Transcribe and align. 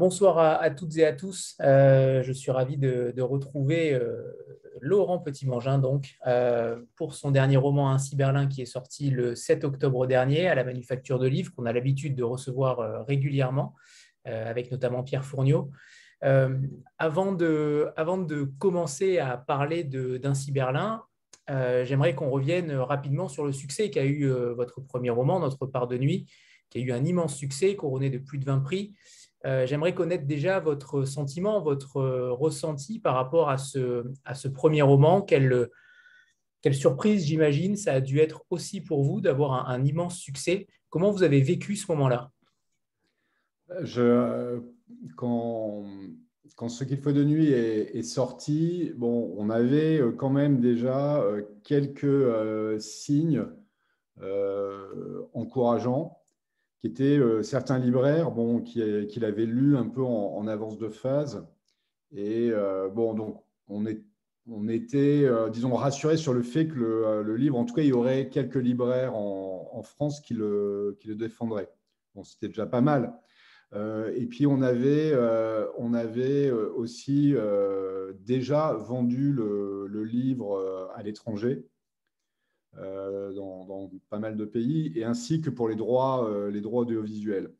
Bonsoir 0.00 0.38
à, 0.38 0.70
toutes 0.70 0.96
et 0.96 1.04
à 1.04 1.12
tous. 1.12 1.58
Euh, 1.60 2.22
je 2.22 2.32
suis 2.32 2.50
ravi 2.50 2.78
de, 2.78 3.20
retrouver 3.20 3.92
euh, 3.92 4.32
Laurent 4.80 5.18
Petit-Mangin 5.18 5.78
euh, 6.26 6.80
pour 6.96 7.12
son 7.12 7.30
dernier 7.30 7.58
roman 7.58 7.90
Ainsi 7.90 8.16
Berlin 8.16 8.46
qui 8.46 8.62
est 8.62 8.66
sorti 8.66 9.10
le 9.10 9.34
7 9.34 9.62
octobre 9.62 10.06
dernier 10.06 10.48
à 10.48 10.54
la 10.54 10.64
Manufacture 10.64 11.18
de 11.18 11.26
Livres 11.26 11.52
qu'on 11.54 11.66
a 11.66 11.74
l'habitude 11.74 12.14
de 12.14 12.22
recevoir 12.22 13.04
régulièrement 13.06 13.74
avec 14.24 14.70
notamment 14.70 15.02
Pierre 15.02 15.26
de, 17.32 17.88
avant 17.94 18.16
de 18.16 18.50
commencer 18.58 19.18
à 19.18 19.36
parler 19.36 19.84
d'Ainsi 19.84 20.50
Berlin, 20.50 21.02
j'aimerais 21.46 22.14
qu'on 22.14 22.30
revienne 22.30 22.72
rapidement 22.72 23.28
sur 23.28 23.44
le 23.44 23.52
succès 23.52 23.90
qu'a 23.90 24.06
eu 24.06 24.30
votre 24.56 24.80
premier 24.80 25.10
roman, 25.10 25.40
Notre 25.40 25.66
part 25.66 25.88
de 25.88 25.98
nuit, 25.98 26.26
qui 26.70 26.78
a 26.78 26.80
eu 26.80 26.92
un 26.92 27.04
immense 27.04 27.36
succès 27.36 27.76
couronné 27.76 28.08
de 28.08 28.16
plus 28.16 28.38
de 28.38 28.46
20 28.46 28.60
prix. 28.60 28.94
Euh, 29.46 29.66
j'aimerais 29.66 29.94
connaître 29.94 30.26
déjà 30.26 30.60
votre 30.60 31.04
sentiment, 31.04 31.60
votre 31.62 31.96
euh, 31.96 32.32
ressenti 32.32 32.98
par 32.98 33.14
rapport 33.14 33.48
à 33.48 33.56
ce, 33.56 34.48
premier 34.52 34.82
roman. 34.82 35.22
Quelle, 35.22 35.68
quelle 36.60 36.74
surprise, 36.74 37.24
j'imagine, 37.24 37.76
ça 37.76 37.94
a 37.94 38.00
dû 38.00 38.18
être 38.18 38.44
aussi 38.50 38.82
pour 38.82 39.02
vous 39.02 39.20
d'avoir 39.20 39.68
un, 39.68 39.84
immense 39.84 40.18
succès. 40.18 40.66
Comment 40.90 41.10
vous 41.10 41.22
avez 41.22 41.40
vécu 41.40 41.76
ce 41.76 41.90
moment-là? 41.92 42.30
Quand, 45.16 45.86
Ce 46.68 46.84
qu'il 46.84 46.98
faut 46.98 47.12
de 47.12 47.24
nuit 47.24 47.50
est, 47.50 48.02
sorti, 48.02 48.92
bon, 48.96 49.32
on 49.38 49.48
avait 49.48 50.00
euh, 50.00 50.12
quand 50.12 50.30
même 50.30 50.60
déjà 50.60 51.24
quelques 51.64 52.78
signes 52.78 53.46
encourageants 55.32 56.19
qui 56.80 56.86
étaient 56.86 57.18
euh, 57.18 57.42
certains 57.42 57.78
libraires 57.78 58.30
bon, 58.30 58.60
qui, 58.60 58.82
qui 59.06 59.20
l'avaient 59.20 59.46
lu 59.46 59.76
un 59.76 59.88
peu 59.88 60.02
en, 60.02 60.46
avance 60.46 60.78
de 60.78 60.88
phase. 60.88 61.46
Et 62.12 62.50
euh, 62.50 62.88
bon, 62.88 63.14
donc 63.14 63.44
on, 63.68 63.86
est, 63.86 64.02
on 64.48 64.66
était, 64.68 65.24
euh, 65.24 65.50
disons, 65.50 65.74
rassurés 65.74 66.16
sur 66.16 66.32
le 66.32 66.42
fait 66.42 66.66
que 66.66 66.74
le, 66.74 67.36
livre, 67.36 67.58
en 67.58 67.64
tout 67.64 67.74
cas, 67.74 67.82
il 67.82 67.88
y 67.88 67.92
aurait 67.92 68.30
quelques 68.30 68.56
libraires 68.56 69.14
en, 69.14 69.70
en 69.72 69.82
France 69.82 70.20
qui 70.20 70.34
le, 70.34 70.96
qui 71.00 71.08
le 71.08 71.14
défendraient. 71.14 71.70
Bon, 72.14 72.24
c'était 72.24 72.48
déjà 72.48 72.66
pas 72.66 72.80
mal. 72.80 73.14
et 73.74 74.26
puis 74.26 74.46
on 74.46 74.62
avait, 74.62 75.14
on 75.78 75.94
avait 75.94 76.50
aussi 76.50 77.34
déjà 78.18 78.72
vendu 78.72 79.32
le, 79.32 79.86
le 79.86 80.02
livre 80.02 80.90
à 80.96 81.02
l'étranger. 81.04 81.69
Euh, 82.78 83.32
dans, 83.32 83.90
pas 84.10 84.20
mal 84.20 84.36
de 84.36 84.44
pays, 84.44 84.92
et 84.94 85.02
ainsi 85.02 85.40
que 85.40 85.50
pour 85.50 85.68
les 85.68 85.74
droits, 85.74 86.30
euh, 86.30 86.52
les 86.52 86.60
droits 86.60 86.82
audiovisuels. 86.82 87.52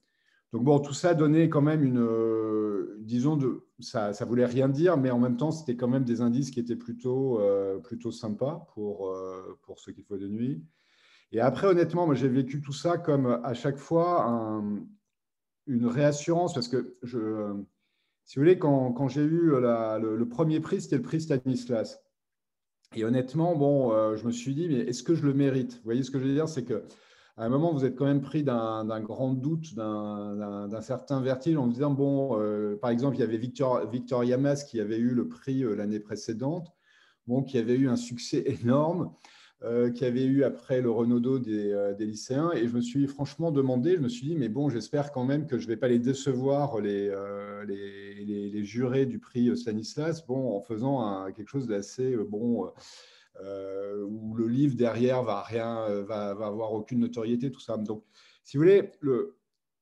Donc 0.52 0.62
bon, 0.62 0.78
tout 0.78 0.92
ça 0.92 1.14
donnait 1.14 1.48
quand 1.48 1.62
même 1.62 1.82
une, 1.82 1.98
euh, 1.98 2.96
disons, 3.00 3.36
de, 3.36 3.66
ça, 3.80 4.12
ça 4.12 4.24
voulait 4.24 4.46
rien 4.46 4.68
dire, 4.68 4.96
mais 4.96 5.10
en 5.10 5.18
même 5.18 5.36
temps, 5.36 5.50
c'était 5.50 5.74
quand 5.74 5.88
même 5.88 6.04
des 6.04 6.20
indices 6.20 6.52
qui 6.52 6.60
étaient 6.60 6.76
plutôt, 6.76 7.40
plutôt 7.82 8.12
sympas 8.12 8.66
pour, 8.74 9.12
pour 9.62 9.80
ce 9.80 9.90
qu'il 9.90 10.04
faut 10.04 10.16
de 10.16 10.28
nuit. 10.28 10.64
Et 11.32 11.40
après, 11.40 11.66
honnêtement, 11.66 12.06
moi, 12.06 12.14
j'ai 12.14 12.28
vécu 12.28 12.60
tout 12.60 12.72
ça 12.72 12.96
comme 12.96 13.40
à 13.42 13.54
chaque 13.54 13.78
fois 13.78 14.62
une 15.66 15.86
réassurance, 15.86 16.54
parce 16.54 16.68
que 16.68 16.96
je, 17.02 17.52
si 18.24 18.38
vous 18.38 18.42
voulez, 18.42 18.58
quand, 18.58 18.92
quand 18.92 19.08
j'ai 19.08 19.22
eu 19.22 19.50
le, 19.50 20.16
le, 20.16 20.28
premier 20.28 20.60
prix, 20.60 20.80
c'était 20.80 20.96
le 20.96 21.02
prix 21.02 21.20
Stanislas. 21.20 22.00
Et 22.96 23.04
honnêtement, 23.04 23.54
bon, 23.54 23.92
euh, 23.92 24.16
je 24.16 24.26
me 24.26 24.32
suis 24.32 24.52
dit, 24.52 24.66
mais 24.68 24.78
est-ce 24.78 25.04
que 25.04 25.14
je 25.14 25.24
le 25.24 25.32
mérite? 25.32 25.74
Vous 25.74 25.84
voyez 25.84 26.02
ce 26.02 26.10
que 26.10 26.18
je 26.18 26.24
veux 26.24 26.32
dire? 26.34 26.48
C'est 26.48 26.64
qu'à 26.64 26.80
un 27.36 27.48
moment, 27.48 27.72
vous 27.72 27.84
êtes 27.84 27.94
quand 27.94 28.04
même 28.04 28.20
pris 28.20 28.42
d'un 28.42 29.00
grand 29.00 29.32
doute, 29.32 29.74
d'un 29.76 30.80
certain 30.80 31.20
vertige 31.20 31.56
en 31.56 31.66
vous 31.66 31.72
disant, 31.72 31.92
bon, 31.92 32.40
euh, 32.40 32.76
par 32.76 32.90
exemple, 32.90 33.16
il 33.16 33.20
y 33.20 33.22
avait 33.22 33.36
Victor, 33.36 33.88
Victor 33.88 34.24
Yamas 34.24 34.64
qui 34.64 34.80
avait 34.80 34.98
eu 34.98 35.10
le 35.10 35.28
prix 35.28 35.62
euh, 35.62 35.76
l'année 35.76 36.00
précédente, 36.00 36.72
bon, 37.28 37.44
qui 37.44 37.58
avait 37.58 37.76
eu 37.76 37.88
un 37.88 37.94
succès 37.94 38.42
énorme. 38.62 39.12
Euh, 39.62 39.90
qui 39.90 40.06
avait 40.06 40.24
eu 40.24 40.42
après 40.42 40.80
le 40.80 40.90
Renaudot 40.90 41.38
euh, 41.46 41.92
des, 41.92 42.06
lycéens. 42.06 42.50
Et 42.52 42.66
je 42.66 42.74
me 42.74 42.80
suis 42.80 43.06
franchement 43.06 43.50
demandé, 43.50 43.96
je 43.96 44.00
me 44.00 44.08
suis 44.08 44.26
dit, 44.26 44.34
mais 44.34 44.48
bon, 44.48 44.70
j'espère 44.70 45.12
quand 45.12 45.24
même 45.24 45.46
que 45.46 45.58
je 45.58 45.64
ne 45.64 45.68
vais 45.68 45.76
pas 45.76 45.88
les 45.88 45.98
décevoir, 45.98 46.80
les, 46.80 47.10
euh, 47.10 47.66
les, 47.66 48.64
jurés 48.64 49.04
du 49.04 49.18
prix 49.18 49.54
Stanislas, 49.58 50.26
bon, 50.26 50.56
en 50.56 50.62
faisant 50.62 51.30
quelque 51.32 51.48
chose 51.48 51.66
d'assez 51.66 52.16
bon. 52.16 52.72
où 54.08 54.34
le 54.34 54.48
livre 54.48 54.76
derrière 54.76 55.22
va 55.22 55.42
rien, 55.42 55.86
va, 56.04 56.32
va, 56.32 56.46
avoir 56.46 56.72
aucune 56.72 57.00
notoriété, 57.00 57.50
tout 57.50 57.60
ça. 57.60 57.76
Donc, 57.76 58.02
si 58.44 58.56
vous 58.56 58.62
voulez, 58.62 58.92
le, 59.00 59.36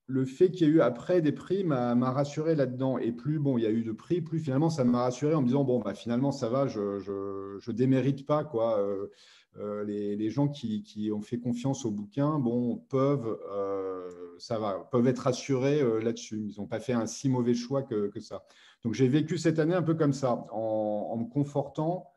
le 0.09 0.25
fait 0.25 0.51
qu'il 0.51 0.67
y 0.67 0.71
ait 0.71 0.73
eu 0.73 0.81
après 0.81 1.21
des 1.21 1.33
prix 1.33 1.65
m'a 1.65 2.11
rassuré 2.11 2.55
là-dedans. 2.55 2.99
Et 2.99 3.13
plus 3.13 3.39
bon, 3.39 3.59
il 3.59 3.65
y 3.65 3.67
a 3.67 3.71
eu 3.71 3.85
de 3.85 3.93
prix, 3.93 4.23
plus 4.23 4.41
finalement 4.41 4.71
ça 4.71 4.83
m'a 4.83 5.03
rassuré 5.03 5.35
en 5.35 5.43
me 5.43 5.47
disant 5.47 5.65
bon, 5.65 5.81
bah, 5.81 5.95
finalement 5.95 6.33
ça 6.33 6.49
va, 6.49 6.67
je 6.67 6.81
ne 6.81 7.73
démérite 7.73 8.27
pas 8.27 8.43
quoi. 8.43 8.81
Euh, 8.81 9.09
les, 9.57 10.31
gens 10.31 10.49
qui, 10.49 11.11
ont 11.13 11.21
fait 11.21 11.39
confiance 11.39 11.85
au 11.85 11.91
bouquin 11.91 12.39
bon, 12.39 12.77
peuvent, 12.89 13.39
euh, 13.51 14.09
ça 14.39 14.59
va, 14.59 14.89
peuvent 14.91 15.07
être 15.07 15.27
assurés 15.27 15.81
euh, 15.81 16.01
là-dessus. 16.01 16.49
Ils 16.51 16.61
n'ont 16.61 16.67
pas 16.67 16.81
fait 16.81 16.93
un 16.93 17.07
si 17.07 17.29
mauvais 17.29 17.55
choix 17.55 17.83
que, 17.83 18.11
ça. 18.21 18.45
Donc 18.85 18.95
j'ai 18.95 19.09
vécu 19.09 19.39
cette 19.39 19.59
année 19.59 19.75
un 19.75 19.83
peu 19.83 19.95
comme 19.95 20.13
ça, 20.13 20.47
en, 20.53 21.17
me 21.17 21.29
confortant, 21.29 22.11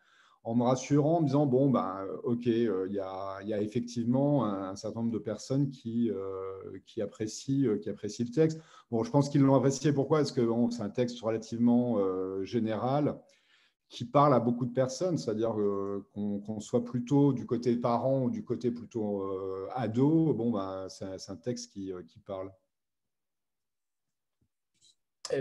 en 0.43 0.55
me 0.55 0.63
rassurant, 0.63 1.17
en 1.17 1.21
me 1.21 1.25
disant, 1.25 1.45
bon, 1.45 1.69
ben, 1.69 2.05
ok, 2.23 2.45
il 2.45 2.91
y, 2.91 2.99
a, 2.99 3.61
effectivement 3.61 4.45
un, 4.45 4.75
certain 4.75 5.01
nombre 5.01 5.13
de 5.13 5.19
personnes 5.19 5.71
qui, 5.71 6.11
qui, 6.85 7.01
apprécient, 7.01 7.77
qui 7.79 7.89
apprécient 7.89 8.25
le 8.25 8.31
texte. 8.31 8.59
Bon, 8.91 9.03
je 9.03 9.09
pense 9.09 9.29
qu'ils 9.29 9.41
l'ont 9.41 9.55
apprécié. 9.55 9.91
Pourquoi? 9.93 10.19
Parce 10.19 10.31
que 10.31 10.47
c'est 10.69 10.83
un 10.83 10.89
texte 10.89 11.19
relativement 11.21 11.97
général 12.43 13.19
qui 13.91 14.05
parle 14.05 14.33
à 14.33 14.39
beaucoup 14.39 14.65
de 14.65 14.71
personnes, 14.71 15.17
c'est-à-dire 15.17 15.59
euh, 15.59 16.07
qu'on 16.13 16.61
soit 16.61 16.85
plutôt 16.85 17.33
du 17.33 17.45
côté 17.45 17.75
parent 17.75 18.23
ou 18.23 18.29
du 18.31 18.41
côté 18.41 18.71
plutôt 18.71 19.23
euh, 19.23 19.67
ado, 19.75 20.33
bon, 20.33 20.49
ben, 20.49 20.87
c'est 20.87 21.29
un 21.29 21.35
texte 21.35 21.73
qui, 21.73 21.91
euh, 21.91 22.01
qui, 22.07 22.19
parle. 22.19 22.49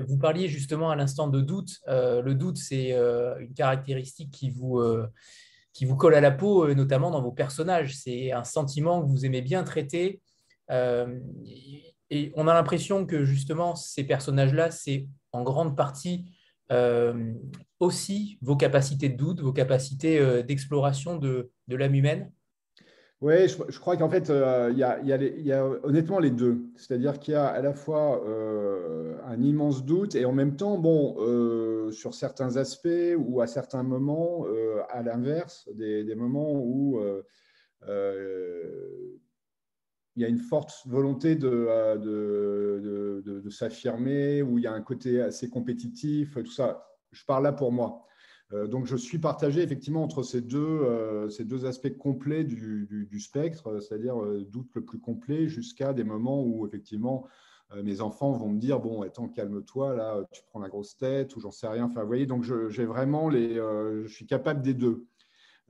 Vous 0.09 0.19
parliez 0.19 0.49
justement 0.49 0.91
à 0.91 0.97
l'instant 0.97 1.29
de 1.29 1.41
doute. 1.41 1.81
le 1.87 2.33
doute, 2.33 2.59
c'est 2.59 2.93
une 2.93 3.55
caractéristique 3.55 4.31
qui 4.31 4.51
vous, 4.51 4.81
qui 5.73 5.85
vous 5.85 5.97
colle 5.97 6.15
à 6.15 6.21
la 6.21 6.31
peau, 6.31 6.73
notamment 6.75 7.11
dans 7.11 7.21
vos 7.21 7.33
personnages. 7.33 7.97
C'est 7.97 8.31
un 8.31 8.45
sentiment 8.45 9.03
que 9.03 9.09
vous 9.09 9.27
aimez 9.27 9.43
bien 9.43 9.65
traiter. 9.65 10.21
et 10.71 12.33
on 12.37 12.47
a 12.47 12.55
l'impression 12.55 13.05
que 13.05 13.25
justement, 13.25 13.75
ces 13.75 14.05
personnages-là, 14.05 14.71
c'est 14.71 15.09
en 15.33 15.43
grande 15.43 15.77
partie 15.77 16.25
euh, 16.71 17.35
aussi 17.81 18.39
vos 18.43 18.57
capacités 18.57 19.09
de 19.09 19.17
doute, 19.17 19.41
vos 19.41 19.53
capacités 19.53 20.19
euh, 20.19 20.43
d'exploration 20.43 21.17
de, 21.17 21.51
de 21.69 21.77
l'âme 21.77 21.95
humaine? 21.95 22.31
Oui, 23.21 23.49
je, 23.49 23.79
crois 23.79 23.99
qu'en 23.99 24.09
fait, 24.09 24.31
euh, 24.31 24.71
il 24.73 24.79
y, 24.79 25.43
y, 25.43 25.53
a 25.53 25.67
honnêtement 25.83 26.21
les 26.21 26.31
deux. 26.31 26.63
C'est-à-dire 26.77 27.19
qu'il 27.19 27.35
y 27.35 27.37
a 27.37 27.47
à 27.47 27.61
la 27.61 27.75
fois 27.75 28.25
un 29.27 29.43
immense 29.43 29.85
doute 29.85 30.15
et 30.15 30.25
en 30.25 30.33
même 30.33 30.57
temps, 30.57 30.79
bon, 30.79 31.91
sur 31.93 32.15
certains 32.15 32.57
aspects 32.57 32.89
ou 33.19 33.43
à 33.43 33.47
certains 33.47 33.83
moments, 33.83 34.47
à 34.89 35.03
l'inverse, 35.03 35.69
des, 35.75 36.15
moments 36.15 36.53
où 36.55 36.99
il 40.17 40.23
y 40.23 40.25
a 40.25 40.29
une 40.29 40.39
forte 40.39 40.73
volonté 40.87 41.39
euh, 41.43 41.97
de, 41.97 43.23
de, 43.25 43.41
de, 43.41 43.51
s'affirmer, 43.51 44.43
où 44.43 44.59
il 44.59 44.65
y 44.65 44.67
a 44.67 44.73
un 44.73 44.83
côté 44.83 45.21
assez 45.21 45.49
compétitif, 45.49 46.35
tout 46.35 46.51
ça. 46.51 46.87
Je 47.13 47.25
parle 47.25 47.45
là 47.45 47.53
pour 47.53 47.73
moi. 47.73 48.05
Euh, 48.53 48.67
donc, 48.67 48.87
je 48.87 48.97
suis 48.97 49.19
partagé 49.19 49.63
effectivement 49.63 50.03
entre 50.03 50.23
ces 50.23 50.41
deux, 50.41 50.59
euh, 50.59 51.29
ces 51.29 51.45
deux 51.45 51.65
aspects 51.65 51.97
complets 51.97 52.45
du, 52.45 53.07
du, 53.09 53.21
spectre, 53.21 53.81
c'est-à-dire 53.81 54.17
doute 54.49 54.71
le 54.75 54.85
plus 54.85 54.99
complet 54.99 55.49
jusqu'à 55.49 55.93
des 55.93 56.05
moments 56.05 56.43
où 56.43 56.67
effectivement 56.67 57.27
mes 57.85 58.01
enfants 58.01 58.33
vont 58.33 58.49
me 58.49 58.59
dire 58.59 58.81
bon, 58.81 59.03
attends, 59.03 59.29
calme-toi, 59.29 59.95
là, 59.95 60.25
tu 60.33 60.43
prends 60.49 60.59
la 60.59 60.69
grosse 60.69 60.97
tête 60.97 61.37
ou 61.37 61.41
j'en 61.41 61.53
sais 61.53 61.69
rien. 61.69 61.85
Enfin, 61.85 62.01
vous 62.01 62.09
voyez, 62.09 62.27
donc 62.27 62.43
j'ai 62.43 62.85
vraiment 62.85 63.29
les, 63.29 63.55
je 63.55 64.09
suis 64.09 64.27
capable 64.27 64.61
des 64.61 64.75
deux. 64.75 65.07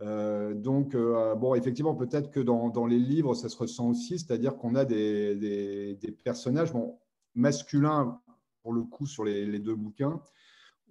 Euh, 0.03 0.55
donc, 0.55 0.95
euh, 0.95 1.35
bon, 1.35 1.55
effectivement, 1.55 1.95
peut-être 1.95 2.31
que 2.31 2.41
dans, 2.41 2.87
les 2.87 2.99
livres, 2.99 3.35
ça 3.35 3.49
se 3.49 3.57
ressent 3.57 3.89
aussi, 3.89 4.19
c'est-à-dire 4.19 4.57
qu'on 4.57 4.75
a 4.75 4.85
des, 4.85 5.99
personnages 6.25 6.73
bon, 6.73 6.99
masculins, 7.35 8.21
pour 8.63 8.73
le 8.73 8.83
coup, 8.83 9.07
sur 9.07 9.25
les, 9.25 9.59
deux 9.59 9.75
bouquins, 9.75 10.21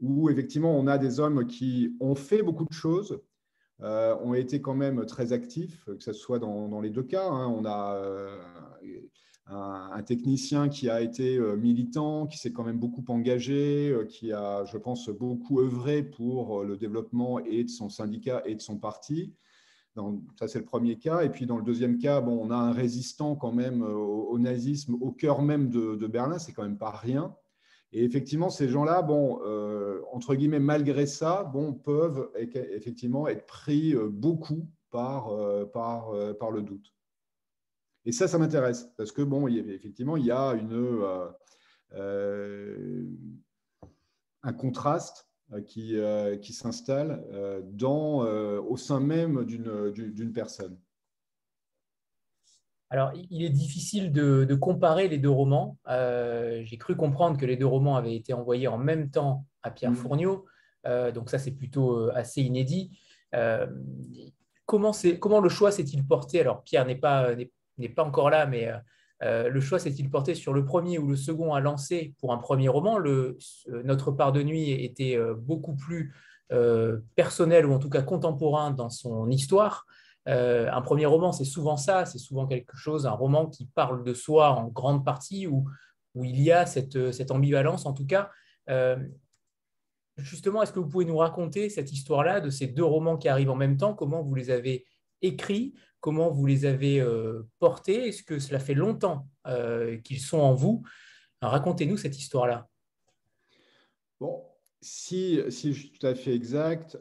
où 0.02 0.30
effectivement, 0.30 0.78
on 0.78 0.88
a 0.88 0.98
des 0.98 1.20
hommes 1.20 1.48
qui 1.48 1.96
ont 2.00 2.16
fait 2.16 2.44
beaucoup 2.44 2.66
de 2.66 2.74
choses, 2.74 3.20
euh, 3.82 4.16
ont 4.24 4.34
été 4.34 4.62
quand 4.62 4.76
même 4.76 5.06
très 5.06 5.34
actifs, 5.34 5.86
que 5.86 6.04
ce 6.04 6.14
soit 6.14 6.40
dans, 6.40 6.82
les 6.82 6.90
deux 6.90 7.04
cas. 7.04 7.28
Hein. 7.28 7.48
On 7.48 7.66
a 7.66 8.02
un, 9.52 10.04
technicien 10.04 10.70
qui 10.70 10.90
a 10.90 11.02
été 11.02 11.38
euh, 11.38 11.56
militant, 11.56 12.28
qui 12.28 12.38
s'est 12.38 12.52
quand 12.52 12.64
même 12.64 12.78
beaucoup 12.78 13.04
engagé, 13.08 13.90
euh, 13.90 14.06
qui 14.06 14.32
a, 14.32 14.64
je 14.66 14.78
pense, 14.78 15.10
beaucoup 15.10 15.60
œuvré 15.62 16.04
pour 16.04 16.62
euh, 16.62 16.66
le 16.66 16.78
développement 16.78 17.40
et 17.40 17.64
de 17.64 17.70
son 17.70 17.90
syndicat 17.90 18.44
et 18.46 18.56
de 18.56 18.62
son 18.62 18.78
parti. 18.78 19.34
ça, 20.38 20.48
c'est 20.48 20.60
le 20.60 20.66
premier 20.66 20.98
cas. 20.98 21.22
Et 21.22 21.30
puis, 21.30 21.46
dans 21.46 21.58
le 21.58 21.64
deuxième 21.64 21.98
cas, 21.98 22.22
bon, 22.22 22.40
on 22.42 22.52
a 22.52 22.56
un 22.56 22.72
résistant 22.72 23.36
quand 23.36 23.52
même 23.52 23.82
au, 23.82 24.38
nazisme 24.40 24.96
au 25.02 25.12
cœur 25.12 25.42
même 25.42 25.70
de, 25.70 26.08
Berlin. 26.08 26.38
C'est 26.40 26.54
quand 26.54 26.64
même 26.64 26.78
pas 26.78 26.92
rien. 26.92 27.36
Et 27.92 28.04
effectivement, 28.04 28.50
ces 28.50 28.70
gens-là, 28.70 29.02
bon, 29.02 29.40
entre 30.14 30.36
guillemets, 30.36 30.60
malgré 30.60 31.06
ça, 31.08 31.44
bon, 31.44 31.74
peuvent 31.74 32.30
effectivement 32.36 33.28
être 33.28 33.46
pris 33.48 33.96
beaucoup 34.10 34.70
par, 34.92 35.34
par 35.74 36.52
le 36.52 36.62
doute. 36.62 36.94
Et 38.06 38.12
ça, 38.12 38.28
ça 38.28 38.38
m'intéresse 38.38 38.90
parce 38.98 39.12
que 39.12 39.22
bon, 39.22 39.48
effectivement, 39.48 40.18
il 40.18 40.26
y 40.26 40.32
a 40.32 40.54
une, 40.54 41.04
un 44.44 44.54
contraste 44.54 45.28
qui, 45.66 45.96
qui 46.42 46.54
s'installe 46.54 47.24
dans, 47.74 48.22
au 48.60 48.78
sein 48.78 49.00
même 49.00 49.46
d'une 49.46 50.32
personne. 50.34 50.80
Alors, 52.92 53.12
il 53.30 53.44
est 53.44 53.50
difficile 53.50 54.12
de, 54.12 54.56
comparer 54.56 55.08
les 55.08 55.20
deux 55.20 55.30
romans. 55.30 55.78
Euh, 55.88 56.62
j'ai 56.64 56.78
cru 56.78 56.96
comprendre 56.96 57.38
que 57.38 57.46
les 57.46 57.56
deux 57.56 57.68
romans 57.68 57.96
avaient 57.96 58.16
été 58.16 58.34
envoyés 58.34 58.68
en 58.68 58.80
même 58.80 59.12
temps 59.12 59.46
à 59.62 59.70
Pierre 59.70 59.92
mmh. 59.92 59.96
Fournier. 59.96 60.28
Euh, 60.88 61.12
donc 61.12 61.30
ça, 61.30 61.38
c'est 61.38 61.52
plutôt 61.52 61.98
euh, 61.98 62.12
assez 62.16 62.42
inédit. 62.42 63.00
comment, 64.66 64.92
comment, 65.20 65.40
le 65.40 65.50
choix 65.50 65.72
s'est-il 65.72 66.06
porté? 66.06 66.42
Alors, 66.42 66.64
Pierre 66.64 66.86
n'est 66.86 66.96
pas, 66.96 67.36
pas, 67.88 68.04
encore 68.04 68.30
là, 68.30 68.46
mais 68.46 68.70
le 69.22 69.60
choix 69.62 69.80
s'est-il 69.80 70.10
porté 70.10 70.36
sur 70.36 70.52
le 70.52 70.66
premier 70.66 70.98
ou 70.98 71.08
le 71.08 71.16
second 71.16 71.54
à 71.54 71.62
lancer 71.62 72.14
pour 72.20 72.34
un 72.34 72.38
premier 72.38 72.68
roman? 72.68 72.98
Le, 72.98 73.38
Notre 73.86 74.12
part 74.12 74.34
de 74.34 74.44
nuit 74.44 74.72
était 74.72 75.18
beaucoup 75.38 75.76
plus 75.76 76.14
personnel, 77.16 77.66
ou 77.66 77.74
en 77.74 77.80
tout 77.80 77.90
cas 77.90 78.02
contemporain 78.02 78.72
dans 78.72 78.90
son 78.90 79.30
histoire. 79.30 79.86
Euh, 80.28 80.70
un 80.72 80.82
premier 80.82 81.06
roman, 81.06 81.32
c'est 81.32 81.46
souvent 81.46 81.78
ça, 81.78 82.06
c'est 82.06 82.20
souvent 82.20 82.46
quelque 82.46 82.76
chose, 82.76 83.08
un 83.08 83.12
roman 83.12 83.48
qui 83.48 83.66
parle 83.66 84.04
de 84.04 84.14
soi 84.14 84.52
en 84.52 84.68
grande 84.68 85.04
partie, 85.04 85.48
où, 85.48 85.66
où 86.14 86.24
il 86.24 86.40
y 86.42 86.52
a 86.52 86.66
cette, 86.66 87.12
cette 87.12 87.32
ambivalence 87.32 87.86
en 87.86 87.94
tout 87.94 88.06
cas. 88.06 88.30
Euh, 88.70 88.98
justement, 90.18 90.62
est-ce 90.62 90.72
que 90.72 90.80
vous 90.80 90.90
pouvez 90.90 91.06
nous 91.06 91.18
raconter 91.18 91.70
cette 91.70 91.92
histoire-là 91.92 92.42
de 92.42 92.50
ces 92.50 92.68
deux 92.68 92.84
romans 92.84 93.18
qui 93.18 93.28
arrivent 93.28 93.50
en 93.50 93.56
même 93.56 93.78
temps? 93.78 93.94
Comment 93.94 94.22
vous 94.22 94.36
les 94.36 94.52
avez 94.52 94.86
écrits? 95.22 95.74
Comment 96.00 96.32
vous 96.32 96.46
les 96.46 96.66
avez 96.66 97.02
euh, 97.02 97.44
portés? 97.60 98.08
Est-ce 98.08 98.24
que 98.24 98.40
cela 98.40 98.60
fait 98.60 98.74
longtemps 98.74 99.28
qu'ils 100.04 100.20
sont 100.20 100.40
en 100.40 100.54
vous? 100.54 100.84
Racontez-nous 101.42 101.98
cette 101.98 102.18
histoire-là. 102.18 102.68
Bon, 104.20 104.46
si, 104.82 105.42
si 105.50 105.74
je 105.74 105.80
suis 105.80 105.92
tout 105.92 106.06
à 106.06 106.16
fait 106.16 106.34
exact, 106.34 106.98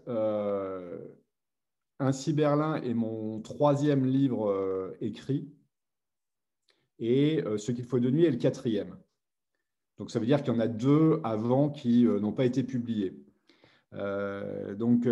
ainsi 2.01 2.33
Berlin 2.33 2.77
est 2.83 2.95
mon 2.95 3.41
troisième 3.41 4.05
livre 4.05 4.51
euh, 4.51 4.97
écrit 5.01 5.49
et 6.99 7.43
euh, 7.45 7.59
Ce 7.59 7.73
qu'il 7.73 7.85
faut 7.85 8.01
de 8.01 8.11
nuit 8.11 8.25
est 8.25 8.31
le 8.31 8.37
quatrième. 8.37 8.97
Donc 9.99 10.11
ça 10.11 10.19
veut 10.19 10.27
dire 10.27 10.43
qu'il 10.43 10.53
y 10.53 10.57
en 10.57 10.61
a 10.61 10.69
deux 10.69 11.21
avant 11.25 11.71
qui 11.71 12.07
euh, 12.07 12.21
n'ont 12.21 12.33
pas 12.33 12.45
été 12.45 12.63
publiés. 12.63 13.17
donc 14.77 15.09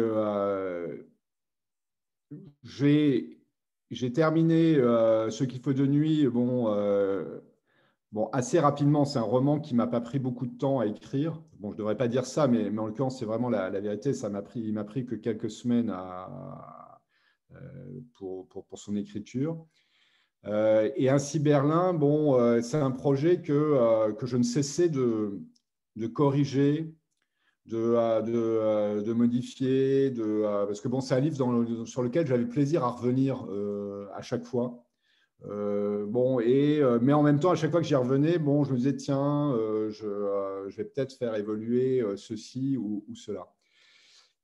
j'ai 2.62 3.35
terminé 4.12 4.74
Ce 4.74 5.44
qu'il 5.44 5.60
faut 5.60 5.72
de 5.72 5.86
nuit 5.86 6.26
bon, 6.28 6.66
bon, 8.12 8.28
assez 8.32 8.58
rapidement. 8.58 9.04
C'est 9.04 9.18
un 9.18 9.22
roman 9.22 9.60
qui 9.60 9.74
ne 9.74 9.78
m'a 9.78 9.86
pas 9.86 10.00
pris 10.00 10.18
beaucoup 10.18 10.46
de 10.46 10.56
temps 10.56 10.80
à 10.80 10.86
écrire. 10.86 11.40
Bon, 11.58 11.72
je 11.72 11.76
devrais 11.76 11.96
pas 11.96 12.08
dire 12.08 12.26
ça, 12.26 12.48
mais, 12.48 12.70
mais 12.70 12.78
en 12.80 12.86
l'occurrence, 12.86 13.18
c'est 13.18 13.24
vraiment 13.24 13.48
la, 13.50 13.70
vérité. 13.80 14.12
Ça 14.14 14.28
m'a 14.28 14.42
pris, 14.42 14.60
il 14.60 14.72
m'a 14.72 14.84
pris 14.84 15.06
que 15.06 15.14
quelques 15.14 15.50
semaines 15.50 15.94
euh, 17.52 18.00
pour, 18.14 18.48
pour, 18.48 18.78
son 18.78 18.96
écriture. 18.96 19.66
Euh, 20.46 20.90
et 20.96 21.08
ainsi 21.08 21.38
Berlin, 21.38 21.92
bon, 21.92 22.38
euh, 22.38 22.60
c'est 22.60 22.76
un 22.76 22.90
projet 22.90 23.40
que, 23.40 24.12
que 24.12 24.26
je 24.26 24.36
ne 24.36 24.42
cessais 24.42 24.88
de, 24.88 25.40
de 25.96 26.06
corriger, 26.06 26.94
de, 27.66 28.22
de, 28.22 29.02
de, 29.02 29.12
modifier, 29.12 30.10
de, 30.10 30.42
parce 30.66 30.80
que 30.80 30.88
bon, 30.88 31.00
c'est 31.00 31.14
un 31.14 31.20
livre 31.20 31.36
dans 31.36 31.84
sur 31.84 32.02
lequel 32.02 32.26
j'avais 32.26 32.46
plaisir 32.46 32.84
à 32.84 32.90
revenir 32.90 33.46
à 34.14 34.22
chaque 34.22 34.44
fois. 34.44 34.84
bon, 35.42 36.40
et, 36.40 36.80
mais 37.02 37.12
en 37.12 37.22
même 37.22 37.40
temps, 37.40 37.50
à 37.50 37.56
chaque 37.56 37.70
fois 37.70 37.80
que 37.80 37.86
j'y 37.86 37.94
revenais, 37.94 38.38
bon, 38.38 38.64
je 38.64 38.72
me 38.72 38.76
disais, 38.76 38.96
tiens, 38.96 39.52
je, 39.90 40.76
vais 40.76 40.84
peut-être 40.84 41.14
faire 41.14 41.34
évoluer 41.34 42.04
ceci 42.16 42.76
ou, 42.76 43.04
cela. 43.14 43.48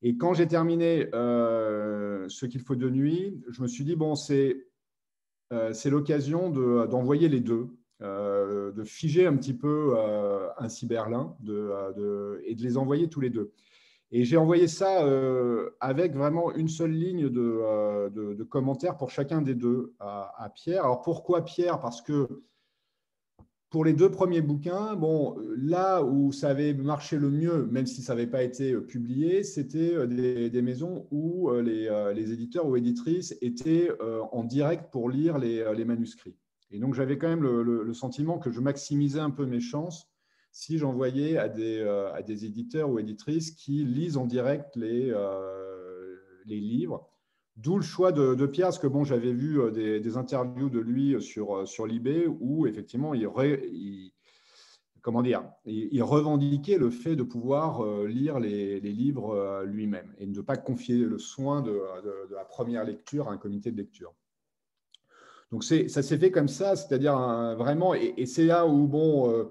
Et 0.02 0.16
quand 0.16 0.34
j'ai 0.34 0.48
terminé 0.48 1.08
euh, 1.14 2.28
ce 2.28 2.46
qu'il 2.46 2.60
faut 2.60 2.74
de 2.74 2.90
nuit, 2.90 3.40
je 3.50 3.62
me 3.62 3.68
suis 3.68 3.84
dit, 3.84 3.94
bon, 3.94 4.16
c'est 4.16 4.66
euh, 5.52 5.72
l'occasion 5.86 6.50
d'envoyer 6.50 7.28
les 7.28 7.40
deux, 7.40 7.68
euh, 7.68 7.81
de 8.02 8.84
figer 8.84 9.26
un 9.26 9.36
petit 9.36 9.54
peu 9.54 9.96
un 10.58 10.68
cyberlin 10.68 11.36
de, 11.40 12.42
et 12.44 12.54
de 12.54 12.62
les 12.62 12.76
envoyer 12.76 13.08
tous 13.08 13.20
les 13.20 13.30
deux. 13.30 13.52
Et 14.10 14.24
j'ai 14.24 14.36
envoyé 14.36 14.68
ça 14.68 15.06
avec 15.80 16.14
vraiment 16.14 16.52
une 16.52 16.68
seule 16.68 16.92
ligne 16.92 17.28
de, 17.28 18.42
commentaires 18.44 18.96
pour 18.96 19.10
chacun 19.10 19.40
des 19.40 19.54
deux 19.54 19.94
à, 20.00 20.52
Pierre. 20.54 20.84
Alors 20.84 21.02
pourquoi 21.02 21.44
Pierre? 21.44 21.80
Parce 21.80 22.02
que 22.02 22.28
pour 23.72 23.86
les 23.86 23.94
deux 23.94 24.10
premiers 24.10 24.42
bouquins, 24.42 24.94
bon, 24.94 25.34
là 25.56 26.02
où 26.02 26.30
ça 26.30 26.50
avait 26.50 26.74
marché 26.74 27.16
le 27.16 27.30
mieux, 27.30 27.66
même 27.70 27.86
si 27.86 28.02
ça 28.02 28.14
n'avait 28.14 28.26
pas 28.26 28.42
été 28.42 28.72
euh, 28.72 28.82
publié, 28.82 29.42
c'était 29.42 29.94
euh, 29.94 30.06
des, 30.50 30.62
maisons 30.62 31.08
où 31.10 31.48
euh, 31.48 31.62
les, 32.12 32.32
éditeurs 32.32 32.66
ou 32.66 32.76
éditrices 32.76 33.34
étaient 33.40 33.88
en 34.30 34.44
direct 34.44 34.92
pour 34.92 35.08
lire 35.08 35.38
les, 35.38 35.84
manuscrits. 35.86 36.36
Et 36.72 36.78
donc, 36.78 36.94
j'avais 36.94 37.18
quand 37.18 37.28
même 37.28 37.42
le, 37.42 37.92
sentiment 37.92 38.38
que 38.38 38.50
je 38.50 38.60
maximisais 38.60 39.20
un 39.20 39.30
peu 39.30 39.46
mes 39.46 39.60
chances 39.60 40.08
si 40.50 40.78
j'envoyais 40.78 41.38
à 41.38 41.48
des, 41.48 42.12
des 42.26 42.44
éditeurs 42.44 42.90
ou 42.90 42.98
éditrices 42.98 43.52
qui 43.52 43.84
lisent 43.84 44.16
en 44.16 44.26
direct 44.26 44.74
les, 44.76 45.14
les 46.46 46.60
livres 46.60 47.08
D'où 47.56 47.76
le 47.76 47.82
choix 47.82 48.12
de, 48.12 48.46
Pierre, 48.46 48.68
parce 48.68 48.78
que 48.78 48.86
bon, 48.86 49.04
j'avais 49.04 49.32
vu 49.32 49.60
euh, 49.60 49.70
des, 49.70 50.16
interviews 50.16 50.70
de 50.70 50.80
lui 50.80 51.20
sur, 51.20 51.58
euh, 51.58 51.66
sur 51.66 51.86
l'eBay 51.86 52.26
où 52.26 52.66
effectivement 52.66 53.12
il, 53.12 53.28
comment 55.02 55.22
dire, 55.22 55.44
il, 55.66 56.02
revendiquait 56.02 56.78
le 56.78 56.90
fait 56.90 57.14
de 57.14 57.22
pouvoir 57.22 57.84
euh, 57.84 58.06
lire 58.06 58.40
les, 58.40 58.80
livres 58.80 59.64
lui-même 59.66 60.14
et 60.18 60.26
de 60.26 60.34
ne 60.34 60.40
pas 60.40 60.56
confier 60.56 60.96
le 60.96 61.18
soin 61.18 61.60
de, 61.60 61.78
la 62.34 62.44
première 62.44 62.84
lecture 62.84 63.28
à 63.28 63.32
un 63.32 63.36
comité 63.36 63.70
de 63.70 63.76
lecture. 63.76 64.14
Donc 65.52 65.62
ça 65.64 66.02
s'est 66.02 66.18
fait 66.18 66.32
comme 66.32 66.48
ça, 66.48 66.74
c'est-à-dire 66.74 67.16
vraiment, 67.56 67.94
et, 67.94 68.26
c'est 68.26 68.46
là 68.46 68.66
où 68.66 68.88
bon, 68.88 69.48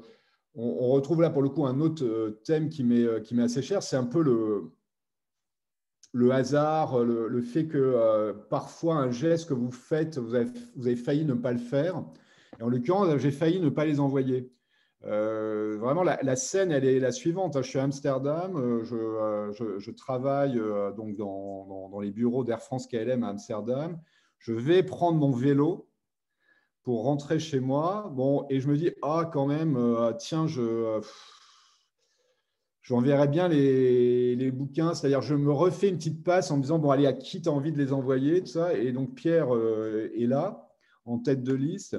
on, 0.56 0.64
on, 0.64 0.90
retrouve 0.90 1.22
là 1.22 1.30
pour 1.30 1.44
le 1.44 1.50
coup 1.50 1.66
un 1.66 1.80
autre 1.80 2.40
thème 2.44 2.70
qui 2.70 2.84
m'est 2.84 3.44
assez 3.44 3.62
cher, 3.62 3.82
c'est 3.84 3.96
un 3.96 4.06
peu 4.06 4.22
le, 4.22 4.72
le 6.14 6.32
hasard, 6.32 7.00
le, 7.00 7.42
fait 7.42 7.66
que 7.66 7.78
euh, 7.78 8.34
parfois 8.50 8.96
un 8.96 9.12
geste 9.12 9.48
que 9.48 9.54
vous 9.54 9.72
faites, 9.72 10.18
vous 10.18 10.36
avez, 10.36 10.96
failli 10.96 11.26
ne 11.26 11.34
pas 11.34 11.52
le 11.52 11.58
faire. 11.58 12.04
Et 12.60 12.64
en 12.64 12.70
l'occurrence, 12.70 13.18
j'ai 13.18 13.32
failli 13.32 13.60
ne 13.60 13.70
pas 13.70 13.86
les 13.86 14.00
envoyer. 14.00 14.52
Euh, 15.06 15.78
vraiment, 15.80 16.04
la, 16.04 16.36
scène, 16.36 16.72
elle 16.72 16.86
est 16.86 17.00
la 17.00 17.12
suivante. 17.12 17.58
Je 17.58 17.68
suis 17.68 17.80
à 17.80 17.84
Amsterdam, 17.84 18.56
euh, 18.58 18.84
je, 18.84 19.92
travaille 19.92 20.62
donc 20.96 21.16
dans, 21.16 22.00
les 22.02 22.12
bureaux 22.12 22.44
d'Air 22.44 22.62
France 22.62 22.88
KLM 22.88 23.24
à 23.24 23.30
Amsterdam. 23.30 23.98
Je 24.38 24.54
vais 24.54 24.84
prendre 24.84 25.18
mon 25.18 25.32
vélo 25.32 25.88
pour 26.84 27.04
rentrer 27.04 27.40
chez 27.40 27.60
moi. 27.60 28.12
Bon, 28.16 28.46
et 28.50 28.60
je 28.60 28.68
me 28.68 28.78
dis, 28.78 28.92
ah, 29.04 29.30
quand 29.32 29.46
même, 29.46 29.78
tiens, 30.20 30.48
je 30.48 31.02
j'enverrai 32.82 33.28
bien 33.28 33.48
les, 33.48 34.52
bouquins, 34.52 34.94
c'est-à-dire 34.94 35.22
je 35.22 35.36
me 35.36 35.52
refais 35.52 35.90
une 35.90 35.98
petite 35.98 36.24
passe 36.24 36.52
en 36.52 36.58
me 36.58 36.62
disant, 36.62 36.80
bon, 36.80 36.92
allez, 36.92 37.06
à 37.06 37.14
qui 37.14 37.42
tu 37.42 37.50
as 37.50 37.52
envie 37.52 37.72
de 37.72 37.78
les 37.78 37.94
envoyer, 37.94 38.42
tout 38.42 38.48
ça. 38.48 38.74
Et 38.74 38.92
donc 38.92 39.16
Pierre 39.16 39.56
euh, 39.56 40.12
est 40.16 40.26
là, 40.26 40.70
en 41.06 41.20
tête 41.20 41.44
de 41.44 41.54
liste. 41.54 41.98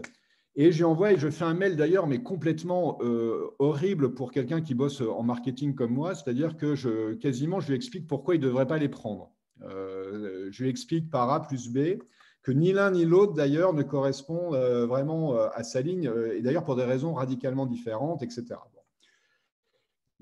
Et 0.55 0.71
j'ai 0.71 0.85
envoyé, 0.85 1.17
je 1.17 1.31
fais 1.31 1.45
un 1.45 1.55
mail 1.55 1.77
d'ailleurs, 1.77 2.07
mais 2.07 2.23
complètement 2.23 2.99
euh, 3.01 3.55
horrible 3.59 4.13
pour 4.13 4.33
quelqu'un 4.33 4.61
qui 4.61 4.75
bosse 4.75 5.01
en 5.01 5.23
marketing 5.23 5.75
comme 5.75 5.93
moi, 5.93 6.15
c'est-à-dire 6.15 6.59
que 6.59 6.75
je, 6.75 7.15
quasiment, 7.15 7.59
je 7.59 7.69
lui 7.69 7.75
explique 7.75 8.07
pourquoi 8.07 8.35
il 8.35 8.41
ne 8.41 8.47
devrait 8.47 8.67
pas 8.67 8.77
les 8.77 8.91
prendre. 8.91 9.33
Euh, 9.63 10.49
je 10.51 10.65
lui 10.65 10.69
explique 10.69 11.09
par 11.09 11.31
A 11.31 11.41
plus 11.41 11.71
B 11.71 11.99
que 12.43 12.53
ni 12.53 12.73
l'un 12.73 12.91
ni 12.91 13.05
l'autre 13.05 13.35
d'ailleurs 13.35 13.73
ne 13.73 13.83
correspond 13.83 14.51
vraiment 14.87 15.37
à 15.37 15.63
sa 15.63 15.81
ligne, 15.81 16.11
et 16.35 16.43
d'ailleurs 16.43 16.65
pour 16.65 16.77
des 16.77 16.85
raisons 16.85 17.15
radicalement 17.15 17.67
différentes, 17.67 18.23
etc. 18.23 18.57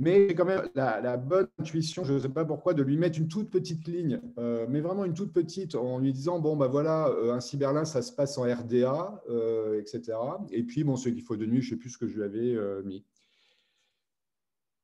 Mais 0.00 0.34
quand 0.34 0.46
même 0.46 0.62
la, 0.74 1.18
bonne 1.18 1.46
intuition, 1.58 2.04
je 2.04 2.14
ne 2.14 2.18
sais 2.18 2.30
pas 2.30 2.46
pourquoi, 2.46 2.72
de 2.72 2.82
lui 2.82 2.96
mettre 2.96 3.18
une 3.18 3.28
toute 3.28 3.50
petite 3.50 3.86
ligne, 3.86 4.18
euh, 4.38 4.64
mais 4.66 4.80
vraiment 4.80 5.04
une 5.04 5.12
toute 5.12 5.30
petite, 5.30 5.74
en 5.74 5.98
lui 5.98 6.14
disant 6.14 6.40
bon, 6.40 6.56
bah 6.56 6.68
voilà, 6.68 7.08
euh, 7.08 7.34
un 7.34 7.40
cyberlin, 7.40 7.84
ça 7.84 8.00
se 8.00 8.10
passe 8.10 8.38
en 8.38 8.44
RDA, 8.44 9.22
etc. 9.78 10.00
Euh, 10.08 10.46
et 10.52 10.62
puis, 10.62 10.84
bon, 10.84 10.96
ce 10.96 11.10
qu'il 11.10 11.20
faut 11.20 11.36
de 11.36 11.44
nuit, 11.44 11.60
je 11.60 11.66
ne 11.66 11.70
sais 11.70 11.76
plus 11.76 11.90
ce 11.90 11.98
que 11.98 12.08
je 12.08 12.16
lui 12.16 12.22
avais 12.22 12.82
mis. 12.82 13.04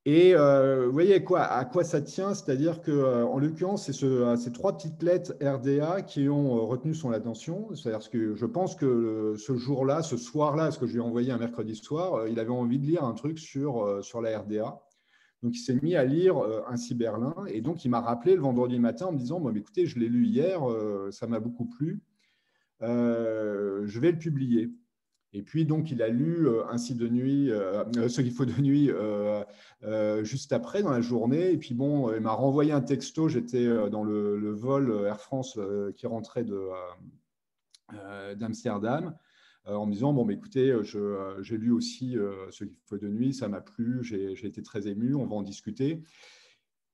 Et 0.09 0.33
vous 0.35 0.91
voyez 0.93 1.21
quoi, 1.21 1.41
à 1.41 1.65
quoi 1.65 1.83
ça 1.83 1.99
tient? 1.99 2.33
C'est-à-dire 2.33 2.81
qu'en 2.81 3.37
l'occurrence, 3.39 3.87
c'est 3.87 3.93
ce, 3.93 4.37
ces 4.37 4.53
trois 4.53 4.77
petites 4.77 5.03
lettres 5.03 5.33
RDA 5.41 6.01
qui 6.01 6.29
ont 6.29 6.65
retenu 6.65 6.93
son 6.93 7.11
attention. 7.11 7.75
C'est-à-dire 7.75 8.09
que 8.09 8.33
je 8.33 8.45
pense 8.45 8.75
que 8.75 9.35
ce 9.37 9.57
jour-là, 9.57 10.03
ce 10.03 10.15
soir-là, 10.15 10.63
parce 10.63 10.77
que 10.77 10.87
je 10.87 10.93
lui 10.93 10.99
ai 10.99 11.03
envoyé 11.03 11.33
un 11.33 11.37
mercredi 11.37 11.75
soir, 11.75 12.25
il 12.29 12.39
avait 12.39 12.51
envie 12.51 12.79
de 12.79 12.85
lire 12.85 13.03
un 13.03 13.13
truc 13.13 13.37
sur, 13.37 14.01
sur 14.01 14.21
la 14.21 14.39
RDA. 14.39 14.79
Donc, 15.43 15.55
il 15.55 15.59
s'est 15.59 15.79
mis 15.81 15.95
à 15.95 16.03
lire 16.03 16.37
euh, 16.37 16.63
un 16.67 16.75
Berlin 16.95 17.35
et 17.47 17.61
donc 17.61 17.85
il 17.85 17.89
m'a 17.89 18.01
rappelé 18.01 18.35
le 18.35 18.41
vendredi 18.41 18.79
matin 18.79 19.07
en 19.07 19.11
me 19.11 19.19
disant 19.19 19.39
bon, 19.39 19.55
écoutez, 19.55 19.85
je 19.85 19.99
l'ai 19.99 20.09
lu 20.09 20.25
hier, 20.25 20.67
euh, 20.67 21.11
ça 21.11 21.27
m'a 21.27 21.39
beaucoup 21.39 21.65
plu, 21.65 22.01
euh, 22.81 23.83
je 23.85 23.99
vais 23.99 24.11
le 24.11 24.17
publier. 24.17 24.71
Et 25.33 25.41
puis, 25.43 25.65
donc, 25.65 25.91
il 25.91 26.01
a 26.01 26.07
lu 26.07 26.47
Ainsi 26.69 26.95
de 26.95 27.07
nuit, 27.07 27.49
ce 27.49 28.21
qu'il 28.21 28.31
faut 28.31 28.45
de 28.45 28.59
nuit, 28.61 28.89
juste 30.23 30.53
après, 30.53 30.83
dans 30.83 30.91
la 30.91 31.01
journée. 31.01 31.51
Et 31.51 31.57
puis, 31.57 31.73
bon, 31.73 32.13
il 32.13 32.21
m'a 32.21 32.31
renvoyé 32.31 32.71
un 32.71 32.81
texto. 32.81 33.27
J'étais 33.27 33.67
dans 33.89 34.03
le, 34.03 34.51
vol 34.51 35.05
Air 35.05 35.19
France 35.19 35.59
qui 35.95 36.07
rentrait 36.07 36.45
d'Amsterdam. 38.35 39.15
Euh, 39.67 39.75
en 39.75 39.85
me 39.85 39.93
disant 39.93 40.13
bon, 40.13 40.25
mais 40.25 40.35
écoutez, 40.35 40.69
euh, 40.71 40.83
euh, 40.95 41.43
j'ai 41.43 41.57
lu 41.57 41.71
aussi 41.71 42.15
ce 42.51 42.63
qu'il 42.63 42.77
faut 42.85 42.97
de 42.97 43.09
nuit, 43.09 43.33
ça 43.33 43.47
m'a 43.47 43.61
plu, 43.61 44.03
j'ai 44.03 44.45
été 44.45 44.61
très 44.63 44.87
ému, 44.87 45.15
on 45.15 45.25
va 45.25 45.35
en 45.35 45.43
discuter. 45.43 46.03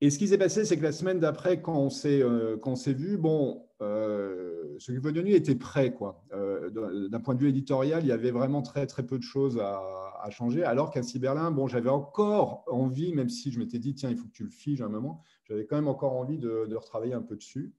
Et 0.03 0.09
ce 0.09 0.19
qui 0.19 0.27
s'est 0.27 0.37
passé, 0.37 0.65
c'est 0.65 0.75
que 0.75 0.83
la 0.83 0.91
semaine 0.91 1.21
d'après, 1.21 1.61
quand 1.61 1.77
on 1.77 1.89
s'est 1.89 2.93
vu, 2.93 3.17
bon, 3.17 3.65
ce 3.79 4.91
qu'il 4.91 4.99
faut 4.99 5.11
de 5.11 5.21
était 5.27 5.55
prêt, 5.55 5.93
quoi. 5.93 6.21
D'un 6.29 7.21
point 7.21 7.35
de 7.35 7.39
vue 7.39 7.47
éditorial, 7.47 8.03
il 8.03 8.07
y 8.07 8.11
avait 8.11 8.31
vraiment 8.31 8.61
très 8.61 8.85
très 8.85 9.03
peu 9.05 9.17
de 9.17 9.23
choses 9.23 9.57
à, 9.59 10.29
changer. 10.29 10.65
Alors 10.65 10.91
qu'un 10.91 11.03
Cyberlin, 11.03 11.51
bon, 11.51 11.67
j'avais 11.67 11.89
encore 11.89 12.65
envie, 12.67 13.13
même 13.13 13.29
si 13.29 13.49
je 13.49 13.59
m'étais 13.59 13.79
dit 13.79 13.95
tiens, 13.95 14.09
il 14.09 14.17
faut 14.17 14.27
que 14.27 14.33
tu 14.33 14.43
le 14.43 14.49
figes 14.49 14.81
un 14.81 14.89
moment, 14.89 15.21
j'avais 15.45 15.65
quand 15.65 15.77
même 15.77 15.87
encore 15.87 16.11
envie 16.11 16.37
de, 16.37 16.75
retravailler 16.75 17.13
un 17.13 17.21
peu 17.21 17.37
dessus. 17.37 17.73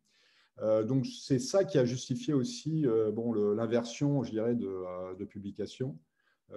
Euh, 0.62 0.82
donc, 0.82 1.04
c'est 1.04 1.38
ça 1.38 1.64
qui 1.64 1.76
a 1.76 1.84
justifié 1.84 2.32
aussi 2.32 2.86
euh, 2.86 3.10
bon, 3.10 3.34
l'inversion, 3.34 4.22
je 4.22 4.30
dirais, 4.30 4.54
de, 4.54 4.66
euh, 4.66 5.26
publication. 5.26 5.98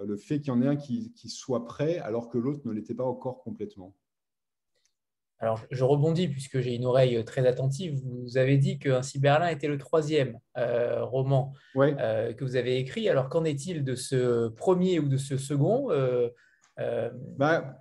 le 0.02 0.16
fait 0.16 0.40
qu'il 0.40 0.48
y 0.48 0.50
en 0.50 0.62
ait 0.62 0.66
un 0.66 0.76
qui, 0.76 1.12
soit 1.28 1.66
prêt 1.66 1.98
alors 1.98 2.30
que 2.30 2.38
l'autre 2.38 2.62
ne 2.64 2.72
l'était 2.72 2.94
pas 2.94 3.04
encore 3.04 3.42
complètement. 3.42 3.94
Alors, 5.40 5.60
je 5.70 5.84
rebondis 5.84 6.28
puisque 6.28 6.60
j'ai 6.60 6.74
une 6.74 6.84
oreille 6.84 7.24
très 7.24 7.46
attentive. 7.46 8.00
Vous 8.04 8.38
avez 8.38 8.58
dit 8.58 8.78
qu'un 8.78 9.00
Berlin 9.16 9.48
était 9.48 9.68
le 9.68 9.78
troisième 9.78 10.38
roman 10.56 11.52
que 11.74 12.44
vous 12.44 12.56
avez 12.56 12.78
écrit. 12.78 13.08
Alors, 13.08 13.28
qu'en 13.28 13.44
est-il 13.44 13.84
de 13.84 13.94
ce 13.94 14.48
premier 14.48 14.98
ou 14.98 15.08
de 15.08 15.16
ce 15.16 15.36
second 15.36 15.88
bah, 17.36 17.78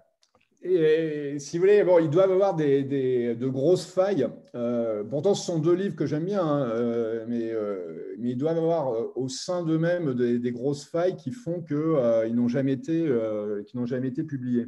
et, 0.64 1.38
si 1.40 1.58
vous 1.58 1.64
voulez, 1.64 1.84
bon, 1.84 2.00
ils 2.00 2.10
doivent 2.10 2.32
avoir 2.32 2.56
des, 2.56 2.84
de 2.84 3.48
grosses 3.48 3.86
failles. 3.86 4.28
Euh, 4.56 5.04
pourtant, 5.04 5.36
ce 5.36 5.46
sont 5.46 5.60
deux 5.60 5.74
livres 5.74 5.96
que 5.96 6.06
j'aime 6.06 6.26
bien, 6.26 6.44
hein, 6.44 6.70
euh, 6.70 7.26
mais, 7.28 7.52
euh, 7.52 8.16
mais, 8.18 8.32
ils 8.32 8.38
doivent 8.38 8.58
avoir 8.58 9.16
au 9.16 9.30
sein 9.30 9.64
d'eux-mêmes 9.64 10.14
des, 10.14 10.52
grosses 10.52 10.86
failles 10.86 11.16
qui 11.16 11.32
font 11.32 11.62
qu'ils 11.62 12.36
n'ont 12.36 12.48
jamais, 12.48 12.74
été, 12.74 13.08
jamais 13.86 14.08
été 14.08 14.24
publiés. 14.24 14.68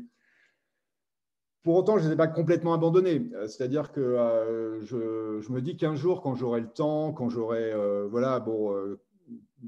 Pour 1.63 1.75
autant, 1.75 1.97
je 1.97 2.03
ne 2.03 2.07
les 2.07 2.13
ai 2.13 2.17
pas 2.17 2.27
complètement 2.27 2.73
abandonnés. 2.73 3.29
C'est-à-dire 3.47 3.91
que 3.91 4.79
je, 4.81 5.39
je, 5.41 5.51
me 5.51 5.61
dis 5.61 5.75
qu'un 5.75 5.95
jour, 5.95 6.21
quand 6.21 6.35
j'aurai 6.35 6.61
le 6.61 6.69
temps, 6.69 7.11
quand 7.11 7.29
j'aurai 7.29 7.73
voilà, 8.09 8.39
bon, 8.39 8.97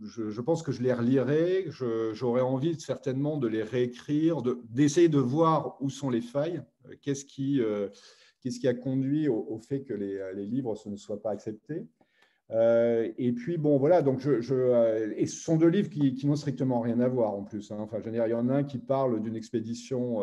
je, 0.04 0.42
pense 0.42 0.64
que 0.64 0.72
je 0.72 0.82
les 0.82 0.94
relirai. 0.94 1.66
J'aurais 2.14 2.42
envie 2.42 2.80
certainement 2.80 3.38
de 3.38 3.48
les 3.48 3.64
réécrire, 3.64 4.42
d'essayer 4.70 5.10
de, 5.10 5.20
voir 5.20 5.78
où 5.82 5.90
sont 5.90 6.10
les 6.10 6.22
failles, 6.22 6.62
euh, 6.88 6.96
qu'est-ce 7.02 7.26
qui, 7.26 7.62
euh, 7.62 7.90
qu'est-ce 8.42 8.60
qui 8.60 8.68
a 8.68 8.74
conduit 8.74 9.28
au, 9.28 9.58
fait 9.60 9.82
que 9.82 9.94
les, 9.94 10.46
livres 10.46 10.76
ne 10.86 10.96
soient 10.96 11.22
pas 11.22 11.32
acceptés. 11.32 11.86
Euh, 12.52 13.10
et 13.18 13.32
puis, 13.32 13.58
bon, 13.58 13.78
voilà, 13.78 14.02
donc 14.02 14.20
je, 14.20 15.14
et 15.16 15.26
ce 15.26 15.42
sont 15.42 15.56
deux 15.56 15.70
livres 15.70 15.90
qui, 15.90 16.26
n'ont 16.26 16.36
strictement 16.36 16.82
rien 16.82 17.00
à 17.00 17.08
voir 17.08 17.34
en 17.34 17.44
plus. 17.44 17.72
Hein. 17.72 17.78
Enfin, 17.80 17.98
je 18.00 18.10
veux 18.10 18.16
il 18.16 18.30
y 18.30 18.34
en 18.34 18.50
a 18.50 18.56
un 18.56 18.64
qui 18.64 18.78
parle 18.78 19.22
d'une 19.22 19.36
expédition 19.36 20.22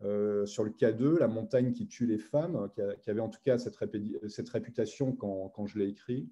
sur 0.00 0.64
le 0.64 0.70
K2, 0.70 1.18
la 1.18 1.28
montagne 1.28 1.72
qui 1.72 1.86
tue 1.86 2.06
les 2.06 2.18
femmes, 2.18 2.68
qui, 3.02 3.10
avait 3.10 3.20
en 3.20 3.28
tout 3.28 3.40
cas 3.44 3.58
cette, 3.58 3.76
réputation 3.76 5.12
quand, 5.12 5.66
je 5.66 5.78
l'ai 5.78 5.88
écrit. 5.88 6.28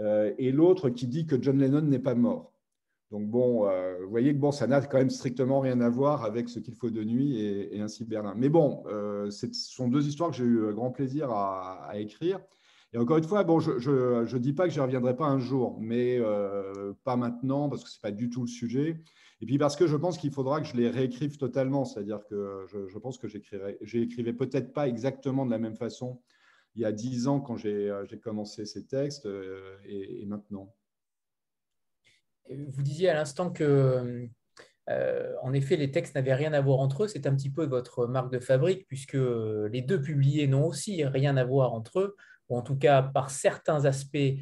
Euh, 0.00 0.32
et 0.38 0.52
l'autre 0.52 0.90
qui 0.90 1.06
dit 1.06 1.26
que 1.26 1.40
John 1.40 1.58
Lennon 1.58 1.82
n'est 1.82 1.98
pas 1.98 2.14
mort. 2.14 2.52
Donc 3.10 3.28
bon, 3.28 3.66
euh, 3.66 3.96
vous 4.02 4.10
voyez 4.10 4.34
que 4.34 4.38
bon, 4.38 4.52
ça 4.52 4.66
n'a 4.66 4.82
quand 4.82 4.98
même 4.98 5.10
strictement 5.10 5.60
rien 5.60 5.80
à 5.80 5.88
voir 5.88 6.24
avec 6.24 6.48
ce 6.48 6.58
qu'il 6.58 6.74
faut 6.74 6.90
de 6.90 7.02
nuit 7.02 7.40
et, 7.40 7.80
ainsi 7.80 8.04
Berlin. 8.04 8.34
Mais 8.36 8.50
bon, 8.50 8.84
euh, 8.86 9.30
ce 9.30 9.46
sont 9.52 9.88
deux 9.88 10.06
histoires 10.06 10.30
que 10.30 10.36
j'ai 10.36 10.44
eu 10.44 10.72
grand 10.74 10.90
plaisir 10.90 11.30
à, 11.30 11.92
écrire. 11.94 12.38
Et 12.92 12.98
encore 12.98 13.18
une 13.18 13.24
fois, 13.24 13.44
bon, 13.44 13.60
je 13.60 13.70
ne 13.80 14.38
dis 14.38 14.52
pas 14.52 14.64
que 14.64 14.70
je 14.70 14.78
n'y 14.78 14.84
reviendrai 14.84 15.14
pas 15.14 15.26
un 15.26 15.38
jour, 15.38 15.78
mais 15.80 16.18
pas 17.04 17.16
maintenant 17.16 17.68
parce 17.68 17.84
que 17.84 17.90
ce 17.90 17.96
n'est 17.96 18.10
pas 18.10 18.16
du 18.16 18.30
tout 18.30 18.42
le 18.42 18.48
sujet. 18.48 19.02
Et 19.40 19.46
puis 19.46 19.58
parce 19.58 19.76
que 19.76 19.86
je 19.86 19.96
pense 19.96 20.18
qu'il 20.18 20.32
faudra 20.32 20.60
que 20.60 20.66
je 20.66 20.76
les 20.76 20.88
réécrive 20.88 21.36
totalement, 21.36 21.84
c'est-à-dire 21.84 22.26
que 22.28 22.64
je, 22.66 22.88
je, 22.88 22.98
pense 22.98 23.18
que 23.18 23.28
j'écrivais 23.28 24.32
peut-être 24.32 24.72
pas 24.72 24.88
exactement 24.88 25.46
de 25.46 25.50
la 25.50 25.58
même 25.58 25.76
façon 25.76 26.20
il 26.78 26.82
y 26.82 26.84
a 26.84 26.92
dix 26.92 27.26
ans 27.26 27.40
quand 27.40 27.56
j'ai 27.56 27.90
euh, 27.90 28.06
commencé 28.22 28.64
ces 28.64 28.86
textes 28.86 29.26
euh, 29.26 29.76
et, 29.84 30.24
maintenant. 30.26 30.72
Vous 32.48 32.82
disiez 32.82 33.08
à 33.10 33.14
l'instant 33.14 33.50
que, 33.50 34.28
euh, 34.88 35.34
en 35.42 35.52
effet, 35.52 35.76
les 35.76 35.90
textes 35.90 36.14
n'avaient 36.14 36.34
rien 36.34 36.52
à 36.52 36.60
voir 36.60 36.78
entre 36.78 37.04
eux. 37.04 37.08
C'est 37.08 37.26
un 37.26 37.34
petit 37.34 37.50
peu 37.50 37.66
votre 37.66 38.06
marque 38.06 38.32
de 38.32 38.38
fabrique, 38.38 38.86
puisque 38.86 39.18
les 39.18 39.82
deux 39.82 40.00
publiés 40.00 40.46
n'ont 40.46 40.66
aussi 40.66 41.04
rien 41.04 41.36
à 41.36 41.44
voir 41.44 41.74
entre 41.74 42.00
eux, 42.00 42.16
ou 42.48 42.56
en 42.56 42.62
tout 42.62 42.76
cas 42.76 43.02
par 43.02 43.30
certains 43.30 43.84
aspects 43.84 44.34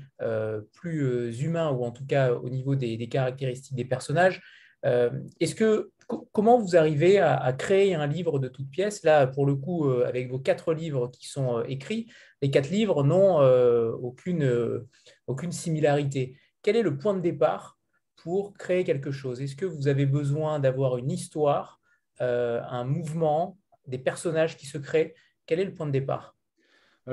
plus 0.73 1.41
humains, 1.41 1.71
ou 1.71 1.85
en 1.85 1.91
tout 1.91 2.07
cas 2.07 2.33
au 2.33 2.49
niveau 2.49 2.75
des 2.75 3.09
caractéristiques 3.09 3.77
des 3.77 3.85
personnages. 3.85 4.41
Est-ce 4.85 5.55
que 5.55 5.91
comment 6.07 6.59
vous 6.59 6.77
arrivez 6.77 7.19
à, 7.19 7.53
créer 7.53 7.95
un 7.95 8.07
livre 8.07 8.39
de 8.39 8.49
toute 8.49 8.71
pièce 8.71 9.03
Là, 9.03 9.27
pour 9.27 9.47
le 9.47 9.55
coup, 9.55 9.89
euh, 9.89 10.07
avec 10.07 10.31
vos 10.31 10.39
quatre 10.39 10.73
livres 10.73 11.09
qui 11.09 11.27
sont 11.27 11.59
euh, 11.59 11.65
écrits, 11.65 12.11
les 12.43 12.51
quatre 12.51 12.71
livres 12.71 13.03
n'ont 13.03 13.41
euh, 13.41 13.93
aucune, 13.93 14.87
aucune 15.27 15.53
similarité. 15.53 16.39
Quel 16.63 16.77
est 16.77 16.83
le 16.83 16.97
point 16.97 17.15
de 17.15 17.21
départ 17.21 17.79
pour 18.17 18.55
créer 18.55 18.85
quelque 18.85 19.11
chose? 19.11 19.41
Est-ce 19.41 19.57
que 19.57 19.67
vous 19.67 19.89
avez 19.89 20.07
besoin 20.07 20.61
d'avoir 20.61 20.97
une 20.97 21.11
histoire, 21.11 21.81
un 22.19 22.85
mouvement, 22.85 23.59
des 23.87 23.99
personnages 23.99 24.57
qui 24.57 24.67
se 24.67 24.79
créent? 24.79 25.15
Quel 25.47 25.61
est 25.61 25.65
le 25.65 25.75
point 25.75 25.87
de 25.87 25.93
départ? 25.93 26.36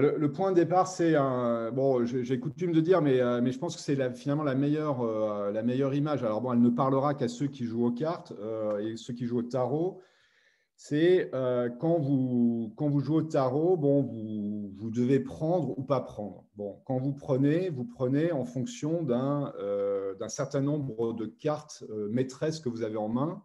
Le, 0.02 0.32
point 0.32 0.52
de 0.52 0.56
départ, 0.56 0.88
c'est 0.88 1.16
un. 1.16 1.72
Bon, 1.72 2.04
j'ai 2.06 2.40
coutume 2.40 2.72
de 2.72 2.82
dire, 2.82 3.02
mais, 3.02 3.20
euh, 3.20 3.42
mais 3.42 3.52
je 3.52 3.60
pense 3.60 3.76
que 3.76 3.82
c'est 3.82 4.16
finalement 4.16 4.44
la 4.44 4.56
meilleure, 4.56 5.02
euh, 5.02 5.52
la 5.52 5.62
meilleure 5.62 5.94
image. 5.94 6.24
Alors, 6.24 6.42
bon, 6.42 6.52
elle 6.52 6.62
ne 6.62 6.70
parlera 6.70 7.14
qu'à 7.14 7.28
ceux 7.28 7.48
qui 7.48 7.66
jouent 7.66 7.86
aux 7.86 7.92
cartes 7.92 8.34
euh, 8.40 8.80
et 8.80 8.98
ceux 8.98 9.14
qui 9.14 9.26
jouent 9.26 9.40
au 9.40 9.44
tarot. 9.44 10.02
C'est 10.76 11.30
quand, 11.80 12.00
vous, 12.00 12.74
quand 12.76 12.90
vous 12.90 13.00
jouez 13.00 13.18
au 13.18 13.22
tarot, 13.22 13.78
bon, 13.78 14.02
vous, 14.02 14.72
vous, 14.76 14.90
devez 14.90 15.20
prendre 15.20 15.78
ou 15.78 15.84
pas 15.84 16.02
prendre. 16.02 16.46
Bon, 16.56 16.82
quand 16.86 16.98
vous 16.98 17.14
prenez, 17.14 17.70
vous 17.70 17.86
prenez 17.86 18.32
en 18.32 18.44
fonction 18.44 19.04
d'un 19.04 19.54
certain 20.28 20.62
nombre 20.62 21.14
de 21.14 21.26
cartes 21.28 21.86
maîtresses 22.10 22.60
que 22.60 22.68
vous 22.68 22.82
avez 22.82 22.98
en 22.98 23.08
main 23.08 23.44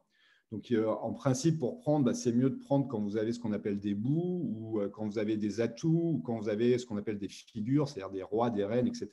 donc, 0.50 0.73
euh, 0.73 0.87
en 0.87 1.12
principe, 1.12 1.59
pour 1.59 1.78
prendre, 1.78 2.07
bah, 2.07 2.14
c'est 2.14 2.33
mieux 2.33 2.49
de 2.49 2.57
prendre 2.57 2.88
quand 2.88 3.00
vous 3.00 3.19
avez 3.19 3.33
ce 3.35 3.40
qu'on 3.40 3.52
appelle 3.52 3.78
des 3.78 3.95
bouts 3.95 4.49
ou 4.49 4.81
euh, 4.81 4.88
quand 4.88 5.07
vous 5.07 5.19
avez 5.19 5.37
des 5.37 5.61
atouts 5.61 6.14
ou 6.14 6.23
quand 6.25 6.38
vous 6.38 6.49
avez 6.49 6.78
ce 6.78 6.87
qu'on 6.87 6.97
appelle 6.97 7.19
des 7.19 7.28
figures, 7.28 7.87
c'est-à-dire 7.87 8.11
des 8.11 8.23
rois, 8.23 8.49
des 8.49 8.64
reines, 8.64 8.87
etc. 8.87 9.09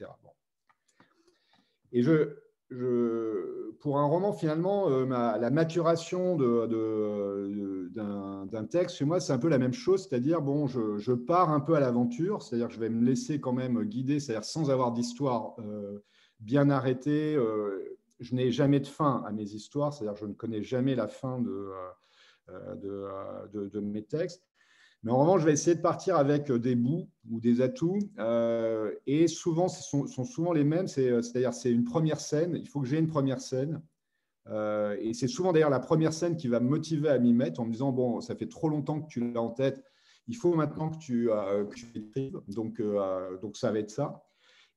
Et 1.92 2.04
je, 2.04 2.38
pour 3.80 4.00
un 4.00 4.06
roman, 4.06 4.32
finalement, 4.32 4.90
euh, 4.90 5.06
la 5.06 5.50
maturation 5.50 6.38
d'un 7.98 8.66
texte, 8.66 8.96
chez 8.96 9.06
moi, 9.06 9.20
c'est 9.20 9.34
un 9.34 9.38
peu 9.38 9.50
la 9.50 9.58
même 9.58 9.74
chose, 9.74 10.08
c'est-à-dire, 10.08 10.42
bon, 10.42 10.68
je, 10.68 10.98
je, 10.98 11.12
pars 11.12 11.50
un 11.52 11.60
peu 11.60 11.76
à 11.76 11.82
l'aventure, 11.82 12.44
c'est-à-dire 12.44 12.70
que 12.70 12.74
je 12.74 12.80
vais 12.80 12.90
me 12.90 13.04
laisser 13.04 13.42
quand 13.42 13.54
même 13.54 13.84
guider, 13.84 14.22
c'est-à-dire 14.22 14.46
sans 14.46 14.72
avoir 14.72 14.94
d'histoire 14.94 15.58
bien 16.40 16.70
arrêtée 16.70 17.38
je 18.20 18.36
n'ai 18.36 18.52
jamais 18.52 18.80
de 18.80 18.88
fin 18.88 19.24
à 19.28 19.32
mes 19.32 19.44
histoires, 19.44 19.94
c'est-à-dire 19.94 20.16
je 20.16 20.26
ne 20.26 20.34
connais 20.34 20.64
jamais 20.64 20.96
la 20.96 21.08
fin 21.08 21.40
de, 21.40 21.72
euh, 22.50 22.76
euh, 22.84 23.48
de, 23.48 23.80
mes 23.80 24.04
textes. 24.04 24.48
Mais 25.04 25.12
en 25.12 25.20
revanche, 25.20 25.42
je 25.42 25.46
vais 25.46 25.54
essayer 25.54 25.76
de 25.76 25.82
partir 25.82 26.16
avec 26.16 26.52
des 26.52 26.76
bouts 26.76 27.10
ou 27.30 27.40
des 27.40 27.62
atouts. 27.62 28.00
Euh, 28.18 28.92
et 29.06 29.28
souvent, 29.28 29.68
ce 29.68 29.84
sont, 29.84 30.24
souvent 30.24 30.52
les 30.52 30.64
mêmes. 30.64 30.88
C'est-à-dire, 30.88 31.54
c'est 31.54 31.72
une 31.72 31.84
première 31.84 32.20
scène. 32.20 32.56
Il 32.56 32.68
faut 32.68 32.82
que 32.82 32.88
j'ai 32.88 32.98
une 32.98 33.08
première 33.08 33.42
scène. 33.42 33.82
et 34.48 35.14
c'est 35.14 35.28
souvent 35.28 35.54
d'ailleurs 35.54 35.70
la 35.70 35.80
première 35.80 36.14
scène 36.14 36.38
qui 36.38 36.48
va 36.48 36.60
me 36.60 36.70
motiver 36.70 37.10
à 37.10 37.20
m'y 37.20 37.34
mettre 37.34 37.60
en 37.60 37.66
me 37.66 37.72
disant 37.72 37.92
Bon, 37.92 38.22
ça 38.22 38.36
fait 38.36 38.48
trop 38.48 38.70
longtemps 38.70 39.02
que 39.02 39.08
tu 39.08 39.32
l'as 39.32 39.42
en 39.42 39.52
tête. 39.52 39.84
Il 40.28 40.36
faut 40.36 40.56
maintenant 40.56 40.90
que 40.90 40.98
tu, 40.98 41.28
que 41.28 41.76
tu 41.76 41.86
écrives. 41.96 42.40
Donc, 42.48 42.82
donc, 43.42 43.58
ça 43.58 43.72
va 43.72 43.80
être 43.80 43.92
ça. 43.92 44.25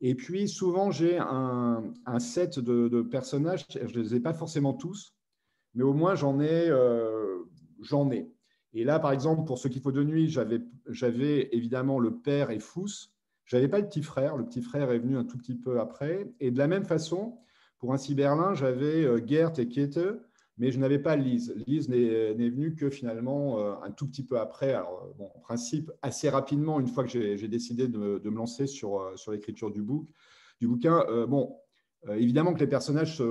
Et 0.00 0.14
puis, 0.14 0.48
souvent, 0.48 0.90
j'ai 0.90 1.18
un, 1.18 1.82
set 2.18 2.58
de, 2.58 3.02
personnages. 3.02 3.66
Je 3.70 3.98
ne 3.98 4.02
les 4.02 4.14
ai 4.14 4.20
pas 4.20 4.32
forcément 4.32 4.72
tous, 4.72 5.14
mais 5.74 5.82
au 5.82 5.92
moins, 5.92 6.14
j'en 6.14 6.40
ai. 6.40 6.68
Euh, 6.68 7.44
j'en 7.80 8.10
ai. 8.10 8.30
Et 8.74 8.84
là, 8.84 8.98
par 9.00 9.12
exemple, 9.12 9.44
pour 9.44 9.58
ce 9.58 9.68
qu'il 9.68 9.80
faut 9.80 9.92
de 9.92 10.04
nuit, 10.04 10.28
j'avais 10.86 11.48
évidemment 11.52 11.98
le 11.98 12.16
père 12.16 12.50
et 12.50 12.60
Fous. 12.60 13.10
Je 13.44 13.56
n'avais 13.56 13.68
pas 13.68 13.80
le 13.80 13.86
petit 13.86 14.02
frère. 14.02 14.36
Le 14.36 14.44
petit 14.44 14.62
frère 14.62 14.90
est 14.92 14.98
venu 14.98 15.16
un 15.16 15.24
tout 15.24 15.38
petit 15.38 15.54
peu 15.54 15.80
après. 15.80 16.30
Et 16.38 16.50
de 16.50 16.58
la 16.58 16.68
même 16.68 16.84
façon, 16.84 17.38
pour 17.78 17.94
un 17.94 17.98
Berlin, 18.14 18.54
j'avais 18.54 19.04
euh, 19.04 19.24
Gert 19.24 19.58
et 19.58 19.68
Kiete, 19.68 20.00
mais 20.58 20.70
je 20.70 20.78
n'avais 20.78 20.98
pas 20.98 21.16
Lise. 21.16 21.54
Lise 21.66 21.88
n'est 21.88 22.50
venue 22.50 22.74
que 22.74 22.90
finalement 22.90 23.58
euh, 23.58 23.74
un 23.82 23.90
tout 23.90 24.06
petit 24.06 24.24
peu 24.24 24.38
après. 24.38 24.74
Alors, 24.74 25.08
bon, 25.16 25.30
en 25.34 25.38
principe, 25.40 25.90
assez 26.02 26.28
rapidement, 26.28 26.80
une 26.80 26.88
fois 26.88 27.04
que 27.04 27.10
j'ai 27.10 27.48
décidé 27.48 27.88
de, 27.88 27.98
me 27.98 28.36
lancer 28.36 28.66
sur, 28.66 29.00
euh, 29.00 29.16
sur 29.16 29.32
l'écriture 29.32 29.70
du, 29.70 29.82
bouquin. 29.82 31.04
bon, 31.28 31.56
évidemment 32.10 32.52
que 32.52 32.60
les 32.60 32.66
personnages 32.66 33.22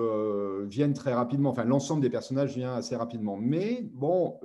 viennent 0.67 0.93
très 0.93 1.13
rapidement, 1.13 1.49
enfin 1.49 1.65
l'ensemble 1.65 2.01
des 2.01 2.09
personnages 2.09 2.55
vient 2.55 2.73
assez 2.73 2.95
rapidement. 2.95 3.37
Mais 3.37 3.89
bon, 3.93 4.39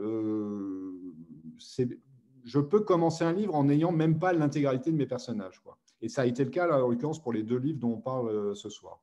je 2.45 2.59
peux 2.59 2.81
commencer 2.81 3.25
un 3.25 3.33
livre 3.33 3.55
en 3.55 3.65
n'ayant 3.65 3.93
même 3.93 4.19
pas 4.19 4.33
l'intégralité 4.33 4.91
de 4.91 4.97
mes 4.97 5.07
personnages. 5.07 5.61
Quoi. 5.61 5.79
Et 6.03 6.09
ça 6.09 6.23
a 6.23 6.27
été 6.27 6.45
le 6.45 6.51
cas, 6.51 6.67
là, 6.67 6.85
en 6.85 6.89
l'occurrence, 6.89 7.23
pour 7.23 7.33
les 7.33 7.45
deux 7.45 7.59
livres 7.59 7.79
dont 7.79 7.93
on 7.93 8.01
parle 8.01 8.29
euh, 8.29 8.55
ce 8.55 8.69
soir. 8.69 9.01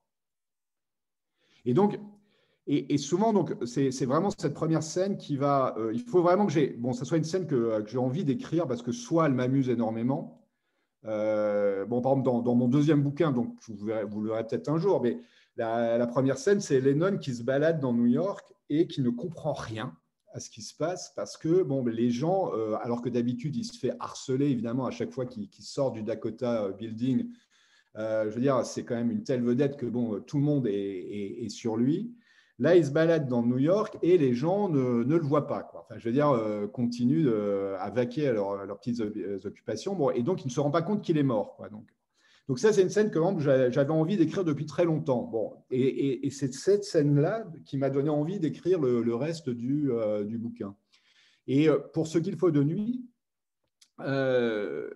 Et 1.65 1.74
donc, 1.74 2.00
et, 2.71 2.97
souvent, 2.99 3.33
donc, 3.33 3.55
c'est 3.65 4.05
vraiment 4.05 4.29
cette 4.29 4.53
première 4.53 4.83
scène 4.83 5.17
qui 5.17 5.38
va. 5.38 5.75
Euh, 5.77 5.91
il 5.93 6.01
faut 6.01 6.21
vraiment 6.21 6.45
que 6.45 6.51
j'ai. 6.51 6.67
Bon, 6.77 6.93
ça 6.93 7.03
soit 7.03 7.17
une 7.17 7.23
scène 7.23 7.47
que, 7.47 7.55
euh, 7.55 7.85
j'ai 7.88 7.97
envie 7.97 8.23
d'écrire 8.23 8.67
parce 8.67 8.83
que 8.83 8.91
soit 8.91 9.25
elle 9.25 9.33
m'amuse 9.33 9.69
énormément. 9.69 10.39
bon, 11.03 12.01
par 12.01 12.11
exemple, 12.11 12.43
dans, 12.43 12.55
mon 12.55 12.67
deuxième 12.67 13.01
bouquin, 13.01 13.31
donc 13.31 13.55
vous, 13.67 13.85
verrez, 13.85 14.03
le 14.03 14.27
verrez 14.27 14.45
peut-être 14.45 14.69
un 14.69 14.77
jour, 14.77 15.01
mais 15.01 15.19
la, 15.59 16.07
première 16.07 16.38
scène, 16.38 16.61
c'est 16.61 16.79
Lennon 16.79 17.17
qui 17.17 17.33
se 17.35 17.43
balade 17.43 17.79
dans 17.79 17.93
New 17.93 18.05
York 18.05 18.53
et 18.69 18.88
qui 18.88 19.01
ne 19.01 19.09
comprend 19.09 19.53
rien 19.53 19.95
à 20.33 20.39
ce 20.39 20.49
qui 20.49 20.61
se 20.61 20.75
passe 20.75 21.11
parce 21.15 21.38
que 21.38 21.63
bon, 21.63 21.83
les 21.85 22.11
gens, 22.11 22.53
euh, 22.53 22.75
alors 22.81 23.01
que 23.01 23.09
d'habitude, 23.09 23.55
il 23.55 23.65
se 23.65 23.77
fait 23.77 23.93
harceler 23.99 24.47
évidemment 24.47 24.85
à 24.85 24.91
chaque 24.91 25.11
fois 25.11 25.25
qu'il 25.25 25.49
sort 25.59 25.91
du 25.91 26.03
Dakota 26.03 26.65
euh, 26.65 26.71
Building. 26.71 27.29
Euh, 27.97 28.29
je 28.29 28.35
veux 28.35 28.41
dire, 28.41 28.63
c'est 28.65 28.85
quand 28.85 28.95
même 28.95 29.11
une 29.11 29.23
telle 29.23 29.43
vedette 29.43 29.75
que 29.75 29.88
bon, 29.88 30.21
tout 30.21 30.38
le 30.38 30.43
monde 30.43 30.67
est, 30.67 31.49
sur 31.49 31.75
lui. 31.75 32.15
Là, 32.59 32.75
il 32.75 32.85
se 32.85 32.91
balade 32.91 33.27
dans 33.27 33.41
New 33.41 33.57
York 33.57 33.97
et 34.01 34.17
les 34.17 34.33
gens 34.33 34.69
ne, 34.69 35.03
le 35.03 35.19
voient 35.19 35.47
pas. 35.47 35.71
Enfin, 35.73 35.95
je 35.97 36.05
veux 36.05 36.13
dire, 36.13 36.37
continuent 36.73 37.29
à 37.79 37.89
vaquer 37.89 38.27
à, 38.27 38.33
leurs 38.33 38.77
petites 38.79 39.01
occupations. 39.45 39.95
Bon, 39.95 40.11
et 40.11 40.23
donc, 40.23 40.43
il 40.43 40.47
ne 40.47 40.51
se 40.51 40.59
rend 40.59 40.71
pas 40.71 40.81
compte 40.81 41.01
qu'il 41.01 41.17
est 41.17 41.23
mort. 41.23 41.57
Donc, 41.71 41.87
donc 42.49 42.57
ça, 42.57 42.73
c'est 42.73 42.81
une 42.81 42.89
scène 42.89 43.11
que 43.11 43.19
j'avais 43.69 43.91
envie 43.91 44.17
d'écrire 44.17 44.43
depuis 44.43 44.65
très 44.65 44.83
longtemps. 44.83 45.21
Bon, 45.21 45.53
et, 45.69 46.27
c'est 46.31 46.51
cette 46.51 46.83
scène-là 46.83 47.45
qui 47.63 47.77
m'a 47.77 47.91
donné 47.91 48.09
envie 48.09 48.39
d'écrire 48.39 48.79
le, 48.79 49.15
reste 49.15 49.51
du, 49.51 49.91
euh, 49.91 50.23
du, 50.23 50.39
bouquin. 50.39 50.75
Et 51.45 51.69
euh, 51.69 51.77
pour 51.93 52.07
ce 52.07 52.17
qu'il 52.17 52.35
faut 52.37 52.49
de 52.49 52.63
nuit, 52.63 53.05
euh, 53.99 54.89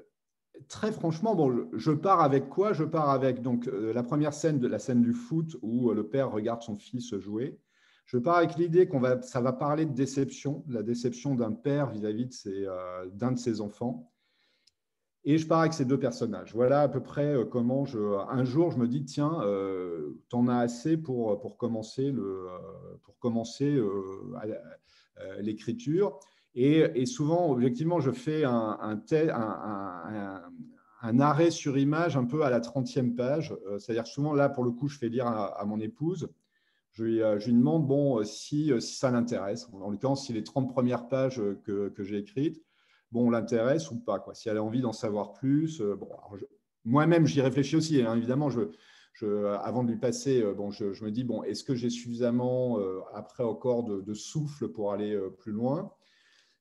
très 0.67 0.91
franchement, 0.91 1.35
bon, 1.35 1.67
je 1.73 1.91
pars 1.91 2.21
avec 2.21 2.49
quoi? 2.49 2.73
Je 2.73 2.83
pars 2.83 3.09
avec 3.09 3.41
donc 3.41 3.69
la 3.71 4.03
première 4.03 4.33
scène 4.33 4.59
de 4.59 4.67
la 4.67 4.79
scène 4.79 5.01
du 5.01 5.13
foot 5.13 5.57
où 5.61 5.91
le 5.91 6.07
père 6.07 6.31
regarde 6.31 6.61
son 6.61 6.75
fils 6.75 7.15
jouer. 7.17 7.59
Je 8.05 8.17
pars 8.17 8.37
avec 8.37 8.55
l'idée 8.57 8.87
qu'on 8.87 8.99
va, 8.99 9.21
ça 9.21 9.41
va 9.41 9.53
parler 9.53 9.85
de 9.85 9.93
déception, 9.93 10.63
la 10.67 10.83
déception 10.83 11.35
d'un 11.35 11.53
père 11.53 11.89
vis-à-vis 11.89 12.47
d'un 13.13 13.31
de 13.31 13.39
ses 13.39 13.61
enfants. 13.61 14.13
Et 15.25 15.37
je 15.37 15.47
pars 15.47 15.61
avec 15.61 15.73
ces 15.73 15.85
deux 15.85 15.99
personnages. 15.99 16.53
Voilà 16.53 16.81
à 16.81 16.89
peu 16.89 17.01
près 17.01 17.33
euh, 17.33 17.45
comment 17.45 17.85
je. 17.85 17.99
Un 18.29 18.43
jour, 18.43 18.71
je 18.71 18.77
me 18.77 18.87
dis 18.87 19.05
tiens, 19.05 19.39
euh, 19.41 20.19
t'en 20.29 20.47
as 20.47 20.57
assez 20.57 20.97
pour, 20.97 21.39
pour 21.39 21.57
commencer 21.57 22.11
le 22.11 22.47
euh, 22.49 22.97
pour 23.03 23.17
commencer 23.19 23.81
l'écriture. 25.39 26.19
Et, 26.55 27.05
souvent, 27.05 27.51
objectivement, 27.51 27.99
je 27.99 28.11
fais 28.11 28.43
un, 28.43 29.01
arrêt 31.19 31.51
sur 31.51 31.77
image 31.77 32.15
un 32.15 32.25
peu 32.25 32.43
à 32.43 32.49
la 32.49 32.59
30e 32.59 33.15
page. 33.15 33.55
C'est-à-dire 33.79 34.05
souvent, 34.07 34.33
là, 34.33 34.49
pour 34.49 34.63
le 34.63 34.71
coup, 34.71 34.87
je 34.87 34.97
fais 34.97 35.09
lire 35.09 35.27
à, 35.27 35.65
mon 35.65 35.79
épouse. 35.79 36.29
Je 36.91 37.03
lui, 37.03 37.21
lui, 37.45 37.53
demande 37.53 37.87
bon, 37.87 38.23
si, 38.23 38.71
si 38.79 38.95
ça 38.95 39.09
l'intéresse. 39.09 39.67
En 39.73 39.89
l'occurrence, 39.89 40.27
si 40.27 40.33
les 40.33 40.43
30 40.43 40.69
premières 40.71 41.07
pages 41.07 41.41
que, 41.65 41.91
j'ai 42.03 42.17
écrites, 42.19 42.63
bon, 43.13 43.31
ou 43.31 43.99
pas. 43.99 44.19
Quoi. 44.19 44.33
Si 44.33 44.49
elle 44.49 44.57
a 44.57 44.63
envie 44.63 44.81
d'en 44.81 44.91
savoir 44.91 45.33
plus, 45.33 45.79
euh, 45.81 45.97
moi-même, 46.83 47.25
j'y 47.25 47.41
réfléchis 47.41 47.77
aussi. 47.77 48.01
Hein, 48.01 48.15
évidemment, 48.15 48.49
avant 49.21 49.83
de 49.83 49.91
lui 49.91 49.99
passer, 49.99 50.41
euh, 50.41 50.53
bon, 50.53 50.71
je, 50.71 51.03
me 51.05 51.11
dis, 51.11 51.23
bon, 51.23 51.43
est-ce 51.43 51.63
que 51.63 51.75
j'ai 51.75 51.89
suffisamment, 51.89 52.79
euh, 52.79 52.99
après 53.13 53.43
encore, 53.43 53.83
de, 53.83 54.13
souffle 54.13 54.67
pour 54.67 54.91
aller 54.91 55.17
plus 55.39 55.53
loin? 55.53 55.91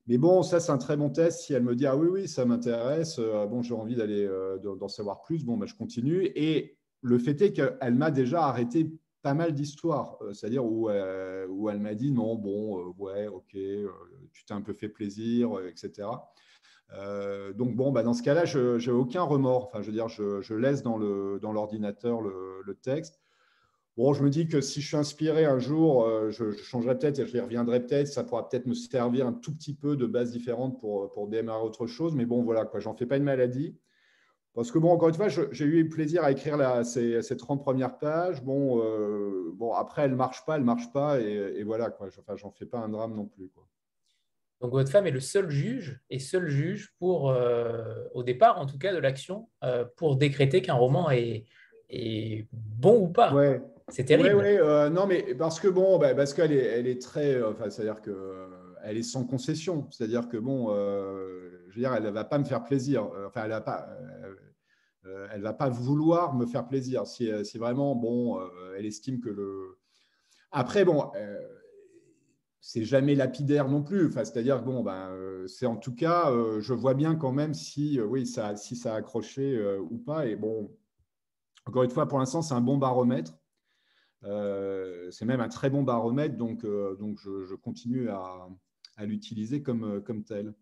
Mais 0.07 0.17
bon, 0.17 0.43
ça, 0.43 0.59
c'est 0.59 0.71
un 0.71 0.77
très 0.77 0.97
bon 0.97 1.09
test. 1.09 1.41
Si 1.41 1.53
elle 1.53 1.63
me 1.63 1.75
dit, 1.75 1.85
ah 1.85 1.95
oui, 1.95 2.07
oui, 2.07 2.27
ça 2.27 2.45
m'intéresse, 2.45 3.19
bon, 3.19 3.61
j'ai 3.61 3.73
envie 3.73 3.95
d'aller 3.95 4.29
d'en 4.61 4.87
savoir 4.87 5.21
plus, 5.21 5.45
bon, 5.45 5.57
ben, 5.57 5.65
je 5.65 5.75
continue. 5.75 6.25
Et 6.35 6.77
le 7.01 7.17
fait 7.17 7.41
est 7.41 7.53
qu'elle 7.53 7.95
m'a 7.95 8.11
déjà 8.11 8.43
arrêté 8.43 8.91
pas 9.21 9.33
mal 9.33 9.53
d'histoires, 9.53 10.19
c'est-à-dire 10.33 10.65
où, 10.65 10.89
où 10.89 11.69
elle 11.69 11.79
m'a 11.79 11.95
dit, 11.95 12.11
non, 12.11 12.35
bon, 12.35 12.93
ouais, 12.97 13.27
ok, 13.27 13.55
tu 14.33 14.45
t'es 14.45 14.53
un 14.53 14.61
peu 14.61 14.73
fait 14.73 14.89
plaisir, 14.89 15.59
etc. 15.65 16.09
Euh, 16.95 17.53
donc 17.53 17.75
bon, 17.75 17.91
bah 17.91 18.03
dans 18.03 18.13
ce 18.13 18.21
cas-là, 18.23 18.45
je 18.45 18.77
n'ai 18.77 18.91
aucun 18.91 19.23
remords. 19.23 19.67
Enfin, 19.67 19.81
je 19.81 19.87
veux 19.87 19.93
dire, 19.93 20.09
je, 20.09 20.53
laisse 20.53 20.83
dans 20.83 20.97
l'ordinateur 20.97 22.17
dans 22.17 22.21
le, 22.21 22.61
le, 22.65 22.75
texte. 22.75 23.21
Bon, 23.95 24.13
je 24.13 24.23
me 24.23 24.29
dis 24.29 24.47
que 24.47 24.59
si 24.59 24.81
je 24.81 24.87
suis 24.87 24.97
inspiré 24.97 25.45
un 25.45 25.59
jour, 25.59 26.05
euh, 26.05 26.31
je, 26.31 26.51
changerai 26.51 26.97
peut-être 26.97 27.19
et 27.19 27.27
je 27.27 27.37
y 27.37 27.39
reviendrai 27.39 27.79
peut-être. 27.85 28.07
Ça 28.07 28.23
pourra 28.23 28.49
peut-être 28.49 28.65
me 28.65 28.73
servir 28.73 29.27
un 29.27 29.33
tout 29.33 29.53
petit 29.53 29.75
peu 29.75 29.95
de 29.95 30.07
base 30.07 30.31
différente 30.31 30.79
pour, 30.79 31.11
pour 31.11 31.27
démarrer 31.27 31.63
autre 31.63 31.85
chose. 31.85 32.15
Mais 32.15 32.25
bon, 32.25 32.41
voilà, 32.43 32.65
quoi, 32.65 32.79
j'en 32.79 32.95
fais 32.95 33.05
pas 33.05 33.17
une 33.17 33.23
maladie. 33.23 33.77
Parce 34.55 34.71
que, 34.71 34.79
bon, 34.79 34.91
encore 34.91 35.09
une 35.09 35.15
fois, 35.15 35.29
j'ai 35.29 35.65
eu 35.65 35.89
plaisir 35.89 36.23
à 36.23 36.31
écrire 36.31 36.57
la, 36.57 36.83
ces, 36.83 37.21
ces, 37.21 37.37
30 37.37 37.61
premières 37.61 37.97
pages. 37.97 38.43
Bon, 38.43 38.81
euh, 38.83 39.51
bon 39.53 39.73
après, 39.73 40.03
elles 40.03 40.11
ne 40.11 40.15
marchent 40.15 40.45
pas, 40.45 40.55
elles 40.55 40.61
ne 40.61 40.65
marchent 40.65 40.91
pas. 40.91 41.19
Et, 41.19 41.55
et 41.57 41.63
voilà, 41.63 41.89
quoi. 41.89 42.07
Enfin, 42.07 42.35
j'en 42.35 42.51
fais 42.51 42.65
pas 42.65 42.79
un 42.79 42.89
drame 42.89 43.15
non 43.15 43.25
plus. 43.25 43.49
Quoi. 43.49 43.67
Donc 44.63 44.71
votre 44.71 44.89
femme 44.89 45.05
est 45.05 45.11
le 45.11 45.19
seul 45.19 45.49
juge 45.49 45.99
et 46.09 46.19
seul 46.19 46.47
juge 46.47 46.93
pour, 46.97 47.31
euh, 47.31 48.05
au 48.13 48.23
départ 48.23 48.57
en 48.61 48.65
tout 48.65 48.77
cas 48.77 48.93
de 48.93 48.97
l'action, 48.97 49.49
euh, 49.61 49.83
pour 49.97 50.15
décréter 50.15 50.61
qu'un 50.61 50.75
roman 50.75 51.11
est, 51.11 51.43
est, 51.89 52.47
bon 52.53 52.97
ou 52.97 53.09
pas. 53.09 53.33
Ouais. 53.33 53.61
C'est 53.93 54.05
terrible. 54.05 54.35
Oui, 54.35 54.57
euh, 54.57 54.89
non, 54.89 55.07
mais 55.07 55.35
parce 55.35 55.59
que 55.59 55.67
bon, 55.67 55.97
bah, 55.99 56.13
parce 56.15 56.33
qu'elle 56.33 56.51
est, 56.51 56.65
elle 56.65 56.87
est 56.87 57.01
très, 57.01 57.41
enfin, 57.41 57.69
c'est-à-dire 57.69 58.01
que 58.01 58.47
elle 58.83 58.97
est 58.97 59.03
sans 59.03 59.23
concession. 59.23 59.87
C'est-à-dire 59.91 60.27
que 60.27 60.37
bon, 60.37 60.69
je 60.69 61.75
veux 61.75 61.79
dire, 61.79 61.93
elle 61.93 62.03
ne 62.03 62.09
va 62.09 62.25
pas 62.25 62.37
me 62.37 62.43
faire 62.43 62.63
plaisir. 62.63 63.09
Enfin, 63.25 63.43
elle 63.45 63.63
pas. 63.63 63.87
elle 65.31 65.41
va 65.41 65.53
pas 65.53 65.69
vouloir 65.69 66.33
me 66.33 66.45
faire 66.45 66.67
plaisir. 66.67 67.07
Si, 67.07 67.29
si 67.45 67.57
vraiment, 67.57 67.95
bon, 67.95 68.39
elle 68.77 68.85
estime 68.85 69.21
que 69.21 69.29
le. 69.29 69.77
Après, 70.51 70.83
bon, 70.83 71.11
c'est 72.65 72.85
jamais 72.85 73.13
lapidaire 73.13 73.67
non 73.67 73.83
plus. 73.83 74.07
Enfin, 74.07 74.23
c'est-à-dire 74.23 74.63
bon, 74.63 74.83
ben, 74.83 75.09
euh, 75.09 75.45
c'est 75.47 75.65
en 75.65 75.75
tout 75.75 75.93
cas, 75.93 76.31
euh, 76.31 76.61
je 76.61 76.73
vois 76.73 76.93
bien 76.93 77.13
quand 77.15 77.33
même 77.33 77.53
si, 77.53 77.99
euh, 77.99 78.05
oui, 78.05 78.25
ça, 78.25 78.55
si 78.55 78.77
ça 78.77 78.93
a 78.93 78.97
accroché 78.97 79.61
ou 79.91 79.97
pas. 79.97 80.27
Et 80.27 80.37
bon, 80.37 80.71
encore 81.65 81.83
une 81.83 81.89
fois, 81.89 82.07
pour 82.07 82.19
l'instant, 82.19 82.41
c'est 82.41 82.53
un 82.53 82.61
bon 82.61 82.77
baromètre. 82.77 83.33
C'est 84.23 85.25
même 85.25 85.41
un 85.41 85.49
très 85.49 85.69
bon 85.69 85.83
baromètre, 85.83 86.35
donc, 86.37 86.65
donc 86.65 87.19
je, 87.19 87.55
continue 87.55 88.09
à, 88.09 88.47
l'utiliser 88.99 89.61
comme, 89.61 90.01
comme 90.03 90.23
tel. 90.23 90.53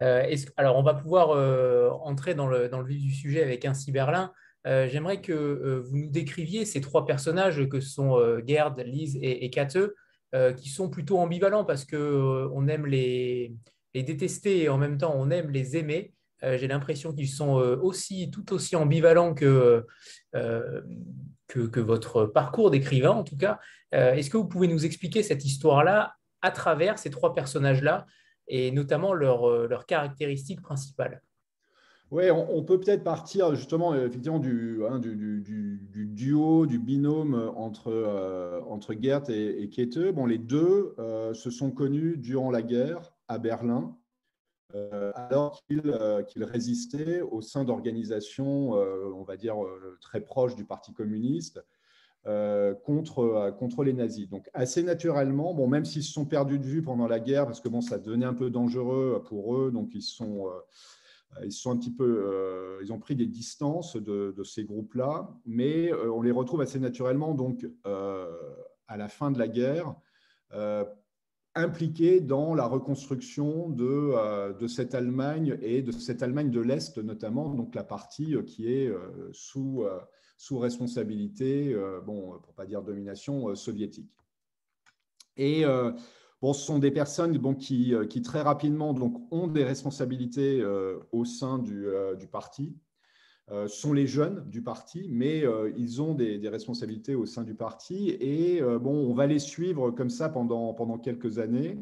alors, 0.00 0.76
on 0.76 0.82
va 0.82 0.94
pouvoir 0.94 2.02
entrer 2.04 2.34
dans 2.34 2.46
le, 2.46 2.68
vif 2.84 3.02
du 3.02 3.12
sujet 3.12 3.42
avec 3.42 3.64
un 3.64 3.74
cyberlin. 3.74 4.32
J'aimerais 4.64 5.20
que 5.20 5.82
vous 5.84 5.96
nous 5.96 6.10
décriviez 6.10 6.64
ces 6.64 6.80
trois 6.80 7.04
personnages 7.04 7.68
que 7.68 7.80
sont 7.80 8.18
Gerd, 8.46 8.80
Lise 8.80 9.16
et, 9.16 9.44
et 9.44 9.50
euh, 10.34 10.52
qui 10.52 10.68
sont 10.68 10.90
plutôt 10.90 11.18
ambivalents 11.18 11.64
parce 11.64 11.84
qu'on 11.84 11.96
euh, 11.96 12.66
aime 12.66 12.86
les, 12.86 13.54
détester 13.94 14.64
et 14.64 14.68
en 14.68 14.78
même 14.78 14.98
temps 14.98 15.14
on 15.14 15.30
aime 15.30 15.50
les 15.50 15.76
aimer. 15.76 16.12
Euh, 16.42 16.58
j'ai 16.58 16.66
l'impression 16.66 17.12
qu'ils 17.12 17.28
sont 17.28 17.52
aussi 17.52 18.32
tout 18.32 18.52
aussi 18.52 18.74
ambivalents 18.74 19.32
que, 19.32 19.86
que, 21.54 21.80
votre 21.80 22.26
parcours 22.26 22.70
d'écrivain 22.70 23.10
en 23.10 23.24
tout 23.24 23.36
cas. 23.36 23.60
Est-ce 23.92 24.28
que 24.28 24.36
vous 24.36 24.48
pouvez 24.48 24.66
nous 24.66 24.84
expliquer 24.84 25.22
cette 25.22 25.44
histoire-là 25.44 26.14
à 26.42 26.50
travers 26.50 26.98
ces 26.98 27.10
trois 27.10 27.32
personnages-là 27.32 28.06
et 28.48 28.70
notamment 28.72 29.14
leurs 29.14 29.86
caractéristiques 29.86 30.62
principales 30.62 31.22
oui, 32.10 32.30
on, 32.30 32.62
peut 32.62 32.78
peut-être 32.78 33.02
partir 33.02 33.56
justement 33.56 33.94
effectivement 33.94 34.40
hein, 34.88 34.98
du, 35.00 35.40
du, 35.40 36.06
duo, 36.06 36.64
du 36.64 36.78
binôme 36.78 37.50
entre, 37.56 37.88
euh, 37.88 38.60
entre 38.68 38.92
et, 38.92 39.62
et 39.62 40.12
Bon, 40.12 40.26
les 40.26 40.38
deux 40.38 40.94
euh, 41.00 41.34
se 41.34 41.50
sont 41.50 41.72
connus 41.72 42.16
durant 42.16 42.52
la 42.52 42.62
guerre 42.62 43.12
à 43.26 43.38
Berlin, 43.38 43.96
euh, 44.74 45.12
alors 45.14 45.62
qu'ils 45.66 46.44
résistaient 46.44 47.20
au 47.20 47.40
sein 47.40 47.64
d'organisations, 47.64 48.70
on 48.72 49.22
va 49.22 49.36
dire, 49.36 49.56
très 50.00 50.20
proches 50.20 50.56
du 50.56 50.64
Parti 50.64 50.92
communiste. 50.92 51.64
contre, 52.24 53.84
les 53.84 53.92
nazis. 53.92 54.28
Donc 54.28 54.48
assez 54.54 54.82
naturellement, 54.82 55.54
bon, 55.54 55.68
même 55.68 55.84
s'ils 55.84 56.02
se 56.02 56.12
sont 56.12 56.26
perdus 56.26 56.58
de 56.58 56.66
vue 56.66 56.82
pendant 56.82 57.06
la 57.06 57.20
guerre, 57.20 57.46
parce 57.46 57.60
que 57.60 57.68
bon, 57.68 57.80
ça 57.80 57.98
devenait 57.98 58.26
un 58.26 58.34
peu 58.34 58.50
dangereux 58.50 59.22
pour 59.26 59.56
eux, 59.56 59.70
donc 59.70 59.94
ils 59.94 60.02
sont 60.02 60.50
un 61.40 61.76
petit 61.76 61.92
peu, 61.92 62.80
ils 62.82 62.92
ont 62.92 62.98
pris 62.98 63.14
des 63.14 63.26
distances 63.26 63.96
de, 63.96 64.34
de 64.36 64.44
ces 64.44 64.64
groupes-là, 64.64 65.30
mais 65.44 65.92
on 65.92 66.22
les 66.22 66.32
retrouve 66.32 66.62
assez 66.62 66.80
naturellement 66.80 67.34
donc 67.34 67.66
à 67.84 68.96
la 68.96 69.08
fin 69.08 69.30
de 69.30 69.38
la 69.38 69.48
guerre 69.48 69.94
impliqués 71.54 72.20
dans 72.20 72.54
la 72.54 72.66
reconstruction 72.66 73.68
de, 73.68 73.84
euh, 73.84 74.52
de, 74.52 74.66
cette 74.66 74.94
Allemagne 74.94 75.56
et 75.62 75.82
de 75.82 75.92
cette 75.92 76.22
Allemagne 76.22 76.50
de 76.50 76.60
l'Est 76.60 76.98
notamment, 76.98 77.48
donc 77.48 77.74
la 77.74 77.84
partie 77.84 78.34
euh, 78.34 78.42
qui 78.42 78.72
est 78.72 78.88
euh, 78.88 79.30
sous, 79.32 79.84
sous 80.36 80.58
responsabilité, 80.58 81.76
bon, 82.04 82.38
pour 82.40 82.54
pas 82.54 82.66
dire 82.66 82.82
domination 82.82 83.54
soviétique. 83.54 84.10
Et 85.36 85.64
bon, 86.42 86.52
ce 86.52 86.66
sont 86.66 86.78
des 86.78 86.90
personnes 86.90 87.56
qui, 87.56 88.22
très 88.22 88.42
rapidement 88.42 88.94
donc, 88.94 89.32
ont 89.32 89.46
des 89.46 89.64
responsabilités 89.64 90.64
au 91.12 91.24
sein 91.24 91.58
du 91.58 91.86
parti. 92.30 92.76
Euh, 93.50 93.68
sont 93.68 93.92
les 93.92 94.06
jeunes 94.06 94.42
du 94.48 94.62
parti, 94.62 95.06
mais 95.10 95.44
euh, 95.44 95.70
ils 95.76 96.00
ont 96.00 96.14
des, 96.14 96.40
responsabilités 96.48 97.14
au 97.14 97.26
sein 97.26 97.42
du 97.42 97.54
parti. 97.54 98.16
Et 98.18 98.62
euh, 98.62 98.78
bon, 98.78 98.92
on 98.92 99.12
va 99.12 99.26
les 99.26 99.38
suivre 99.38 99.90
comme 99.90 100.08
ça 100.08 100.30
pendant, 100.30 100.72
pendant 100.72 100.96
quelques 100.96 101.38
années, 101.38 101.78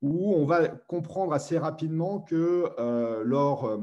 où 0.00 0.32
on 0.34 0.46
va 0.46 0.66
comprendre 0.68 1.34
assez 1.34 1.58
rapidement 1.58 2.20
que 2.20 2.64
leur, 3.24 3.80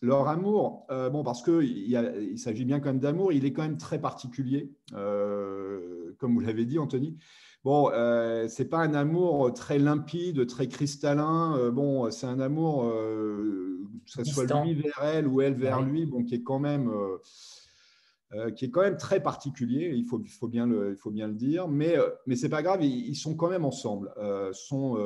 leur 0.00 0.28
amour, 0.28 0.86
bon, 0.88 1.24
parce 1.24 1.42
qu'il 1.42 1.64
il 1.64 2.38
s'agit 2.38 2.64
bien 2.64 2.78
quand 2.78 2.90
même 2.90 3.00
d'amour, 3.00 3.32
il 3.32 3.44
est 3.44 3.52
quand 3.52 3.62
même 3.62 3.76
très 3.76 4.00
particulier, 4.00 4.72
comme 4.92 6.34
vous 6.34 6.40
l'avez 6.40 6.64
dit, 6.64 6.78
Anthony. 6.78 7.18
Bon, 7.62 7.90
euh, 7.92 8.48
c'est 8.48 8.68
pas 8.68 8.78
un 8.78 8.94
amour 8.94 9.52
très 9.52 9.78
limpide, 9.78 10.46
très 10.46 10.68
cristallin. 10.68 11.70
bon, 11.70 12.10
c'est 12.10 12.26
un 12.26 12.40
amour 12.40 12.90
que 14.16 14.24
ce 14.24 14.32
soit 14.32 14.64
lui 14.64 14.74
vers 14.74 15.00
elle 15.02 15.26
ou 15.26 15.40
elle 15.40 15.54
vers 15.54 15.82
lui, 15.82 16.06
bon, 16.06 16.24
qui 16.24 16.34
est 16.34 16.42
quand 16.42 16.58
même 16.58 16.88
euh, 16.88 17.18
euh, 18.32 18.50
qui 18.52 18.66
est 18.66 18.70
quand 18.70 18.82
même 18.82 18.96
très 18.96 19.20
particulier, 19.20 19.92
il 19.92 20.04
faut, 20.04 20.22
faut, 20.28 20.46
bien, 20.46 20.66
le, 20.66 20.90
il 20.90 20.96
faut 20.96 21.10
bien 21.10 21.26
le 21.26 21.34
dire, 21.34 21.66
mais, 21.66 21.98
euh, 21.98 22.10
mais 22.26 22.36
ce 22.36 22.44
n'est 22.44 22.48
pas 22.48 22.62
grave, 22.62 22.80
ils, 22.84 23.16
sont 23.16 23.34
quand 23.34 23.48
même 23.48 23.64
ensemble. 23.64 24.12
Euh, 24.18 24.52
sont, 24.52 24.96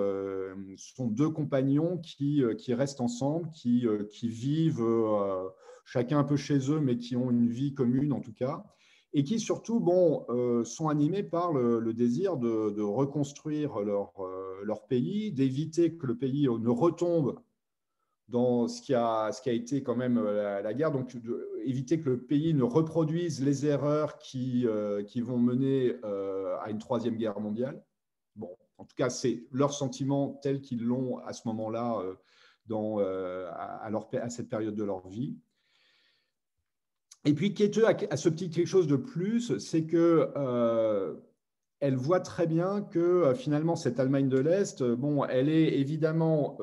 sont 0.77 1.07
deux 1.07 1.31
compagnons 1.31 1.99
qui, 1.99 2.43
qui 2.59 2.75
restent 2.75 3.01
ensemble, 3.01 3.51
qui, 3.53 3.87
qui 4.13 4.29
vivent 4.29 4.85
chacun 5.87 6.19
un 6.19 6.25
peu 6.25 6.37
chez 6.37 6.71
eux, 6.71 6.81
mais 6.81 6.99
qui 6.99 7.17
ont 7.17 7.31
une 7.31 7.49
vie 7.49 7.73
commune 7.73 8.13
en 8.13 8.21
tout 8.21 8.35
cas, 8.35 8.63
et 9.15 9.23
qui 9.23 9.39
surtout 9.39 9.81
bon, 9.81 10.27
sont 10.65 10.89
animés 10.89 11.23
par 11.23 11.53
le, 11.53 11.95
désir 11.95 12.37
de, 12.37 12.83
reconstruire 12.83 13.81
leur, 13.81 14.13
leur 14.65 14.87
pays, 14.87 15.31
d'éviter 15.31 15.97
que 15.97 16.07
le 16.07 16.17
pays 16.17 16.49
ne 16.49 16.69
retombe 16.69 17.37
dans 18.29 18.69
ce 18.69 18.81
qui, 18.81 18.95
a, 18.95 19.31
été 19.47 19.83
quand 19.83 19.97
même 19.97 20.19
euh, 20.19 20.63
la, 20.63 20.75
guerre, 20.75 20.91
donc 20.91 21.15
éviter 21.65 22.01
que 22.01 22.11
le 22.11 22.21
pays 22.21 22.55
ne 22.55 22.63
reproduise 22.63 23.45
les 23.45 23.67
erreurs 23.67 24.19
qui, 24.19 24.67
euh, 24.67 25.03
vont 25.23 25.39
mener 25.39 25.97
euh, 26.05 26.57
à 26.61 26.71
une 26.71 26.79
troisième 26.79 27.17
guerre 27.17 27.41
mondiale. 27.41 27.83
Bon, 28.35 28.57
en 28.79 28.85
tout 28.85 28.97
cas, 28.97 29.11
c'est 29.11 29.45
leur 29.53 29.73
sentiment 29.73 30.39
tel 30.43 30.61
qu'ils 30.61 30.83
l'ont 30.83 31.19
à 31.19 31.33
ce 31.33 31.47
moment-là, 31.49 32.03
à, 32.71 34.31
cette 34.31 34.49
période 34.49 34.75
de 34.75 34.85
leur 34.85 35.07
vie. 35.07 35.37
Et 37.25 37.35
puis, 37.35 37.55
Kete 37.55 37.81
a, 38.11 38.17
ce 38.17 38.29
petit 38.29 38.51
quelque 38.51 38.67
chose 38.67 38.87
de 38.87 38.97
plus, 38.97 39.59
c'est 39.59 39.85
que 39.85 40.31
elle 41.81 41.97
voit 41.97 42.21
très 42.21 42.47
bien 42.47 42.81
que 42.81 43.35
finalement 43.35 43.77
cette 43.77 44.01
Allemagne 44.01 44.29
de 44.29 44.39
l'Est, 44.39 44.83
bon, 44.83 45.25
elle 45.25 45.49
est 45.49 45.79
évidemment 45.79 46.59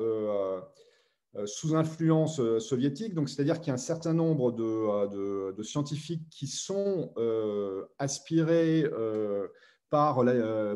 euh, 1.34 1.46
sous 1.46 1.74
influence 1.74 2.40
euh, 2.40 2.60
soviétique. 2.60 3.14
Donc, 3.14 3.30
c'est-à-dire 3.30 3.58
qu'il 3.58 3.68
y 3.68 3.70
a 3.70 3.74
un 3.74 3.78
certain 3.78 4.12
nombre 4.12 4.54
euh, 4.60 5.52
de, 5.52 5.62
scientifiques 5.62 6.28
qui 6.28 6.46
sont 6.46 7.12
aspirés 7.98 8.84
par, 9.92 10.24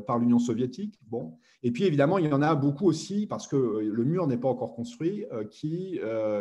par 0.07 0.18
l'Union 0.18 0.38
soviétique. 0.38 1.00
Bon. 1.09 1.38
Et 1.62 1.72
puis, 1.72 1.85
évidemment, 1.85 2.18
il 2.18 2.26
y 2.26 2.33
en 2.33 2.42
a 2.42 2.55
beaucoup 2.55 2.87
aussi, 2.87 3.26
parce 3.26 3.48
que 3.48 3.57
le 3.57 4.05
mur 4.05 4.26
n'est 4.26 4.37
pas 4.37 4.48
encore 4.48 4.74
construit, 4.74 5.24
qui, 5.50 5.98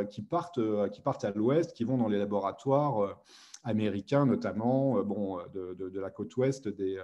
qui, 0.09 0.21
partent, 0.21 0.59
qui 0.91 1.01
partent 1.01 1.23
à 1.23 1.31
l'ouest, 1.31 1.73
qui 1.73 1.85
vont 1.85 1.97
dans 1.97 2.09
les 2.09 2.19
laboratoires 2.19 3.17
américains, 3.63 4.25
notamment 4.25 5.01
bon, 5.03 5.37
de, 5.53 5.73
de, 5.73 5.99
la 5.99 6.09
côte 6.09 6.35
ouest 6.35 6.67
des, 6.67 6.99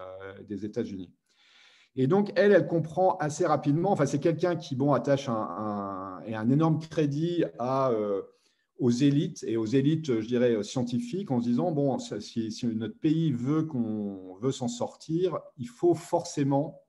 États-Unis. 0.65 1.09
Et 1.95 2.07
donc, 2.07 2.31
elle, 2.35 2.51
elle 2.51 2.67
comprend 2.67 3.17
assez 3.17 3.45
rapidement, 3.45 3.91
enfin, 3.91 4.05
c'est 4.05 4.19
quelqu'un 4.19 4.55
qui 4.55 4.75
bon, 4.75 4.93
attache 4.93 5.27
un, 5.27 6.21
un, 6.25 6.49
énorme 6.49 6.79
crédit 6.79 7.43
à, 7.59 7.91
euh, 7.91 8.21
aux 8.81 8.89
élites 8.89 9.45
et 9.47 9.57
aux 9.57 9.67
élites, 9.67 10.19
je 10.21 10.27
dirais, 10.27 10.61
scientifiques, 10.63 11.29
en 11.29 11.39
se 11.39 11.47
disant, 11.47 11.71
bon, 11.71 11.99
si, 11.99 12.51
notre 12.75 12.97
pays 12.97 13.31
veut 13.31 13.61
qu'on 13.63 14.35
veut 14.41 14.51
s'en 14.51 14.67
sortir, 14.67 15.39
il 15.57 15.67
faut 15.67 15.93
forcément 15.93 16.81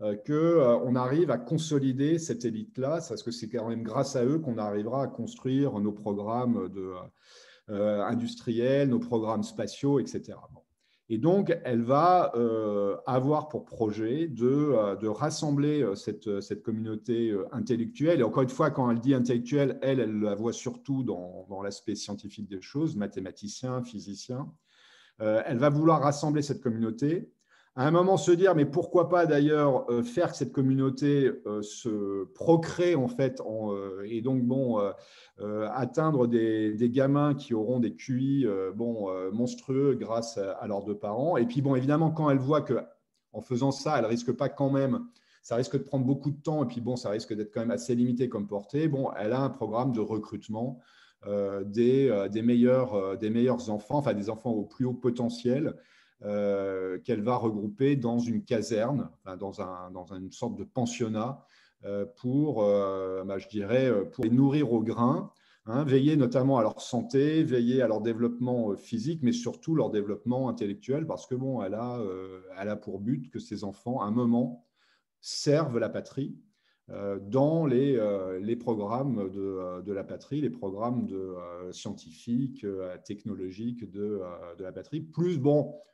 euh, 0.00 0.14
qu'on 0.14 0.32
euh, 0.32 0.98
arrive 0.98 1.32
à 1.32 1.38
consolider 1.38 2.20
cette 2.20 2.44
élite-là, 2.44 3.00
parce 3.08 3.24
que 3.24 3.32
c'est 3.32 3.48
quand 3.48 3.68
même 3.68 3.82
grâce 3.82 4.14
à 4.14 4.24
eux 4.24 4.38
qu'on 4.38 4.58
arrivera 4.58 5.02
à 5.02 5.06
construire 5.08 5.80
nos 5.80 5.92
programmes 5.92 6.68
de, 6.68 6.92
industriels, 7.68 8.88
nos 8.88 9.00
programmes 9.00 9.42
spatiaux, 9.42 9.98
etc. 9.98 10.34
Et 11.10 11.18
donc, 11.18 11.54
elle 11.64 11.82
va 11.82 12.32
euh, 12.34 12.96
avoir 13.06 13.48
pour 13.48 13.66
projet 13.66 14.26
de, 14.26 14.46
euh, 14.46 14.96
de 14.96 15.06
rassembler 15.06 15.82
euh, 15.82 15.94
cette, 15.94 16.40
cette, 16.40 16.62
communauté 16.62 17.36
intellectuelle. 17.52 18.20
Et 18.20 18.22
encore 18.22 18.42
une 18.42 18.48
fois, 18.48 18.70
quand 18.70 18.90
elle 18.90 19.00
dit 19.00 19.12
intellectuelle, 19.12 19.78
elle, 19.82 20.00
elle 20.00 20.18
la 20.20 20.34
voit 20.34 20.54
surtout 20.54 21.02
dans, 21.02 21.46
dans 21.50 21.62
l'aspect 21.62 21.94
scientifique 21.94 22.48
des 22.48 22.62
choses, 22.62 22.96
mathématicien, 22.96 23.82
physicien. 23.82 24.50
elle 25.18 25.58
va 25.58 25.68
vouloir 25.68 26.00
rassembler 26.00 26.42
cette 26.42 26.62
communauté. 26.62 27.30
À 27.76 27.88
un 27.88 27.90
moment, 27.90 28.16
se 28.16 28.30
dire, 28.30 28.54
mais 28.54 28.66
pourquoi 28.66 29.08
pas 29.08 29.26
d'ailleurs 29.26 29.86
faire 30.04 30.30
que 30.30 30.36
cette 30.36 30.52
communauté 30.52 31.32
se 31.60 32.24
procrée 32.34 32.94
en 32.94 33.08
fait, 33.08 33.40
en, 33.40 33.74
et 34.04 34.20
donc 34.20 34.44
bon, 34.44 34.80
euh, 35.40 35.68
atteindre 35.72 36.28
des, 36.28 36.76
gamins 36.90 37.34
qui 37.34 37.54
auront 37.54 37.80
des 37.80 37.96
QI 37.96 38.46
euh, 38.46 38.70
bon, 38.72 39.10
euh, 39.10 39.32
monstrueux 39.32 39.96
grâce 39.96 40.38
à, 40.38 40.64
leurs 40.68 40.84
deux 40.84 40.96
parents. 40.96 41.36
Et 41.36 41.44
puis, 41.44 41.60
bon, 41.60 41.74
évidemment, 41.74 42.12
quand 42.12 42.30
elle 42.30 42.38
voit 42.38 42.62
que 42.62 42.74
en 43.32 43.40
faisant 43.40 43.72
ça, 43.72 43.98
elle 43.98 44.06
risque 44.06 44.30
pas 44.30 44.48
quand 44.48 44.70
même, 44.70 45.08
ça 45.42 45.56
risque 45.56 45.76
de 45.76 45.82
prendre 45.82 46.04
beaucoup 46.04 46.30
de 46.30 46.40
temps, 46.40 46.62
et 46.62 46.68
puis 46.68 46.80
bon, 46.80 46.94
ça 46.94 47.10
risque 47.10 47.34
d'être 47.34 47.52
quand 47.52 47.60
même 47.60 47.72
assez 47.72 47.96
limité 47.96 48.28
comme 48.28 48.46
portée. 48.46 48.86
Bon, 48.86 49.10
elle 49.18 49.32
a 49.32 49.40
un 49.40 49.50
programme 49.50 49.90
de 49.92 50.00
recrutement 50.00 50.78
des, 51.64 52.28
des, 52.30 52.42
meilleurs, 52.42 53.18
des 53.18 53.30
meilleurs 53.30 53.70
enfants, 53.70 53.96
enfin 53.96 54.12
des 54.12 54.28
enfants 54.30 54.50
au 54.50 54.64
plus 54.64 54.84
haut 54.84 54.92
potentiel, 54.92 55.74
qu'elle 56.22 57.22
va 57.22 57.36
regrouper 57.36 57.96
dans 57.96 58.18
une 58.18 58.44
caserne, 58.44 59.10
dans, 59.38 59.60
un, 59.60 59.90
dans, 59.90 60.06
une 60.14 60.32
sorte 60.32 60.56
de 60.56 60.64
pensionnat 60.64 61.44
euh, 61.86 62.06
pour, 62.16 62.62
euh, 62.62 63.24
bah, 63.24 63.38
je 63.38 63.46
dirais, 63.48 63.90
euh, 63.90 64.04
pour 64.04 64.24
les 64.24 64.30
nourrir 64.30 64.72
au 64.72 64.82
grain, 64.82 65.30
hein, 65.66 65.84
veiller 65.84 66.16
notamment 66.16 66.56
à 66.58 66.62
leur 66.62 66.80
santé, 66.80 67.42
veiller 67.42 67.82
à 67.82 67.88
leur 67.88 68.00
développement 68.00 68.74
physique, 68.76 69.20
mais 69.22 69.32
surtout 69.32 69.74
leur 69.74 69.90
développement 69.90 70.48
intellectuel, 70.48 71.06
parce 71.06 71.26
que 71.26 71.34
bon, 71.34 71.62
elle 71.62 71.74
a, 71.74 72.00
elle 72.58 72.68
a 72.70 72.76
pour 72.76 73.00
but 73.00 73.30
que 73.30 73.38
ces 73.38 73.64
enfants, 73.64 74.00
à 74.00 74.06
un 74.06 74.10
moment, 74.10 74.64
servent 75.20 75.78
la 75.78 75.88
patrie 75.88 76.38
dans 77.22 77.64
les, 77.64 77.98
les 78.42 78.56
programmes 78.56 79.30
de, 79.30 79.80
de, 79.82 79.92
la 79.92 80.04
patrie, 80.04 80.42
les 80.42 80.50
programmes 80.50 81.06
de, 81.06 81.34
scientifiques, 81.70 82.66
technologiques 83.04 83.90
de, 83.90 84.20
de, 84.58 84.62
la 84.62 84.72
patrie. 84.72 85.00
Plus, 85.00 85.38
bon, 85.38 85.74
euh, 85.74 85.93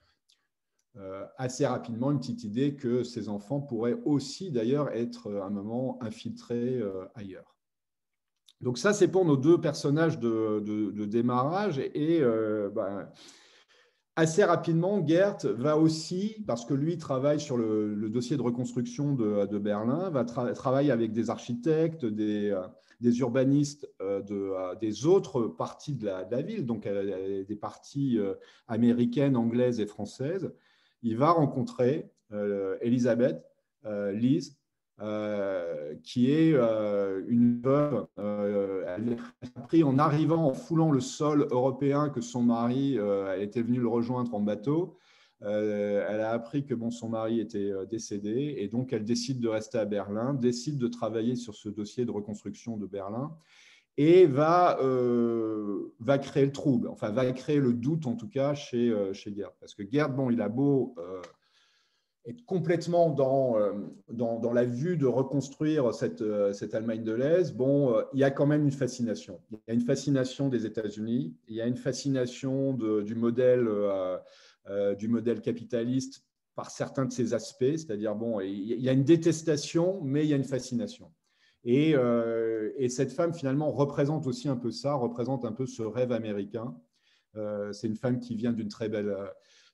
assez 1.37 1.67
rapidement 1.67 2.11
une 2.11 2.19
petite 2.19 2.45
idée 2.45 2.75
que 2.75 3.03
ces 3.03 3.29
enfants 3.29 3.61
pourraient 3.61 3.99
aussi 4.05 4.51
d'ailleurs 4.51 4.91
être 4.91 5.29
euh, 5.29 5.43
à 5.43 5.47
un 5.47 5.51
moment 5.51 5.99
infiltrés 6.03 6.79
euh, 6.79 7.05
ailleurs. 7.15 7.57
Donc 8.61 8.77
ça, 8.77 8.93
c'est 8.93 9.09
pour 9.09 9.25
nos 9.25 9.37
deux 9.37 9.59
personnages 9.59 10.19
de, 10.19 11.07
démarrage. 11.07 11.79
Et, 11.79 12.21
ben, 12.21 13.09
assez 14.17 14.45
rapidement, 14.45 15.03
Gert 15.07 15.39
va 15.45 15.79
aussi, 15.79 16.45
parce 16.47 16.67
que 16.67 16.75
lui 16.75 16.99
travaille 16.99 17.41
sur 17.41 17.57
le, 17.57 18.11
dossier 18.11 18.37
de 18.37 18.43
reconstruction 18.43 19.15
de, 19.15 19.59
Berlin, 19.59 20.11
va 20.11 20.27
travailler 20.27 20.91
avec 20.91 21.13
des 21.13 21.31
architectes, 21.31 22.05
des, 22.05 22.53
urbanistes 23.21 23.91
des 24.79 25.07
autres 25.07 25.45
parties 25.45 25.95
de 25.95 26.09
de 26.09 26.31
la, 26.31 26.43
ville, 26.43 26.67
donc 26.67 26.87
des 26.87 27.57
parties 27.59 28.19
américaines, 28.69 29.39
anglaises 29.39 29.81
et 29.81 29.87
françaises 29.87 30.53
il 31.03 31.17
va 31.17 31.31
rencontrer 31.31 32.11
euh, 32.33 32.77
Elisabeth, 32.81 33.45
euh, 33.87 34.13
Lise, 34.13 34.57
euh, 35.01 35.95
qui 36.03 36.31
est 36.31 36.53
une 36.53 37.61
veuve. 37.63 38.07
elle 38.19 39.17
a 39.43 39.61
appris 39.61 39.83
en 39.83 39.99
arrivant, 39.99 40.47
en 40.47 40.55
foulant 40.55 40.93
le 40.93 41.01
sol 41.01 41.49
européen 41.51 42.11
que 42.11 42.21
son 42.21 42.43
mari 42.43 42.99
était 43.39 43.63
venu 43.63 43.81
le 43.81 43.89
rejoindre 43.89 44.35
en 44.35 44.41
bateau. 44.41 44.99
elle 45.41 46.21
a 46.21 46.33
appris 46.33 46.67
que 46.67 46.75
bon, 46.75 46.91
son 46.91 47.09
mari 47.09 47.41
était 47.41 47.73
décédé 47.91 48.57
et 48.59 48.69
donc 48.69 48.93
elle 48.93 49.07
décide 49.07 49.41
de 49.41 49.49
rester 49.49 49.79
à 49.79 49.87
Berlin, 49.87 50.35
décide 50.35 50.77
de 50.77 50.87
travailler 50.87 51.35
sur 51.35 51.55
ce 51.55 51.71
dossier 51.71 52.05
de 52.05 52.11
reconstruction 52.11 52.77
de 52.77 52.87
Berlin 52.87 53.35
et 53.97 54.27
va, 54.27 54.79
va 55.99 56.19
créer 56.19 56.47
le 56.47 56.53
trouble, 56.53 56.89
enfin 56.89 57.11
va 57.11 57.31
créer 57.33 57.59
le 57.59 57.73
doute 57.73 58.07
en 58.07 58.15
tout 58.15 58.29
cas 58.29 58.55
chez, 58.55 58.95
chez 59.13 59.35
Gerd. 59.35 59.53
Parce 59.61 59.75
que 59.75 59.83
Gerd, 59.91 60.15
bon, 60.15 60.31
il 60.31 60.41
a 60.41 60.49
beau 60.49 60.95
être 62.27 62.45
complètement 62.45 63.11
dans, 63.11 63.59
euh, 63.59 64.53
la 64.53 64.65
vue 64.65 64.97
de 64.97 65.07
reconstruire 65.07 65.95
cette, 65.95 66.23
euh, 66.23 66.53
Allemagne 66.73 67.03
de 67.03 67.13
l'Est, 67.13 67.55
bon, 67.57 67.95
euh, 67.95 68.03
il 68.13 68.21
y 68.21 68.25
a 68.25 68.31
quand 68.31 68.47
même 68.47 68.65
une 68.65 68.73
fascination. 68.73 69.41
Il 69.51 69.59
y 69.69 69.71
a 69.71 69.75
une 69.75 69.81
fascination 69.81 70.49
des 70.49 70.67
États-Unis, 70.67 71.35
il 71.49 71.57
y 71.57 71.61
a 71.61 71.67
une 71.67 71.77
fascination 71.77 72.75
du 72.75 73.15
modèle 73.15 73.67
capitaliste 75.43 76.25
par 76.55 76.71
certains 76.71 77.07
de 77.07 77.13
ses 77.13 77.33
aspects, 77.33 77.77
c'est-à-dire, 77.77 78.15
bon, 78.15 78.41
il 78.41 78.81
y 78.81 78.89
a 78.89 78.93
une 78.93 79.05
détestation, 79.05 80.01
mais 80.03 80.25
il 80.25 80.29
y 80.29 80.35
a 80.35 80.37
une 80.37 80.45
fascination. 80.45 81.11
Et, 81.65 81.95
et, 82.79 82.89
cette 82.89 83.13
femme, 83.13 83.35
finalement, 83.35 83.71
représente 83.71 84.27
aussi 84.27 84.49
un 84.49 84.57
peu 84.57 84.71
ça, 84.71 84.95
représente 84.95 85.45
un 85.45 85.53
peu 85.53 85.67
ce 85.67 85.83
rêve 85.83 86.11
américain. 86.11 86.75
C'est 87.35 87.87
une 87.87 87.97
femme 87.97 88.19
qui 88.19 88.35
vient 88.35 88.53
d'une 88.53 88.69
très 88.69 88.89
belle 88.89 89.15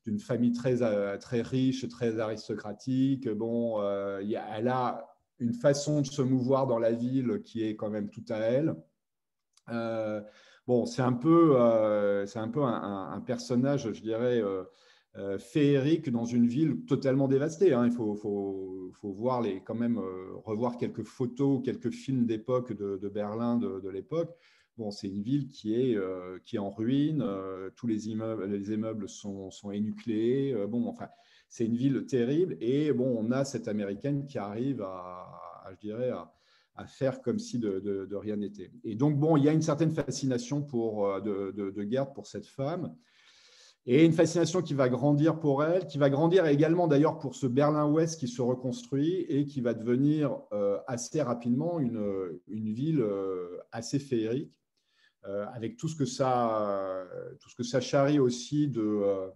d'une 0.07 0.21
famille 0.21 0.53
très, 0.53 0.83
euh, 0.83 1.19
très 1.19 1.43
riche, 1.43 1.87
très 1.89 2.21
aristocratique. 2.21 3.29
Bon, 3.29 3.81
euh, 3.81 4.23
elle 4.57 4.69
a 4.69 5.05
une 5.39 5.53
façon 5.53 6.01
de 6.01 6.07
se 6.07 6.23
mouvoir 6.23 6.67
dans 6.67 6.79
la 6.79 6.93
ville 6.93 7.43
qui 7.45 7.65
est 7.65 7.77
quand 7.77 7.91
même 7.91 8.09
tout 8.09 8.25
à 8.29 8.37
elle. 8.37 8.75
Euh, 9.69 10.23
bon, 10.67 10.87
c'est 10.87 11.03
un 11.03 11.13
peu, 11.13 11.57
c'est 12.27 12.39
un, 12.39 12.49
peu 12.49 12.63
un, 12.63 13.21
personnage, 13.27 13.93
je 13.93 14.01
dirais, 14.01 14.43
féerique 15.39 16.11
dans 16.11 16.25
une 16.25 16.47
ville 16.47 16.85
totalement 16.87 17.27
dévastée. 17.27 17.75
Hein. 17.75 17.87
Il 17.87 17.93
faut, 17.93 18.15
faut, 18.93 19.13
voir 19.13 19.43
les, 19.43 19.61
quand 19.63 19.75
même 19.75 20.01
revoir 20.45 20.77
quelques 20.77 21.05
photos, 21.05 21.63
quelques 21.65 21.91
films 21.91 22.27
d'époque 22.27 22.73
de, 22.73 23.09
Berlin 23.09 23.57
de, 23.57 23.89
l'époque. 23.89 24.37
Bon, 24.77 24.91
c'est 24.91 25.09
une 25.09 25.23
ville 25.23 25.49
qui 25.49 25.75
est, 25.75 25.97
euh, 25.97 26.39
qui 26.45 26.57
est 26.57 26.59
en 26.59 26.69
ruine, 26.69 27.23
euh, 27.23 27.71
tous 27.77 27.87
les 27.87 28.11
immeubles, 28.11 28.45
les 28.45 28.73
immeubles 28.73 29.09
sont, 29.09 29.51
sont 29.51 29.71
énucléés. 29.71 30.53
Euh, 30.53 30.67
bon, 30.67 30.87
enfin, 30.87 31.09
c'est 31.49 31.65
une 31.65 31.77
ville 31.77 32.05
terrible. 32.05 32.59
Et 32.61 32.93
bon, 32.93 33.17
on 33.19 33.33
a 33.33 33.47
cette 33.47 33.69
américaine 33.69 34.27
qui 34.27 34.37
arrive 34.37 34.83
à, 34.83 35.65
je 35.73 35.79
dirais, 35.79 36.11
à, 36.11 36.31
faire 36.87 37.23
comme 37.23 37.39
si 37.39 37.59
de, 37.59 38.15
rien 38.15 38.37
n'était. 38.37 38.71
Et 38.85 38.97
donc, 38.97 39.19
bon, 39.19 39.39
il 39.39 39.45
y 39.45 39.49
a 39.49 39.53
une 39.53 39.63
certaine 39.63 39.91
fascination 39.91 40.63
pour, 40.63 41.23
de, 41.23 41.53
de, 41.53 41.83
garde 41.85 42.15
pour 42.15 42.27
cette 42.27 42.47
femme. 42.47 42.95
Et 43.89 44.05
une 44.05 44.13
fascination 44.13 44.63
qui 44.63 44.75
va 44.75 44.89
grandir 44.89 45.39
pour 45.39 45.63
elle, 45.63 45.87
qui 45.87 45.97
va 45.97 46.11
grandir 46.11 46.47
également 46.47 46.89
d'ailleurs 46.89 47.19
pour 47.19 47.37
ce 47.37 47.47
Berlin-Ouest 47.47 48.19
qui 48.19 48.27
se 48.27 48.43
reconstruit 48.43 49.25
et 49.29 49.47
qui 49.47 49.61
va 49.61 49.75
devenir 49.75 50.37
assez 50.89 51.23
rapidement 51.23 51.79
une, 51.79 52.33
ville 52.49 53.05
assez 53.71 54.01
féerique 54.01 54.57
euh, 55.29 55.45
avec 55.55 55.77
tout 55.77 55.89
ce 55.89 55.97
que 55.97 56.05
ça, 56.05 57.05
tout 57.41 57.51
ce 57.51 57.57
que 57.57 57.65
ça 57.65 57.81
charrie 57.81 58.21
aussi 58.21 58.69
de, 58.69 58.81
euh, 58.81 59.29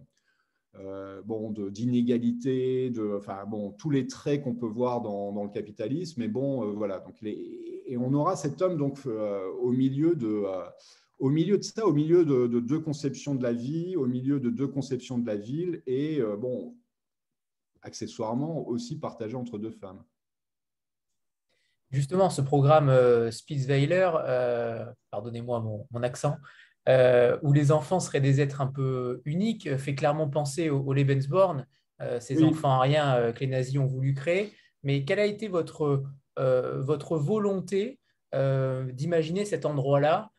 euh, 0.75 1.21
bon, 1.25 1.51
d'inégalité, 1.51 2.89
de, 2.91 3.17
enfin 3.17 3.45
bon, 3.45 3.71
tous 3.71 3.89
les 3.89 4.07
traits 4.07 4.41
qu'on 4.41 4.55
peut 4.55 4.67
voir 4.67 5.01
dans, 5.01 5.43
le 5.43 5.49
capitalisme. 5.49 6.21
Mais 6.21 6.29
bon, 6.29 6.73
voilà. 6.75 6.99
Donc 6.99 7.15
et 7.23 7.97
on 7.97 8.13
aura 8.13 8.37
cet 8.37 8.61
homme 8.61 8.77
donc 8.77 9.05
au 9.05 9.71
milieu 9.71 10.15
de 10.15 10.45
au 11.21 11.29
milieu 11.29 11.57
de 11.57 11.63
ça, 11.63 11.85
au 11.85 11.93
milieu 11.93 12.25
de, 12.25 12.47
de, 12.47 12.59
deux 12.59 12.79
conceptions 12.79 13.35
de 13.35 13.43
la 13.43 13.53
vie, 13.53 13.95
au 13.95 14.05
milieu 14.05 14.41
de 14.41 14.49
deux 14.49 14.67
conceptions 14.67 15.17
de 15.17 15.25
la 15.25 15.37
ville, 15.37 15.81
et 15.87 16.19
bon, 16.39 16.75
accessoirement 17.81 18.67
aussi 18.67 18.99
partagé 18.99 19.35
entre 19.35 19.57
deux 19.57 19.71
femmes. 19.71 20.03
Justement, 21.91 22.29
ce 22.29 22.41
programme 22.41 22.89
euh, 22.89 23.31
Spitzweiler, 23.31 24.09
euh, 24.25 24.85
pardonnez-moi 25.09 25.59
mon, 25.91 26.03
accent, 26.03 26.37
euh, 26.87 27.37
où 27.43 27.51
les 27.51 27.71
enfants 27.71 27.99
seraient 27.99 28.21
des 28.21 28.39
êtres 28.39 28.61
un 28.61 28.67
peu 28.67 29.21
uniques, 29.25 29.75
fait 29.77 29.93
clairement 29.93 30.29
penser 30.29 30.69
au, 30.69 30.93
Lebensborn, 30.93 31.65
ces 32.19 32.43
enfants 32.43 32.71
ariens 32.71 33.31
que 33.31 33.41
les 33.41 33.47
nazis 33.47 33.77
ont 33.77 33.85
voulu 33.85 34.15
créer. 34.15 34.51
Mais 34.81 35.05
quelle 35.05 35.19
a 35.19 35.25
été 35.27 35.47
votre, 35.47 36.01
votre 36.35 37.15
volonté 37.15 37.99
d'imaginer 38.33 39.45
cet 39.45 39.67
endroit-là 39.67 40.31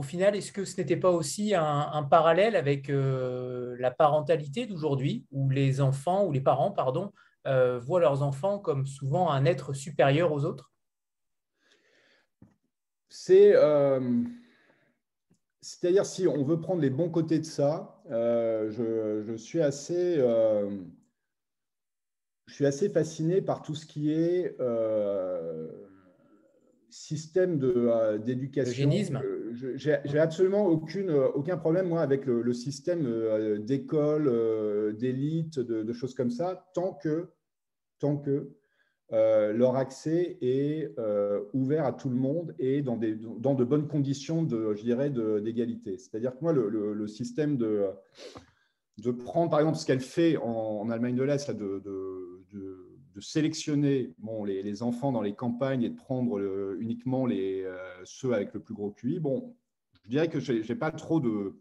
Au 0.00 0.02
final, 0.02 0.34
est-ce 0.34 0.50
que 0.50 0.64
ce 0.64 0.80
n'était 0.80 0.96
pas 0.96 1.10
aussi 1.10 1.54
un, 1.54 2.02
parallèle 2.10 2.56
avec 2.56 2.90
la 2.90 3.90
parentalité 3.90 4.64
d'aujourd'hui, 4.64 5.26
où 5.30 5.50
les 5.50 5.82
enfants, 5.82 6.24
ou 6.24 6.32
les 6.32 6.40
parents, 6.40 6.70
pardon, 6.70 7.12
voient 7.44 8.00
leurs 8.00 8.22
enfants 8.22 8.58
comme 8.58 8.86
souvent 8.86 9.30
un 9.30 9.44
être 9.44 9.74
supérieur 9.74 10.32
aux 10.32 10.46
autres? 10.46 10.70
C'est, 13.10 13.54
euh, 13.56 14.22
c'est-à-dire 15.60 16.06
si 16.06 16.28
on 16.28 16.44
veut 16.44 16.60
prendre 16.60 16.80
les 16.80 16.90
bons 16.90 17.10
côtés 17.10 17.40
de 17.40 17.44
ça, 17.44 18.00
euh, 18.10 18.70
euh, 18.78 19.24
je 19.26 19.34
suis 19.34 19.60
assez 19.60 20.22
fasciné 22.88 23.42
par 23.42 23.62
tout 23.62 23.74
ce 23.74 23.84
qui 23.84 24.12
est 24.12 24.56
système 26.90 27.58
de, 27.58 28.18
d'éducation. 28.18 28.90
J'ai, 29.74 30.18
absolument 30.18 30.66
aucune, 30.66 31.10
aucun 31.10 31.56
problème 31.56 31.88
moi 31.88 32.02
avec 32.02 32.26
le, 32.26 32.52
système 32.52 33.58
d'école, 33.64 34.96
d'élite, 34.96 35.58
de, 35.58 35.82
de, 35.82 35.92
choses 35.92 36.14
comme 36.14 36.30
ça, 36.30 36.68
tant 36.74 36.94
que, 36.94 37.30
tant 37.98 38.16
que 38.16 38.50
euh, 39.12 39.52
leur 39.52 39.74
accès 39.74 40.38
est 40.40 40.96
euh, 40.98 41.40
ouvert 41.52 41.84
à 41.84 41.92
tout 41.92 42.08
le 42.08 42.14
monde 42.14 42.54
et 42.60 42.80
dans, 42.80 42.96
des, 42.96 43.16
dans 43.16 43.54
de 43.54 43.64
bonnes 43.64 43.88
conditions, 43.88 44.44
de, 44.44 44.74
je 44.74 44.82
dirais, 44.82 45.10
d'égalité. 45.10 45.98
C'est-à-dire 45.98 46.32
que 46.32 46.38
moi, 46.42 46.52
le, 46.52 47.06
système 47.08 47.56
de, 47.56 47.86
de 48.98 49.10
prendre, 49.10 49.50
par 49.50 49.58
exemple, 49.58 49.78
ce 49.78 49.86
qu'elle 49.86 50.00
fait 50.00 50.36
en, 50.36 50.88
Allemagne 50.90 51.16
de 51.16 51.24
l'Est, 51.24 51.50
de, 51.50 51.82
de, 51.84 52.86
sélectionner 53.18 54.12
bon, 54.18 54.44
les, 54.44 54.82
enfants 54.82 55.12
dans 55.12 55.22
les 55.22 55.34
campagnes 55.34 55.82
et 55.82 55.90
de 55.90 55.96
prendre 55.96 56.40
uniquement 56.78 57.26
les, 57.26 57.62
euh, 57.62 57.76
ceux 58.04 58.32
avec 58.32 58.54
le 58.54 58.60
plus 58.60 58.74
gros 58.74 58.90
QI, 58.90 59.18
bon, 59.18 59.54
je 60.04 60.10
dirais 60.10 60.28
que 60.28 60.38
je 60.38 60.52
n'ai 60.52 60.74
pas 60.76 60.90
trop 60.90 61.18
de, 61.18 61.58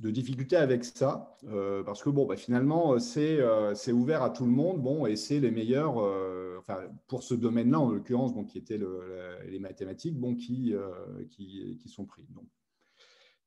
de 0.00 0.10
difficultés 0.10 0.56
avec 0.56 0.84
ça, 0.84 1.36
euh, 1.44 1.82
parce 1.82 2.02
que 2.02 2.10
bon, 2.10 2.26
bah, 2.26 2.36
finalement, 2.36 2.94
euh, 2.94 3.74
c'est 3.74 3.92
ouvert 3.92 4.22
à 4.22 4.30
tout 4.30 4.44
le 4.44 4.50
monde, 4.50 4.82
bon, 4.82 5.06
et 5.06 5.16
c'est 5.16 5.40
les 5.40 5.50
meilleurs, 5.50 5.96
pour 7.06 7.22
ce 7.22 7.34
domaine-là, 7.34 7.80
en 7.80 7.90
l'occurrence, 7.90 8.34
bon, 8.34 8.44
qui 8.44 8.58
étaient 8.58 8.80
les 9.46 9.58
mathématiques, 9.58 10.18
bon, 10.18 10.34
qui, 10.34 10.74
qui, 11.30 11.88
sont 11.88 12.04
pris. 12.04 12.22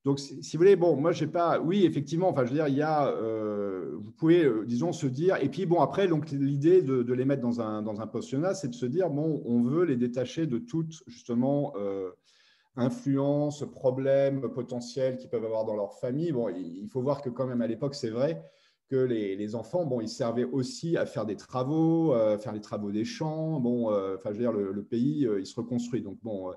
Donc 0.06 0.20
si, 0.20 0.40
vous 0.54 0.60
voulez, 0.60 0.76
bon, 0.76 0.96
moi, 0.96 1.12
j'ai 1.12 1.28
pas, 1.28 1.60
oui, 1.60 1.86
effectivement, 1.86 2.30
enfin, 2.30 2.46
je 2.46 2.50
veux 2.50 2.56
dire, 2.56 2.68
il 2.68 2.76
y 2.76 2.82
a, 2.82 3.12
vous 3.12 4.12
pouvez, 4.12 4.50
disons, 4.66 4.94
se 4.94 5.08
dire, 5.08 5.38
et 5.42 5.50
puis, 5.50 5.66
bon, 5.66 5.82
après, 5.82 6.08
donc, 6.08 6.32
l'idée 6.32 6.82
de, 6.82 7.14
les 7.14 7.26
mettre 7.26 7.42
dans 7.42 7.60
un, 7.60 7.82
dans 7.82 8.00
un 8.00 8.08
pensionnat, 8.08 8.54
c'est 8.54 8.70
de 8.70 8.76
se 8.76 8.86
dire, 8.86 9.10
bon, 9.10 9.42
on 9.46 9.62
veut 9.62 9.84
les 9.84 9.98
détacher 9.98 10.48
de 10.48 10.58
toute, 10.58 11.04
justement, 11.08 11.74
influence, 12.76 13.66
problèmes 13.70 14.42
potentiels 14.54 15.18
qu'ils 15.18 15.30
peuvent 15.30 15.46
avoir 15.46 15.66
dans 15.66 15.76
leur 15.76 15.94
famille. 15.96 16.32
Bon, 16.32 16.50
il 16.50 16.88
faut 16.90 17.02
voir 17.02 17.22
que 17.22 17.30
quand 17.30 17.46
même 17.46 17.62
à 17.62 17.68
l'époque, 17.68 17.96
c'est 17.96 18.10
vrai 18.10 18.42
que 18.90 18.96
les, 18.96 19.56
enfants, 19.56 19.86
bon, 19.86 20.02
ils 20.02 20.10
servaient 20.10 20.46
aussi 20.46 20.98
à 20.98 21.06
faire 21.06 21.26
des 21.26 21.36
travaux, 21.36 22.14
euh, 22.14 22.38
faire 22.40 22.54
les 22.54 22.62
travaux 22.62 22.92
des 22.92 23.06
champs. 23.06 23.60
Bon, 23.60 23.92
euh, 23.92 24.16
enfin, 24.16 24.30
je 24.32 24.38
veux 24.38 24.44
dire, 24.44 24.52
le, 24.52 24.84
pays, 24.84 25.28
euh, 25.28 25.40
il 25.40 25.46
se 25.46 25.56
reconstruit. 25.56 26.02
Donc, 26.02 26.18
bon, 26.24 26.52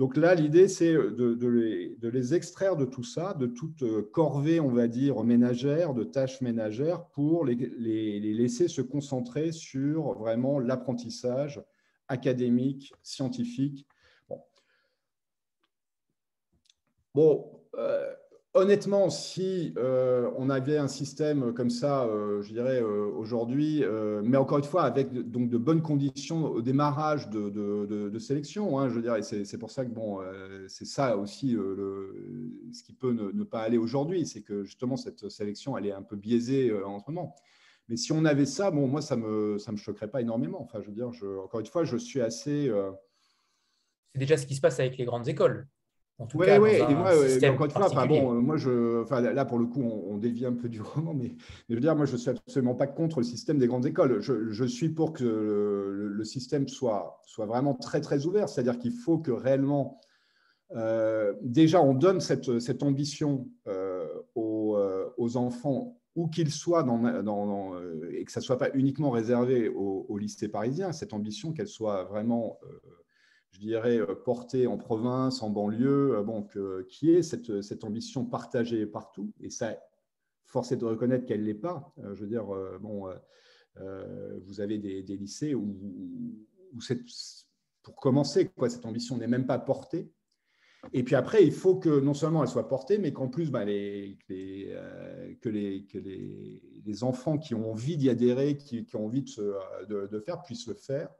donc 0.00 0.16
là, 0.16 0.34
l'idée, 0.34 0.66
c'est 0.66 0.92
de, 0.92 2.08
les, 2.08 2.34
extraire 2.34 2.74
de 2.74 2.86
tout 2.86 3.04
ça, 3.04 3.34
de 3.34 3.46
toute 3.46 3.84
corvée, 4.10 4.58
on 4.58 4.72
va 4.72 4.88
dire, 4.88 5.22
ménagère, 5.22 5.94
de 5.94 6.02
tâches 6.02 6.40
ménagères, 6.40 7.04
pour 7.06 7.44
les, 7.44 7.54
les 7.54 8.34
laisser 8.34 8.66
se 8.66 8.80
concentrer 8.80 9.52
sur 9.52 10.18
vraiment 10.18 10.58
l'apprentissage 10.58 11.62
académique, 12.08 12.92
scientifique, 13.02 13.86
Bon, 17.14 17.60
euh, 17.74 18.14
honnêtement, 18.54 19.10
si 19.10 19.72
euh, 19.76 20.30
on 20.36 20.50
avait 20.50 20.76
un 20.76 20.88
système 20.88 21.52
comme 21.52 21.70
ça, 21.70 22.04
euh, 22.04 22.42
je 22.42 22.52
dirais 22.52 22.80
aujourd'hui, 22.82 23.82
mais 24.22 24.36
encore 24.36 24.58
une 24.58 24.64
fois, 24.64 24.82
avec 24.82 25.12
donc 25.12 25.48
de 25.48 25.58
bonnes 25.58 25.82
conditions 25.82 26.46
au 26.46 26.62
démarrage 26.62 27.28
de, 27.30 28.18
sélection, 28.18 28.78
hein, 28.78 28.88
je 28.88 29.00
et 29.00 29.44
c'est 29.44 29.58
pour 29.58 29.70
ça 29.70 29.84
que 29.84 29.90
bon, 29.90 30.20
c'est 30.68 30.86
ça 30.86 31.16
aussi 31.16 31.56
ce 32.72 32.82
qui 32.82 32.92
peut 32.92 33.12
ne, 33.12 33.44
pas 33.44 33.60
aller 33.60 33.78
aujourd'hui, 33.78 34.26
c'est 34.26 34.42
que 34.42 34.64
justement 34.64 34.96
cette 34.96 35.28
sélection, 35.28 35.76
elle 35.78 35.86
est 35.86 35.92
un 35.92 36.02
peu 36.02 36.16
biaisée 36.16 36.72
en 36.84 36.98
ce 36.98 37.04
moment. 37.08 37.34
Mais 37.88 37.96
si 37.96 38.12
on 38.12 38.24
avait 38.24 38.46
ça, 38.46 38.70
bon, 38.70 38.86
moi, 38.86 39.02
ça 39.02 39.16
me, 39.16 39.58
ça 39.58 39.72
me 39.72 39.76
choquerait 39.76 40.08
pas 40.08 40.20
énormément. 40.20 40.62
Enfin, 40.62 40.80
je 40.80 40.86
veux 40.86 40.94
dire, 40.94 41.10
je, 41.12 41.26
encore 41.38 41.58
une 41.58 41.66
fois, 41.66 41.82
je 41.82 41.96
suis 41.96 42.20
assez. 42.20 42.70
C'est 44.12 44.18
déjà 44.18 44.36
ce 44.36 44.46
qui 44.46 44.54
se 44.54 44.60
passe 44.60 44.78
avec 44.78 44.96
les 44.96 45.04
grandes 45.04 45.28
écoles 45.28 45.66
Oui, 46.34 46.46
oui, 46.60 46.70
et 47.40 47.48
encore 47.48 47.66
une 47.66 47.72
fois, 47.72 48.06
bon, 48.06 48.34
moi, 48.42 48.56
je, 48.56 49.02
enfin, 49.02 49.20
là, 49.20 49.44
pour 49.46 49.58
le 49.58 49.66
coup, 49.66 49.82
on, 49.82 50.18
dévie 50.18 50.44
un 50.44 50.52
peu 50.52 50.68
du 50.68 50.80
roman, 50.82 51.14
mais, 51.14 51.34
je 51.68 51.74
veux 51.74 51.80
dire, 51.80 51.96
moi, 51.96 52.04
je 52.04 52.12
ne 52.12 52.18
suis 52.18 52.30
absolument 52.30 52.74
pas 52.74 52.86
contre 52.86 53.20
le 53.20 53.24
système 53.24 53.58
des 53.58 53.66
grandes 53.66 53.86
écoles. 53.86 54.20
Je, 54.20 54.64
suis 54.64 54.90
pour 54.90 55.12
que 55.12 55.24
le, 55.24 56.24
système 56.24 56.68
soit, 56.68 57.22
soit 57.24 57.46
vraiment 57.46 57.74
très, 57.74 58.00
très 58.00 58.26
ouvert, 58.26 58.48
c'est-à-dire 58.48 58.78
qu'il 58.78 58.92
faut 58.92 59.18
que 59.18 59.30
réellement, 59.30 59.98
euh, 60.76 61.32
déjà, 61.40 61.80
on 61.80 61.94
donne 61.94 62.20
cette, 62.20 62.60
cette 62.60 62.82
ambition 62.82 63.48
euh, 63.66 64.06
aux, 64.34 64.76
euh, 64.76 65.06
aux, 65.16 65.38
enfants, 65.38 65.96
où 66.16 66.28
qu'ils 66.28 66.52
soient, 66.52 66.82
dans, 66.82 67.22
dans, 67.22 67.72
et 68.12 68.24
que 68.24 68.32
ça 68.32 68.40
ne 68.40 68.44
soit 68.44 68.58
pas 68.58 68.68
uniquement 68.74 69.10
réservé 69.10 69.70
au, 69.70 70.04
au 70.08 70.18
lycée 70.18 70.48
parisien, 70.48 70.92
cette 70.92 71.14
ambition 71.14 71.52
qu'elle 71.52 71.68
soit 71.68 72.04
vraiment 72.04 72.58
je 73.52 73.58
dirais, 73.58 73.98
euh, 73.98 74.14
portée 74.14 74.66
en 74.66 74.78
province, 74.78 75.42
en 75.42 75.50
banlieue, 75.50 76.16
euh, 76.16 76.22
bon, 76.22 76.46
qui 76.88 77.10
est 77.10 77.22
cette, 77.22 77.62
cette, 77.62 77.84
ambition 77.84 78.24
partagée 78.24 78.86
partout. 78.86 79.32
Et 79.40 79.50
ça, 79.50 79.76
force 80.46 80.72
est 80.72 80.76
de 80.76 80.84
reconnaître 80.84 81.26
qu'elle 81.26 81.40
ne 81.40 81.46
l'est 81.46 81.54
pas. 81.54 81.92
Euh, 81.98 82.14
je 82.14 82.22
veux 82.22 82.28
dire, 82.28 82.46
bon, 82.80 83.08
vous 84.46 84.60
avez 84.60 84.78
des, 84.78 85.02
lycées 85.16 85.54
où, 85.54 85.76
où 86.72 86.80
pour 87.82 87.96
commencer, 87.96 88.48
quoi, 88.48 88.68
cette 88.68 88.84
ambition 88.84 89.16
n'est 89.16 89.26
même 89.26 89.46
pas 89.46 89.58
portée. 89.58 90.12
Et 90.92 91.02
puis 91.02 91.14
après, 91.14 91.44
il 91.44 91.52
faut 91.52 91.76
que 91.76 92.00
non 92.00 92.14
seulement 92.14 92.42
elle 92.42 92.48
soit 92.48 92.68
portée, 92.68 92.98
mais 92.98 93.12
qu'en 93.12 93.28
plus, 93.28 93.50
bah, 93.50 93.64
les, 93.64 94.18
que, 94.28 95.48
les, 95.48 95.84
que 95.84 95.98
les, 95.98 97.04
enfants 97.04 97.38
qui 97.38 97.54
ont 97.54 97.70
envie 97.70 97.96
d'y 97.96 98.08
adhérer, 98.08 98.56
qui, 98.56 98.84
qui, 98.84 98.96
ont 98.96 99.04
envie 99.04 99.22
de, 99.22 99.54
de, 99.88 100.06
de, 100.06 100.20
faire, 100.20 100.42
puissent 100.42 100.66
le 100.66 100.74
faire. 100.74 101.10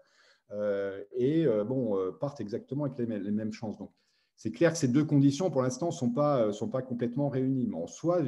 Euh, 0.52 1.02
et 1.12 1.46
euh, 1.46 1.64
bon, 1.64 1.96
euh, 1.96 2.10
partent 2.12 2.40
exactement 2.40 2.84
avec 2.84 2.98
les, 2.98 3.30
mêmes 3.30 3.52
chances. 3.52 3.78
Donc, 3.78 3.92
c'est 4.36 4.50
clair 4.50 4.72
que 4.72 4.78
ces 4.78 4.88
deux 4.88 5.04
conditions, 5.04 5.50
pour 5.50 5.62
l'instant, 5.62 5.86
ne 5.86 5.92
sont 5.92 6.10
pas, 6.10 6.52
sont 6.52 6.68
pas 6.68 6.82
complètement 6.82 7.28
réunies. 7.28 7.66
Mais 7.66 7.76
en 7.76 7.86
soi, 7.86 8.22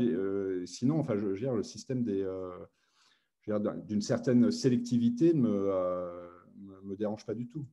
sinon, 0.67 1.01
enfin, 1.01 1.17
je, 1.17 1.35
gère 1.35 1.55
le 1.55 1.63
système 1.63 2.05
d'une 2.05 4.03
certaine 4.03 4.51
sélectivité 4.51 5.33
ne 5.33 5.41
me, 5.41 6.81
me, 6.85 6.97
dérange 6.97 7.25
pas 7.25 7.35
du 7.35 7.49
tout. 7.49 7.65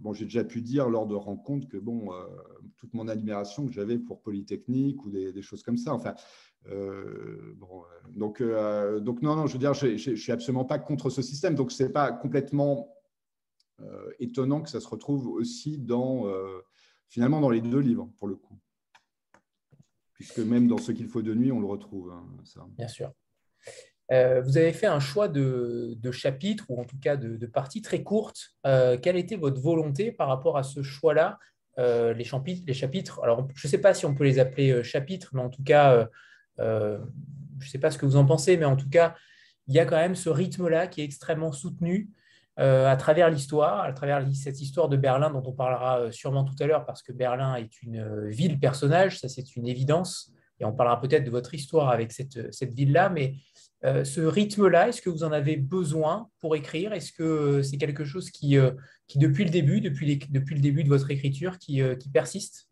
bon, 0.00 0.12
j'ai 0.12 0.26
déjà 0.26 0.44
pu 0.44 0.62
dire 0.62 0.88
lors 0.88 1.08
de 1.08 1.16
rencontres 1.16 1.68
que 1.68 1.76
bon, 1.76 2.10
toute 2.76 2.94
mon 2.94 3.08
admiration 3.08 3.66
que 3.66 3.72
j'avais 3.72 3.98
pour 3.98 4.22
Polytechnique 4.22 5.04
ou 5.04 5.10
des, 5.10 5.42
choses 5.42 5.64
comme 5.64 5.76
ça. 5.76 5.92
Enfin, 5.92 6.14
bon, 6.66 7.82
donc, 8.10 8.40
donc 9.00 9.22
non, 9.22 9.34
non, 9.34 9.48
je 9.48 9.54
veux 9.54 9.58
dire, 9.58 9.74
je, 9.74 9.96
je, 9.96 10.14
suis 10.14 10.30
absolument 10.30 10.64
pas 10.64 10.78
contre 10.78 11.10
ce 11.10 11.20
système. 11.20 11.56
Donc, 11.56 11.72
c'est 11.72 11.90
pas 11.90 12.12
complètement 12.12 12.94
étonnant 14.18 14.60
que 14.60 14.70
ça 14.70 14.80
se 14.80 14.88
retrouve 14.88 15.26
aussi 15.28 15.78
dans, 15.78 16.26
euh, 16.26 16.60
finalement 17.08 17.40
dans 17.40 17.50
les 17.50 17.60
deux 17.60 17.78
livres, 17.78 18.10
pour 18.18 18.28
le 18.28 18.36
coup. 18.36 18.58
Puisque 20.14 20.38
même 20.38 20.66
dans 20.66 20.78
Ce 20.78 20.90
qu'il 20.90 21.06
faut 21.06 21.22
de 21.22 21.34
nuit, 21.34 21.52
on 21.52 21.60
le 21.60 21.66
retrouve. 21.66 22.10
Hein. 22.10 22.26
Bien 22.76 22.88
sûr. 22.88 23.12
Euh, 24.10 24.40
vous 24.40 24.56
avez 24.56 24.72
fait 24.72 24.86
un 24.86 25.00
choix 25.00 25.28
de, 25.28 25.96
chapitres, 26.10 26.64
ou 26.70 26.80
en 26.80 26.84
tout 26.84 26.98
cas 26.98 27.16
de, 27.16 27.46
parties 27.46 27.82
très 27.82 28.02
courtes. 28.02 28.56
quelle 28.64 29.16
était 29.16 29.36
votre 29.36 29.60
volonté 29.60 30.10
par 30.10 30.28
rapport 30.28 30.56
à 30.56 30.62
ce 30.62 30.82
choix-là 30.82 31.38
les, 31.76 32.24
chapitres, 32.24 32.64
les 32.66 32.74
chapitres, 32.74 33.20
alors 33.22 33.46
je 33.54 33.64
ne 33.64 33.70
sais 33.70 33.78
pas 33.78 33.94
si 33.94 34.04
on 34.04 34.12
peut 34.12 34.24
les 34.24 34.40
appeler 34.40 34.82
chapitres, 34.82 35.30
mais 35.32 35.40
en 35.40 35.50
tout 35.50 35.62
cas, 35.62 36.08
je 36.58 36.64
ne 36.64 37.70
sais 37.70 37.78
pas 37.78 37.92
ce 37.92 37.98
que 37.98 38.06
vous 38.06 38.16
en 38.16 38.26
pensez, 38.26 38.56
mais 38.56 38.64
en 38.64 38.74
tout 38.74 38.88
cas, 38.88 39.14
il 39.68 39.74
y 39.74 39.78
a 39.78 39.84
quand 39.84 39.96
même 39.96 40.16
ce 40.16 40.30
rythme-là 40.30 40.88
qui 40.88 41.02
est 41.02 41.04
extrêmement 41.04 41.52
soutenu. 41.52 42.10
Euh, 42.58 42.88
à 42.88 42.96
travers 42.96 43.30
l'histoire, 43.30 43.84
à 43.84 43.92
travers 43.92 44.26
cette 44.34 44.60
histoire 44.60 44.88
de 44.88 44.96
Berlin 44.96 45.30
dont 45.30 45.44
on 45.46 45.52
parlera 45.52 46.00
euh, 46.00 46.10
sûrement 46.10 46.44
tout 46.44 46.56
à 46.58 46.66
l'heure, 46.66 46.84
parce 46.84 47.02
que 47.02 47.12
Berlin 47.12 47.54
est 47.54 47.82
une 47.82 47.98
euh, 47.98 48.28
ville 48.30 48.58
personnage, 48.58 49.20
ça 49.20 49.28
c'est 49.28 49.54
une 49.54 49.68
évidence, 49.68 50.32
et 50.58 50.64
on 50.64 50.72
parlera 50.72 51.00
peut-être 51.00 51.24
de 51.24 51.30
votre 51.30 51.54
histoire 51.54 51.88
avec 51.90 52.10
cette, 52.10 52.74
ville-là, 52.74 53.10
mais 53.10 53.34
ce 53.84 54.22
rythme-là, 54.22 54.88
est-ce 54.88 55.00
que 55.00 55.08
vous 55.08 55.22
en 55.22 55.30
avez 55.30 55.56
besoin 55.56 56.28
pour 56.40 56.56
écrire? 56.56 56.92
Est-ce 56.92 57.12
que 57.12 57.62
c'est 57.62 57.76
quelque 57.76 58.04
chose 58.04 58.32
qui, 58.32 58.58
depuis 59.14 59.44
le 59.44 59.50
début, 59.50 59.80
depuis, 59.80 60.18
depuis 60.30 60.56
le 60.56 60.60
début 60.60 60.82
de 60.82 60.88
votre 60.88 61.12
écriture, 61.12 61.58
qui 61.60 61.80
persiste? 62.12 62.67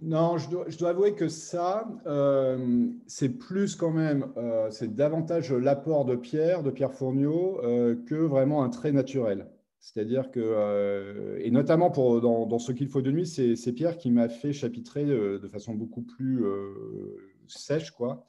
Non, 0.00 0.38
je 0.38 0.48
dois, 0.48 0.90
avouer 0.90 1.14
que 1.14 1.28
ça, 1.28 1.88
euh, 2.06 2.86
c'est 3.06 3.30
plus 3.30 3.74
quand 3.74 3.90
même, 3.90 4.32
euh, 4.36 4.70
c'est 4.70 4.94
davantage 4.94 5.52
l'apport 5.52 6.04
de 6.04 6.14
Pierre, 6.14 6.62
de 6.62 6.70
Pierre 6.70 6.92
Fournier, 6.92 7.26
euh, 7.26 7.96
que 8.06 8.14
vraiment 8.14 8.62
un 8.62 8.68
trait 8.68 8.92
naturel. 8.92 9.48
C'est-à-dire 9.80 10.30
que, 10.30 11.38
et 11.40 11.50
notamment 11.50 11.90
pour, 11.90 12.20
dans, 12.20 12.58
ce 12.58 12.72
qu'il 12.72 12.88
faut 12.88 13.00
de 13.00 13.10
nuit, 13.10 13.26
c'est 13.26 13.72
Pierre 13.72 13.96
qui 13.96 14.10
m'a 14.10 14.28
fait 14.28 14.52
chapitrer 14.52 15.04
de, 15.04 15.48
façon 15.50 15.74
beaucoup 15.74 16.02
plus 16.02 16.44
sèche, 17.46 17.92
quoi. 17.92 18.26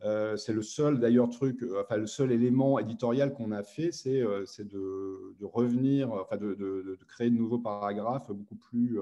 c'est 0.00 0.52
le 0.52 0.60
seul 0.60 0.98
d'ailleurs 0.98 1.30
truc, 1.30 1.64
enfin 1.80 1.96
le 1.96 2.06
seul 2.06 2.30
élément 2.30 2.78
éditorial 2.78 3.32
qu'on 3.32 3.52
a 3.52 3.62
fait, 3.62 3.90
c'est 3.90 4.20
de, 4.20 5.44
revenir, 5.44 6.12
enfin 6.12 6.36
de, 6.36 6.98
créer 7.06 7.30
de 7.30 7.36
nouveaux 7.36 7.60
paragraphes 7.60 8.30
beaucoup 8.30 8.56
plus 8.56 8.98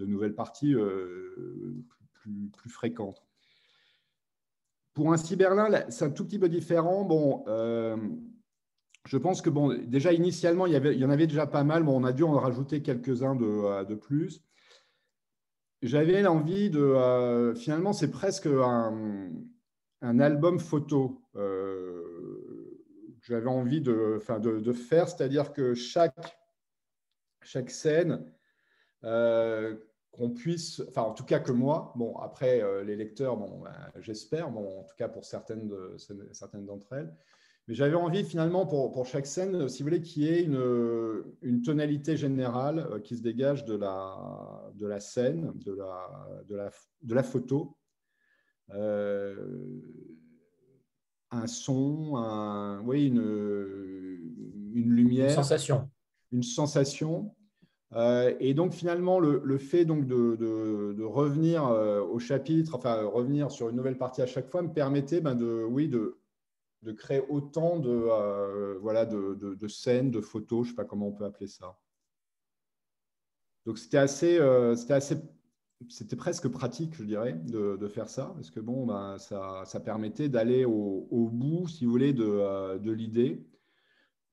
de 0.00 0.06
nouvelles 0.06 0.34
parties 0.34 0.74
euh, 0.74 1.74
plus, 2.56 2.70
fréquentes. 2.70 3.22
Pour 4.94 5.12
un 5.12 5.16
cyberlin, 5.16 5.68
c'est 5.90 6.04
un 6.04 6.10
tout 6.10 6.24
petit 6.24 6.38
peu 6.38 6.48
différent. 6.48 7.04
Bon, 7.04 7.44
euh, 7.46 7.96
je 9.06 9.18
pense 9.18 9.40
que 9.40 9.50
bon, 9.50 9.78
déjà 9.86 10.12
initialement, 10.12 10.66
il 10.66 10.72
y, 10.72 10.76
avait, 10.76 10.94
il 10.94 11.00
y 11.00 11.04
en 11.04 11.10
avait 11.10 11.26
déjà 11.26 11.46
pas 11.46 11.64
mal. 11.64 11.84
Bon, 11.84 12.00
on 12.00 12.04
a 12.04 12.12
dû 12.12 12.22
en 12.22 12.32
rajouter 12.32 12.82
quelques-uns 12.82 13.36
de, 13.36 13.46
euh, 13.46 13.84
de, 13.84 13.94
plus. 13.94 14.42
J'avais 15.82 16.26
envie 16.26 16.70
de. 16.70 17.54
finalement, 17.56 17.92
c'est 17.92 18.10
presque 18.10 18.46
un, 18.46 19.30
un, 20.02 20.20
album 20.20 20.58
photo 20.58 21.22
que 21.32 22.46
j'avais 23.22 23.48
envie 23.48 23.80
de, 23.80 24.16
enfin, 24.18 24.40
de, 24.40 24.60
de 24.60 24.72
faire, 24.72 25.08
c'est-à-dire 25.08 25.52
que 25.52 25.72
chaque, 25.72 26.38
chaque 27.42 27.70
scène 27.70 28.30
qu'on 30.12 30.30
puisse, 30.30 30.82
enfin 30.88 31.02
en 31.02 31.14
tout 31.14 31.24
cas 31.24 31.38
que 31.38 31.52
moi, 31.52 31.92
bon 31.96 32.16
après 32.18 32.62
euh, 32.62 32.82
les 32.82 32.96
lecteurs, 32.96 33.36
bon 33.36 33.60
ben, 33.60 33.72
j'espère, 34.00 34.50
bon 34.50 34.80
en 34.80 34.82
tout 34.84 34.96
cas 34.96 35.08
pour 35.08 35.24
certaines 35.24 35.68
de, 35.68 35.96
certaines 36.32 36.66
d'entre 36.66 36.92
elles, 36.92 37.14
mais 37.68 37.74
j'avais 37.74 37.94
envie 37.94 38.24
finalement 38.24 38.66
pour, 38.66 38.90
pour, 38.90 39.06
chaque 39.06 39.26
scène, 39.26 39.68
si 39.68 39.82
vous 39.82 39.88
voulez, 39.88 40.02
qu'il 40.02 40.24
y 40.24 40.28
ait 40.28 40.42
une, 40.42 41.22
une 41.42 41.62
tonalité 41.62 42.16
générale 42.16 42.80
euh, 42.90 42.98
qui 42.98 43.16
se 43.16 43.22
dégage 43.22 43.64
de 43.64 43.76
la, 43.76 44.16
de 44.74 44.86
la 44.86 44.98
scène, 44.98 45.52
de 45.54 45.72
la, 45.72 46.42
de 46.48 46.56
la, 46.56 46.70
de 47.02 47.14
la 47.14 47.22
photo. 47.22 47.76
Euh, 48.72 49.80
un 51.30 51.46
son, 51.46 52.16
un, 52.16 52.80
oui, 52.80 53.06
une, 53.06 53.22
une 54.74 54.92
lumière. 54.92 55.28
Une 55.28 55.34
sensation. 55.36 55.88
Une 56.32 56.42
sensation. 56.42 57.34
Euh, 57.94 58.34
et 58.38 58.54
donc 58.54 58.72
finalement, 58.72 59.18
le, 59.18 59.58
fait 59.58 59.84
donc 59.84 60.06
de, 60.06 61.02
revenir 61.02 61.66
euh, 61.66 62.00
au 62.02 62.18
chapitre, 62.18 62.74
enfin 62.74 63.02
revenir 63.02 63.50
sur 63.50 63.68
une 63.68 63.76
nouvelle 63.76 63.98
partie 63.98 64.22
à 64.22 64.26
chaque 64.26 64.48
fois, 64.48 64.62
me 64.62 64.72
permettait 64.72 65.20
ben, 65.20 65.34
de, 65.34 65.64
oui, 65.68 65.88
de, 65.88 66.16
créer 66.96 67.22
autant 67.28 67.78
de, 67.78 67.90
euh, 67.90 68.78
voilà, 68.80 69.06
de, 69.06 69.68
scènes, 69.68 70.10
de 70.10 70.20
photos, 70.20 70.66
je 70.66 70.72
ne 70.72 70.76
sais 70.76 70.76
pas 70.76 70.84
comment 70.84 71.08
on 71.08 71.12
peut 71.12 71.24
appeler 71.24 71.48
ça. 71.48 71.78
Donc 73.66 73.78
c'était 73.78 73.98
assez, 73.98 74.38
c'était 74.76 74.94
assez, 74.94 75.16
c'était 75.88 76.16
presque 76.16 76.48
pratique, 76.48 76.94
je 76.94 77.04
dirais, 77.04 77.32
de, 77.32 77.88
faire 77.88 78.08
ça, 78.08 78.32
parce 78.36 78.50
que 78.50 78.60
bon, 78.60 78.86
ben, 78.86 79.18
ça, 79.18 79.64
ça, 79.66 79.80
permettait 79.80 80.28
d'aller 80.28 80.64
au, 80.64 81.08
au, 81.10 81.28
bout, 81.28 81.66
si 81.66 81.84
vous 81.84 81.90
voulez, 81.90 82.12
de, 82.12 82.90
l'idée 82.92 83.44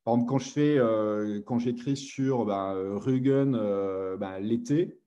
par 0.08 0.14
exemple, 0.14 0.30
quand 0.30 0.39
je 0.39 0.49
fais, 0.49 0.78
euh, 0.78 1.41
quand 1.45 1.60
j'écris 1.60 1.97
sur 1.97 2.45
bah, 2.45 2.72
Rügen 2.95 3.53
l'été, 4.39 5.01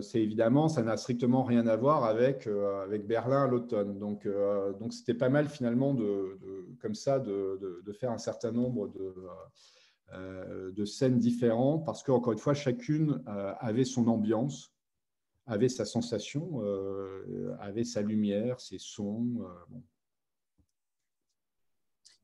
c'est 0.00 0.22
évidemment, 0.22 0.70
ça 0.70 0.82
n'a 0.82 0.96
strictement 0.96 1.42
rien 1.42 1.66
à 1.66 1.76
voir 1.76 2.04
avec, 2.04 2.46
avec 2.46 3.06
Berlin 3.06 3.46
l'automne. 3.46 3.98
Donc, 3.98 4.26
donc 4.78 4.94
c'était 4.94 5.12
pas 5.12 5.28
mal 5.28 5.46
finalement 5.50 5.92
de, 5.92 6.38
comme 6.80 6.94
ça 6.94 7.18
de, 7.18 7.82
de, 7.84 7.92
faire 7.92 8.12
un 8.12 8.18
certain 8.18 8.50
nombre 8.50 8.88
de, 8.88 10.70
de 10.70 10.84
scènes 10.86 11.18
différentes 11.18 11.84
parce 11.84 12.02
qu'encore 12.02 12.32
une 12.32 12.38
fois, 12.38 12.54
chacune 12.54 13.22
avait 13.26 13.84
son 13.84 14.08
ambiance, 14.08 14.72
avait 15.44 15.68
sa 15.68 15.84
sensation, 15.84 16.62
avait 17.58 17.84
sa 17.84 18.00
lumière, 18.00 18.58
ses 18.58 18.78
sons. 18.78 19.44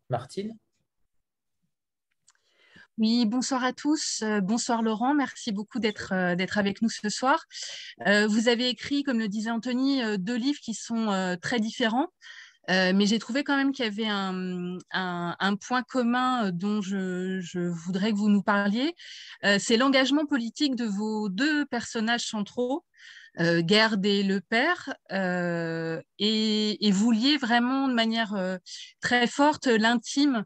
Martine? 0.09 0.57
Oui, 2.99 3.27
bonsoir 3.27 3.63
à 3.63 3.75
tous. 3.75 4.21
Euh, 4.23 4.41
bonsoir 4.41 4.81
Laurent, 4.81 5.15
merci 5.15 5.53
beaucoup 5.53 5.79
d'être 5.79 6.15
euh, 6.15 6.35
d'être 6.35 6.57
avec 6.57 6.81
nous 6.81 6.89
ce 6.89 7.11
soir. 7.11 7.45
Euh, 8.07 8.27
vous 8.27 8.49
avez 8.49 8.69
écrit, 8.71 9.03
comme 9.03 9.19
le 9.19 9.29
disait 9.29 9.51
Anthony, 9.51 10.01
deux 10.19 10.37
livres 10.37 10.61
qui 10.63 10.73
sont 10.73 11.37
très 11.43 11.61
différents. 11.61 12.09
mais 12.69 13.07
j'ai 13.07 13.19
trouvé 13.19 13.45
quand 13.45 13.57
même 13.57 13.73
qu'il 13.73 13.85
y 13.85 13.89
avait 13.89 14.09
un, 14.09 15.57
point 15.61 15.83
commun 15.83 16.51
dont 16.53 16.81
je, 16.81 17.69
voudrais 17.69 18.13
que 18.13 18.17
vous 18.17 18.31
nous 18.31 18.43
parliez. 18.43 18.95
c'est 19.59 19.77
l'engagement 19.77 20.27
politique 20.27 20.75
de 20.75 20.87
vos 20.87 21.29
deux 21.29 21.67
personnages 21.67 22.27
centraux, 22.27 22.85
euh, 23.41 23.63
et 24.03 24.23
le 24.23 24.41
père, 24.41 24.95
et, 26.19 26.91
vous 26.93 27.11
liez 27.11 27.37
vraiment 27.37 27.89
de 27.89 27.95
manière 27.95 28.59
très 29.01 29.27
forte 29.27 29.67
l'intime 29.67 30.45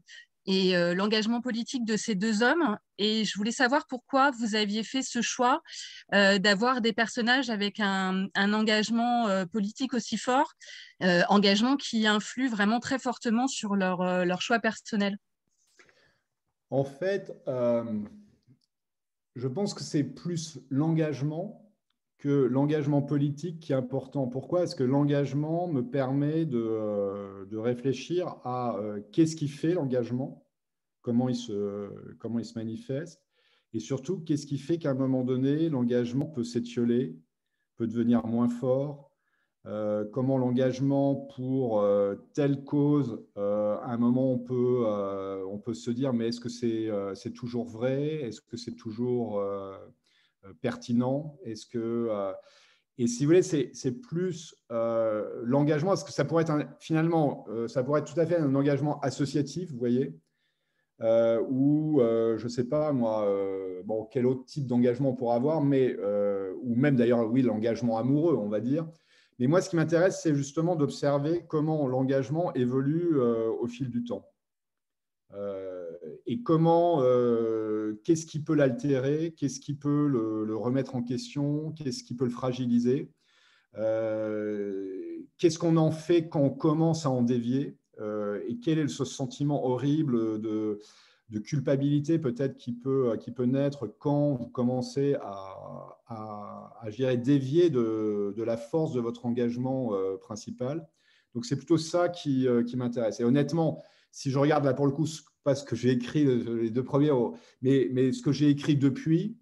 et 0.51 0.77
euh, 0.77 0.95
l'engagement 0.95 1.41
politique 1.41 1.85
de 1.85 1.97
ces 1.97 2.17
deux 2.17 2.43
hommes. 2.43 2.77
Et 2.99 3.25
je 3.25 3.39
voulais 3.39 3.53
savoir 3.53 3.87
pourquoi 3.87 4.33
vous 4.33 4.57
aviez 4.57 4.83
fait 4.83 5.03
ce 5.03 5.23
choix 5.23 5.63
euh, 6.13 6.39
d'avoir 6.39 6.81
des 6.81 6.93
personnages 6.93 7.51
avec 7.51 7.79
un, 7.79 8.27
engagement 8.35 9.29
euh, 9.29 9.47
politique 9.47 9.95
aussi 9.95 10.19
fort, 10.19 10.53
engagement 11.29 11.77
qui 11.77 12.07
influe 12.07 12.49
vraiment 12.49 12.81
très 12.81 12.99
fortement 12.99 13.47
sur 13.47 13.77
leur, 13.77 14.27
leur 14.27 14.43
choix 14.43 14.59
personnel. 14.59 15.17
En 16.69 16.85
fait, 16.85 17.33
je 17.47 18.05
pense 19.49 19.73
que 19.73 19.83
c'est 19.83 20.05
plus 20.05 20.59
l'engagement 20.69 21.70
que 22.21 22.29
l'engagement 22.29 23.01
politique 23.01 23.61
qui 23.61 23.73
est 23.73 23.77
important. 23.77 24.29
Pourquoi 24.29 24.65
Est-ce 24.65 24.77
que 24.77 24.85
l'engagement 24.85 25.69
me 25.69 25.81
permet 25.81 26.45
de, 26.45 26.59
euh, 26.61 27.47
réfléchir 27.53 28.37
à 28.45 28.77
euh, 28.77 29.01
qu'est-ce 29.11 29.35
qui 29.35 29.49
fait 29.49 29.73
l'engagement, 29.73 30.47
comment, 31.01 31.31
il 31.31 31.35
se, 31.35 31.89
comment 32.19 32.39
il 32.39 32.45
se 32.45 32.59
manifeste, 32.59 33.23
et 33.73 33.81
surtout 33.81 34.21
qu'est-ce 34.21 34.47
qui 34.47 34.59
fait 34.59 34.77
qu'à 34.77 34.91
un 34.91 34.95
moment 34.95 35.25
donné, 35.25 35.71
l'engagement 35.71 36.27
peut 36.27 36.45
s'étioler, 36.45 37.17
peut 37.77 37.87
devenir 37.87 38.27
moins 38.27 38.49
fort, 38.49 39.11
euh, 39.67 40.05
comment 40.13 40.37
l'engagement 40.37 41.15
pour 41.15 41.83
telle 42.35 42.65
cause, 42.65 43.25
à 43.37 43.93
un 43.93 43.97
moment 43.97 44.33
on 44.33 44.39
peut, 44.39 44.85
on 45.49 45.59
peut 45.59 45.75
se 45.75 45.91
dire 45.91 46.13
mais 46.13 46.29
est-ce 46.29 46.41
que 46.41 46.49
c'est 46.51 47.33
toujours 47.33 47.67
vrai? 47.67 48.23
Est-ce 48.23 48.43
que 48.43 48.59
c'est 48.59 48.77
toujours 48.77 49.43
pertinent? 50.61 51.39
Est-ce 51.45 51.67
que 51.67 52.09
euh, 52.11 52.33
et 52.99 53.07
si 53.07 53.25
vous 53.25 53.31
voulez, 53.31 53.43
c'est 53.43 53.93
plus 54.03 54.55
euh, 54.71 55.41
l'engagement. 55.45 55.95
Est-ce 55.95 56.05
que 56.05 56.13
ça 56.13 56.27
pourrait 56.27 56.43
être 56.43 56.53
finalement, 56.81 57.47
ça 57.67 57.83
pourrait 57.83 58.01
être 58.01 58.13
tout 58.13 58.21
à 58.21 58.27
fait 58.27 58.37
un 58.37 58.55
engagement 58.55 59.01
associatif, 59.01 59.71
vous 59.73 59.79
voyez, 59.79 60.15
ou 61.01 62.01
je 62.03 62.43
ne 62.43 62.49
sais 62.49 62.65
pas 62.65 62.93
moi, 62.93 63.27
bon, 63.87 64.05
quel 64.05 64.27
autre 64.27 64.45
type 64.45 64.67
d'engagement 64.67 65.11
on 65.11 65.15
pourrait 65.15 65.37
avoir, 65.37 65.63
mais 65.63 65.97
ou 66.61 66.75
même 66.75 66.97
d'ailleurs, 66.97 67.27
oui, 67.31 67.41
l'engagement 67.41 67.97
amoureux, 67.97 68.37
on 68.37 68.51
va 68.51 68.61
dire. 68.61 68.87
Mais 69.39 69.47
moi, 69.47 69.63
ce 69.63 69.71
qui 69.71 69.77
m'intéresse, 69.77 70.21
c'est 70.23 70.35
justement 70.35 70.77
d'observer 70.77 71.47
comment 71.49 71.89
l'engagement 71.89 72.53
évolue 72.53 73.19
au 73.19 73.67
fil 73.67 73.89
du 73.89 74.05
temps 74.05 74.27
et 76.31 76.43
comment, 76.43 77.03
euh, 77.03 78.01
qu'est-ce 78.05 78.25
qui 78.25 78.39
peut 78.39 78.55
l'altérer, 78.55 79.35
qu'est-ce 79.37 79.59
qui 79.59 79.75
peut 79.75 80.07
le, 80.07 80.57
remettre 80.57 80.95
en 80.95 81.03
question, 81.03 81.73
qu'est-ce 81.73 82.05
qui 82.05 82.15
peut 82.15 82.25
le 82.25 82.31
fragiliser, 82.31 83.11
euh, 83.77 85.19
qu'est-ce 85.39 85.59
qu'on 85.59 85.77
en 85.77 85.91
fait 85.91 86.29
quand 86.29 86.41
on 86.41 86.51
commence 86.51 87.05
à 87.05 87.11
en 87.11 87.23
dévier, 87.23 87.79
euh, 87.99 88.41
et 88.47 88.61
quel 88.61 88.79
est 88.79 88.87
ce 88.87 89.05
sentiment 89.05 89.67
horrible 89.67 90.41
de, 90.41 90.79
culpabilité 91.43 92.21
peut-être 92.21 92.57
qui 92.57 92.75
peut, 92.75 93.17
qui 93.19 93.33
peut 93.33 93.47
naître 93.47 93.89
quand 93.99 94.35
vous 94.35 94.47
commencez 94.47 95.17
à, 95.23 95.99
à, 96.07 97.17
dévier 97.17 97.71
de, 97.71 98.41
la 98.41 98.57
force 98.57 98.93
de 98.93 99.01
votre 99.01 99.27
engagement 99.27 99.93
principal? 100.21 100.89
Donc 101.35 101.45
c'est 101.45 101.57
plutôt 101.57 101.79
ça 101.79 102.09
qui, 102.09 102.47
qui 102.69 102.77
m'intéresse. 102.77 103.19
Et 103.19 103.25
honnêtement, 103.25 103.83
si 104.13 104.31
je 104.31 104.39
regarde 104.39 104.65
là 104.65 104.75
pour 104.75 104.87
le 104.87 104.93
coup, 104.93 105.07
pas 105.43 105.55
ce 105.55 105.65
que 105.65 105.77
j'ai 105.77 105.91
écrit 105.91 106.25
les 106.25 106.71
deux 106.71 106.85
premiers, 106.85 107.13
mais, 107.63 107.89
mais 107.93 108.13
ce 108.13 108.23
que 108.23 108.33
j'ai 108.33 108.49
écrit 108.49 108.77
depuis, 108.77 109.37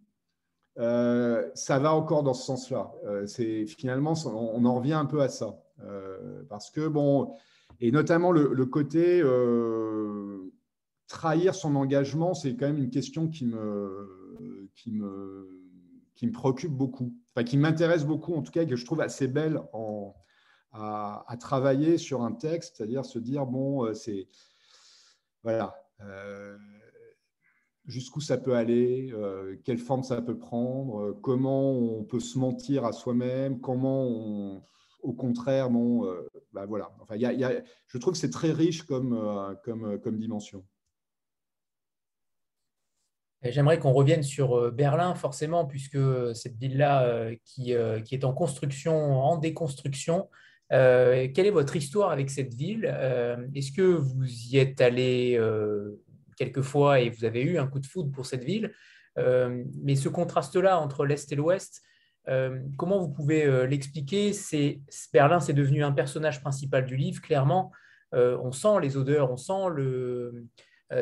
euh, 0.79 1.49
ça 1.55 1.79
va 1.79 1.93
encore 1.93 2.23
dans 2.23 2.35
ce 2.35 2.45
sens-là. 2.45 2.93
Euh, 3.05 3.27
finalement, 3.67 4.15
on, 4.27 4.65
en 4.65 4.75
revient 4.77 4.93
un 4.93 5.07
peu 5.07 5.21
à 5.21 5.29
ça, 5.29 5.61
euh, 5.81 6.43
parce 6.49 6.71
que 6.71 6.87
bon, 6.87 7.35
et 7.81 7.91
notamment 7.91 8.33
le, 8.33 8.67
côté 8.67 9.23
trahir 11.09 11.55
son 11.55 11.75
engagement, 11.75 12.35
c'est 12.35 12.55
quand 12.55 12.67
même 12.67 12.79
une 12.79 12.91
question 12.91 13.29
qui 13.29 13.47
me, 13.47 14.69
qui 14.75 14.93
me, 14.93 15.61
qui 16.15 16.27
me 16.27 16.33
préoccupe 16.33 16.73
beaucoup, 16.73 17.15
enfin 17.35 17.45
qui 17.45 17.57
m'intéresse 17.57 18.05
beaucoup 18.05 18.35
en 18.35 18.43
tout 18.43 18.53
cas, 18.53 18.65
que 18.65 18.77
je 18.77 18.85
trouve 18.85 19.01
assez 19.01 19.27
belle 19.27 19.61
en, 19.73 20.15
à, 20.73 21.25
à 21.27 21.37
travailler 21.37 21.99
sur 21.99 22.23
un 22.23 22.33
texte, 22.33 22.77
c'est-à-dire 22.77 23.05
se 23.05 23.19
dire 23.19 23.47
bon, 23.47 23.95
c'est 23.95 24.29
voilà, 25.45 25.75
euh, 25.75 25.88
jusqu'où 27.89 28.21
ça 28.21 28.37
peut 28.37 28.55
aller, 28.55 29.11
euh, 29.13 29.57
quelle 29.65 29.79
forme 29.79 30.03
ça 30.03 30.21
peut 30.21 30.39
prendre, 30.39 31.01
euh, 31.01 31.19
comment 31.23 31.73
on 31.73 32.05
peut 32.05 32.21
se 32.21 32.39
mentir 32.39 32.85
à 32.85 32.93
soi-même, 32.93 33.61
comment 33.61 34.63
au 35.01 35.13
contraire, 35.13 35.71
bon, 35.71 36.13
bah 36.53 36.67
voilà. 36.67 36.91
Enfin, 37.01 37.15
y 37.17 37.25
a, 37.25 37.63
je 37.87 37.99
trouve 37.99 38.15
que 38.15 38.19
c'est 38.19 38.31
très 38.31 38.51
riche 38.51 38.83
comme, 38.83 39.57
comme, 39.63 39.99
comme 40.01 40.19
dimension. 40.19 40.65
J'aimerais 43.43 43.79
qu'on 43.79 43.93
revienne 43.93 44.25
sur 44.25 44.73
Berlin, 44.73 45.15
forcément, 45.15 45.67
puisque 45.67 45.99
cette 46.35 46.57
ville-là 46.57 47.31
qui, 47.45 47.75
qui, 48.05 48.15
est 48.15 48.25
en 48.25 48.33
construction, 48.33 49.23
en 49.23 49.37
déconstruction, 49.37 50.29
euh, 50.73 51.29
quelle 51.35 51.47
est 51.47 51.51
votre 51.51 51.77
histoire 51.77 52.11
avec 52.11 52.31
cette 52.31 52.55
ville? 52.55 52.89
Euh, 52.93 53.37
Est-ce 53.55 53.73
que 53.73 53.83
vous 53.83 54.27
y 54.27 54.59
êtes 54.59 54.81
allé 54.81 55.37
euh, 55.39 56.01
quelques 56.37 56.63
fois 56.63 57.01
et 57.01 57.11
vous 57.11 57.25
avez 57.25 57.43
eu 57.43 57.59
un 57.59 57.67
coup 57.67 57.81
de 57.81 57.87
foudre 57.87 58.13
pour 58.13 58.27
cette 58.27 58.45
ville? 58.45 58.73
Mais 59.75 59.97
ce 59.97 60.09
contraste-là 60.09 60.79
entre 60.79 61.05
l'Est 61.05 61.33
et 61.33 61.35
l'Ouest, 61.35 61.83
comment 62.77 63.01
vous 63.01 63.09
pouvez 63.09 63.67
l'expliquer? 63.67 64.31
Berlin, 65.13 65.41
c'est 65.41 65.55
devenu 65.55 65.83
un 65.83 65.91
personnage 65.91 66.41
principal 66.41 66.85
du 66.85 66.95
livre, 66.95 67.21
clairement. 67.21 67.73
on 68.13 68.53
sent 68.53 68.79
les 68.81 68.97
odeurs, 68.97 69.33
on 69.33 69.37
sent 69.37 69.75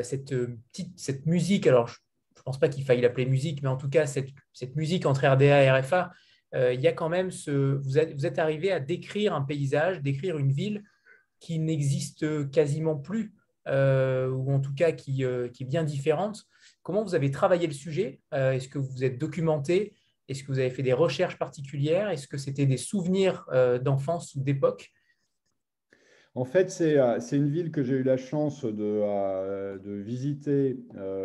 cette, 0.03 0.35
petite, 0.73 0.99
cette 0.99 1.27
musique. 1.27 1.67
Alors, 1.67 1.89
je 1.89 1.99
ne 2.39 2.43
pense 2.43 2.59
pas 2.59 2.71
qu'il 2.71 2.87
faille 2.87 3.03
l'appeler 3.03 3.27
musique, 3.27 3.63
mais 3.63 3.69
en 3.69 3.77
tout 3.77 3.91
cas, 3.91 4.07
cette, 4.07 4.31
cette 4.55 4.77
musique 4.77 5.05
entre 5.05 5.27
RDA 5.27 5.65
et 5.65 5.71
RFA, 5.71 6.11
il 6.57 6.81
y 6.81 6.89
a 6.89 6.93
quand 6.93 7.09
même 7.09 7.31
ce. 7.31 7.51
Vous 7.51 7.99
êtes, 7.99 8.15
vous 8.15 8.27
êtes, 8.27 8.39
arrivé 8.39 8.73
à 8.73 8.81
décrire 8.81 9.35
un 9.35 9.43
paysage, 9.43 10.01
décrire 10.01 10.39
une 10.39 10.53
ville 10.53 10.83
qui 11.41 11.59
n'existe 11.59 12.51
quasiment 12.51 12.97
plus, 12.97 13.35
euh, 13.69 14.31
ou 14.31 14.53
en 14.53 14.61
tout 14.61 14.75
cas 14.75 14.93
qui, 14.93 15.25
euh, 15.25 15.49
qui, 15.49 15.65
est 15.65 15.67
bien 15.67 15.85
différente. 15.85 16.45
Comment 16.83 17.03
vous 17.03 17.15
avez 17.15 17.31
travaillé 17.31 17.67
le 17.67 17.73
sujet? 17.73 18.21
Est-ce 18.33 18.69
que 18.69 18.79
vous 18.79 18.89
vous 18.89 19.05
êtes 19.05 19.19
documenté? 19.19 19.95
Est-ce 20.29 20.43
que 20.43 20.49
vous 20.49 20.59
avez 20.59 20.71
fait 20.71 20.83
des 20.83 20.93
recherches 20.93 21.39
particulières? 21.39 22.11
Est-ce 22.11 22.29
que 22.29 22.39
c'était 22.39 22.67
des 22.67 22.77
souvenirs 22.77 23.45
d'enfance 23.83 24.35
ou 24.35 24.41
d'époque? 24.41 24.93
En 26.37 26.45
fait, 26.45 26.71
c'est 26.71 27.37
une 27.37 27.51
ville 27.51 27.73
que 27.73 27.83
j'ai 27.83 27.95
eu 27.95 28.03
la 28.03 28.17
chance 28.17 28.65
de, 28.65 29.79
de 29.79 29.93
visiter 29.95 30.79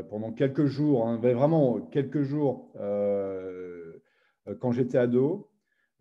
pendant 0.09 0.31
quelques 0.31 0.65
jours, 0.65 1.07
hein, 1.07 1.17
vraiment 1.17 1.79
quelques 1.81 2.23
jours, 2.23 2.71
euh, 2.79 3.90
quand 4.59 4.71
j'étais 4.71 4.97
ado. 4.97 5.51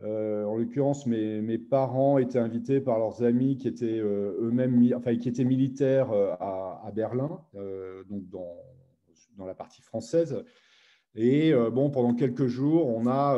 Euh, 0.02 0.44
en 0.44 0.56
l'occurrence, 0.56 1.06
mes, 1.06 1.42
mes, 1.42 1.58
parents 1.58 2.16
étaient 2.16 2.38
invités 2.38 2.80
par 2.80 2.98
leurs 2.98 3.22
amis 3.22 3.58
qui 3.58 3.68
étaient 3.68 3.98
euh, 3.98 4.38
eux-mêmes, 4.40 4.92
enfin 4.96 5.14
qui 5.16 5.28
étaient 5.28 5.44
militaires 5.44 6.10
à, 6.40 6.90
Berlin, 6.94 7.40
donc 8.08 8.28
dans, 8.30 8.56
dans, 9.36 9.46
la 9.46 9.54
partie 9.54 9.82
française. 9.82 10.42
Et 11.14 11.52
bon, 11.72 11.90
pendant 11.90 12.14
quelques 12.14 12.46
jours, 12.46 12.88
on 12.88 13.06
a, 13.06 13.36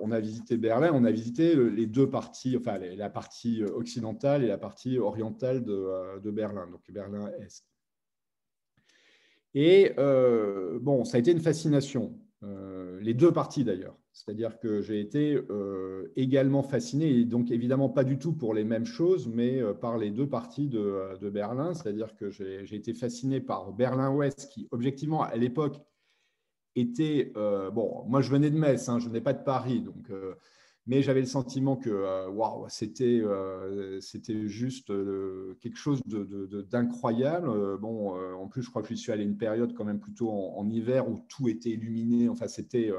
on 0.00 0.10
a 0.10 0.20
visité 0.20 0.56
Berlin, 0.56 0.90
on 0.94 1.04
a 1.04 1.10
visité 1.10 1.54
les 1.56 1.86
deux 1.86 2.08
parties, 2.08 2.56
enfin 2.56 2.78
la 2.78 3.10
partie 3.10 3.64
occidentale 3.64 4.44
et 4.44 4.48
la 4.48 4.58
partie 4.58 4.98
orientale 4.98 5.64
de, 5.64 6.20
de 6.20 6.30
Berlin, 6.30 6.68
donc 6.70 6.82
Berlin-Est. 6.88 7.66
Et 9.54 9.92
bon, 9.96 11.04
ça 11.04 11.16
a 11.16 11.20
été 11.20 11.32
une 11.32 11.40
fascination, 11.40 12.16
les 13.00 13.14
deux 13.14 13.32
parties 13.32 13.64
d'ailleurs. 13.64 13.96
C'est-à-dire 14.14 14.60
que 14.60 14.80
j'ai 14.80 15.00
été 15.00 15.34
euh, 15.50 16.12
également 16.14 16.62
fasciné, 16.62 17.10
et 17.10 17.24
donc 17.24 17.50
évidemment 17.50 17.88
pas 17.88 18.04
du 18.04 18.16
tout 18.16 18.32
pour 18.32 18.54
les 18.54 18.62
mêmes 18.62 18.86
choses, 18.86 19.26
mais 19.26 19.60
euh, 19.60 19.74
par 19.74 19.98
les 19.98 20.12
deux 20.12 20.28
parties 20.28 20.68
de, 20.68 20.78
euh, 20.78 21.30
Berlin. 21.30 21.74
C'est-à-dire 21.74 22.14
que 22.14 22.30
j'ai 22.30 22.74
été 22.74 22.94
fasciné 22.94 23.40
par 23.40 23.72
Berlin-Ouest, 23.72 24.48
qui 24.52 24.68
objectivement 24.70 25.22
à 25.22 25.34
l'époque 25.34 25.80
était... 26.76 27.32
bon, 27.34 28.04
moi 28.08 28.20
je 28.20 28.30
venais 28.30 28.50
de 28.50 28.58
Metz, 28.58 28.88
hein, 28.88 28.98
je 28.98 29.08
n'ai 29.08 29.20
pas 29.20 29.32
de 29.32 29.42
Paris, 29.44 29.80
donc, 29.80 30.10
mais 30.86 31.02
j'avais 31.02 31.20
le 31.20 31.26
sentiment 31.26 31.76
que 31.76 32.28
waouh, 32.28 32.66
c'était 32.68 33.22
c'était 34.00 34.46
juste 34.46 34.92
quelque 35.60 35.76
chose 35.76 36.02
d'incroyable. 36.04 37.48
De, 37.48 37.76
bon, 37.76 38.14
en 38.34 38.48
plus, 38.48 38.62
je 38.62 38.70
crois 38.70 38.82
que 38.82 38.88
je 38.88 38.94
suis 38.94 39.12
allé 39.12 39.24
une 39.24 39.36
période 39.36 39.74
quand 39.74 39.84
même 39.84 40.00
plutôt 40.00 40.30
en, 40.30 40.68
hiver 40.68 41.08
où 41.08 41.24
tout 41.28 41.48
était 41.48 41.70
illuminé. 41.70 42.28
Enfin, 42.28 42.48
c'était 42.48 42.92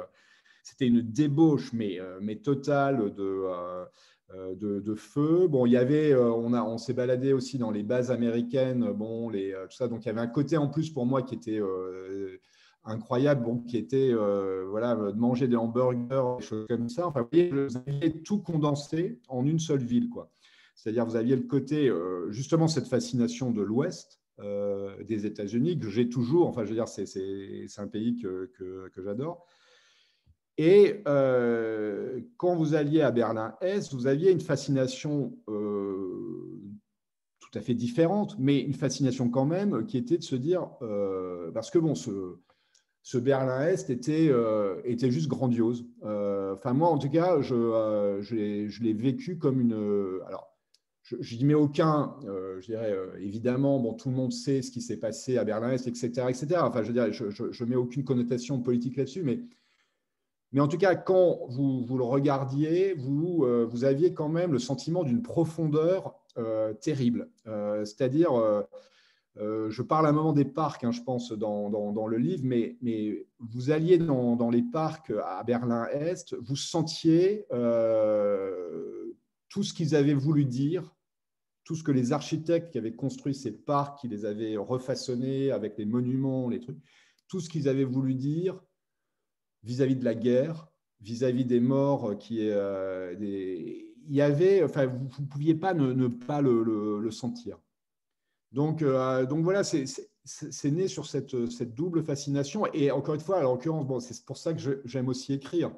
c'était 0.63 0.87
une 0.87 1.01
débauche, 1.01 1.73
mais, 1.73 1.99
mais 2.21 2.37
totale 2.37 3.13
de, 3.13 3.45
de, 4.55 4.95
feu. 4.95 5.47
Bon, 5.47 5.67
il 5.67 5.73
y 5.73 5.77
avait, 5.77 6.15
on, 6.15 6.53
on 6.53 6.77
s'est 6.79 6.93
baladé 6.93 7.33
aussi 7.33 7.59
dans 7.59 7.69
les 7.69 7.83
bases 7.83 8.09
américaines, 8.09 8.91
bon, 8.93 9.29
les, 9.29 9.53
tout 9.69 9.75
ça. 9.77 9.87
Donc, 9.87 10.05
il 10.05 10.07
y 10.07 10.09
avait 10.09 10.21
un 10.21 10.27
côté 10.27 10.57
en 10.57 10.69
plus 10.69 10.89
pour 10.89 11.05
moi 11.05 11.21
qui 11.21 11.35
était 11.35 11.61
incroyable, 12.85 13.43
bon, 13.43 13.59
qui 13.59 13.77
était 13.77 14.13
voilà, 14.69 14.95
de 14.95 15.17
manger 15.17 15.47
des 15.47 15.55
hamburgers, 15.55 16.37
des 16.39 16.45
choses 16.45 16.67
comme 16.67 16.89
ça. 16.89 17.07
Enfin, 17.07 17.27
vous 17.31 17.77
aviez 17.87 18.21
tout 18.23 18.39
condensé 18.39 19.19
en 19.27 19.45
une 19.45 19.59
seule 19.59 19.83
ville, 19.83 20.09
quoi. 20.09 20.31
C'est-à-dire, 20.75 21.05
vous 21.05 21.15
aviez 21.15 21.35
le 21.35 21.43
côté, 21.43 21.91
justement, 22.29 22.67
cette 22.67 22.87
fascination 22.87 23.51
de 23.51 23.61
l'Ouest, 23.61 24.19
euh, 24.41 25.01
des 25.05 25.25
États-Unis, 25.25 25.79
que 25.79 25.87
j'ai 25.87 26.09
toujours, 26.09 26.49
enfin 26.49 26.65
je 26.65 26.69
veux 26.69 26.75
dire, 26.75 26.89
c'est 26.89 27.05
un 27.77 27.87
pays 27.87 28.17
que, 28.17 28.51
que, 28.57 29.01
j'adore. 29.01 29.45
Et 30.57 31.01
euh, 31.07 32.19
quand 32.35 32.53
vous 32.57 32.75
alliez 32.75 32.99
à 32.99 33.11
Berlin-Est, 33.11 33.93
vous 33.93 34.07
aviez 34.07 34.31
une 34.31 34.41
fascination 34.41 35.37
euh, 35.47 36.59
tout 37.39 37.57
à 37.57 37.61
fait 37.61 37.75
différente, 37.75 38.35
mais 38.37 38.59
une 38.59 38.73
fascination 38.73 39.29
quand 39.29 39.45
même 39.45 39.85
qui 39.85 39.97
était 39.97 40.17
de 40.17 40.23
se 40.23 40.35
dire, 40.35 40.67
parce 41.53 41.71
que 41.71 41.79
bon, 41.79 41.95
ce, 41.95 42.35
ce 43.07 43.19
Berlin-Est 43.19 43.91
était, 43.91 44.31
était 44.83 45.11
juste 45.11 45.27
grandiose. 45.27 45.85
Enfin, 46.01 46.73
moi, 46.73 46.89
en 46.89 46.97
tout 46.97 47.09
cas, 47.09 47.39
je, 47.39 48.17
je 48.21 48.83
l'ai 48.83 48.93
vécu 48.93 49.37
comme 49.37 49.61
une. 49.61 49.73
Alors, 50.25 50.55
je 51.05 51.35
n'y 51.35 51.45
mets 51.45 51.53
aucun, 51.53 52.15
euh, 52.25 52.59
je 52.61 52.67
dirais 52.67 52.91
euh, 52.91 53.15
évidemment, 53.19 53.79
bon, 53.79 53.93
tout 53.93 54.09
le 54.09 54.15
monde 54.15 54.33
sait 54.33 54.61
ce 54.61 54.71
qui 54.71 54.81
s'est 54.81 54.97
passé 54.97 55.37
à 55.37 55.43
Berlin-Est, 55.43 55.87
etc., 55.87 56.09
etc. 56.29 56.47
Enfin, 56.61 56.83
je 56.83 56.91
dirais, 56.91 57.11
je 57.13 57.23
ne 57.63 57.69
mets 57.69 57.75
aucune 57.75 58.03
connotation 58.03 58.59
politique 58.59 58.97
là-dessus, 58.97 59.21
mais, 59.21 59.39
mais 60.51 60.61
en 60.61 60.67
tout 60.67 60.77
cas, 60.77 60.95
quand 60.95 61.41
vous, 61.49 61.83
vous 61.83 61.97
le 61.97 62.03
regardiez, 62.03 62.95
vous, 62.95 63.43
euh, 63.43 63.65
vous 63.69 63.83
aviez 63.83 64.13
quand 64.13 64.29
même 64.29 64.51
le 64.51 64.59
sentiment 64.59 65.03
d'une 65.03 65.21
profondeur 65.21 66.15
terrible. 66.81 67.29
C'est-à-dire, 67.45 68.33
je 69.37 69.81
parle 69.81 70.05
à 70.05 70.09
un 70.09 70.13
moment 70.13 70.33
des 70.33 70.45
parcs, 70.45 70.83
hein, 70.83 70.91
je 70.91 71.01
pense, 71.01 71.31
dans, 71.31 71.69
dans, 71.69 72.07
le 72.07 72.17
livre, 72.17 72.43
mais, 72.45 72.77
mais 72.81 73.25
vous 73.39 73.69
alliez 73.69 73.97
dans, 73.97 74.35
dans 74.35 74.49
les 74.49 74.63
parcs 74.63 75.11
à 75.25 75.43
Berlin-Est, 75.43 76.35
vous 76.35 76.55
sentiez 76.55 77.45
tout 79.49 79.63
ce 79.63 79.73
qu'ils 79.73 79.95
avaient 79.95 80.13
voulu 80.13 80.45
dire 80.45 80.95
tout 81.65 81.75
ce 81.75 81.83
que 81.83 81.91
les 81.91 82.13
architectes 82.13 82.71
qui 82.71 82.77
avaient 82.77 82.95
construit 82.95 83.33
ces 83.33 83.51
parcs, 83.51 83.99
qui 83.99 84.07
les 84.07 84.23
avaient 84.23 84.55
refaçonnés 84.55 85.51
avec 85.51 85.77
les 85.77 85.85
monuments, 85.85 86.47
les 86.47 86.59
trucs, 86.59 86.77
tout 87.27 87.41
ce 87.41 87.49
qu'ils 87.49 87.67
avaient 87.67 87.83
voulu 87.83 88.13
dire 88.13 88.61
vis-à-vis 89.63 89.95
de 89.95 90.05
la 90.05 90.13
guerre, 90.13 90.67
vis-à-vis 91.01 91.43
des 91.43 91.59
morts, 91.59 92.17
qui 92.19 92.37
euh, 92.39 93.15
des... 93.15 93.95
il 94.07 94.15
y 94.15 94.21
avait, 94.21 94.63
enfin, 94.63 94.85
vous 94.85 95.23
ne 95.23 95.27
pouviez 95.27 95.55
pas 95.55 95.73
ne, 95.73 96.07
pas 96.07 96.39
le, 96.39 97.09
sentir. 97.09 97.59
Donc, 98.55 98.81
euh, 98.81 99.25
donc 99.25 99.43
voilà, 99.43 99.65
c'est 99.65 100.71
né 100.71 100.87
sur 100.87 101.05
cette, 101.05 101.49
cette, 101.51 101.75
double 101.75 102.03
fascination. 102.03 102.65
Et 102.73 102.89
encore 102.89 103.13
une 103.13 103.19
fois, 103.19 103.39
en 103.39 103.51
l'occurrence, 103.51 104.07
c'est 104.07 104.25
pour 104.25 104.37
ça 104.37 104.53
que 104.53 104.81
j'aime 104.85 105.09
aussi 105.09 105.33
écrire. 105.33 105.71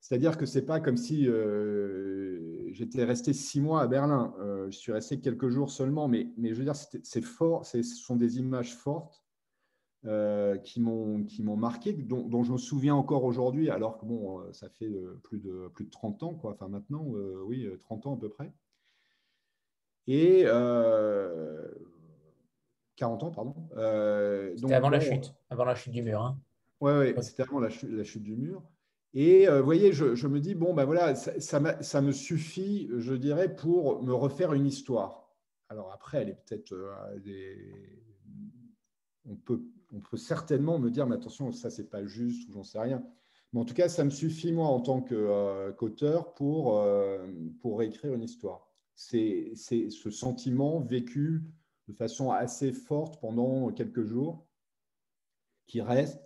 C'est-à-dire 0.00 0.36
que 0.36 0.44
ce 0.44 0.58
n'est 0.58 0.66
pas 0.66 0.80
comme 0.80 0.98
si 0.98 1.26
euh, 1.26 2.70
j'étais 2.72 3.04
resté 3.04 3.32
six 3.32 3.58
mois 3.58 3.80
à 3.80 3.86
Berlin. 3.86 4.34
Euh, 4.38 4.70
je 4.70 4.76
suis 4.76 4.92
resté 4.92 5.18
quelques 5.18 5.48
jours 5.48 5.70
seulement, 5.70 6.08
mais, 6.08 6.28
je 6.36 6.52
veux 6.52 6.64
dire, 6.64 6.76
c'est 6.76 7.24
fort, 7.24 7.64
ce 7.64 7.82
sont 7.82 8.16
des 8.16 8.38
images 8.38 8.76
fortes 8.76 9.24
euh, 10.04 10.58
qui 10.58 10.82
m'ont 10.82 11.56
marqué, 11.56 11.94
dont, 11.94 12.44
je 12.44 12.52
me 12.52 12.58
souviens 12.58 12.94
encore 12.94 13.24
aujourd'hui, 13.24 13.70
alors 13.70 13.96
que 13.96 14.04
bon, 14.04 14.42
ça 14.52 14.68
fait 14.68 14.92
plus 15.22 15.38
de, 15.38 15.70
plus 15.72 15.86
de 15.86 15.90
30 15.90 16.22
ans, 16.22 16.38
enfin 16.42 16.68
maintenant, 16.68 17.06
oui, 17.46 17.66
30 17.80 18.06
ans 18.06 18.16
à 18.16 18.18
peu 18.18 18.28
près. 18.28 18.52
Et 20.06 20.44
40 22.96 23.22
ans, 23.24 23.30
pardon. 23.30 23.54
c'était 24.56 24.74
avant 24.74 24.90
la 24.90 25.00
chute, 25.00 25.34
avant 25.50 25.64
la 25.64 25.74
chute 25.74 25.92
du 25.92 26.02
mur. 26.02 26.22
Hein. 26.22 26.38
Oui, 26.80 26.92
ouais, 26.92 27.22
c'était 27.22 27.42
avant 27.42 27.60
la 27.60 27.70
chute, 27.70 27.90
la 27.90 28.04
chute 28.04 28.22
du 28.22 28.36
mur. 28.36 28.62
Et 29.14 29.48
euh, 29.48 29.60
vous 29.60 29.64
voyez, 29.64 29.92
je, 29.92 30.26
me 30.26 30.40
dis, 30.40 30.56
bon, 30.56 30.74
ben 30.74 30.84
voilà, 30.84 31.14
ça, 31.14 32.00
me 32.00 32.12
suffit, 32.12 32.90
je 32.98 33.14
dirais, 33.14 33.54
pour 33.54 34.02
me 34.02 34.12
refaire 34.12 34.52
une 34.54 34.66
histoire. 34.66 35.30
Alors 35.68 35.92
après, 35.92 36.22
elle 36.22 36.30
est 36.30 36.44
peut-être 36.44 36.72
euh, 36.72 37.18
des... 37.20 38.02
On 39.26 39.36
peut, 39.36 39.62
on 39.92 40.00
peut 40.00 40.16
certainement 40.16 40.78
me 40.78 40.90
dire, 40.90 41.06
mais 41.06 41.14
attention, 41.14 41.52
ça, 41.52 41.70
c'est 41.70 41.88
pas 41.88 42.04
juste, 42.04 42.48
ou 42.48 42.52
j'en 42.52 42.64
sais 42.64 42.80
rien. 42.80 43.02
Mais 43.52 43.60
en 43.60 43.64
tout 43.64 43.72
cas, 43.72 43.88
ça 43.88 44.04
me 44.04 44.10
suffit, 44.10 44.50
moi, 44.50 44.66
en 44.66 44.80
tant 44.80 45.02
euh, 45.12 45.72
qu'auteur, 45.72 46.34
pour, 46.34 46.84
pour 47.62 47.82
écrire 47.82 48.14
une 48.14 48.24
histoire. 48.24 48.68
C'est 48.96 49.52
ce 49.54 50.10
sentiment 50.10 50.80
vécu 50.80 51.44
de 51.88 51.92
façon 51.92 52.30
assez 52.30 52.72
forte 52.72 53.20
pendant 53.20 53.70
quelques 53.70 54.04
jours 54.04 54.46
qui 55.66 55.80
reste. 55.80 56.20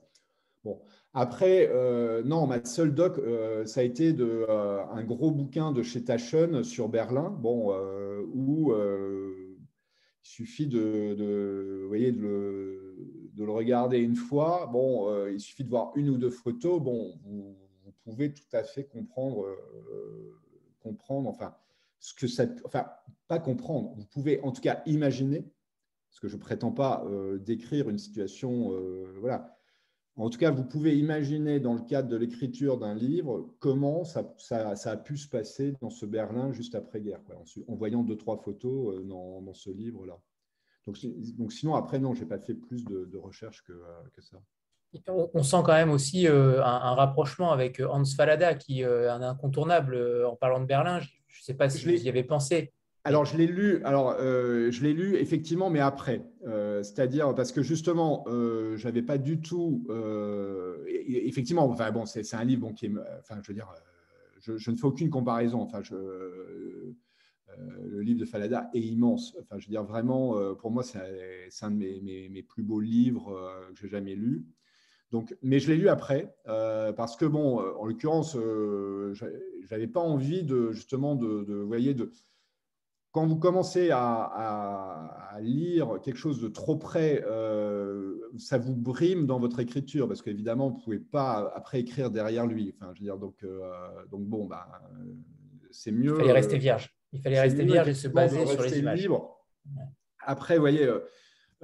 Bon, 0.65 0.81
après, 1.15 1.69
euh, 1.71 2.23
non, 2.25 2.47
ma 2.47 2.65
seule 2.65 2.95
doc, 2.95 3.19
euh, 3.19 3.65
ça 3.65 3.81
a 3.81 3.83
été 3.85 4.13
de, 4.13 4.47
euh, 4.49 4.85
un 4.87 5.05
gros 5.05 5.31
bouquin 5.31 5.73
de 5.73 5.83
chez 5.83 6.05
Taschen 6.05 6.65
sur 6.65 6.89
Berlin, 6.89 7.31
bon, 7.31 7.73
où 8.35 8.73
il 8.75 9.57
suffit 10.23 10.67
de, 10.67 11.85
voyez, 11.87 12.13
de, 12.13 12.21
le, 13.37 13.51
regarder 13.51 13.99
une 13.99 14.17
fois. 14.17 14.69
Bon, 14.73 15.27
il 15.29 15.41
suffit 15.41 15.65
de 15.65 15.71
voir 15.71 15.93
une 15.95 16.11
ou 16.11 16.19
deux 16.19 16.31
photos. 16.31 16.81
Bon, 16.83 17.15
vous, 17.25 17.57
pouvez 18.05 18.33
tout 18.33 18.43
à 18.53 18.63
fait 18.63 18.85
comprendre, 18.85 19.47
comprendre, 20.81 21.29
enfin, 21.29 21.55
ce 22.01 22.15
que 22.15 22.27
ça, 22.27 22.47
enfin, 22.65 22.87
pas 23.27 23.39
comprendre. 23.39 23.95
Vous 23.97 24.07
pouvez 24.07 24.41
en 24.43 24.53
tout 24.53 24.61
cas 24.61 24.83
imaginer, 24.87 25.51
parce 26.11 26.21
que 26.21 26.29
je 26.29 26.37
prétends 26.37 26.73
pas 26.73 27.05
décrire 27.41 27.89
une 27.89 27.99
situation, 27.99 28.73
voilà 29.21 29.59
en 30.19 30.31
tout 30.31 30.39
cas, 30.39 30.51
vous 30.51 30.65
pouvez 30.65 30.99
imaginer 30.99 31.61
dans 31.61 31.75
le 31.75 31.81
cadre 31.81 32.09
de 32.09 32.17
l'écriture 32.17 32.77
d'un 32.77 32.95
livre 32.95 33.55
comment 33.61 34.03
ça, 34.05 34.25
a 34.51 34.97
pu 34.97 35.17
se 35.17 35.29
passer 35.29 35.75
dans 35.81 35.91
ce 35.91 36.07
Berlin 36.07 36.53
juste 36.53 36.75
après-guerre, 36.75 37.21
en, 37.69 37.75
voyant 37.77 38.03
deux, 38.03 38.17
trois 38.17 38.37
photos 38.37 38.97
euh, 38.97 39.05
dans, 39.05 39.55
ce 39.55 39.71
livre-là. 39.71 40.19
Donc, 40.87 41.53
sinon, 41.53 41.77
après, 41.77 42.01
non, 42.01 42.15
je 42.15 42.23
n'ai 42.23 42.29
pas 42.29 42.39
fait 42.39 42.55
plus 42.55 42.85
de, 42.85 43.17
recherches 43.17 43.63
que, 43.63 43.73
euh, 43.73 44.21
ça. 44.21 44.39
On 45.07 45.43
sent 45.43 45.59
quand 45.65 45.75
même 45.75 45.91
aussi 45.91 46.27
euh, 46.27 46.65
un, 46.65 46.95
rapprochement 46.95 47.53
avec 47.53 47.81
Hans 47.81 48.05
Fallada, 48.05 48.55
qui 48.55 48.81
est 48.81 48.87
un 49.09 49.23
incontournable 49.23 50.25
en 50.25 50.35
parlant 50.35 50.61
de 50.61 50.67
Berlin. 50.67 51.01
Je 51.29 51.41
ne 51.41 51.45
sais 51.45 51.55
pas 51.55 51.69
si 51.69 51.85
vous 51.85 52.05
y 52.05 52.09
avez 52.09 52.25
pensé. 52.25 52.73
Alors, 53.05 53.25
je 53.25 53.37
l'ai 53.39 53.47
lu, 53.47 53.83
alors, 53.85 54.17
euh, 54.19 54.71
je 54.71 54.83
l'ai 54.83 54.93
lu 54.93 55.17
effectivement, 55.17 55.71
mais 55.71 55.81
après. 55.81 56.27
Euh, 56.47 56.83
c'est-à-dire 56.83 57.35
parce 57.35 57.53
que 57.53 57.63
justement, 57.63 58.25
euh, 58.27 58.77
je 58.77 58.85
n'avais 58.87 59.03
pas 59.03 59.19
du 59.19 59.41
tout. 59.41 59.87
effectivement, 60.87 61.65
enfin, 61.71 61.91
bon, 61.91 62.05
c'est 62.07 62.35
un 62.35 62.45
livre 62.45 62.63
bon, 62.63 62.73
qui 62.75 62.87
est. 62.87 62.93
Enfin, 63.21 63.41
je 63.43 63.49
veux 63.49 63.55
dire, 63.55 63.73
je, 64.41 64.71
ne 64.71 64.77
fais 64.77 64.85
aucune 64.85 65.11
comparaison. 65.11 65.61
Enfin, 65.61 65.83
je, 65.83 65.95
le 67.57 68.03
livre 68.03 68.21
de 68.21 68.27
Falada 68.27 68.69
est 68.75 68.81
immense. 68.81 69.35
Enfin, 69.41 69.59
je 69.59 69.67
veux 69.67 69.71
dire, 69.71 69.85
vraiment, 69.85 70.55
pour 70.57 70.71
moi, 70.71 70.83
c'est 70.83 70.99
un 71.63 71.71
de 71.71 71.77
mes, 71.77 72.29
mes, 72.29 72.43
plus 72.43 72.63
beaux 72.63 72.81
livres 72.81 73.33
que 73.71 73.81
j'ai 73.81 73.89
jamais 73.89 74.17
lus. 74.17 74.45
Donc, 75.11 75.37
mais 75.43 75.59
je 75.59 75.71
l'ai 75.71 75.77
lu 75.79 75.89
après 75.89 76.35
parce 76.45 77.17
que, 77.17 77.25
bon, 77.25 77.59
en 77.59 77.87
l'occurrence, 77.87 78.35
je 78.35 79.25
n'avais 79.71 79.87
pas 79.87 80.01
envie 80.01 80.43
de 80.43 80.73
justement 80.73 81.15
de, 81.15 81.45
de 81.45 81.55
voyez, 81.55 81.95
de 81.95 82.11
quand 83.19 83.27
vous 83.27 83.37
commencez 83.37 83.91
à, 83.91 85.39
lire 85.41 86.01
quelque 86.03 86.17
chose 86.17 86.41
de 86.41 86.49
trop 86.49 86.77
près, 86.77 87.23
euh, 87.27 88.17
ça 88.39 88.59
vous 88.59 88.75
brime 88.75 89.27
dans 89.27 89.39
votre 89.39 89.61
écriture 89.61 90.09
parce 90.09 90.21
qu'évidemment, 90.21 90.69
vous 90.69 90.79
ne 90.79 90.83
pouvez 90.83 90.99
pas 90.99 91.53
après 91.55 91.81
écrire 91.81 92.11
derrière 92.11 92.47
lui. 92.47 92.75
Enfin, 92.77 92.93
je 92.95 93.01
veux 93.01 93.05
dire, 93.05 93.19
donc, 93.19 93.37
euh, 93.45 93.71
donc 94.11 94.23
bon, 94.23 94.47
bah, 94.47 94.69
c'est 95.71 95.93
mieux. 95.93 96.15
Il 96.15 96.17
fallait 96.17 96.33
rester 96.33 96.59
vierge. 96.59 96.93
Il 97.13 97.21
fallait 97.21 97.41
rester 97.41 97.65
vierge 97.65 97.89
et 97.89 97.95
se 97.95 98.09
baser 98.09 98.47
sur 98.47 98.63
les 98.63 98.79
images. 98.79 99.01
Libre. 99.01 99.45
Après, 100.25 100.57
vous 100.57 100.63
voyez, 100.63 100.89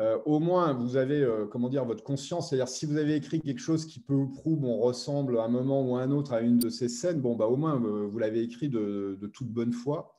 euh, 0.00 0.18
au 0.24 0.40
moins, 0.40 0.72
vous 0.72 0.96
avez 0.96 1.26
comment 1.50 1.68
dire, 1.68 1.84
votre 1.84 2.02
conscience. 2.02 2.50
C'est-à-dire, 2.50 2.68
si 2.68 2.86
vous 2.86 2.96
avez 2.96 3.14
écrit 3.14 3.40
quelque 3.40 3.60
chose 3.60 3.86
qui 3.86 4.00
peut 4.00 4.14
ou 4.14 4.28
prou 4.28 4.56
ressemble 4.80 5.38
à 5.38 5.44
un 5.44 5.48
moment 5.48 5.82
ou 5.88 5.96
à 5.96 6.02
un 6.02 6.10
autre 6.10 6.32
à 6.32 6.40
une 6.40 6.58
de 6.58 6.68
ces 6.68 6.88
scènes, 6.88 7.20
bon, 7.20 7.36
bah, 7.36 7.46
au 7.46 7.56
moins, 7.56 7.76
vous 7.76 8.18
l'avez 8.18 8.42
écrit 8.42 8.68
de, 8.68 9.30
toute 9.32 9.48
bonne 9.48 9.72
foi. 9.72 10.14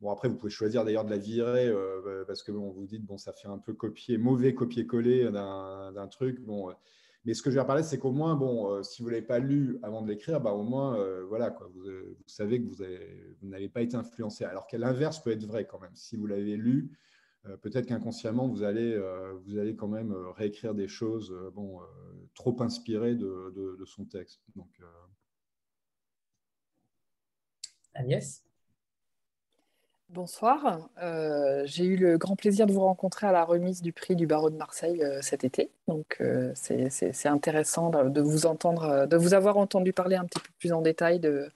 Bon, 0.00 0.10
après, 0.10 0.28
vous 0.28 0.36
pouvez 0.36 0.50
choisir 0.50 0.84
d'ailleurs 0.84 1.04
de 1.04 1.10
la 1.10 1.16
virer 1.16 1.66
euh, 1.68 2.24
parce 2.26 2.42
que 2.42 2.52
bon, 2.52 2.70
vous 2.70 2.86
dites, 2.86 3.04
bon, 3.04 3.16
ça 3.16 3.32
fait 3.32 3.48
un 3.48 3.58
peu 3.58 3.72
copier, 3.72 4.18
mauvais 4.18 4.54
copier-coller 4.54 5.30
d'un 5.30 6.08
truc. 6.08 6.40
Bon, 6.44 6.68
euh. 6.68 6.74
mais 7.24 7.32
ce 7.32 7.42
que 7.42 7.50
je 7.50 7.58
vais 7.58 7.64
parler, 7.64 7.82
c'est 7.82 7.98
qu'au 7.98 8.12
moins, 8.12 8.34
bon, 8.34 8.70
euh, 8.70 8.82
si 8.82 9.02
vous 9.02 9.08
ne 9.08 9.14
l'avez 9.14 9.26
pas 9.26 9.38
lu 9.38 9.78
avant 9.82 10.02
de 10.02 10.08
l'écrire, 10.08 10.40
bah, 10.40 10.52
au 10.52 10.64
moins, 10.64 10.98
voilà, 11.28 11.50
quoi, 11.50 11.68
vous, 11.74 11.82
savez 12.26 12.62
que 12.62 12.68
vous 12.68 13.48
n'avez 13.48 13.68
pas 13.68 13.80
été 13.80 13.96
influencé. 13.96 14.44
Alors 14.44 14.66
que 14.66 14.76
l'inverse 14.76 15.22
peut 15.22 15.30
être 15.30 15.44
vrai 15.44 15.66
quand 15.66 15.80
même. 15.80 15.94
Si 15.94 16.16
vous 16.16 16.26
l'avez 16.26 16.56
lu, 16.56 16.90
peut-être 17.62 17.86
qu'inconsciemment, 17.86 18.48
vous, 18.48 18.62
allez 18.62 18.98
vous 19.44 19.58
allez 19.58 19.76
quand 19.76 19.88
même 19.88 20.14
réécrire 20.36 20.74
des 20.74 20.88
choses 20.88 21.34
bon, 21.54 21.80
trop 22.34 22.62
inspirées 22.62 23.14
de, 23.14 23.76
de, 23.78 23.84
son 23.84 24.04
texte. 24.04 24.40
Donc, 24.54 24.68
Agnès? 27.94 28.42
Bonsoir, 30.10 30.88
euh, 31.02 31.64
j'ai 31.66 31.84
eu 31.84 31.96
le 31.96 32.16
grand 32.16 32.36
plaisir 32.36 32.66
de 32.66 32.72
vous 32.72 32.80
rencontrer 32.80 33.26
à 33.26 33.32
la 33.32 33.44
remise 33.44 33.82
du 33.82 33.92
prix 33.92 34.14
du 34.14 34.26
barreau 34.26 34.50
de 34.50 34.56
Marseille 34.56 35.02
euh, 35.02 35.20
cet 35.20 35.42
été. 35.42 35.72
Donc 35.88 36.18
euh, 36.20 36.52
c'est 36.54 37.26
intéressant 37.26 37.90
de, 37.90 38.20
vous 38.20 38.46
entendre, 38.46 39.06
de 39.06 39.16
vous 39.16 39.34
avoir 39.34 39.56
entendu 39.56 39.92
parler 39.92 40.14
un 40.14 40.24
petit 40.24 40.38
peu 40.38 40.50
plus 40.60 40.72
en 40.72 40.80
détail 40.80 41.18
de, 41.18 41.50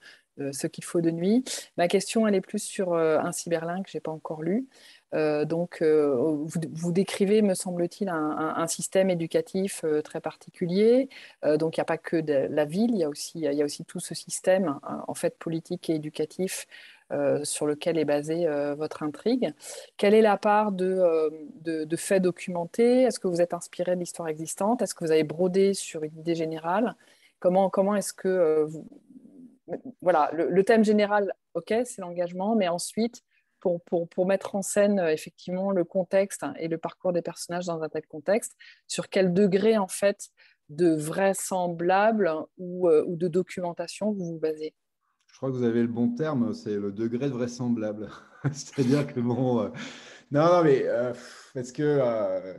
ce 0.51 0.67
qu'il 0.67 0.83
faut 0.83 0.99
de 0.99 1.11
nuit. 1.11 1.45
Ma 1.77 1.87
question, 1.87 2.27
elle 2.27 2.35
est 2.35 2.41
plus 2.41 2.61
sur 2.61 2.93
un 2.95 3.31
cyberlin 3.31 3.83
que 3.83 3.89
je 3.89 3.97
n'ai 3.97 4.01
pas 4.01 4.11
encore 4.11 4.41
lu. 4.41 4.67
Donc, 5.13 5.83
vous, 5.83 6.91
décrivez, 6.91 7.41
me 7.41 7.53
semble-t-il, 7.53 8.09
un, 8.09 8.67
système 8.67 9.09
éducatif 9.09 9.83
très 10.03 10.21
particulier. 10.21 11.09
donc, 11.43 11.77
il 11.77 11.79
n'y 11.79 11.83
a 11.83 11.85
pas 11.85 11.97
que 11.97 12.17
la 12.17 12.65
ville, 12.65 12.91
il 12.91 12.97
y 12.97 13.03
a 13.03 13.09
aussi, 13.09 13.39
y 13.39 13.61
a 13.61 13.65
aussi 13.65 13.83
tout 13.83 13.99
ce 13.99 14.15
système, 14.15 14.79
en 15.07 15.13
fait, 15.13 15.37
politique 15.37 15.89
et 15.89 15.95
éducatif 15.95 16.67
euh, 17.11 17.43
sur 17.43 17.67
lequel 17.67 17.97
est 17.97 18.05
basée 18.05 18.47
euh, 18.47 18.73
votre 18.73 19.03
intrigue. 19.03 19.53
Quelle 19.97 20.13
est 20.13 20.21
la 20.21 20.37
part 20.37 20.71
de, 20.71 20.85
euh, 21.65 21.97
faits 21.97 22.21
documentés? 22.21 23.01
Est-ce 23.01 23.19
que 23.19 23.27
vous 23.27 23.41
êtes 23.41 23.53
inspiré 23.53 23.95
de 23.95 23.99
l'histoire 23.99 24.29
existante? 24.29 24.81
Est-ce 24.81 24.95
que 24.95 25.03
vous 25.03 25.11
avez 25.11 25.25
brodé 25.25 25.73
sur 25.73 26.03
une 26.03 26.17
idée 26.17 26.35
générale? 26.35 26.95
Comment, 27.39 27.95
est-ce 27.95 28.13
que 28.13 28.63
vous... 28.63 28.87
Voilà, 30.01 30.29
le, 30.33 30.63
thème 30.63 30.85
général, 30.85 31.33
ok, 31.53 31.73
c'est 31.83 31.99
l'engagement, 31.99 32.55
mais 32.55 32.69
ensuite, 32.69 33.23
pour, 33.61 34.25
mettre 34.25 34.55
en 34.55 34.61
scène 34.61 34.99
effectivement 34.99 35.71
le 35.71 35.83
contexte 35.83 36.45
et 36.59 36.67
le 36.67 36.77
parcours 36.77 37.13
des 37.13 37.21
personnages 37.21 37.67
dans 37.67 37.81
un 37.81 37.89
tel 37.89 38.05
contexte, 38.07 38.55
sur 38.87 39.09
quel 39.09 39.33
degré 39.33 39.77
en 39.77 39.87
fait 39.87 40.29
de 40.69 40.93
vraisemblable 40.93 42.31
ou, 42.57 42.89
ou 42.89 43.15
de 43.15 43.27
documentation 43.27 44.11
vous 44.11 44.25
vous 44.25 44.39
basez? 44.39 44.73
Je 45.31 45.37
crois 45.37 45.49
que 45.49 45.55
vous 45.55 45.63
avez 45.63 45.81
le 45.81 45.87
bon 45.87 46.09
terme, 46.09 46.53
c'est 46.53 46.75
le 46.75 46.91
degré 46.91 47.27
de 47.27 47.33
vraisemblable. 47.33 48.09
C'est-à-dire 48.51 49.07
que 49.07 49.19
bon, 49.19 49.61
euh, 49.61 49.69
non, 50.29 50.45
non, 50.45 50.63
mais 50.63 50.83
euh, 50.85 51.13
parce 51.53 51.71
que 51.71 51.83
euh, 51.83 52.53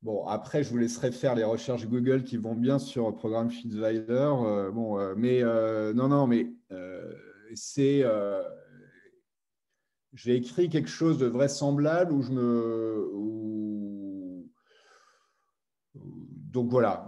bon, 0.00 0.24
après, 0.26 0.62
je 0.62 0.70
vous 0.70 0.78
laisserai 0.78 1.10
faire 1.10 1.34
les 1.34 1.44
recherches 1.44 1.86
Google 1.86 2.22
qui 2.22 2.36
vont 2.36 2.54
bien 2.54 2.78
sur 2.78 3.08
le 3.08 3.14
programme 3.14 3.50
Fitzweiler. 3.50 4.30
bon, 4.72 5.14
mais 5.16 5.42
non, 5.42 6.08
non, 6.08 6.26
mais 6.26 6.52
c'est 7.54 8.04
j'ai 10.16 10.34
écrit 10.34 10.68
quelque 10.68 10.88
chose 10.88 11.18
de 11.18 11.26
vraisemblable 11.26 12.12
où 12.12 12.22
je 12.22 12.32
me 12.32 13.12
donc 15.94 16.68
voilà 16.70 17.06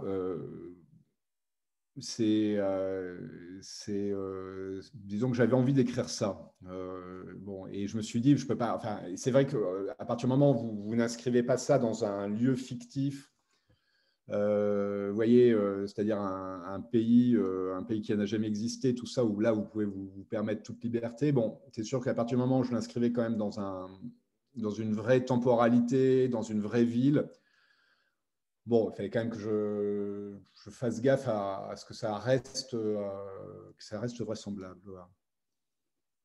c'est, 2.01 2.55
euh, 2.57 3.17
euh, 3.89 4.81
disons 4.93 5.29
que 5.29 5.35
j'avais 5.35 5.53
envie 5.53 5.73
d'écrire 5.73 6.09
ça. 6.09 6.51
Euh, 6.67 7.33
bon, 7.37 7.67
et 7.67 7.87
je 7.87 7.97
me 7.97 8.01
suis 8.01 8.21
dit, 8.21 8.37
je 8.37 8.45
peux 8.45 8.57
pas. 8.57 8.75
Enfin, 8.75 9.01
c'est 9.15 9.31
vrai 9.31 9.45
qu'à 9.45 10.05
partir 10.05 10.27
du 10.27 10.31
moment 10.31 10.51
où 10.51 10.83
vous, 10.83 10.95
n'inscrivez 10.95 11.43
pas 11.43 11.57
ça 11.57 11.79
dans 11.79 12.05
un 12.05 12.27
lieu 12.27 12.55
fictif, 12.55 13.31
vous 14.29 15.15
voyez, 15.15 15.55
c'est-à-dire 15.87 16.19
un, 16.19 16.81
pays, 16.81 17.37
un 17.75 17.83
pays 17.83 18.01
qui 18.01 18.15
n'a 18.15 18.25
jamais 18.25 18.47
existé, 18.47 18.95
tout 18.95 19.07
ça, 19.07 19.25
où 19.25 19.39
là 19.39 19.51
vous 19.51 19.63
pouvez 19.63 19.85
vous, 19.85 20.25
permettre 20.29 20.63
toute 20.63 20.83
liberté. 20.83 21.31
Bon, 21.31 21.59
c'est 21.71 21.83
sûr 21.83 22.03
qu'à 22.03 22.13
partir 22.13 22.37
du 22.37 22.41
moment 22.41 22.59
où 22.59 22.63
je 22.63 22.71
l'inscrivais 22.71 23.11
quand 23.11 23.23
même 23.23 23.37
dans 23.37 23.59
un, 23.59 23.87
dans 24.55 24.71
une 24.71 24.93
vraie 24.93 25.25
temporalité, 25.25 26.27
dans 26.27 26.43
une 26.43 26.59
vraie 26.59 26.85
ville 26.85 27.25
bon, 28.69 28.89
il 28.89 28.95
fallait 28.95 29.09
quand 29.09 29.19
même 29.19 29.31
que 29.31 29.39
je, 29.39 30.69
fasse 30.69 31.01
gaffe 31.01 31.27
à, 31.27 31.73
ce 31.75 31.85
que 31.85 31.93
ça 31.93 32.15
reste, 32.17 32.75
euh, 32.75 33.01
que 33.75 33.83
ça 33.83 33.99
reste 33.99 34.21
vraisemblable. 34.21 34.79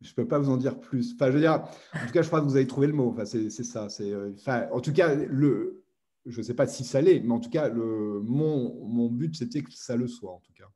Je 0.02 0.10
ne 0.10 0.14
peux 0.14 0.28
pas 0.28 0.38
vous 0.38 0.50
en 0.50 0.58
dire 0.58 0.78
plus. 0.78 1.14
Enfin, 1.14 1.28
je 1.28 1.32
veux 1.32 1.40
dire, 1.40 1.64
en 1.94 2.06
tout 2.06 2.12
cas, 2.12 2.20
je 2.20 2.26
crois 2.26 2.40
que 2.40 2.44
vous 2.44 2.56
avez 2.56 2.66
trouvé 2.66 2.86
le 2.86 2.92
mot. 2.92 3.10
Enfin, 3.10 3.24
c'est 3.24 3.50
ça. 3.50 3.88
Euh, 4.00 4.32
enfin, 4.34 4.68
en 4.70 4.80
tout 4.80 4.92
cas, 4.92 5.14
le, 5.14 5.83
je 6.26 6.38
ne 6.38 6.42
sais 6.42 6.54
pas 6.54 6.66
si 6.66 6.84
ça 6.84 7.00
l'est, 7.00 7.20
mais 7.20 7.32
en 7.32 7.40
tout 7.40 7.50
cas, 7.50 7.68
le, 7.68 8.20
mon, 8.22 8.86
mon 8.86 9.08
but, 9.08 9.36
c'était 9.36 9.62
que 9.62 9.72
ça 9.72 9.96
le 9.96 10.06
soit, 10.06 10.32
en 10.32 10.40
tout 10.40 10.52
cas. 10.52 10.70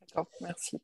D'accord, 0.00 0.28
merci. 0.40 0.80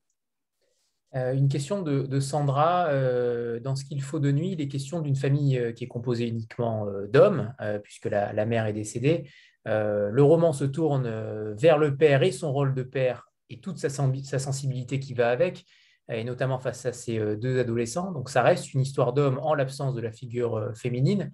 Euh, 1.15 1.35
une 1.35 1.49
question 1.49 1.83
de, 1.83 2.21
Sandra. 2.21 2.89
Euh, 2.89 3.61
dans 3.61 3.77
ce 3.77 3.85
qu'il 3.85 4.03
faut 4.03 4.19
de 4.19 4.33
nuit, 4.33 4.53
il 4.53 4.61
est 4.61 4.69
question 4.69 5.01
d'une 5.01 5.17
famille 5.17 5.59
euh, 5.59 5.73
qui 5.73 5.85
est 5.85 5.89
composée 5.89 6.27
uniquement 6.27 6.87
d'hommes, 7.13 7.55
puisque 7.83 8.07
la, 8.07 8.47
mère 8.47 8.67
est 8.67 8.73
décédée. 8.73 9.29
le 9.67 10.23
roman 10.23 10.53
se 10.53 10.65
tourne 10.65 11.09
vers 11.55 11.79
le 11.79 11.97
père 11.97 12.23
et 12.23 12.33
son 12.33 12.53
rôle 12.53 12.75
de 12.75 12.83
père 12.83 13.29
et 13.51 13.61
toute 13.61 13.79
sa, 13.79 13.89
sensibilité 13.91 14.99
qui 14.99 15.13
va 15.13 15.31
avec, 15.31 15.67
et 16.11 16.25
notamment 16.25 16.59
face 16.59 16.87
à 16.87 16.93
ces 16.93 17.19
deux 17.37 17.59
adolescents. 17.61 18.13
Donc 18.13 18.31
ça 18.31 18.43
reste 18.43 18.73
une 18.73 18.81
histoire 18.81 19.13
d'homme 19.13 19.39
en 19.43 19.55
l'absence 19.55 19.95
de 19.95 20.01
la 20.01 20.13
figure 20.13 20.73
féminine. 20.75 21.33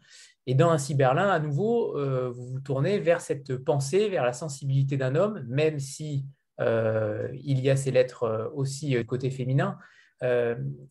Et 0.50 0.54
dans 0.54 0.70
Un 0.70 0.78
Berlin, 0.96 1.28
à 1.28 1.38
nouveau, 1.38 1.94
vous 2.32 2.46
vous 2.46 2.60
tournez 2.60 2.98
vers 2.98 3.20
cette 3.20 3.54
pensée, 3.58 4.08
vers 4.08 4.24
la 4.24 4.32
sensibilité 4.32 4.96
d'un 4.96 5.14
homme, 5.14 5.44
même 5.46 5.78
si 5.78 6.24
euh, 6.60 7.28
il 7.34 7.60
y 7.60 7.70
a 7.70 7.76
ces 7.76 7.90
lettres 7.90 8.24
euh, 8.24 8.48
aussi 8.54 8.96
euh, 8.96 9.04
côté 9.04 9.30
féminin. 9.30 9.78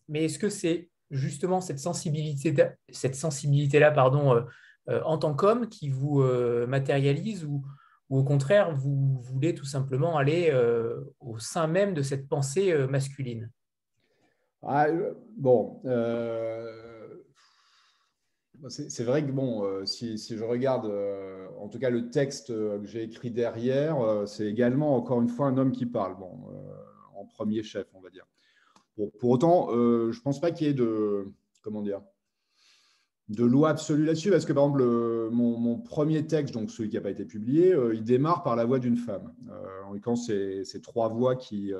mais 0.08 0.24
est-ce 0.24 0.38
que 0.38 0.48
c'est 0.48 0.88
justement 1.10 1.60
cette 1.60 1.78
sensibilité, 1.78 2.54
cette 2.90 3.14
sensibilité-là, 3.14 3.90
pardon, 3.90 4.44
en 4.86 5.18
tant 5.18 5.34
qu'homme 5.34 5.68
qui 5.68 5.90
vous 5.90 6.22
matérialise 6.66 7.44
ou, 7.44 7.62
au 8.08 8.24
contraire, 8.24 8.74
vous 8.74 9.20
voulez 9.20 9.54
tout 9.54 9.66
simplement 9.66 10.16
aller 10.16 10.50
au 11.20 11.38
sein 11.38 11.66
même 11.66 11.92
de 11.92 12.00
cette 12.00 12.26
pensée 12.26 12.74
masculine? 12.88 13.50
Ah, 14.62 14.86
Bon, 15.36 15.80
c'est 18.68 19.04
vrai 19.04 19.24
que 19.24 19.30
bon, 19.30 19.64
euh, 19.64 19.84
si, 19.84 20.16
je 20.18 20.44
regarde 20.44 20.86
euh, 20.86 21.46
en 21.58 21.68
tout 21.68 21.78
cas 21.78 21.90
le 21.90 22.10
texte 22.10 22.50
euh, 22.50 22.78
que 22.78 22.86
j'ai 22.86 23.02
écrit 23.02 23.30
derrière, 23.30 23.98
c'est 24.26 24.46
également 24.46 24.96
encore 24.96 25.20
une 25.20 25.28
fois 25.28 25.46
un 25.46 25.58
homme 25.58 25.72
qui 25.72 25.86
parle, 25.86 26.16
en 27.14 27.24
premier 27.24 27.62
chef, 27.62 27.86
on 27.94 28.00
va 28.00 28.10
dire. 28.10 28.26
pour 29.18 29.30
autant, 29.30 29.68
je 29.70 30.16
ne 30.16 30.22
pense 30.22 30.40
pas 30.40 30.50
qu'il 30.50 30.66
y 30.66 30.70
ait 30.70 30.74
de 30.74 31.26
comment 31.62 31.82
de 31.82 33.44
loi 33.44 33.68
absolue 33.68 34.06
là-dessus, 34.06 34.30
parce 34.30 34.46
que 34.46 34.54
par 34.54 34.64
exemple, 34.64 34.84
mon, 35.30 35.78
premier 35.78 36.26
texte, 36.26 36.54
donc 36.54 36.70
celui 36.70 36.88
qui 36.88 36.96
n'a 36.96 37.02
pas 37.02 37.10
été 37.10 37.26
publié, 37.26 37.76
il 37.92 38.02
démarre 38.02 38.42
par 38.42 38.56
la 38.56 38.64
voix 38.64 38.78
d'une 38.78 38.96
femme. 38.96 39.34
en 39.86 39.92
l'occurrence, 39.92 40.26
c'est 40.26 40.82
trois 40.82 41.08
voix 41.08 41.36
qui, 41.36 41.72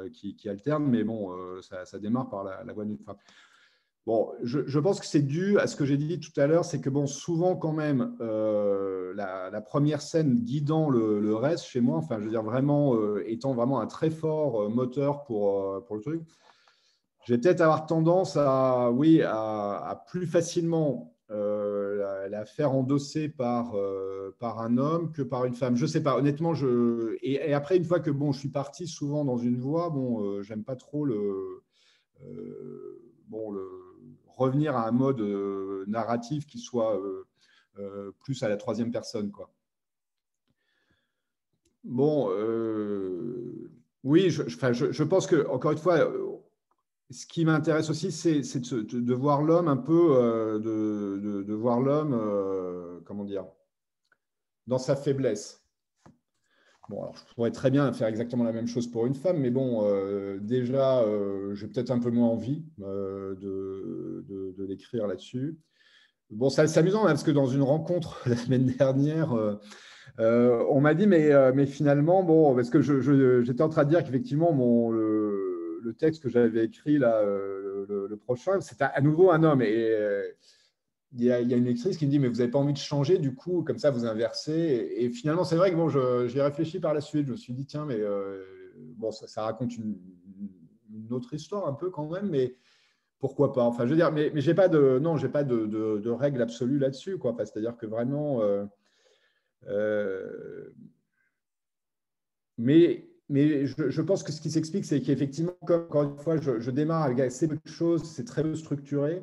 alternent, 0.47 0.87
mais 0.87 1.05
bon, 1.05 1.33
ça, 1.63 1.99
démarre 1.99 2.29
par 2.29 2.45
la 2.45 2.73
voix 2.73 2.85
d'une 2.85 2.99
femme. 2.99 3.17
Bon, 4.09 4.33
je, 4.43 4.79
pense 4.79 5.01
que 5.01 5.07
c'est 5.07 5.21
dû 5.21 5.59
à 5.59 5.67
ce 5.67 5.77
que 5.77 5.85
j'ai 5.85 5.99
dit 5.99 6.19
tout 6.19 6.33
à 6.41 6.47
l'heure, 6.47 6.65
c'est 6.65 6.81
que 6.81 6.89
bon, 6.89 7.07
souvent 7.07 7.57
quand 7.57 7.75
même, 7.75 8.17
euh, 8.23 9.13
la, 9.15 9.61
première 9.61 10.01
scène 10.01 10.35
guidant 10.37 10.89
le, 10.89 11.35
reste 11.35 11.67
chez 11.67 11.83
moi, 11.83 11.99
enfin, 11.99 12.17
je 12.19 12.25
veux 12.25 12.31
dire 12.31 12.43
vraiment 12.43 12.95
euh, 12.95 13.23
étant 13.27 13.53
vraiment 13.53 13.81
un 13.81 13.87
très 13.87 14.09
fort 14.09 14.63
euh, 14.63 14.69
moteur 14.71 15.25
pour, 15.25 15.85
pour 15.85 15.97
le 15.97 16.01
truc, 16.01 16.23
je 17.27 17.35
vais 17.35 17.39
peut-être 17.39 17.61
avoir 17.61 17.85
tendance 17.85 18.39
à, 18.39 18.91
oui, 18.93 19.21
à, 19.23 20.03
plus 20.09 20.27
facilement 20.27 21.15
la, 21.29 22.47
faire 22.47 22.73
endosser 22.73 23.29
par, 23.29 23.77
par 24.39 24.63
un 24.63 24.79
homme 24.79 25.13
que 25.13 25.21
par 25.21 25.45
une 25.45 25.55
femme. 25.55 25.77
Je 25.77 25.85
sais 25.85 26.03
pas, 26.03 26.17
honnêtement, 26.17 26.55
je 26.55 27.19
et, 27.21 27.53
après 27.53 27.77
une 27.77 27.85
fois 27.85 28.01
que 28.01 28.11
bon, 28.11 28.33
je 28.33 28.39
suis 28.39 28.49
parti 28.49 28.87
souvent 28.87 29.27
dans 29.27 29.37
une 29.37 29.59
voie, 29.59 29.91
bon, 29.91 30.41
j'aime 30.41 30.65
pas 30.65 30.77
trop 30.77 31.05
le 31.05 31.63
bon 33.29 33.51
le 33.51 33.88
revenir 34.39 34.77
à 34.77 34.89
un 34.89 34.93
mode 34.93 35.21
euh, 35.21 35.85
narratif 35.89 36.47
qui 36.47 36.59
soit 36.59 36.97
euh, 36.97 37.27
euh, 37.79 38.13
plus 38.21 38.43
à 38.43 38.49
la 38.49 38.57
troisième 38.57 38.91
personne. 38.91 39.31
Quoi. 39.31 39.53
Bon, 41.85 42.29
oui, 44.05 44.31
je, 44.31 45.05
pense 45.05 45.27
que, 45.27 45.47
encore 45.49 45.73
une 45.73 45.79
fois, 45.79 46.11
ce 47.11 47.27
qui 47.27 47.45
m'intéresse 47.45 47.89
aussi, 47.91 48.13
c'est 48.13 48.41
de, 48.41 49.15
voir 49.15 49.43
l'homme 49.43 49.69
un 49.69 49.77
peu, 49.77 50.61
de, 50.63 51.43
de, 51.43 51.55
voir 51.55 51.81
l'homme, 51.81 53.01
comment 53.05 53.25
dire, 53.25 53.47
dans 54.67 54.79
sa 54.79 54.97
faiblesse. 54.97 55.58
Bon, 56.89 57.03
alors 57.03 57.17
je 57.29 57.35
pourrais 57.35 57.51
très 57.51 57.71
bien 57.71 57.93
faire 57.93 58.09
exactement 58.09 58.45
la 58.45 58.53
même 58.53 58.67
chose 58.67 58.91
pour 58.91 59.07
une 59.07 59.15
femme, 59.15 59.39
mais 59.39 59.51
bon, 59.51 59.85
euh, 59.85 60.39
déjà, 60.41 61.01
euh, 61.01 61.55
j'ai 61.55 61.67
peut-être 61.67 61.91
un 61.91 61.99
peu 61.99 62.11
moins 62.11 62.29
envie 62.29 62.65
euh, 62.83 63.35
de, 63.37 64.65
l'écrire 64.67 65.07
là-dessus. 65.07 65.59
Bon, 66.31 66.49
c'est 66.49 66.79
amusant 66.79 67.05
hein, 67.05 67.09
parce 67.09 67.23
que 67.23 67.31
dans 67.31 67.47
une 67.47 67.63
rencontre 67.63 68.23
la 68.27 68.37
semaine 68.37 68.67
dernière, 68.67 69.35
on 70.19 70.81
m'a 70.81 70.95
dit, 70.95 71.07
mais, 71.07 71.31
mais 71.53 71.67
finalement, 71.67 72.23
bon, 72.23 72.55
parce 72.55 72.71
que 72.71 72.81
j'étais 72.81 73.63
en 73.63 73.69
train 73.69 73.85
de 73.85 73.91
dire 73.91 74.03
qu'effectivement, 74.03 74.91
le, 74.91 75.95
texte 75.99 76.23
que 76.23 76.29
j'avais 76.29 76.67
écrit 76.67 76.99
là, 76.99 77.23
le, 77.23 78.17
prochain, 78.17 78.61
c'était 78.61 78.85
à 78.85 79.01
nouveau 79.01 79.31
un 79.31 79.43
homme. 79.43 79.63
Et 79.63 79.95
il 81.15 81.25
y, 81.25 81.33
a, 81.33 81.41
une 81.41 81.65
lectrice 81.65 81.97
qui 81.97 82.07
me 82.07 82.11
dit 82.11 82.19
mais 82.19 82.29
vous 82.29 82.37
n'avez 82.37 82.51
pas 82.51 82.59
envie 82.59 82.75
de 82.75 82.79
changer 82.79 83.19
du 83.19 83.35
coup 83.35 83.63
comme 83.63 83.79
ça 83.79 83.91
vous 83.91 84.05
inversez 84.05 84.93
et, 84.97 85.09
finalement 85.09 85.43
c'est 85.43 85.57
vrai 85.57 85.71
que 85.71 85.77
bon 85.77 85.89
j'y 85.89 86.39
ai 86.39 86.43
réfléchi 86.43 86.81
par 86.81 86.93
la 86.93 87.01
suite 87.01 87.27
je 87.27 87.33
me 87.33 87.37
suis 87.37 87.55
dit 87.55 87.65
tiens 87.65 87.87
mais 87.87 87.99
euh, 87.99 88.45
bon 88.79 89.11
ça, 89.11 89.43
raconte 89.43 89.77
une, 89.77 89.97
autre 91.11 91.33
histoire 91.35 91.67
un 91.67 91.73
peu 91.73 91.91
quand 91.91 92.09
même, 92.09 92.29
mais 92.29 92.55
pourquoi 93.19 93.53
pas? 93.53 93.63
Enfin, 93.63 93.85
je 93.87 93.91
veux 93.91 93.97
dire, 93.97 94.13
mais, 94.13 94.31
mais 94.35 94.41
j'ai 94.41 94.55
pas 94.55 94.69
de 94.69 94.99
non, 94.99 95.17
j'ai 95.17 95.29
pas 95.29 95.45
de, 95.45 95.67
de, 95.67 96.11
règle 96.11 96.43
absolue 96.43 96.79
là-dessus, 96.79 97.19
quoi. 97.19 97.35
C'est-à-dire 97.39 97.77
que 97.77 97.87
vraiment, 97.87 98.43
euh, 98.43 98.65
euh, 99.69 100.75
mais 102.59 103.09
mais 103.31 103.67
je, 103.67 104.03
pense 104.03 104.23
que 104.23 104.33
ce 104.33 104.41
qui 104.41 104.51
s'explique, 104.51 104.87
c'est 104.87 105.01
qu'effectivement, 105.01 105.53
encore 105.61 106.03
une 106.03 106.17
fois, 106.17 106.39
je, 106.39 106.71
démarre 106.71 107.03
avec 107.03 107.21
assez 107.21 107.47
peu 107.47 107.57
de 107.57 107.71
choses, 107.71 108.05
c'est 108.05 108.25
très 108.25 108.43
peu 108.43 108.55
structuré. 108.55 109.23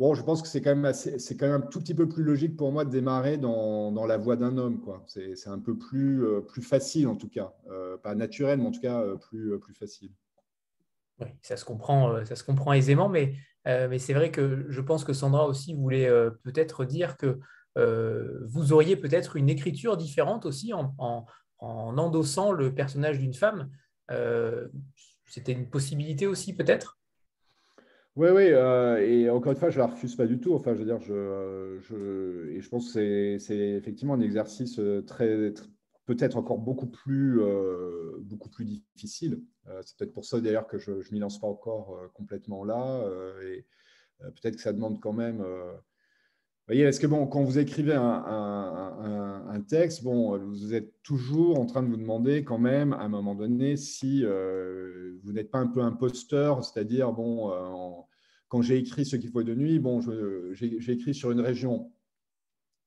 Bon, 0.00 0.14
je 0.14 0.22
pense 0.24 0.42
que 0.42 0.48
c'est 0.48 0.62
quand 0.62 0.74
même 0.74 0.92
c'est 0.92 1.36
quand 1.36 1.46
même 1.46 1.62
un 1.62 1.66
tout 1.66 1.78
petit 1.78 1.94
peu 1.94 2.08
plus 2.08 2.24
logique 2.24 2.56
pour 2.56 2.72
moi 2.72 2.84
de 2.84 2.90
démarrer 2.90 3.38
dans, 3.38 3.92
dans 3.92 4.06
la 4.06 4.16
voie 4.16 4.34
d'un 4.34 4.56
homme, 4.56 4.80
quoi. 4.80 5.04
C'est 5.06 5.48
un 5.48 5.60
peu 5.60 5.76
plus 5.76 6.24
euh, 6.24 6.40
plus 6.40 6.62
facile 6.62 7.06
en 7.06 7.14
tout 7.14 7.28
cas, 7.28 7.52
pas 8.02 8.16
naturel, 8.16 8.58
mais 8.58 8.66
en 8.66 8.70
tout 8.72 8.80
cas 8.80 9.04
plus 9.28 9.58
plus 9.60 9.74
facile. 9.74 10.10
Oui, 11.20 11.28
ça 11.42 11.56
se 11.56 11.64
comprend, 11.64 12.12
euh, 12.14 12.24
ça 12.24 12.34
se 12.34 12.44
comprend 12.44 12.72
aisément, 12.72 13.08
mais, 13.08 13.34
euh, 13.66 13.88
mais 13.88 13.98
c'est 13.98 14.14
vrai 14.14 14.30
que 14.30 14.64
je 14.68 14.80
pense 14.80 15.04
que 15.04 15.12
Sandra 15.12 15.46
aussi 15.46 15.74
voulait 15.74 16.08
euh, 16.08 16.30
peut-être 16.42 16.84
dire 16.84 17.16
que 17.16 17.38
vous 17.76 18.72
auriez 18.72 18.96
peut-être 18.96 19.36
une 19.36 19.48
écriture 19.48 19.96
différente 19.96 20.44
aussi 20.44 20.74
en, 20.74 20.94
en, 20.98 21.24
endossant 21.60 22.52
le 22.52 22.74
personnage 22.74 23.18
d'une 23.18 23.32
femme. 23.32 23.70
C'était 25.24 25.52
une 25.52 25.70
possibilité 25.70 26.26
aussi 26.26 26.54
peut-être? 26.54 26.99
Oui, 28.16 28.28
oui, 28.30 28.44
et 28.44 29.30
encore 29.30 29.52
une 29.52 29.58
fois, 29.58 29.70
je 29.70 29.78
ne 29.78 29.84
la 29.84 29.92
refuse 29.92 30.16
pas 30.16 30.26
du 30.26 30.40
tout. 30.40 30.54
Enfin, 30.54 30.74
je 30.74 30.80
veux 30.80 30.84
dire, 30.84 31.00
je, 31.00 31.78
je 31.80 32.48
et 32.50 32.60
je 32.60 32.68
pense 32.68 32.92
que 32.92 33.38
c'est 33.38 33.58
effectivement 33.58 34.14
un 34.14 34.20
exercice 34.20 34.80
très, 35.06 35.52
peut-être 36.06 36.36
encore 36.36 36.58
beaucoup 36.58 36.86
plus, 36.86 37.40
beaucoup 38.22 38.48
plus 38.48 38.64
difficile. 38.64 39.40
Euh, 39.68 39.80
c'est 39.84 39.96
peut-être 39.96 40.12
pour 40.12 40.24
ça 40.24 40.40
d'ailleurs 40.40 40.66
que 40.66 40.78
je 40.78 40.92
ne 40.92 41.12
m'y 41.12 41.18
lance 41.18 41.40
pas 41.40 41.46
encore 41.46 41.96
euh, 41.96 42.08
complètement 42.14 42.64
là. 42.64 43.02
Euh, 43.04 43.40
et 43.42 43.66
peut-être 44.18 44.56
que 44.56 44.62
ça 44.62 44.72
demande 44.72 45.00
quand 45.00 45.12
même. 45.12 45.44
Voyez, 46.70 46.88
que 47.00 47.06
bon, 47.06 47.26
quand 47.26 47.42
vous 47.42 47.58
écrivez 47.58 47.94
un, 47.94 49.64
texte, 49.68 50.02
bon, 50.02 50.38
vous 50.38 50.72
êtes 50.72 51.02
toujours 51.02 51.58
en 51.58 51.66
train 51.66 51.82
de 51.82 51.88
vous 51.88 51.96
demander 51.96 52.44
quand 52.44 52.58
même, 52.58 52.92
à 52.92 53.02
un 53.02 53.08
moment 53.08 53.34
donné, 53.34 53.76
si 53.76 54.24
vous 54.24 55.32
n'êtes 55.32 55.50
pas 55.50 55.58
un 55.58 55.66
peu 55.66 55.82
imposteur, 55.82 56.64
c'est-à-dire, 56.64 57.12
bon, 57.12 57.50
quand 58.48 58.62
j'ai 58.62 58.78
écrit 58.78 59.04
Ce 59.04 59.16
qu'il 59.16 59.30
faut 59.30 59.42
de 59.42 59.54
nuit, 59.54 59.78
bon, 59.80 60.00
j'ai 60.52 60.92
écrit 60.92 61.14
sur 61.14 61.32
une 61.32 61.40
région 61.40 61.92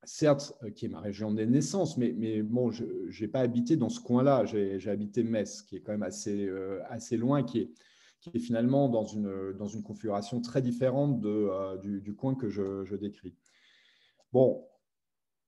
certes, 0.05 0.53
euh, 0.63 0.69
qui 0.69 0.85
est 0.85 0.89
ma 0.89 0.99
région 0.99 1.31
de 1.31 1.43
naissance, 1.43 1.97
mais, 1.97 2.41
bon, 2.41 2.71
je 2.71 2.85
n'ai 3.19 3.27
pas 3.27 3.39
habité 3.39 3.75
dans 3.75 3.89
ce 3.89 3.99
coin-là. 3.99 4.45
J'ai 4.45 4.89
habité 4.89 5.23
Metz, 5.23 5.61
qui 5.61 5.77
est 5.77 5.81
quand 5.81 5.91
même 5.91 6.03
assez, 6.03 6.45
euh, 6.47 6.79
loin, 7.13 7.43
qui 7.43 7.59
est, 7.59 8.39
finalement 8.39 8.87
dans 8.87 9.03
une, 9.05 9.81
configuration 9.83 10.39
très 10.39 10.61
différente 10.61 11.23
euh, 11.25 11.77
du, 11.77 12.13
coin 12.15 12.35
que 12.35 12.49
je, 12.49 12.95
décris. 12.95 13.35
Bon, 14.33 14.65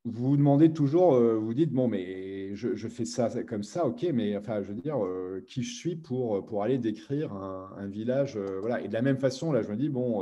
vous 0.03 0.29
vous 0.29 0.37
demandez 0.37 0.71
toujours, 0.71 1.15
euh, 1.15 1.35
vous 1.37 1.55
dites, 1.55 1.71
bon, 1.73 1.87
mais 1.87 2.55
je, 2.55 2.87
fais 2.87 3.05
ça 3.05 3.29
comme 3.43 3.63
ça, 3.63 3.87
ok, 3.87 4.05
mais 4.13 4.37
enfin, 4.37 4.61
je 4.61 4.67
veux 4.67 4.79
dire, 4.79 5.03
euh, 5.03 5.43
qui 5.47 5.63
je 5.63 5.73
suis 5.73 5.95
pour, 5.95 6.45
pour 6.45 6.61
aller 6.61 6.77
décrire 6.77 7.33
un, 7.33 7.87
village, 7.87 8.37
euh, 8.37 8.59
voilà. 8.59 8.81
Et 8.81 8.87
de 8.87 8.93
la 8.93 9.01
même 9.01 9.17
façon, 9.17 9.51
là, 9.51 9.63
je 9.63 9.69
me 9.69 9.75
dis, 9.75 9.89
bon, 9.89 10.21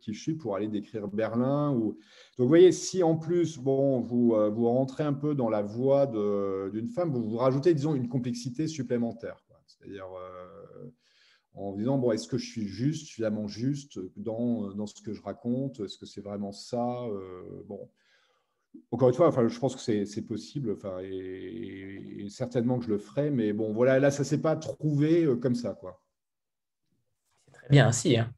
qui 0.00 0.14
je 0.14 0.20
suis 0.22 0.34
pour 0.34 0.56
aller 0.56 0.68
décrire 0.68 1.06
Berlin. 1.08 1.72
Donc, 1.74 1.98
vous 2.38 2.48
voyez, 2.48 2.72
si 2.72 3.02
en 3.02 3.14
plus, 3.14 3.58
bon, 3.58 4.00
vous, 4.00 4.34
vous 4.54 4.68
rentrez 4.68 5.04
un 5.04 5.12
peu 5.12 5.34
dans 5.34 5.50
la 5.50 5.60
voie 5.60 6.06
d'une 6.06 6.88
femme, 6.88 7.10
vous, 7.10 7.28
vous 7.28 7.36
rajoutez, 7.36 7.74
disons, 7.74 7.94
une 7.94 8.08
complexité 8.08 8.66
supplémentaire. 8.68 9.44
C'est-à-dire 9.66 10.06
en 11.58 11.72
disant, 11.72 11.98
bon, 11.98 12.12
est-ce 12.12 12.28
que 12.28 12.38
je 12.38 12.46
suis 12.46 12.66
juste, 12.66 13.06
suffisamment 13.06 13.46
juste 13.46 13.98
dans, 14.16 14.72
dans 14.74 14.86
ce 14.86 15.02
que 15.02 15.12
je 15.12 15.22
raconte? 15.22 15.80
Est-ce 15.80 15.98
que 15.98 16.06
c'est 16.06 16.20
vraiment 16.20 16.52
ça 16.52 17.04
Bon 17.66 17.88
encore 18.90 19.08
une 19.08 19.14
fois, 19.14 19.28
enfin, 19.28 19.46
je 19.48 19.58
pense 19.58 19.76
que 19.76 20.04
c'est 20.04 20.22
possible, 20.22 20.72
enfin, 20.72 20.98
et, 21.02 22.26
certainement 22.28 22.78
que 22.78 22.84
je 22.84 22.90
le 22.90 22.98
ferai, 22.98 23.30
mais 23.30 23.52
bon, 23.52 23.72
voilà, 23.72 23.98
là, 23.98 24.10
ça 24.10 24.24
s'est 24.24 24.40
pas 24.40 24.56
trouvé 24.56 25.24
euh, 25.24 25.36
comme 25.36 25.54
ça, 25.54 25.74
quoi. 25.74 26.00
Très 27.52 27.68
bien 27.70 27.88
ainsi. 27.88 28.16
Hein. 28.16 28.32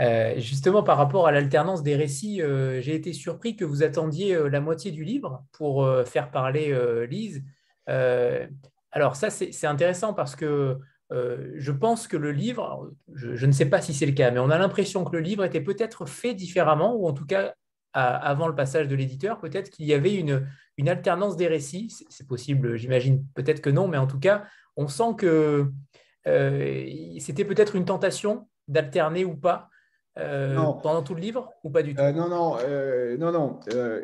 Euh, 0.00 0.38
justement, 0.38 0.82
par 0.82 0.96
rapport 0.96 1.26
à 1.26 1.32
l'alternance 1.32 1.82
des 1.82 1.96
récits, 1.96 2.42
euh, 2.42 2.80
j'ai 2.80 2.94
été 2.94 3.12
surpris 3.12 3.56
que 3.56 3.64
vous 3.64 3.82
attendiez 3.82 4.36
la 4.50 4.60
moitié 4.60 4.90
du 4.90 5.04
livre 5.04 5.44
pour 5.52 5.86
faire 6.06 6.30
parler 6.30 6.74
Lise. 7.08 7.42
alors 7.86 9.16
ça, 9.16 9.30
c'est 9.30 9.66
intéressant 9.66 10.14
parce 10.14 10.34
que 10.34 10.78
je 11.12 11.72
pense 11.72 12.08
que 12.08 12.16
le 12.16 12.32
livre, 12.32 12.90
je, 13.14 13.34
je 13.34 13.46
ne 13.46 13.52
sais 13.52 13.66
pas 13.66 13.80
si 13.80 13.92
c'est 13.92 14.06
le 14.06 14.12
cas, 14.12 14.30
mais 14.30 14.40
on 14.40 14.50
a 14.50 14.58
l'impression 14.58 15.04
que 15.04 15.14
le 15.14 15.20
livre 15.22 15.44
était 15.44 15.60
peut-être 15.60 16.06
fait 16.06 16.34
différemment, 16.34 16.94
ou 16.94 17.06
en 17.06 17.12
tout 17.12 17.26
cas 17.26 17.54
avant 17.92 18.48
le 18.48 18.54
passage 18.54 18.88
de 18.88 18.94
l'éditeur, 18.94 19.38
peut-être 19.38 19.70
qu'il 19.70 19.86
y 19.86 19.94
avait 19.94 20.14
une, 20.14 20.46
une 20.78 20.88
alternance 20.88 21.36
des 21.36 21.46
récits. 21.46 21.94
C'est 22.08 22.26
possible, 22.26 22.76
j'imagine 22.76 23.24
peut-être 23.34 23.60
que 23.60 23.70
non, 23.70 23.88
mais 23.88 23.98
en 23.98 24.06
tout 24.06 24.18
cas, 24.18 24.44
on 24.76 24.88
sent 24.88 25.14
que 25.18 25.70
euh, 26.26 26.86
c'était 27.18 27.44
peut-être 27.44 27.76
une 27.76 27.84
tentation 27.84 28.48
d'alterner 28.68 29.24
ou 29.24 29.36
pas 29.36 29.68
euh, 30.18 30.54
pendant 30.82 31.02
tout 31.02 31.14
le 31.14 31.20
livre 31.20 31.50
ou 31.64 31.70
pas 31.70 31.82
du 31.82 31.94
tout? 31.94 32.00
Euh, 32.00 32.12
Non, 32.12 32.28
non, 32.28 32.56
non, 33.18 33.32
non. 33.32 33.60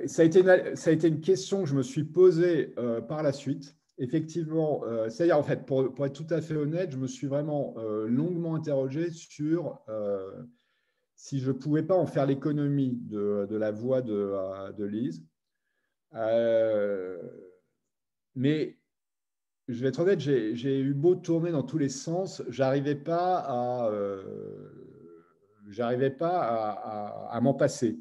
ça, 0.07 0.23
a 0.23 0.25
été 0.25 0.41
une, 0.41 0.77
ça 0.77 0.91
a 0.91 0.93
été 0.93 1.09
une 1.09 1.21
question 1.21 1.63
que 1.63 1.69
je 1.69 1.75
me 1.75 1.83
suis 1.83 2.05
posée 2.05 2.75
par 3.09 3.23
la 3.23 3.33
suite. 3.33 3.78
Effectivement, 3.99 4.83
c'est-à-dire 5.09 5.39
en 5.39 5.43
fait, 5.43 5.67
pour, 5.67 6.07
être 6.07 6.13
tout 6.13 6.33
à 6.33 6.41
fait 6.41 6.55
honnête, 6.55 6.93
je 6.93 6.97
me 6.97 7.09
suis 7.09 7.27
vraiment 7.27 7.75
longuement 8.07 8.55
interrogé 8.55 9.11
sur 9.11 9.81
si 11.19 11.41
je 11.41 11.49
ne 11.51 11.57
pouvais 11.57 11.83
pas 11.83 11.97
en 11.97 12.07
faire 12.07 12.27
l'économie 12.27 12.97
de, 13.03 13.47
la 13.51 13.73
voix 13.73 14.03
de, 14.03 14.13
euh, 14.15 14.87
Lise. 14.87 15.27
Euh, 16.15 17.21
mais 18.37 18.79
je 19.67 19.83
vais 19.83 19.89
être 19.89 19.99
honnête, 19.99 20.21
j'ai 20.21 20.79
eu 20.79 20.95
beau 20.95 21.17
tourner 21.17 21.51
dans 21.51 21.65
tous 21.65 21.77
les 21.77 21.89
sens, 21.89 22.41
j'arrivais 22.49 22.95
pas 22.95 23.91
euh, 23.93 24.71
pas 26.17 26.39
à, 26.39 27.41
m'en 27.41 27.53
passer. 27.53 27.99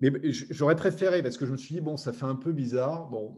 Mais 0.00 0.10
j'aurais 0.50 0.76
préféré 0.76 1.22
parce 1.22 1.36
que 1.36 1.46
je 1.46 1.52
me 1.52 1.56
suis 1.56 1.74
dit 1.74 1.80
bon, 1.80 1.96
ça 1.96 2.12
fait 2.12 2.24
un 2.24 2.36
peu 2.36 2.52
bizarre. 2.52 3.08
Bon, 3.08 3.36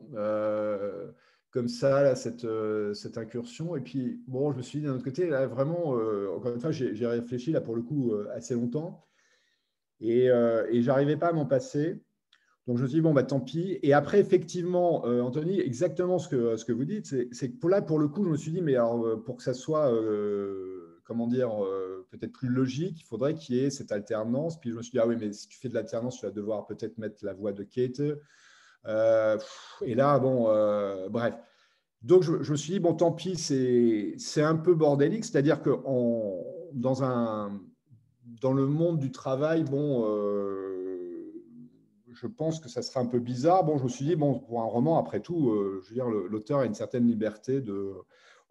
comme 1.53 1.69
ça, 1.69 2.15
cette, 2.17 2.45
euh, 2.47 2.95
cette, 2.95 3.19
incursion. 3.19 3.77
Et 3.77 3.81
puis, 3.81 4.23
bon, 4.27 4.51
je 4.53 4.57
me 4.57 4.63
suis 4.63 4.81
dit 4.81 4.87
d'un 4.87 4.95
autre 4.95 5.05
côté, 5.05 5.29
là, 5.29 5.47
vraiment, 5.47 5.97
euh, 5.97 6.35
encore 6.35 6.53
une 6.53 6.61
fois, 6.61 6.73
j'ai 6.73 7.07
réfléchi 7.07 7.53
là 7.53 7.61
pour 7.61 7.77
le 7.77 7.83
coup 7.83 8.13
euh, 8.13 8.27
assez 8.35 8.55
longtemps 8.55 9.07
et, 10.01 10.25
et 10.25 10.83
j'arrivais 10.83 11.17
pas 11.17 11.29
à 11.29 11.33
m'en 11.33 11.47
passer. 11.47 12.03
Donc, 12.67 12.79
je 12.79 12.83
me 12.83 12.89
suis 12.89 12.97
dit, 12.97 13.01
bon, 13.03 13.13
bah, 13.13 13.23
tant 13.23 13.39
pis. 13.39 13.79
Et 13.83 13.93
après, 13.93 14.19
effectivement, 14.19 15.05
Anthony, 15.05 15.61
exactement 15.61 16.19
ce 16.19 16.29
que, 16.29 16.57
ce 16.57 16.65
que 16.65 16.73
vous 16.73 16.85
dites, 16.85 17.07
c'est 17.07 17.51
que 17.51 17.57
pour 17.59 17.71
là, 17.71 17.83
pour 17.83 18.01
le 18.01 18.09
coup, 18.09 18.25
je 18.25 18.31
me 18.31 18.37
suis 18.37 18.51
dit, 18.51 18.63
mais 18.63 18.75
alors, 18.75 19.23
pour 19.23 19.37
que 19.37 19.45
ça 19.45 19.55
soit, 19.55 19.93
comment 21.05 21.27
dire, 21.27 21.51
peut-être 22.11 22.33
plus 22.33 22.49
logique, 22.49 23.01
il 23.01 23.05
faudrait 23.05 23.35
qu'il 23.35 23.57
y 23.57 23.61
ait 23.61 23.71
cette 23.71 23.93
alternance. 23.93 24.61
Puis 24.61 24.71
je 24.71 24.77
me 24.77 24.83
suis 24.83 24.93
dit, 24.93 24.99
ah 24.99 25.07
oui, 25.07 25.17
mais 25.19 25.33
si 25.33 25.49
tu 25.49 25.59
fais 25.59 25.69
de 25.69 25.75
l'alternance, 25.75 26.19
tu 26.19 26.27
vas 26.27 26.33
devoir 26.33 26.67
peut-être 26.67 26.99
mettre 26.99 27.25
la 27.25 27.35
voix 27.35 27.53
de 27.53 27.65
Kate. 27.65 28.01
Euh, 28.87 29.39
et 29.83 29.95
là, 29.95 30.19
bon, 30.19 30.47
euh, 30.49 31.09
bref. 31.09 31.35
Donc, 32.03 32.23
je, 32.23 32.33
me 32.33 32.57
suis 32.57 32.75
dit, 32.75 32.81
bon, 32.81 32.95
tant 32.95 33.13
pis, 33.13 33.37
c'est 33.37 34.43
un 34.43 34.57
peu 34.57 34.75
bordélique, 34.75 35.25
c'est-à-dire 35.25 35.63
que 35.63 35.71
dans, 36.73 37.05
un, 37.05 37.61
dans 38.41 38.53
le 38.53 38.67
monde 38.67 38.99
du 38.99 39.13
travail, 39.13 39.63
bon, 39.63 40.05
euh, 40.09 41.33
je 42.13 42.27
pense 42.27 42.59
que 42.59 42.69
ça 42.69 42.83
sera 42.83 43.01
un 43.01 43.07
peu 43.07 43.21
bizarre. 43.21 43.63
Bon, 43.63 43.79
je 43.79 43.85
me 43.85 43.89
suis 43.89 44.05
dit, 44.05 44.17
bon, 44.17 44.41
pour 44.41 44.63
un 44.63 44.67
roman, 44.67 44.99
après 44.99 45.21
tout, 45.21 45.55
je 45.81 45.89
veux 45.89 45.95
dire, 45.95 46.09
l'auteur 46.09 46.59
a 46.61 46.67
une 46.67 46.75
certaine 46.75 47.07
liberté 47.07 47.61
de, 47.61 47.93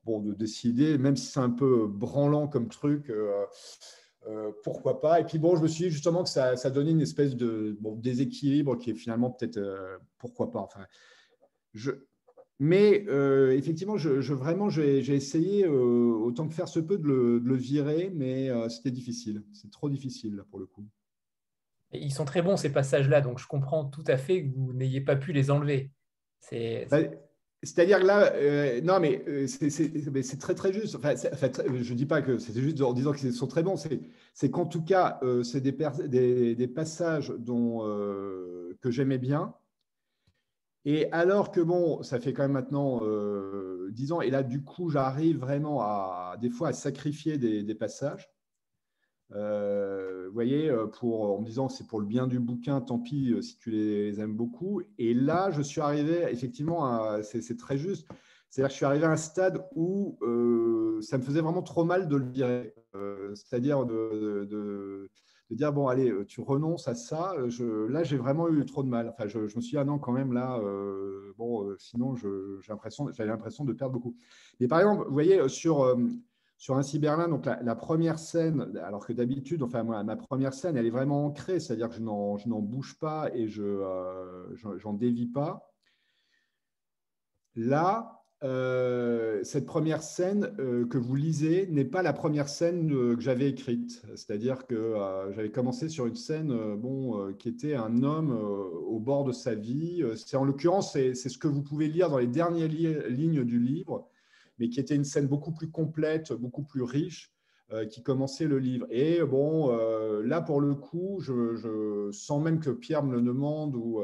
bon, 0.04 0.20
de 0.20 0.34
décider, 0.34 0.98
même 0.98 1.16
si 1.16 1.28
c'est 1.28 1.40
un 1.40 1.50
peu 1.50 1.88
branlant 1.88 2.48
comme 2.48 2.70
truc. 2.70 3.12
Euh, 4.28 4.52
pourquoi 4.64 5.02
pas 5.02 5.20
Et 5.20 5.24
puis 5.24 5.40
bon, 5.40 5.56
je 5.56 5.64
me 5.64 5.68
suis 5.68 5.86
dit 5.86 5.90
justement 5.90 6.24
que 6.24 6.30
ça, 6.30 6.56
ça 6.56 6.70
donnait 6.70 6.92
une 6.92 7.02
espèce 7.02 7.36
de 7.36 7.78
déséquilibre 7.98 8.78
qui 8.78 8.92
est 8.92 8.96
finalement 8.96 9.32
peut-être 9.32 9.58
euh, 9.58 9.98
pourquoi 10.20 10.52
pas. 10.52 10.60
Enfin, 10.60 10.86
je, 11.74 11.92
mais 12.60 13.04
euh, 13.08 13.52
effectivement, 13.58 13.98
je, 13.98 14.34
vraiment, 14.34 14.70
j'ai 14.70 15.00
essayé 15.16 15.68
autant 15.68 16.48
que 16.48 16.54
faire 16.54 16.68
se 16.68 16.80
peut 16.80 17.00
de 17.00 17.08
le, 17.08 17.56
virer, 17.56 18.12
mais 18.14 18.52
c'était 18.70 18.92
difficile. 18.92 19.44
C'est 19.54 19.72
trop 19.72 19.90
difficile 19.90 20.36
là 20.36 20.44
pour 20.48 20.60
le 20.60 20.68
coup. 20.68 20.86
ils 21.92 22.14
sont 22.14 22.26
très 22.26 22.44
bons 22.44 22.58
ces 22.58 22.72
passages-là, 22.72 23.22
donc 23.22 23.40
je 23.40 23.48
comprends 23.48 23.86
tout 23.86 24.04
à 24.06 24.18
fait 24.18 24.44
que 24.44 24.54
vous 24.56 24.74
n'ayez 24.74 25.02
pas 25.02 25.16
pu 25.16 25.34
les 25.34 25.50
enlever. 25.50 25.92
C'est. 26.40 26.88
C'est-à-dire 27.64 28.00
que 28.00 28.06
là, 28.06 28.34
euh, 28.34 28.82
non, 28.82 29.00
mais 29.00 29.24
euh, 29.28 29.46
c'est 29.46 30.40
très 30.40 30.56
très 30.56 30.74
juste. 30.74 30.96
Enfin, 30.96 31.14
je 31.16 31.92
ne 31.92 31.98
dis 31.98 32.08
pas 32.08 32.24
que 32.24 32.40
c'était 32.40 32.62
juste 32.62 32.82
en 32.82 32.94
disant 32.94 33.14
qu'ils 33.14 33.34
sont 33.34 33.48
très 33.48 33.62
bons. 33.62 33.76
C'est 34.34 34.50
qu'en 34.50 34.66
tout 34.66 34.84
cas, 34.84 35.20
euh, 35.22 35.44
c'est 35.44 35.62
des, 35.62 36.68
passages 36.68 37.32
dont, 37.38 37.82
que 38.82 38.90
j'aimais 38.90 39.20
bien. 39.20 39.54
Et 40.86 41.12
alors 41.12 41.52
que, 41.52 41.62
bon, 41.62 42.02
ça 42.02 42.20
fait 42.20 42.34
quand 42.34 42.42
même 42.42 42.54
maintenant 42.54 43.02
10 43.92 44.12
ans, 44.12 44.22
et 44.22 44.32
là, 44.32 44.42
du 44.42 44.64
coup, 44.64 44.90
j'arrive 44.90 45.38
vraiment 45.38 45.82
à, 45.82 46.38
des 46.42 46.50
fois, 46.50 46.70
à 46.70 46.74
sacrifier 46.74 47.38
des, 47.38 47.76
passages. 47.76 48.31
Euh, 49.34 50.26
vous 50.28 50.34
voyez, 50.34 50.70
euh, 50.70 50.88
pour, 50.88 51.38
en 51.38 51.40
me 51.40 51.46
disant 51.46 51.70
c'est 51.70 51.88
pour 51.88 52.00
le 52.00 52.06
bien 52.06 52.28
du 52.28 52.40
bouquin, 52.40 52.82
tant 52.82 53.00
pis 53.00 53.34
euh, 53.34 53.42
si 53.42 53.58
tu 53.58 53.72
les 53.72 54.20
aimes 54.20 54.36
beaucoup. 54.36 54.82
Et 54.98 55.14
là, 55.14 55.52
je 55.52 55.62
suis 55.62 55.82
arrivé, 55.82 56.26
effectivement, 56.30 57.22
c'est 57.24 57.58
très 57.58 57.78
juste. 57.78 58.08
C'est-à-dire 58.50 58.68
que 58.68 58.74
je 58.74 58.78
suis 58.78 58.86
arrivé 58.86 59.06
à 59.06 59.12
un 59.12 59.18
stade 59.18 59.66
où 59.76 60.18
ça 61.02 61.18
me 61.18 61.24
faisait 61.24 61.42
vraiment 61.42 61.64
trop 61.64 61.86
mal 61.86 62.08
de 62.08 62.16
le 62.18 62.26
virer. 62.26 62.74
C'est-à-dire 63.34 63.86
de, 63.86 65.10
dire 65.52 65.74
bon 65.74 65.88
allez 65.88 66.14
tu 66.28 66.40
renonces 66.40 66.88
à 66.88 66.96
ça 66.96 67.36
là 67.90 68.04
j'ai 68.04 68.16
vraiment 68.16 68.48
eu 68.48 68.66
trop 68.66 68.84
de 68.84 68.88
mal 68.88 69.10
enfin 69.10 69.28
je, 69.28 69.40
me 69.40 69.48
suis 69.48 69.72
dit 69.72 69.78
ah 69.78 69.84
non 69.84 70.00
quand 70.00 70.14
même 70.14 70.32
là 70.32 70.62
bon 71.38 71.76
sinon 71.78 72.16
j'avais 72.16 73.30
l'impression 73.30 73.66
de 73.66 73.74
perdre 73.74 73.94
beaucoup 73.94 74.16
mais 74.62 74.68
par 74.70 74.80
exemple 74.80 75.06
vous 75.08 75.14
voyez 75.14 75.48
sur 75.50 75.98
sur 76.62 76.78
un 76.78 76.84
Berlin 77.00 77.28
donc 77.28 77.48
la, 77.48 77.76
première 77.76 78.20
scène 78.20 78.80
alors 78.84 79.08
que 79.08 79.14
d'habitude 79.14 79.64
enfin 79.64 79.82
moi 79.82 80.04
ma 80.04 80.16
première 80.16 80.54
scène 80.54 80.78
elle 80.78 80.86
est 80.86 80.92
vraiment 80.92 81.26
ancrée 81.26 81.60
c'est-à-dire 81.60 81.90
que 81.90 81.96
je 81.96 82.02
n'en 82.02 82.60
bouge 82.60 83.00
pas 83.00 83.32
et 83.34 83.48
je 83.48 83.82
j'en 84.78 84.94
dévie 84.94 85.26
pas 85.26 85.72
là 87.56 88.22
euh, 88.44 89.44
cette 89.44 89.66
première 89.66 90.04
scène 90.04 90.52
euh, 90.60 90.86
que 90.88 91.00
vous 91.00 91.16
lisez 91.16 91.68
n'est 91.68 91.86
pas 91.86 92.04
la 92.04 92.14
première 92.14 92.50
scène 92.50 92.90
que 92.90 93.22
j'avais 93.22 93.50
écrite. 93.50 94.04
C'est-à-dire 94.16 94.66
que 94.66 94.74
euh, 94.74 95.32
j'avais 95.34 95.52
commencé 95.52 95.90
sur 95.90 96.08
une 96.08 96.16
scène 96.16 96.76
bon, 96.76 97.34
qui 97.38 97.50
était 97.50 97.76
un 97.76 98.02
homme 98.02 98.32
au 98.32 99.00
bord 99.00 99.26
de 99.26 99.32
sa 99.32 99.54
vie. 99.54 100.04
C'est 100.16 100.38
en 100.38 100.44
l'occurrence, 100.44 100.94
c'est 100.94 101.14
ce 101.14 101.38
que 101.38 101.48
vous 101.48 101.62
pouvez 101.62 101.88
lire 101.88 102.10
dans 102.10 102.18
les 102.18 102.28
dernières 102.28 102.68
lignes 102.68 103.44
du 103.44 103.60
livre, 103.60 104.08
mais 104.62 104.70
qui 104.70 104.80
était 104.80 104.96
une 104.96 105.04
scène 105.04 105.28
beaucoup 105.28 105.52
plus 105.52 105.70
complète, 105.70 106.32
beaucoup 106.32 106.64
plus 106.64 106.84
riche, 106.84 107.34
qui 107.90 108.04
commençait 108.04 108.48
le 108.48 108.60
livre. 108.60 108.86
Et 108.90 109.22
bon, 109.24 109.72
là 110.24 110.42
pour 110.42 110.62
le 110.62 110.76
coup, 110.76 111.20
je, 111.20 111.56
je, 111.56 112.10
sens 112.12 112.42
même 112.44 112.60
que 112.60 112.70
Pierre 112.70 113.04
me 113.04 113.16
le 113.16 113.22
demande 113.22 113.76
ou 113.76 114.02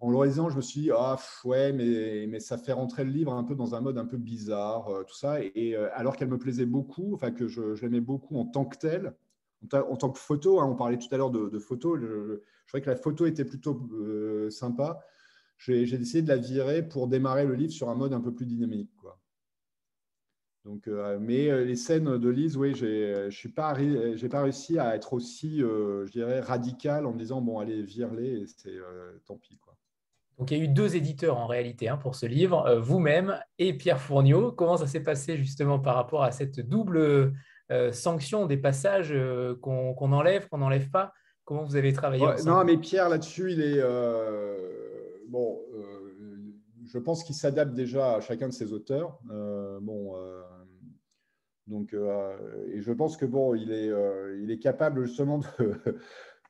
en 0.00 0.10
le 0.10 0.26
lisant, 0.26 0.48
je 0.48 0.56
me 0.56 0.62
suis 0.62 0.80
dit, 0.80 0.90
ah 0.92 1.18
ouais, 1.44 1.72
mais, 1.72 2.26
mais 2.26 2.40
ça 2.40 2.56
fait 2.56 2.72
rentrer 2.72 3.04
le 3.04 3.10
livre 3.10 3.34
un 3.34 3.44
peu 3.44 3.54
dans 3.54 3.74
un 3.74 3.82
mode 3.82 3.98
un 3.98 4.06
peu 4.06 4.16
bizarre, 4.16 4.88
euh, 4.88 5.04
tout 5.04 5.14
ça. 5.14 5.42
Et 5.42 5.76
euh, 5.76 5.88
alors 5.94 6.16
qu'elle 6.16 6.28
me 6.28 6.38
plaisait 6.38 6.66
beaucoup, 6.66 7.14
enfin 7.14 7.30
que 7.30 7.48
je, 7.48 7.74
l'aimais 7.82 8.00
beaucoup 8.00 8.38
en 8.38 8.46
tant 8.46 8.64
que 8.64 8.78
telle, 8.78 9.14
en, 9.72 9.96
tant 9.96 10.10
que 10.10 10.18
photo, 10.18 10.58
hein, 10.60 10.66
on 10.66 10.74
parlait 10.74 10.96
tout 10.96 11.08
à 11.10 11.18
l'heure 11.18 11.30
de, 11.30 11.58
photo, 11.58 11.98
je, 11.98 12.40
trouvais 12.66 12.80
que 12.80 12.88
la 12.88 12.96
photo 12.96 13.26
était 13.26 13.44
plutôt 13.44 13.78
euh, 13.92 14.48
sympa. 14.48 15.04
J'ai 15.58 15.84
décidé 15.84 16.22
de 16.22 16.28
la 16.28 16.38
virer 16.38 16.82
pour 16.82 17.06
démarrer 17.06 17.44
le 17.44 17.54
livre 17.54 17.72
sur 17.72 17.90
un 17.90 17.94
mode 17.94 18.14
un 18.14 18.22
peu 18.22 18.32
plus 18.32 18.46
dynamique. 18.46 18.90
Quoi. 18.96 19.19
Donc, 20.64 20.88
mais 21.20 21.64
les 21.64 21.76
scènes 21.76 22.18
de 22.18 22.28
Lise, 22.28 22.56
oui, 22.56 22.74
je 22.74 23.28
n'ai 23.28 23.52
pas, 23.52 23.74
pas 24.30 24.42
réussi 24.42 24.78
à 24.78 24.94
être 24.94 25.14
aussi, 25.14 25.60
je 25.60 26.10
dirais, 26.10 26.40
radical 26.40 27.06
en 27.06 27.12
me 27.12 27.18
disant, 27.18 27.40
bon, 27.40 27.58
allez, 27.58 27.82
vire-les, 27.82 28.44
c'est 28.46 28.76
tant 29.26 29.36
pis. 29.36 29.56
Quoi. 29.56 29.74
Donc 30.40 30.50
il 30.50 30.56
y 30.56 30.60
a 30.62 30.64
eu 30.64 30.68
deux 30.68 30.96
éditeurs 30.96 31.36
en 31.36 31.46
réalité 31.46 31.90
hein, 31.90 31.98
pour 31.98 32.14
ce 32.14 32.24
livre, 32.24 32.64
euh, 32.66 32.80
vous-même 32.80 33.38
et 33.58 33.74
Pierre 33.74 34.00
Fourniot. 34.00 34.52
Comment 34.52 34.78
ça 34.78 34.86
s'est 34.86 35.02
passé 35.02 35.36
justement 35.36 35.78
par 35.78 35.94
rapport 35.94 36.24
à 36.24 36.32
cette 36.32 36.60
double 36.60 37.34
euh, 37.70 37.92
sanction 37.92 38.46
des 38.46 38.56
passages 38.56 39.12
euh, 39.12 39.54
qu'on 39.60 40.12
enlève, 40.12 40.48
qu'on 40.48 40.58
n'enlève 40.58 40.88
pas? 40.88 41.12
Comment 41.44 41.62
vous 41.62 41.76
avez 41.76 41.92
travaillé 41.92 42.24
Non, 42.46 42.64
mais 42.64 42.78
Pierre 42.78 43.10
là-dessus, 43.10 43.52
il 43.52 43.60
est 43.60 43.82
bon. 45.28 45.60
Je 46.92 46.98
pense 46.98 47.24
qu'il 47.24 47.34
s'adapte 47.34 47.74
déjà 47.74 48.16
à 48.16 48.20
chacun 48.20 48.48
de 48.48 48.54
ses 48.54 48.72
auteurs. 48.72 49.18
bon. 49.80 50.14
Donc, 51.66 51.94
et 51.94 52.80
je 52.80 52.92
pense 52.92 53.16
que 53.16 53.26
bon, 53.26 53.54
il 53.54 53.70
est, 53.70 53.92
il 54.42 54.50
est 54.50 54.58
capable 54.58 55.04
justement 55.04 55.38
de, 55.38 55.44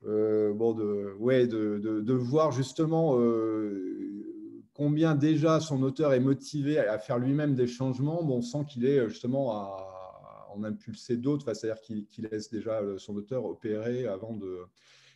euh, 0.07 0.53
bon, 0.55 0.73
de, 0.73 1.15
ouais, 1.19 1.47
de, 1.47 1.79
de, 1.79 2.13
voir 2.15 2.53
justement 2.53 3.19
euh, 3.19 4.65
combien 4.73 5.15
déjà 5.15 5.61
son 5.61 5.83
auteur 5.83 6.15
est 6.15 6.21
motivé 6.21 6.79
à 6.79 6.99
faire 6.99 7.19
lui-même 7.19 7.55
des 7.55 7.67
changements. 7.67 8.23
Bon, 8.25 8.39
on 8.39 8.43
sent 8.43 8.65
qu'il 8.69 8.87
est 8.87 9.09
justement 9.09 9.53
à 9.53 10.49
en 10.55 10.65
impulser 10.65 11.17
d'autres, 11.17 11.53
c'est-à-dire 11.55 11.81
qu'il 11.83 12.29
laisse 12.31 12.51
déjà 12.51 12.81
son 12.97 13.15
auteur 13.17 13.45
opérer 13.45 14.07
avant 14.07 14.35
de. 14.35 14.61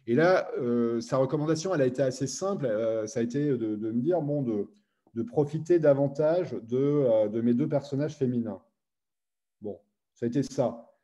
Et 0.07 0.15
là, 0.15 0.51
euh, 0.59 1.01
sa 1.01 1.17
recommandation, 1.17 1.75
elle 1.75 1.81
a 1.81 1.87
été 1.87 2.03
assez 2.03 2.27
simple. 2.27 2.69
ça 3.07 3.21
a 3.21 3.23
été 3.23 3.49
de, 3.49 3.75
de 3.75 3.91
me 3.91 4.03
dire 4.03 4.21
bon, 4.21 4.43
de, 4.43 4.69
de 5.15 5.23
profiter 5.23 5.79
davantage 5.79 6.53
de, 6.53 7.29
de 7.29 7.41
mes 7.41 7.55
deux 7.55 7.69
personnages 7.69 8.17
féminins. 8.17 8.63
Bon, 9.61 9.81
ça 10.15 10.27
a 10.27 10.29
été 10.29 10.43
ça. 10.43 10.95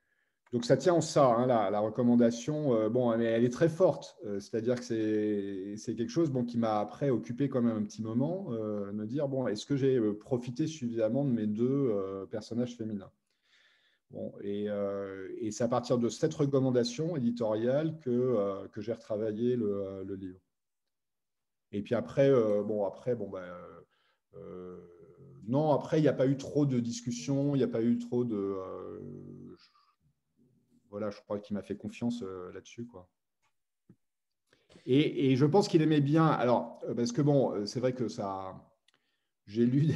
Donc 0.53 0.65
ça 0.65 0.77
tient 0.77 0.95
en 0.95 1.01
ça, 1.01 1.27
hein, 1.27 1.47
la, 1.47 1.81
recommandation. 1.81 2.75
Euh, 2.75 2.89
bon, 2.89 3.13
elle, 3.13 3.23
elle, 3.23 3.45
est 3.45 3.53
très 3.53 3.69
forte, 3.69 4.19
euh, 4.27 4.41
c'est-à-dire 4.41 4.75
que 4.75 5.77
c'est 5.77 5.95
quelque 5.95 6.09
chose 6.11 6.33
qui 6.49 6.59
m'a 6.59 6.81
après 6.81 7.11
occupé 7.11 7.49
quand 7.49 7.63
même 7.63 7.77
un 7.77 7.85
petit 7.85 8.03
moment, 8.03 8.49
euh, 8.51 8.93
me 8.93 9.07
dire 9.07 9.29
bon, 9.29 9.47
est-ce 9.47 9.65
que 9.65 9.77
j'ai 9.77 10.01
profité 10.15 10.67
suffisamment 10.67 11.25
de 11.25 11.31
mes 11.31 11.47
deux 11.47 11.95
personnages 12.31 12.77
féminins? 12.77 13.13
Bon, 14.11 14.33
et, 14.43 14.67
c'est 15.53 15.63
à 15.63 15.69
partir 15.69 15.99
de 15.99 16.09
cette 16.09 16.35
recommandation 16.35 17.17
éditoriale 17.17 17.97
que, 18.01 18.67
que 18.73 18.81
j'ai 18.81 18.93
retravaillé 18.93 19.55
le, 19.55 20.03
le, 20.05 20.15
livre. 20.17 20.41
Et 21.71 21.83
puis 21.83 21.95
après, 21.95 22.29
bon, 22.65 22.85
après, 22.85 23.15
bon, 23.15 23.29
ben, 23.29 23.45
non, 25.47 25.72
après, 25.72 25.99
il 25.99 26.03
n'y 26.03 26.09
a 26.09 26.12
pas 26.12 26.26
eu 26.26 26.37
trop 26.37 26.66
de 26.66 26.78
discussions, 26.81 27.55
il 27.55 27.59
n'y 27.59 27.64
a 27.64 27.68
pas 27.68 27.83
eu 27.83 27.99
trop 27.99 28.24
de 28.24 28.57
voilà, 30.91 31.11
je 31.11 31.20
crois 31.20 31.39
qu'il 31.39 31.55
m'a 31.55 31.62
fait 31.62 31.76
confiance 31.76 32.22
euh, 32.22 32.53
là-dessus. 32.53 32.87
quoi. 32.87 33.09
Et, 34.87 35.37
je 35.37 35.47
pense 35.47 35.68
qu'il 35.68 35.83
aimait 35.83 36.01
bien. 36.01 36.26
Alors, 36.26 36.81
euh, 36.85 36.95
parce 36.95 37.12
que 37.12 37.22
bon, 37.22 37.53
euh, 37.53 37.66
c'est 37.66 37.81
vrai 37.81 37.93
que 37.93 38.09
ça. 38.09 38.55
J'ai 39.47 39.66
lu, 39.66 39.93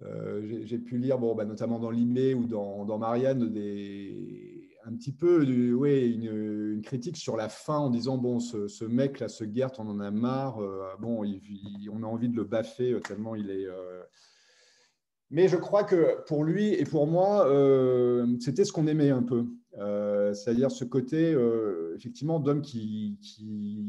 j'ai 0.00 0.78
pu 0.78 0.96
lire, 0.96 1.18
bon, 1.18 1.34
bah, 1.34 1.44
notamment 1.44 1.78
dans 1.78 1.90
Limé 1.90 2.32
ou 2.32 2.46
dans, 2.46 2.98
Marianne, 2.98 3.52
des, 3.52 4.51
un 4.84 4.94
petit 4.96 5.12
peu 5.12 5.72
ouais, 5.74 6.08
une, 6.08 6.82
critique 6.82 7.16
sur 7.16 7.36
la 7.36 7.48
fin 7.48 7.78
en 7.78 7.90
disant 7.90 8.18
bon, 8.18 8.40
ce, 8.40 8.84
mec-là, 8.84 9.28
ce 9.28 9.44
Gert, 9.44 9.72
on 9.78 9.88
en 9.88 10.00
a 10.00 10.10
marre. 10.10 10.58
bon, 11.00 11.24
on 11.24 12.02
a 12.02 12.06
envie 12.06 12.28
de 12.28 12.36
le 12.36 12.44
baffer 12.44 12.98
tellement 13.06 13.34
il 13.34 13.50
est. 13.50 13.66
Mais 15.30 15.48
je 15.48 15.56
crois 15.56 15.84
que 15.84 16.22
pour 16.26 16.44
lui 16.44 16.74
et 16.74 16.84
pour 16.84 17.06
moi, 17.06 17.46
c'était 18.40 18.64
ce 18.64 18.72
qu'on 18.72 18.86
aimait 18.86 19.10
un 19.10 19.22
peu. 19.22 19.46
Euh, 19.78 20.34
c'est-à-dire 20.34 20.70
ce 20.70 20.84
côté, 20.84 21.32
euh, 21.32 21.94
effectivement, 21.96 22.40
d'homme 22.40 22.60
qui, 22.60 23.18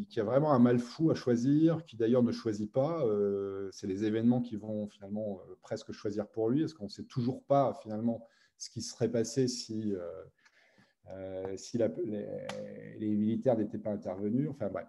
qui, 0.10 0.20
a 0.20 0.24
vraiment 0.24 0.54
un 0.54 0.60
mal 0.60 0.80
fou 0.80 1.12
à 1.12 1.16
choisir, 1.16 1.84
qui 1.86 1.98
d'ailleurs 1.98 2.24
ne 2.24 2.32
choisit 2.32 2.72
pas. 2.72 3.06
Euh, 3.06 3.68
c'est 3.72 3.88
les 3.88 4.06
événements 4.06 4.42
qui 4.42 4.56
vont 4.56 4.88
finalement 4.88 5.42
presque 5.62 5.92
choisir 5.92 6.28
pour 6.28 6.50
lui, 6.50 6.62
parce 6.62 6.74
qu'on 6.74 6.86
ne 6.86 6.90
sait 6.90 7.04
toujours 7.04 7.44
pas 7.44 7.78
finalement 7.82 8.26
ce 8.58 8.70
qui 8.70 8.82
serait 8.82 9.12
passé 9.12 9.48
si, 9.48 9.94
si 11.56 11.78
les, 11.78 13.16
militaires 13.16 13.58
n'étaient 13.58 13.78
pas 13.78 13.92
intervenus. 13.92 14.50
Enfin 14.50 14.70
bref. 14.70 14.88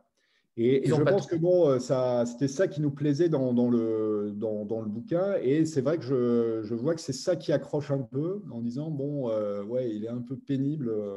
Et, 0.57 0.87
je 0.87 0.95
pense 0.95 1.27
que 1.27 1.35
bon, 1.35 1.69
euh, 1.69 1.79
ça, 1.81 2.25
c'était 2.27 2.47
ça 2.47 2.69
qui 2.69 2.81
nous 2.81 2.93
plaisait 2.93 3.29
dans, 3.29 3.53
dans 3.53 3.69
le, 3.69 4.33
dans, 4.37 4.65
dans, 4.65 4.81
le 4.81 4.89
bouquin. 4.89 5.35
Et 5.43 5.65
c'est 5.67 5.81
vrai 5.81 5.99
que 5.99 6.05
je, 6.05 6.63
je 6.63 6.75
vois 6.75 6.95
que 6.95 7.01
c'est 7.01 7.13
ça 7.13 7.35
qui 7.35 7.53
accroche 7.53 7.91
un 7.91 8.03
peu 8.03 8.41
en 8.53 8.61
disant 8.61 8.89
bon, 8.91 9.31
euh, 9.31 9.65
ouais, 9.65 9.91
il 9.91 10.05
est 10.05 10.09
un 10.09 10.21
peu 10.21 10.37
pénible. 10.37 10.91
Euh, 10.91 11.17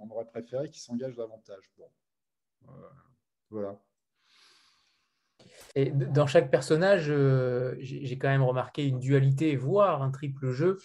on 0.00 0.08
aurait 0.10 0.24
préféré 0.24 0.70
qu'il 0.70 0.80
s'engage 0.80 1.14
davantage. 1.16 1.70
Bon, 1.76 1.84
voilà. 3.50 3.78
Et 5.74 5.90
dans 5.90 6.26
chaque 6.26 6.50
personnage, 6.50 7.12
j'ai 7.80 8.18
quand 8.18 8.28
même 8.28 8.42
remarqué 8.42 8.86
une 8.86 8.98
dualité, 8.98 9.56
voire 9.56 10.02
un 10.02 10.10
triple 10.10 10.50
jeu. 10.50 10.78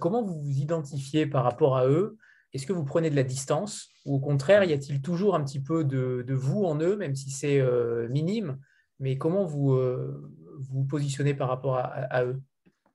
comment 0.00 0.22
vous 0.22 0.40
vous 0.40 0.58
identifiez 0.58 1.26
par 1.26 1.44
rapport 1.44 1.76
à 1.76 1.86
eux? 1.86 2.18
Est-ce 2.52 2.66
que 2.66 2.72
vous 2.72 2.84
prenez 2.84 3.10
de 3.10 3.16
la 3.16 3.22
distance 3.22 3.90
ou 4.06 4.16
au 4.16 4.18
contraire, 4.18 4.64
y 4.64 4.72
a-t-il 4.72 5.02
toujours 5.02 5.34
un 5.34 5.44
petit 5.44 5.60
peu 5.60 5.84
de, 5.84 6.24
vous 6.34 6.64
en 6.64 6.80
eux, 6.80 6.96
même 6.96 7.14
si 7.14 7.30
c'est 7.30 7.60
euh, 7.60 8.08
minime 8.08 8.58
Mais 8.98 9.18
comment 9.18 9.44
vous 9.44 9.72
euh, 9.72 10.32
vous 10.58 10.84
positionnez 10.84 11.34
par 11.34 11.48
rapport 11.48 11.76
à, 11.78 12.24
eux? 12.24 12.40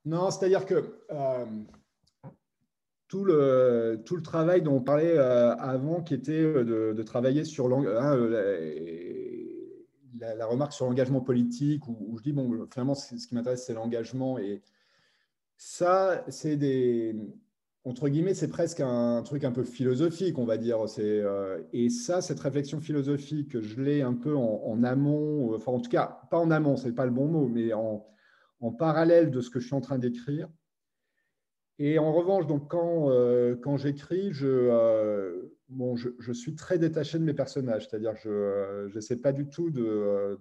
Non, 0.03 0.29
c'est-à-dire 0.29 0.65
que 0.65 0.99
euh, 1.11 1.45
tout, 3.07 3.23
le, 3.23 4.01
tout 4.05 4.15
le 4.15 4.21
travail 4.21 4.61
dont 4.61 4.75
on 4.75 4.81
parlait 4.81 5.17
avant, 5.17 6.01
qui 6.01 6.15
était 6.15 6.41
de, 6.41 7.03
travailler 7.03 7.43
sur 7.43 7.71
hein, 7.73 8.15
la, 10.19 10.45
remarque 10.47 10.73
sur 10.73 10.85
l'engagement 10.85 11.21
politique, 11.21 11.87
où, 11.87 11.97
où, 12.07 12.17
je 12.17 12.23
dis, 12.23 12.33
bon, 12.33 12.67
finalement, 12.71 12.95
ce 12.95 13.15
qui 13.15 13.35
m'intéresse, 13.35 13.65
c'est 13.65 13.73
l'engagement. 13.73 14.37
Et 14.37 14.61
ça, 15.57 16.23
c'est 16.29 16.57
des 16.57 17.15
entre 17.85 18.09
guillemets, 18.09 18.33
c'est 18.33 18.47
presque 18.47 18.79
un 18.79 19.21
truc 19.21 19.43
un 19.43 19.51
peu 19.51 19.63
philosophique, 19.63 20.39
on 20.39 20.45
va 20.45 20.57
dire. 20.57 20.79
Euh, 20.97 21.61
et 21.71 21.89
ça, 21.89 22.19
cette 22.19 22.39
réflexion 22.39 22.81
philosophique, 22.81 23.59
je 23.61 23.79
l'ai 23.79 24.01
un 24.01 24.15
peu 24.15 24.35
en, 24.35 24.83
amont, 24.83 25.53
enfin 25.55 25.71
en 25.71 25.79
tout 25.79 25.91
cas, 25.91 26.21
pas 26.31 26.39
en 26.39 26.49
amont, 26.49 26.77
c'est 26.77 26.93
pas 26.93 27.05
le 27.05 27.11
bon 27.11 27.27
mot, 27.27 27.47
mais 27.47 27.73
en, 27.73 28.03
parallèle 28.79 29.29
de 29.29 29.41
ce 29.41 29.51
que 29.51 29.59
je 29.59 29.67
suis 29.67 29.75
en 29.75 29.81
train 29.81 29.99
d'écrire. 29.99 30.49
Et 31.77 31.99
en 31.99 32.11
revanche, 32.11 32.47
donc 32.47 32.71
quand, 32.71 33.11
euh, 33.11 33.55
quand 33.55 33.77
j'écris, 33.77 34.29
je, 34.31 34.47
euh, 34.47 35.53
bon, 35.69 35.95
je, 35.95 36.31
suis 36.33 36.55
très 36.55 36.79
détaché 36.79 37.19
de 37.19 37.23
mes 37.23 37.35
personnages, 37.35 37.87
c'est-à-dire 37.87 38.15
je 38.15 38.91
n'essaie 38.95 39.17
pas 39.17 39.31
du 39.31 39.47
tout 39.47 39.69
de, 39.69 40.39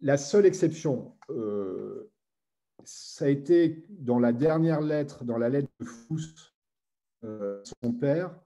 La 0.00 0.16
seule 0.16 0.46
exception, 0.46 1.12
ça 2.84 3.26
a 3.26 3.28
été 3.28 3.84
dans 3.88 4.18
la 4.18 4.32
dernière 4.32 4.80
lettre, 4.80 5.24
dans 5.24 5.38
la 5.38 5.48
lettre 5.48 5.68
de 5.80 5.84
Fous, 5.84 6.18
euh, 7.24 7.62
son 7.82 7.92
père, 7.92 8.38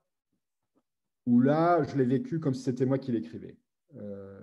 où 1.26 1.40
là, 1.40 1.82
je 1.84 1.96
l'ai 1.96 2.04
vécu 2.04 2.40
comme 2.40 2.54
si 2.54 2.62
c'était 2.62 2.86
moi 2.86 2.98
qui 2.98 3.12
l'écrivais. 3.12 3.58
Euh, 3.96 4.40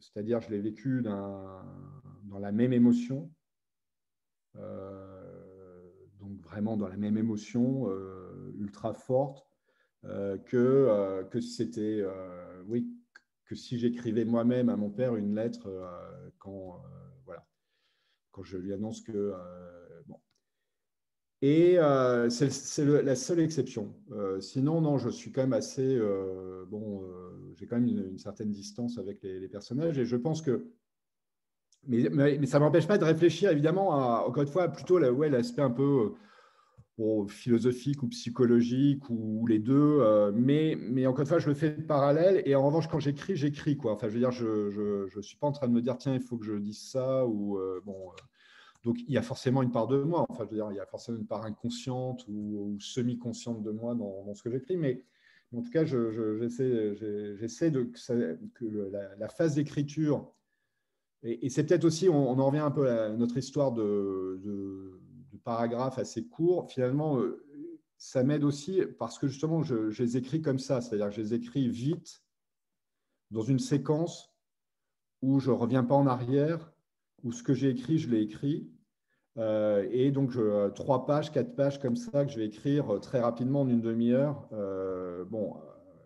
c'est-à-dire, 0.00 0.40
je 0.40 0.50
l'ai 0.50 0.60
vécu 0.60 1.02
dans 1.02 2.38
la 2.38 2.52
même 2.52 2.72
émotion, 2.72 3.30
euh, 4.56 5.82
donc 6.20 6.40
vraiment 6.40 6.76
dans 6.76 6.88
la 6.88 6.96
même 6.96 7.16
émotion 7.16 7.88
ultra 8.58 8.94
forte, 8.94 9.46
que, 10.02 11.40
c'était, 11.40 12.04
que 13.44 13.54
si 13.54 13.78
j'écrivais 13.78 14.24
moi-même 14.24 14.68
à 14.68 14.76
mon 14.76 14.90
père 14.90 15.14
une 15.14 15.36
lettre 15.36 15.68
quand 16.38 16.82
quand 18.32 18.42
je 18.42 18.56
lui 18.56 18.72
annonce 18.72 19.00
que. 19.02 19.12
Euh, 19.12 20.02
bon. 20.06 20.18
Et 21.42 21.78
euh, 21.78 22.28
c'est 22.30 22.84
la 22.84 23.16
seule 23.16 23.40
exception. 23.40 23.94
Euh, 24.12 24.40
sinon, 24.40 24.80
non, 24.80 24.98
je 24.98 25.08
suis 25.10 25.32
quand 25.32 25.42
même 25.42 25.52
assez. 25.52 26.00
bon, 26.68 27.04
j'ai 27.54 27.66
quand 27.66 27.76
même 27.76 27.88
une, 27.88 28.18
certaine 28.18 28.50
distance 28.50 28.98
avec 28.98 29.22
les, 29.22 29.48
personnages 29.48 29.98
et 29.98 30.04
je 30.04 30.16
pense 30.16 30.42
que. 30.42 30.66
Mais, 31.84 32.08
mais, 32.10 32.46
ça 32.46 32.60
ne 32.60 32.64
m'empêche 32.64 32.86
pas 32.86 32.96
de 32.96 33.04
réfléchir, 33.04 33.50
évidemment, 33.50 33.88
encore 34.24 34.44
une 34.44 34.48
fois, 34.48 34.68
plutôt 34.68 34.98
l'aspect 34.98 35.62
un 35.62 35.70
peu 35.70 36.14
philosophique 37.28 38.02
ou 38.02 38.08
psychologique 38.08 39.08
ou, 39.10 39.46
les 39.46 39.58
deux. 39.58 40.32
mais, 40.34 40.76
mais 40.80 41.06
encore 41.06 41.20
une 41.22 41.26
fois, 41.26 41.38
je 41.38 41.48
le 41.48 41.54
fais 41.54 41.70
de 41.70 41.82
parallèle. 41.82 42.42
Et 42.46 42.54
en 42.54 42.64
revanche, 42.64 42.88
quand 42.88 43.00
j'écris, 43.00 43.36
j'écris. 43.36 43.76
Quoi. 43.76 43.92
Enfin, 43.92 44.08
je 44.08 44.14
veux 44.14 44.20
dire, 44.20 44.30
je 44.30 45.16
ne 45.16 45.22
suis 45.22 45.36
pas 45.36 45.46
en 45.46 45.52
train 45.52 45.68
de 45.68 45.72
me 45.72 45.82
dire, 45.82 45.96
tiens, 45.98 46.14
il 46.14 46.20
faut 46.20 46.36
que 46.36 46.44
je 46.44 46.54
dise 46.54 46.80
ça. 46.80 47.26
Ou, 47.26 47.58
bon, 47.84 48.12
donc, 48.84 48.98
il 49.06 49.14
y 49.14 49.18
a 49.18 49.22
forcément 49.22 49.62
une 49.62 49.70
part 49.70 49.86
de 49.86 50.02
moi, 50.02 50.26
enfin, 50.28 50.44
je 50.44 50.50
veux 50.50 50.56
dire, 50.56 50.68
il 50.72 50.76
y 50.76 50.80
a 50.80 50.86
forcément 50.86 51.18
une 51.18 51.26
part 51.26 51.44
inconsciente 51.44 52.24
ou, 52.28 52.76
semi-consciente 52.80 53.62
de 53.62 53.70
moi 53.70 53.94
dans, 53.94 54.34
ce 54.34 54.42
que 54.42 54.50
j'écris, 54.50 54.76
mais 54.76 55.04
en 55.56 55.62
tout 55.62 55.70
cas, 55.70 55.84
j'essaie 55.84 57.70
de 57.70 57.84
que, 58.54 58.90
la, 59.18 59.28
phase 59.28 59.54
d'écriture, 59.54 60.32
et, 61.22 61.48
c'est 61.48 61.64
peut-être 61.64 61.84
aussi, 61.84 62.08
on, 62.08 62.38
en 62.38 62.46
revient 62.46 62.58
un 62.58 62.72
peu 62.72 62.88
à 62.88 63.10
notre 63.10 63.36
histoire 63.36 63.70
de, 63.70 65.00
paragraphes 65.38 65.98
assez 65.98 66.26
courts, 66.26 66.70
finalement, 66.70 67.18
euh, 67.18 67.44
ça 67.96 68.24
m'aide 68.24 68.44
aussi 68.44 68.82
parce 68.98 69.18
que 69.18 69.28
justement, 69.28 69.62
je, 69.62 69.90
les 70.02 70.16
écris 70.16 70.42
comme 70.42 70.58
ça, 70.58 70.80
c'est-à-dire 70.80 71.08
que 71.08 71.14
je 71.14 71.20
les 71.20 71.34
écris 71.34 71.68
vite, 71.68 72.22
dans 73.30 73.42
une 73.42 73.58
séquence 73.58 74.34
où 75.22 75.40
je 75.40 75.50
ne 75.50 75.56
reviens 75.56 75.84
pas 75.84 75.94
en 75.94 76.06
arrière, 76.06 76.72
où 77.22 77.32
ce 77.32 77.42
que 77.42 77.54
j'ai 77.54 77.70
écrit, 77.70 77.98
je 77.98 78.10
l'ai 78.10 78.20
écrit. 78.20 78.68
Euh, 79.38 79.86
et 79.90 80.10
donc, 80.10 80.30
je, 80.30 80.68
trois 80.70 81.06
pages, 81.06 81.32
quatre 81.32 81.54
pages 81.54 81.80
comme 81.80 81.96
ça 81.96 82.24
que 82.24 82.32
je 82.32 82.38
vais 82.38 82.46
écrire 82.46 83.00
très 83.00 83.20
rapidement 83.20 83.62
en 83.62 83.68
une 83.68 83.80
demi-heure. 83.80 84.48
Euh, 84.52 85.24
bon, 85.24 85.56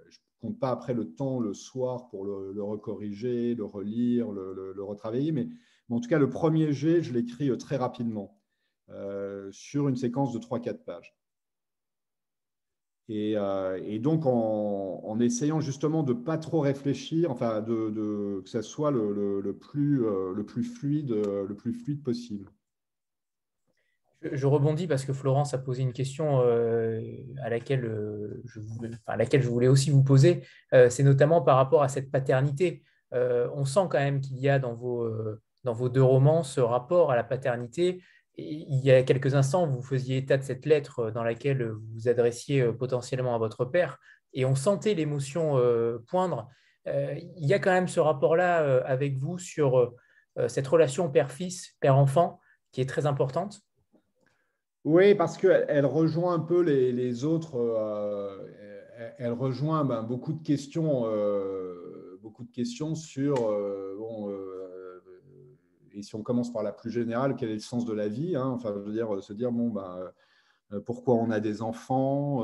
je 0.09 0.19
ne 0.19 0.49
compte 0.49 0.61
pas 0.61 0.71
après 0.71 0.95
le 0.95 1.15
temps 1.15 1.41
le 1.41 1.55
soir 1.55 2.09
pour 2.09 2.25
le, 2.25 2.63
recorriger, 2.63 3.55
le 3.55 3.65
relire, 3.65 4.31
le, 4.31 4.83
retravailler, 4.85 5.33
mais, 5.33 5.49
en 5.89 6.01
tout 6.01 6.09
cas, 6.09 6.19
le 6.19 6.31
premier 6.31 6.73
jet, 6.73 7.03
je 7.03 7.13
l'écris 7.13 7.51
euh, 7.51 7.57
très 7.57 7.77
rapidement 7.77 8.39
sur 9.51 9.89
une 9.89 9.97
séquence 9.97 10.33
de 10.33 10.39
trois, 10.39 10.61
quatre 10.61 10.85
pages. 10.85 11.17
Et, 13.09 13.99
donc, 14.01 14.27
en, 14.27 15.19
essayant 15.21 15.61
justement 15.61 16.03
de 16.03 16.13
ne 16.13 16.19
pas 16.19 16.39
trop 16.39 16.61
réfléchir, 16.61 17.31
enfin, 17.31 17.61
de, 17.63 18.41
que 18.43 18.51
ça 18.51 18.63
soit 18.63 18.91
le, 18.91 19.57
plus, 19.59 19.99
le 19.99 20.45
plus 20.45 20.65
fluide, 20.65 21.11
le 21.11 21.55
plus 21.55 21.73
fluide 21.73 22.03
possible. 22.03 22.51
Je, 24.23 24.47
rebondis 24.47 24.87
parce 24.87 25.05
que 25.05 25.13
Florence 25.13 25.53
a 25.55 25.59
posé 25.59 25.83
une 25.83 25.93
question 25.93 26.41
euh, 26.41 27.01
à, 27.43 27.51
laquelle, 27.51 27.85
euh, 27.85 28.43
je 28.47 28.61
voulais, 28.61 28.91
à 29.07 29.17
laquelle 29.17 29.43
je 29.43 29.49
voulais 29.49 29.69
aussi 29.69 29.91
vous 29.91 30.03
poser. 30.03 30.43
Euh, 30.73 30.89
c'est 30.89 31.03
notamment 31.03 31.43
par 31.43 31.57
rapport 31.57 31.83
à 31.83 31.89
cette 31.89 32.11
paternité. 32.11 32.83
on 33.13 33.65
sent 33.65 33.87
quand 33.91 33.99
même 33.99 34.21
qu'il 34.21 34.39
y 34.39 34.49
a 34.49 34.59
dans 34.59 34.75
vos, 34.75 35.09
dans 35.65 35.73
vos 35.73 35.89
deux 35.89 36.03
romans 36.03 36.43
ce 36.43 36.61
rapport 36.61 37.11
à 37.11 37.17
la 37.17 37.25
paternité. 37.25 38.03
Il 38.37 38.85
y 38.85 38.91
a 38.91 39.03
quelques 39.03 39.35
instants, 39.35 39.67
vous 39.67 39.83
faisiez 39.83 40.19
état 40.19 40.37
de 40.37 40.43
cette 40.43 40.67
lettre 40.67 41.11
dans 41.11 41.25
laquelle 41.25 41.71
vous 41.71 41.87
vous 41.95 42.09
adressiez 42.09 42.65
potentiellement 42.73 43.35
à 43.35 43.39
votre 43.39 43.65
père 43.65 43.99
et 44.35 44.45
on 44.45 44.55
sentait 44.55 44.95
l'émotion 44.95 45.61
poindre. 46.07 46.49
il 46.87 47.47
y 47.47 47.55
a 47.55 47.59
quand 47.59 47.73
même 47.73 47.89
ce 47.89 48.01
rapport-là 48.01 48.83
avec 48.85 49.17
vous 49.17 49.39
sur 49.39 49.95
cette 50.49 50.67
relation 50.67 51.11
père-fils, 51.11 51.77
père-enfant 51.81 52.41
qui 52.73 52.83
est 52.83 52.87
très 52.87 53.07
importante? 53.07 53.63
Oui, 54.85 55.15
parce 55.15 55.37
qu'elle 55.37 55.87
rejoint 55.87 56.35
un 56.35 56.39
peu 56.39 56.61
les, 56.61 57.25
autres. 57.25 57.57
Euh, 57.57 58.47
elle 59.19 59.33
rejoint 59.33 59.85
ben, 59.85 60.03
beaucoup 60.03 60.33
de 60.33 60.43
questions, 60.43 61.07
euh, 61.07 62.21
beaucoup 62.23 62.45
de 62.45 62.53
questions 62.53 62.95
sur. 62.95 63.51
Euh, 63.51 63.97
bon, 63.99 64.31
et 65.97 66.03
si 66.03 66.15
on 66.15 66.23
commence 66.23 66.53
par 66.53 66.63
la 66.63 66.73
plus 66.73 66.91
générale, 66.91 67.37
quel 67.37 67.51
est 67.51 67.55
le 67.55 67.61
sens 67.61 67.85
de 67.85 67.93
la 67.93 68.09
vie 68.09 68.37
hein, 68.37 68.47
Enfin, 68.47 68.73
je 68.75 68.81
veux 68.81 68.93
dire, 68.93 69.23
se 69.23 69.33
dire 69.33 69.51
bon, 69.51 69.71
ben, 69.71 70.13
pourquoi 70.85 71.15
on 71.15 71.31
a 71.31 71.41
des 71.41 71.63
enfants 71.63 72.43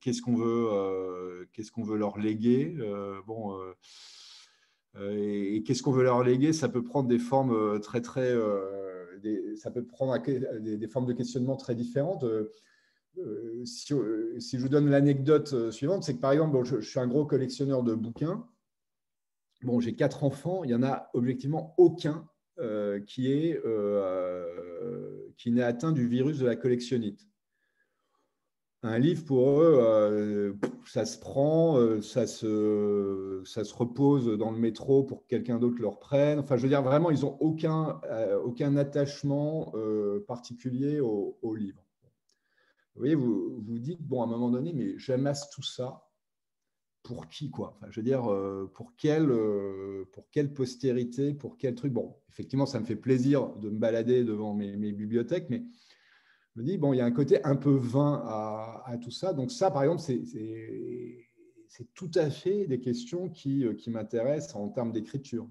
Qu'est-ce 0.00 0.22
qu'on 0.22 0.36
veut 0.36 1.46
Qu'est-ce 1.52 1.72
qu'on 1.72 1.82
veut 1.82 1.98
leur 1.98 2.18
léguer 2.18 2.76
Bon. 3.26 3.58
et, 5.00 5.62
qu'est-ce 5.66 5.82
qu'on 5.82 5.92
veut 5.92 6.04
leur 6.04 6.22
léguer? 6.22 6.52
Ça 6.52 6.68
peut 6.68 6.84
prendre 6.84 7.08
des 7.08 7.18
formes 7.18 7.80
très 7.80 8.00
très 8.00 8.34
ça 9.56 9.70
peut 9.70 9.84
prendre 9.84 10.16
des, 10.60 10.88
formes 10.88 11.06
de 11.06 11.12
questionnement 11.12 11.56
très 11.56 11.74
différentes. 11.74 12.24
Euh, 12.24 12.52
euh, 13.18 13.64
si, 13.64 13.88
je 13.92 14.62
vous 14.62 14.68
donne 14.68 14.90
l'anecdote 14.90 15.52
euh, 15.52 15.70
suivante, 15.70 16.04
c'est 16.04 16.14
que 16.14 16.20
par 16.20 16.32
exemple, 16.32 16.62
je, 16.64 16.80
suis 16.80 16.98
un 16.98 17.06
gros 17.06 17.24
collectionneur 17.24 17.82
de 17.82 17.94
bouquins. 17.94 18.46
Bon, 19.62 19.80
j'ai 19.80 19.94
quatre 19.94 20.24
enfants, 20.24 20.64
il 20.64 20.68
n'y 20.68 20.74
en 20.74 20.82
a 20.82 21.10
objectivement 21.14 21.74
aucun 21.78 22.28
qui 23.06 23.32
est 23.32 23.60
qui 25.36 25.50
n'est 25.50 25.62
atteint 25.62 25.92
du 25.92 26.06
virus 26.08 26.38
de 26.38 26.46
la 26.46 26.56
collectionnite 26.56 27.26
un 28.84 28.98
livre 28.98 29.24
pour 29.24 29.62
eux, 29.62 29.78
euh, 29.80 30.52
ça 30.86 31.06
se 31.06 31.18
prend, 31.18 31.78
euh, 31.78 32.02
ça 32.02 32.26
se, 32.26 33.42
ça 33.46 33.64
se 33.64 33.74
repose 33.74 34.26
dans 34.38 34.50
le 34.50 34.58
métro 34.58 35.02
pour 35.02 35.22
que 35.22 35.26
quelqu'un 35.28 35.58
d'autre 35.58 35.76
le 35.80 35.88
reprenne. 35.88 36.38
Enfin, 36.38 36.56
je 36.58 36.62
veux 36.62 36.68
dire, 36.68 36.82
vraiment, 36.82 37.10
ils 37.10 37.22
n'ont 37.22 37.36
aucun, 37.40 38.00
euh, 38.04 38.38
aucun 38.38 38.76
attachement 38.76 39.72
particulier 40.26 41.00
au, 41.00 41.54
livre. 41.54 41.82
Vous 42.94 43.00
voyez, 43.00 43.14
vous 43.14 43.62
vous 43.66 43.78
dites, 43.78 44.02
bon, 44.02 44.20
à 44.20 44.24
un 44.24 44.28
moment 44.28 44.50
donné, 44.50 44.72
mais 44.74 44.98
j'amasse 44.98 45.48
tout 45.50 45.62
ça 45.62 46.02
pour 47.04 47.28
qui, 47.28 47.50
quoi. 47.50 47.78
Je 47.90 48.00
veux 48.00 48.04
dire, 48.04 48.22
pour 48.74 48.96
quelle, 48.96 49.30
pour 50.12 50.28
quelle 50.30 50.52
postérité, 50.52 51.34
pour 51.34 51.56
quel 51.56 51.76
truc. 51.76 51.92
Bon, 51.92 52.16
effectivement, 52.30 52.66
ça 52.66 52.80
me 52.80 52.84
fait 52.84 52.96
plaisir 52.96 53.54
de 53.56 53.70
me 53.70 53.78
balader 53.78 54.24
devant 54.24 54.54
mes, 54.54 54.92
bibliothèques, 54.92 55.50
mais 55.50 55.62
me 56.56 56.62
dis, 56.62 56.78
bon, 56.78 56.92
il 56.92 56.98
y 56.98 57.00
a 57.00 57.04
un 57.04 57.10
côté 57.10 57.42
un 57.44 57.56
peu 57.56 57.74
vain 57.74 58.22
à, 58.26 58.96
tout 59.02 59.10
ça. 59.10 59.32
Donc 59.32 59.50
ça, 59.50 59.70
par 59.70 59.82
exemple, 59.82 60.02
c'est 60.02 61.94
tout 61.94 62.10
à 62.14 62.30
fait 62.30 62.66
des 62.66 62.80
questions 62.80 63.28
qui, 63.28 63.64
euh, 63.64 63.74
qui 63.74 63.90
m'intéressent 63.90 64.56
en 64.56 64.68
termes 64.68 64.92
d'écriture, 64.92 65.48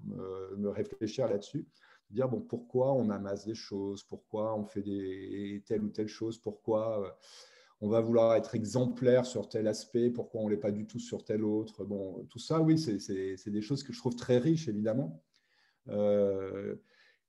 me, 0.56 0.68
réfléchir 0.68 1.28
là-dessus, 1.28 1.66
dire, 2.10 2.28
bon, 2.28 2.40
pourquoi 2.40 2.94
on 2.94 3.10
amasse 3.10 3.44
des 3.44 3.54
choses, 3.54 4.02
pourquoi 4.04 4.58
on 4.58 4.64
fait 4.64 4.82
des, 4.82 5.62
telle 5.66 5.82
ou 5.82 5.90
telle 5.90 6.08
chose, 6.08 6.38
pourquoi 6.38 7.04
euh, 7.04 7.10
on 7.84 7.88
va 7.88 8.00
vouloir 8.00 8.34
être 8.34 8.54
exemplaire 8.54 9.26
sur 9.26 9.46
tel 9.46 9.68
aspect, 9.68 10.08
pourquoi 10.08 10.40
on 10.40 10.46
ne 10.46 10.50
l'est 10.50 10.56
pas 10.56 10.70
du 10.70 10.86
tout 10.86 10.98
sur 10.98 11.22
tel 11.22 11.44
autre. 11.44 11.84
Bon, 11.84 12.24
tout 12.30 12.38
ça, 12.38 12.62
oui, 12.62 12.78
c'est 12.78 13.50
des 13.50 13.60
choses 13.60 13.82
que 13.82 13.92
je 13.92 13.98
trouve 13.98 14.16
très 14.16 14.38
riches, 14.38 14.68
évidemment. 14.68 15.22
Euh, 15.88 16.76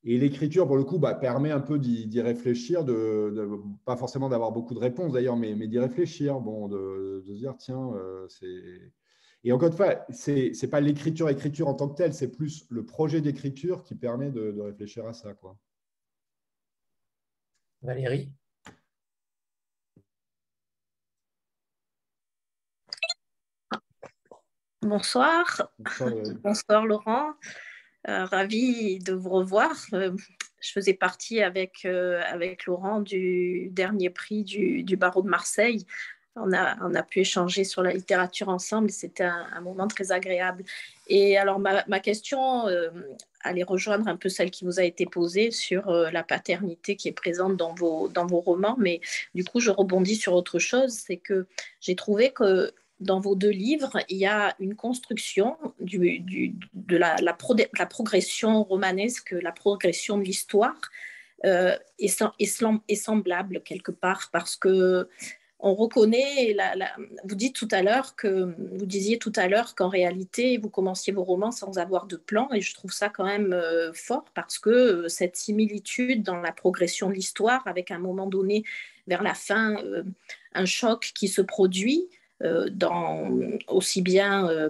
et 0.06 0.18
l'écriture, 0.18 0.66
pour 0.66 0.78
le 0.78 0.86
coup, 0.86 0.98
bah, 0.98 1.14
permet 1.14 1.52
un 1.52 1.60
peu 1.60 1.78
d'y 1.78 2.22
réfléchir, 2.22 2.86
de, 2.86 3.60
pas 3.84 3.98
forcément 3.98 4.30
d'avoir 4.30 4.54
beaucoup 4.54 4.74
de 4.74 4.80
réponses 4.80 5.12
d'ailleurs, 5.12 5.36
mais, 5.36 5.54
d'y 5.68 5.78
réfléchir, 5.78 6.40
bon, 6.40 6.70
de, 6.70 7.22
se 7.28 7.34
dire, 7.34 7.56
tiens, 7.58 7.92
euh, 7.94 8.26
c'est... 8.30 8.94
Et 9.44 9.52
encore 9.52 9.68
une 9.68 9.76
fois, 9.76 10.06
ce 10.10 10.32
n'est 10.32 10.70
pas 10.70 10.80
l'écriture, 10.80 11.28
écriture 11.30 11.68
en 11.68 11.74
tant 11.74 11.90
que 11.90 11.96
telle, 11.96 12.14
c'est 12.14 12.32
plus 12.32 12.66
le 12.70 12.86
projet 12.86 13.20
d'écriture 13.20 13.84
qui 13.84 13.94
permet 13.94 14.32
de, 14.32 14.58
réfléchir 14.62 15.06
à 15.06 15.14
ça. 15.14 15.34
Quoi. 15.34 15.58
Valérie? 17.82 18.32
Bonsoir. 24.86 25.72
Bonsoir, 26.44 26.86
Laurent. 26.86 27.34
Euh, 28.08 28.26
ravi 28.26 29.00
de 29.00 29.14
vous 29.14 29.32
revoir. 29.32 29.76
Euh, 29.94 30.16
je 30.62 30.72
faisais 30.72 30.94
partie 30.94 31.42
avec, 31.42 31.86
euh, 31.86 32.22
avec 32.28 32.68
Laurent 32.68 33.02
du 33.02 33.70
dernier 33.72 34.12
prix 34.12 34.44
du, 34.44 34.84
du 34.84 34.96
barreau 34.96 35.24
de 35.24 35.28
Marseille. 35.28 35.88
On 36.36 36.54
a, 36.54 36.78
on 36.84 36.94
a, 36.94 37.02
pu 37.02 37.22
échanger 37.22 37.64
sur 37.64 37.82
la 37.82 37.94
littérature 37.94 38.50
ensemble. 38.50 38.92
C'était 38.92 39.24
un, 39.24 39.62
moment 39.62 39.88
très 39.88 40.12
agréable. 40.12 40.64
Et 41.08 41.36
alors, 41.36 41.58
ma, 41.58 41.84
ma 41.88 42.00
question 42.00 42.66
allait 43.42 43.64
rejoindre 43.64 44.08
un 44.08 44.18
peu 44.18 44.30
celle 44.30 44.52
qui 44.52 44.66
vous 44.66 44.80
a 44.80 44.84
été 44.84 45.06
posée 45.06 45.50
sur 45.50 45.90
la 45.90 46.24
paternité 46.24 46.98
qui 46.98 47.08
est 47.08 47.14
présente 47.14 47.56
dans 47.56 47.74
vos, 47.74 48.10
dans 48.10 48.26
vos 48.28 48.42
romans. 48.42 48.76
Mais 48.78 49.00
du 49.34 49.46
coup, 49.46 49.62
je 49.62 49.72
rebondis 49.72 50.18
sur 50.18 50.34
autre 50.34 50.60
chose. 50.60 50.92
C'est 50.92 51.18
que 51.18 51.48
j'ai 51.80 51.96
trouvé 51.96 52.34
que 52.34 52.74
dans 53.00 53.20
vos 53.20 53.36
deux 53.36 53.50
livres, 53.50 54.00
il 54.10 54.18
y 54.18 54.26
a 54.26 54.56
une 54.60 54.76
construction 54.76 55.58
de 55.80 56.98
la, 56.98 57.34
progression 57.90 58.64
romanesque, 58.64 59.36
la 59.42 59.52
progression 59.52 60.18
de 60.18 60.24
l'histoire 60.24 60.80
euh, 61.46 61.76
est, 62.00 62.96
semblable 62.96 63.62
quelque 63.64 63.92
part 63.92 64.30
parce 64.32 64.56
que 64.56 65.10
on 65.60 65.74
reconnaît, 65.74 66.56
vous 67.24 67.36
dites 67.36 67.56
tout 67.56 67.68
à 67.72 67.82
l'heure 67.82 68.16
que 68.16 68.54
vous 68.78 68.86
disiez 68.86 69.18
tout 69.18 69.32
à 69.36 69.48
l'heure 69.48 69.74
qu'en 69.74 69.88
réalité 69.88 70.58
vous 70.58 70.70
commenciez 70.70 71.12
vos 71.12 71.24
romans 71.24 71.52
sans 71.52 71.78
avoir 71.78 72.08
de 72.08 72.18
plan 72.18 72.50
et 72.54 72.62
je 72.62 72.74
trouve 72.76 72.92
ça 72.92 73.10
quand 73.10 73.26
même 73.26 73.52
euh, 73.54 73.92
fort 73.94 74.26
parce 74.34 74.60
que 74.60 74.70
euh, 74.70 75.08
cette 75.08 75.38
similitude 75.38 76.24
dans 76.24 76.38
la 76.38 76.52
progression 76.52 77.10
de 77.10 77.14
l'histoire 77.14 77.66
avec 77.68 77.90
un 77.90 78.00
moment 78.00 78.28
donné 78.28 78.64
vers 79.08 79.24
la 79.24 79.34
fin 79.34 79.78
un 80.54 80.66
choc 80.66 81.12
qui 81.16 81.28
se 81.28 81.42
produit 81.42 82.10
euh, 82.10 82.25
dans, 82.42 83.30
aussi 83.68 84.02
bien 84.02 84.50
euh, 84.50 84.70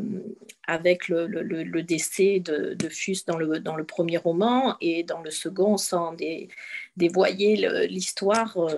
avec 0.67 1.07
le, 1.07 1.25
le, 1.25 1.83
décès 1.83 2.39
de, 2.39 2.75
de 2.75 2.89
Fus 2.89 3.25
dans 3.25 3.37
le, 3.37 3.59
dans 3.59 3.75
le 3.75 3.83
premier 3.83 4.17
roman 4.17 4.77
et 4.81 5.03
dans 5.03 5.21
le 5.21 5.31
second 5.31 5.77
sans 5.77 6.13
dé, 6.13 6.49
dévoyer 6.95 7.87
l'histoire. 7.87 8.55
Euh, 8.57 8.77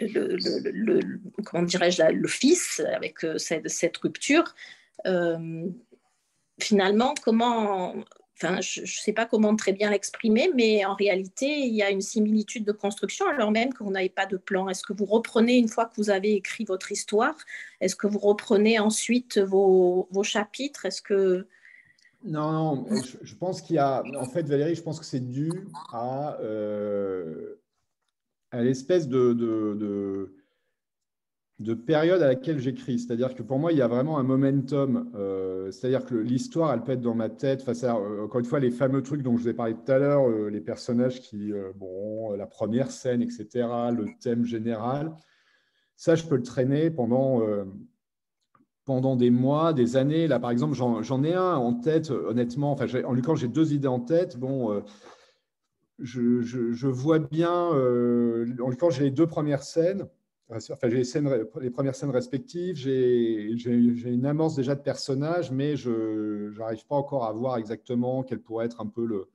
le, 0.00 1.20
comment 1.44 1.64
dirais-je, 1.64 2.02
le 2.04 2.28
fils 2.28 2.80
avec 2.94 3.18
cette, 3.36 3.68
cette 3.68 3.96
rupture. 3.98 4.54
finalement, 6.60 7.14
comment 7.22 7.94
Je 8.40 8.80
ne 8.82 8.86
sais 8.86 9.12
pas 9.12 9.26
comment 9.26 9.56
très 9.56 9.72
bien 9.72 9.90
l'exprimer, 9.90 10.50
mais 10.54 10.84
en 10.84 10.94
réalité, 10.94 11.46
il 11.46 11.74
y 11.74 11.82
a 11.82 11.90
une 11.90 12.00
similitude 12.00 12.64
de 12.64 12.72
construction, 12.72 13.26
alors 13.26 13.50
même 13.50 13.72
qu'on 13.72 13.90
n'avait 13.90 14.08
pas 14.08 14.26
de 14.26 14.36
plan. 14.36 14.68
Est-ce 14.68 14.82
que 14.82 14.92
vous 14.92 15.06
reprenez, 15.06 15.56
une 15.56 15.68
fois 15.68 15.86
que 15.86 15.96
vous 15.96 16.10
avez 16.10 16.34
écrit 16.34 16.64
votre 16.64 16.92
histoire, 16.92 17.34
est-ce 17.80 17.96
que 17.96 18.06
vous 18.06 18.20
reprenez 18.20 18.78
ensuite 18.78 19.38
vos, 19.38 20.08
chapitres? 20.22 20.86
Est-ce 20.86 21.02
que... 21.02 21.46
Non, 22.24 22.52
non, 22.52 22.86
je, 23.22 23.34
pense 23.34 23.62
qu'il 23.62 23.76
y 23.76 23.78
a... 23.78 24.02
En 24.16 24.26
fait, 24.26 24.42
Valérie, 24.42 24.74
je 24.74 24.82
pense 24.82 24.98
que 24.98 25.06
c'est 25.06 25.20
dû 25.28 25.50
à, 25.92 26.36
euh, 26.40 27.60
à 28.50 28.62
l'espèce 28.62 29.08
de 29.08 30.32
période 31.74 32.22
à 32.22 32.28
laquelle 32.28 32.60
j'écris. 32.60 33.00
C'est-à-dire 33.00 33.34
que 33.34 33.42
pour 33.42 33.58
moi, 33.58 33.72
il 33.72 33.78
y 33.78 33.82
a 33.82 33.88
vraiment 33.88 34.18
un 34.18 34.22
momentum. 34.22 35.10
Euh, 35.16 35.70
c'est-à-dire 35.70 36.04
que 36.04 36.14
l'histoire, 36.14 36.72
elle 36.72 36.82
peut 36.82 36.92
être 36.92 37.00
dans 37.00 37.14
ma 37.14 37.28
tête. 37.28 37.62
Face 37.62 37.82
euh, 37.82 38.24
encore 38.24 38.40
une 38.40 38.46
fois, 38.46 38.60
les 38.60 38.70
fameux 38.70 39.02
trucs 39.02 39.22
dont 39.22 39.36
je 39.36 39.42
vous 39.42 39.48
ai 39.48 39.54
parlé 39.54 39.74
tout 39.74 39.90
à 39.90 39.98
l'heure, 39.98 40.28
euh, 40.28 40.50
les 40.50 40.60
personnages 40.60 41.20
qui, 41.20 41.52
bon, 41.76 42.32
la 42.34 42.46
première 42.46 42.90
scène, 42.90 43.22
etc., 43.22 43.48
le 43.92 44.06
thème 44.20 44.44
général. 44.44 45.12
Ça, 45.96 46.14
je 46.14 46.24
peux 46.24 46.36
le 46.36 46.44
traîner 46.44 46.90
pendant, 46.90 47.42
pendant 48.84 49.16
des 49.16 49.30
mois, 49.30 49.72
des 49.72 49.96
années. 49.96 50.28
Là, 50.28 50.38
par 50.38 50.52
exemple, 50.52 50.74
j'en 50.74 51.24
ai 51.24 51.34
un 51.34 51.56
en 51.56 51.74
tête, 51.74 52.10
honnêtement. 52.12 52.70
Enfin, 52.70 52.86
en 53.04 53.12
lui, 53.14 53.22
quand 53.22 53.34
j'ai 53.34 53.48
deux 53.48 53.72
idées 53.72 53.88
en 53.88 54.00
tête, 54.00 54.38
bon. 54.38 54.80
Je, 55.98 56.86
vois 56.86 57.18
bien, 57.18 57.50
en 57.50 58.70
quand 58.78 58.90
j'ai 58.90 59.02
les 59.02 59.10
deux 59.10 59.26
premières 59.26 59.64
scènes, 59.64 60.06
Enfin, 60.50 60.88
j'ai 60.88 61.02
les, 61.02 61.44
les, 61.60 61.70
premières 61.70 61.94
scènes 61.94 62.10
respectives, 62.10 62.76
j'ai 62.76 63.50
une 63.50 64.24
amorce 64.24 64.56
déjà 64.56 64.74
de 64.74 64.80
personnages, 64.80 65.50
mais 65.50 65.76
je 65.76 66.56
n'arrive 66.58 66.86
pas 66.86 66.96
encore 66.96 67.26
à 67.26 67.32
voir 67.32 67.58
exactement 67.58 68.22
quel 68.22 68.40
pourrait 68.40 68.64
être 68.64 68.80
un 68.80 68.86
peu 68.86 69.04
le, 69.04 69.28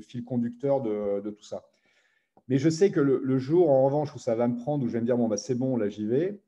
fil 0.00 0.24
conducteur 0.24 0.82
de, 0.82 1.30
tout 1.30 1.44
ça. 1.44 1.64
Mais 2.48 2.58
je 2.58 2.68
sais 2.68 2.90
que 2.90 3.00
le, 3.00 3.38
jour, 3.38 3.70
en 3.70 3.84
revanche, 3.86 4.14
où 4.14 4.18
ça 4.18 4.34
va 4.34 4.46
me 4.46 4.56
prendre, 4.56 4.84
où 4.84 4.88
je 4.88 4.92
vais 4.92 5.00
me 5.00 5.06
dire, 5.06 5.16
bon, 5.16 5.28
bah, 5.28 5.38
c'est 5.38 5.54
bon, 5.54 5.76
là, 5.78 5.88
j'y 5.88 6.04
vais, 6.04 6.38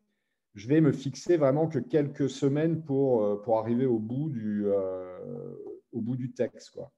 je 0.54 0.68
vais 0.68 0.82
me 0.82 0.92
fixer 0.92 1.36
vraiment 1.38 1.66
que 1.66 1.78
quelques 1.78 2.28
semaines 2.28 2.82
pour, 2.82 3.24
euh, 3.24 3.40
pour 3.42 3.58
arriver 3.58 3.86
au 3.86 3.98
bout 3.98 4.28
du, 4.28 4.66
euh, 4.66 5.54
au 5.92 6.00
bout 6.00 6.16
du 6.16 6.32
texte. 6.32 6.70
Quoi. 6.70 6.92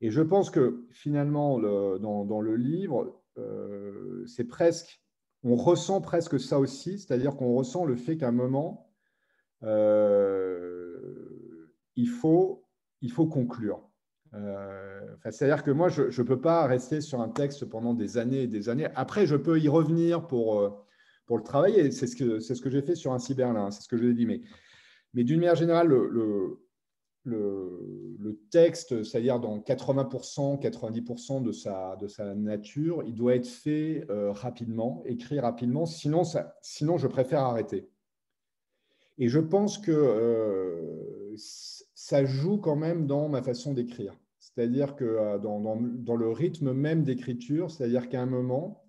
Et 0.00 0.10
je 0.10 0.22
pense 0.22 0.50
que 0.50 0.86
finalement, 0.90 1.58
le, 1.58 1.98
dans, 1.98 2.24
dans, 2.24 2.40
le 2.40 2.56
livre, 2.56 3.20
euh, 3.38 4.24
c'est 4.26 4.44
presque 4.44 5.01
on 5.44 5.56
ressent 5.56 6.00
presque 6.00 6.38
ça 6.38 6.58
aussi, 6.58 6.98
c'est-à-dire 6.98 7.36
qu'on 7.36 7.54
ressent 7.54 7.84
le 7.84 7.96
fait 7.96 8.16
qu'à 8.16 8.28
un 8.28 8.32
moment, 8.32 8.92
euh, 9.64 10.98
il, 11.96 12.08
faut, 12.08 12.64
conclure. 13.30 13.88
Euh, 14.34 15.00
c'est-à-dire 15.30 15.62
que 15.62 15.70
moi, 15.70 15.88
je 15.88 16.02
ne 16.04 16.26
peux 16.26 16.40
pas 16.40 16.66
rester 16.66 17.00
sur 17.00 17.20
un 17.20 17.28
texte 17.28 17.64
pendant 17.64 17.94
des 17.94 18.18
années 18.18 18.42
et 18.42 18.46
des 18.46 18.68
années. 18.68 18.88
Après, 18.94 19.26
je 19.26 19.36
peux 19.36 19.58
y 19.58 19.68
revenir 19.68 20.26
pour, 20.26 20.60
euh, 20.60 20.70
le 21.30 21.42
travailler. 21.42 21.90
C'est 21.90 22.06
ce 22.06 22.14
que, 22.14 22.70
j'ai 22.70 22.82
fait 22.82 22.94
sur 22.94 23.14
un 23.14 23.18
cyberlin, 23.18 23.70
c'est 23.70 23.82
ce 23.82 23.88
que 23.88 23.96
je 23.96 24.04
l'ai 24.04 24.12
dit. 24.12 24.26
Mais, 24.26 25.24
d'une 25.24 25.40
manière 25.40 25.56
générale, 25.56 25.88
le, 25.88 26.08
le, 26.08 26.61
texte, 28.50 29.02
c'est-à-dire 29.02 29.40
dans 29.40 29.58
80%, 29.58 30.60
90% 30.60 31.42
de 31.42 31.52
sa, 31.52 31.96
de 31.96 32.06
sa 32.06 32.34
nature, 32.34 33.02
il 33.06 33.14
doit 33.14 33.34
être 33.34 33.46
fait 33.46 34.04
euh, 34.10 34.30
rapidement, 34.32 35.02
écrit 35.06 35.40
rapidement, 35.40 35.86
sinon, 35.86 36.24
ça, 36.24 36.56
sinon 36.60 36.98
je 36.98 37.08
préfère 37.08 37.40
arrêter. 37.40 37.88
Et 39.18 39.28
je 39.28 39.40
pense 39.40 39.78
que 39.78 39.92
euh, 39.92 41.34
ça 41.36 42.24
joue 42.24 42.58
quand 42.58 42.76
même 42.76 43.06
dans 43.06 43.28
ma 43.28 43.42
façon 43.42 43.72
d'écrire. 43.72 44.14
C'est-à-dire 44.38 44.96
que 44.96 45.04
euh, 45.04 45.38
dans, 45.38 45.60
dans, 45.60 46.16
le 46.16 46.28
rythme 46.30 46.72
même 46.72 47.04
d'écriture, 47.04 47.70
c'est-à-dire 47.70 48.08
qu'à 48.08 48.20
un 48.20 48.26
moment, 48.26 48.84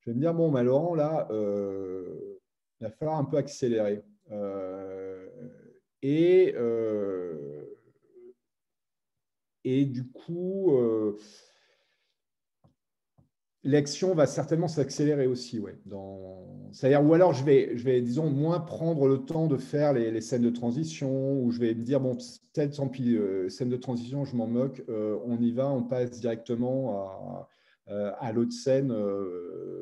je 0.00 0.10
vais 0.10 0.14
me 0.14 0.20
dire, 0.20 0.34
bon, 0.34 0.50
bah, 0.50 0.62
Laurent, 0.62 0.94
là, 0.94 1.28
il 1.30 2.84
va 2.84 2.90
falloir 2.90 3.18
un 3.18 3.24
peu 3.24 3.36
accélérer. 3.36 4.02
et 6.02 6.54
et 9.64 9.84
du 9.84 10.08
coup, 10.08 10.74
euh, 10.76 11.18
l'action 13.62 14.14
va 14.14 14.26
certainement 14.26 14.68
s'accélérer 14.68 15.26
aussi. 15.26 15.58
Ouais, 15.58 15.78
C'est-à-dire, 16.72 17.04
ou 17.04 17.12
alors 17.14 17.32
je 17.32 17.44
vais, 17.44 17.76
je 17.76 17.84
vais, 17.84 18.00
disons, 18.00 18.30
moins 18.30 18.60
prendre 18.60 19.06
le 19.06 19.18
temps 19.18 19.46
de 19.46 19.56
faire 19.56 19.92
les, 19.92 20.20
scènes 20.20 20.42
de 20.42 20.50
transition, 20.50 21.42
ou 21.42 21.50
je 21.50 21.58
vais 21.58 21.74
me 21.74 21.82
dire, 21.82 22.00
bon, 22.00 22.16
peut-être 22.54 22.76
tant 22.76 22.88
pis, 22.88 23.16
euh, 23.16 23.48
scène 23.48 23.68
de 23.68 23.76
transition, 23.76 24.24
je 24.24 24.34
m'en 24.36 24.46
moque, 24.46 24.82
euh, 24.88 25.18
on 25.24 25.38
y 25.38 25.52
va, 25.52 25.70
on 25.70 25.82
passe 25.82 26.20
directement 26.20 27.46
à, 27.86 28.32
l'autre 28.32 28.52
scène 28.52 28.94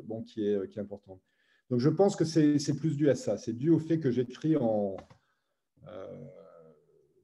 bon, 0.05 0.23
qui, 0.23 0.43
est, 0.43 0.67
qui 0.69 0.79
est 0.79 0.81
importante. 0.81 1.21
Donc 1.69 1.79
je 1.79 1.89
pense 1.89 2.15
que 2.15 2.25
c'est 2.25 2.73
plus 2.73 2.97
dû 2.97 3.07
à 3.07 3.13
ça. 3.13 3.37
C'est 3.37 3.53
dû 3.53 3.69
au 3.69 3.77
fait 3.77 3.99
que 3.99 4.09
j'écris 4.09 4.57
en, 4.57 4.97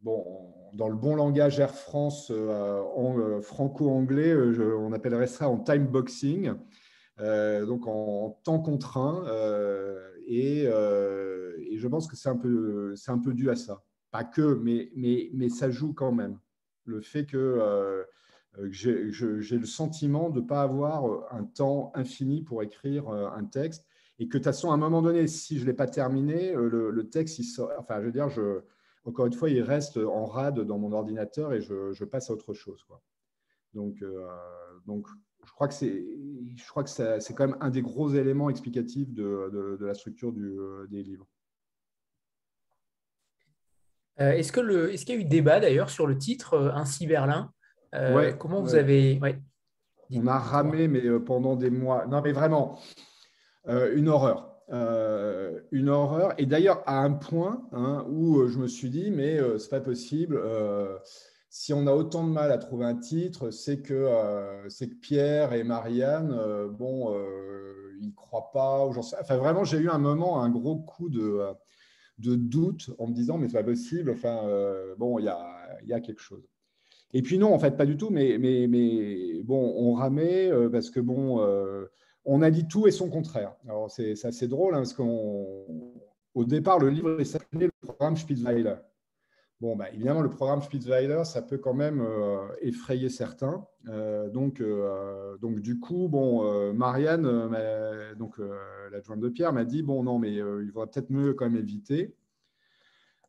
bon, 0.03 0.53
dans 0.75 0.89
le 0.89 0.95
bon 0.95 1.15
langage 1.15 1.59
Air 1.59 1.73
France 1.73 2.31
euh, 2.31 2.81
en 2.95 3.17
euh, 3.17 3.41
franco-anglais, 3.41 4.31
euh, 4.31 4.77
on 4.77 4.91
appellerait 4.91 5.27
ça 5.27 5.49
en 5.49 5.57
time 5.57 5.87
boxing, 5.87 6.53
donc 7.17 7.87
en, 7.87 8.41
temps 8.43 8.59
contraint. 8.59 9.23
Et, 10.27 10.65
je 10.65 11.87
pense 11.87 12.07
que 12.07 12.15
c'est 12.15 12.29
un, 12.29 12.37
peu, 12.37 12.93
un 13.07 13.19
peu 13.19 13.33
dû 13.33 13.49
à 13.49 13.55
ça. 13.55 13.83
Pas 14.11 14.23
que, 14.23 14.55
mais, 14.55 14.91
mais, 14.95 15.29
mais 15.33 15.49
ça 15.49 15.69
joue 15.69 15.93
quand 15.93 16.11
même. 16.11 16.37
Le 16.83 16.99
fait 16.99 17.25
que 17.25 18.05
j'ai 18.69 18.91
le 18.93 19.65
sentiment 19.65 20.29
de 20.29 20.41
ne 20.41 20.45
pas 20.45 20.61
avoir 20.61 21.33
un 21.33 21.45
temps 21.45 21.91
infini 21.95 22.41
pour 22.41 22.63
écrire 22.63 23.09
un 23.09 23.45
texte 23.45 23.85
et 24.19 24.27
que 24.27 24.37
de 24.37 24.43
toute 24.43 24.45
façon, 24.45 24.71
à 24.71 24.73
un 24.73 24.77
moment 24.77 25.01
donné, 25.01 25.27
si 25.27 25.57
je 25.57 25.61
ne 25.61 25.67
l'ai 25.67 25.73
pas 25.73 25.87
terminé, 25.87 26.53
le, 26.53 27.09
texte, 27.09 27.39
il 27.39 27.45
sort, 27.45 27.71
enfin, 27.77 27.99
je 28.01 28.05
veux 28.05 28.11
dire, 28.11 28.29
je, 28.29 28.61
encore 29.05 29.27
une 29.27 29.33
fois, 29.33 29.49
il 29.49 29.61
reste 29.61 29.97
en 29.97 30.25
rade 30.25 30.59
dans 30.61 30.79
mon 30.79 30.91
ordinateur 30.91 31.53
et 31.53 31.61
je, 31.61 32.03
passe 32.03 32.29
à 32.29 32.33
autre 32.33 32.53
chose. 32.53 32.83
Quoi. 32.83 33.01
Donc, 33.73 34.01
euh, 34.01 34.27
donc, 34.87 35.07
je 35.45 35.51
crois 35.51 35.67
que 35.67 35.75
c'est, 35.75 36.03
je 36.55 36.67
crois 36.67 36.83
que 36.83 36.89
c'est 36.89 37.33
quand 37.35 37.47
même 37.47 37.57
un 37.61 37.69
des 37.69 37.83
gros 37.83 38.09
éléments 38.09 38.49
explicatifs 38.49 39.13
de, 39.13 39.77
la 39.79 39.93
structure 39.93 40.33
euh, 40.35 40.87
des 40.89 41.03
livres. 41.03 41.27
Euh, 44.21 44.31
est-ce 44.31 44.51
que 44.51 44.61
le, 44.61 44.93
est-ce 44.93 45.05
qu'il 45.05 45.15
y 45.15 45.17
a 45.17 45.21
eu 45.21 45.25
débat 45.25 45.59
d'ailleurs 45.59 45.89
sur 45.89 46.07
le 46.07 46.17
titre 46.17 46.71
Ainsi 46.73 47.05
Berlin 47.05 47.51
ouais, 47.93 48.35
Comment 48.39 48.61
vous 48.61 48.75
avez 48.75 49.19
On 50.11 50.25
a 50.25 50.39
ramé, 50.39 50.87
mais 50.87 51.19
pendant 51.19 51.55
des 51.55 51.69
mois. 51.69 52.07
Non, 52.07 52.21
mais 52.21 52.31
vraiment, 52.31 52.79
une 53.67 54.07
horreur. 54.07 54.54
Une 54.69 55.89
horreur. 55.89 56.33
Et 56.37 56.45
d'ailleurs, 56.45 56.83
à 56.85 57.03
un 57.03 57.11
point 57.11 57.67
hein, 57.71 58.05
où 58.09 58.47
je 58.47 58.57
me 58.57 58.67
suis 58.67 58.89
dit, 58.89 59.11
mais 59.11 59.39
c'est 59.57 59.69
pas 59.69 59.81
possible 59.81 60.39
si 61.57 61.71
on 61.71 61.87
a 61.87 61.93
autant 61.93 62.27
de 62.27 62.33
mal 62.33 62.51
à 62.51 62.57
trouver 62.57 62.83
un 62.83 62.97
titre, 62.97 63.49
c'est 63.49 63.81
que, 63.81 63.93
euh, 63.93 64.67
que 64.67 64.93
Pierre 64.99 65.53
et 65.53 65.63
Marianne, 65.63 66.35
euh, 66.37 66.67
bon, 66.67 67.15
euh, 67.15 67.95
ils 68.01 68.13
croient 68.13 68.51
pas. 68.51 68.85
Ou 68.85 68.89
enfin, 68.89 69.37
vraiment, 69.37 69.63
j'ai 69.63 69.77
eu 69.77 69.89
un 69.89 69.97
moment, 69.97 70.43
un 70.43 70.49
gros 70.49 70.75
coup 70.75 71.07
de, 71.07 71.39
de 72.17 72.35
doute 72.35 72.89
en 72.99 73.07
me 73.07 73.13
disant, 73.13 73.37
mais 73.37 73.47
c'est 73.47 73.53
pas 73.53 73.63
possible. 73.63 74.11
Enfin, 74.11 74.41
bon, 74.97 75.17
il 75.17 75.25
y 75.25 75.29
a, 75.29 75.39
y 75.85 75.93
a, 75.93 76.01
quelque 76.01 76.19
chose. 76.19 76.43
Et 77.13 77.21
puis 77.21 77.37
non, 77.37 77.53
en 77.53 77.59
fait, 77.59 77.77
pas 77.77 77.85
du 77.85 77.95
tout. 77.95 78.09
Mais, 78.09 78.37
mais, 78.37 78.67
mais 78.67 79.41
bon, 79.41 79.75
on 79.77 79.93
ramait 79.93 80.51
parce 80.69 80.89
que 80.89 80.99
bon, 80.99 81.39
on 82.25 82.41
a 82.41 82.49
dit 82.49 82.67
tout 82.67 82.87
et 82.87 82.91
son 82.91 83.09
contraire. 83.09 83.55
Alors 83.67 83.89
c'est 83.89 84.13
assez 84.25 84.47
drôle 84.47 84.75
hein, 84.75 84.79
parce 84.79 84.93
qu'au 84.93 86.45
départ, 86.45 86.79
le 86.79 86.89
livre 86.89 87.23
s'appelait 87.23 87.67
le 87.67 87.87
programme 87.87 88.17
Spitzweiler. 88.17 88.75
Bon, 89.61 89.77
bah, 89.77 89.89
évidemment, 89.93 90.21
le 90.21 90.29
programme 90.29 90.61
Spitzweiler, 90.61 91.23
ça 91.23 91.41
peut 91.41 91.57
quand 91.57 91.73
même 91.73 92.01
euh, 92.01 92.45
effrayer 92.61 93.07
certains. 93.07 93.65
Euh, 93.87 94.29
donc, 94.29 94.59
euh, 94.59 95.37
donc, 95.37 95.61
du 95.61 95.79
coup, 95.79 96.09
bon, 96.09 96.73
Marianne, 96.73 97.23
donc 98.17 98.35
l'adjointe 98.91 99.21
de 99.21 99.29
Pierre, 99.29 99.53
m'a 99.53 99.63
dit 99.63 99.81
bon, 99.81 100.03
non, 100.03 100.19
mais 100.19 100.33
il 100.33 100.69
faudra 100.73 100.87
peut-être 100.87 101.09
mieux 101.09 101.33
quand 101.33 101.45
même 101.49 101.57
éviter. 101.57 102.15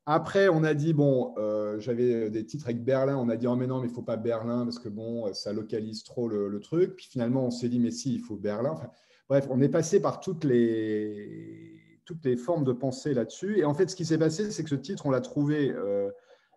Après, 0.06 0.48
on 0.48 0.62
a 0.62 0.72
dit 0.72 0.92
bon, 0.92 1.34
j'avais 1.78 2.30
des 2.30 2.46
titres 2.46 2.66
avec 2.66 2.84
Berlin. 2.84 3.16
On 3.16 3.28
a 3.28 3.36
dit 3.36 3.46
oh, 3.48 3.56
mais 3.56 3.66
non, 3.66 3.80
mais 3.80 3.88
il 3.88 3.92
faut 3.92 4.02
pas 4.02 4.16
Berlin 4.16 4.64
parce 4.64 4.78
que 4.78 4.88
bon, 4.88 5.32
ça 5.34 5.52
localise 5.52 6.04
trop 6.04 6.28
le, 6.28 6.60
truc. 6.60 6.94
Puis 6.96 7.08
finalement, 7.10 7.46
on 7.46 7.50
s'est 7.50 7.68
dit 7.68 7.80
mais 7.80 7.90
si, 7.90 8.14
il 8.14 8.20
faut 8.20 8.36
Berlin. 8.36 8.76
bref, 9.28 9.48
on 9.50 9.60
est 9.60 9.68
passé 9.68 10.00
par 10.00 10.20
toutes 10.20 10.44
les 10.44 11.86
toutes 12.06 12.24
les 12.24 12.36
formes 12.36 12.64
de 12.64 12.72
pensée 12.72 13.12
là-dessus. 13.12 13.58
Et 13.58 13.64
en 13.64 13.74
fait, 13.74 13.90
ce 13.90 13.96
qui 13.96 14.06
s'est 14.06 14.16
passé, 14.16 14.50
c'est 14.50 14.62
que 14.62 14.70
ce 14.70 14.76
titre, 14.76 15.04
on 15.04 15.10
l'a 15.10 15.20
trouvé 15.20 15.70
euh, 15.72 16.10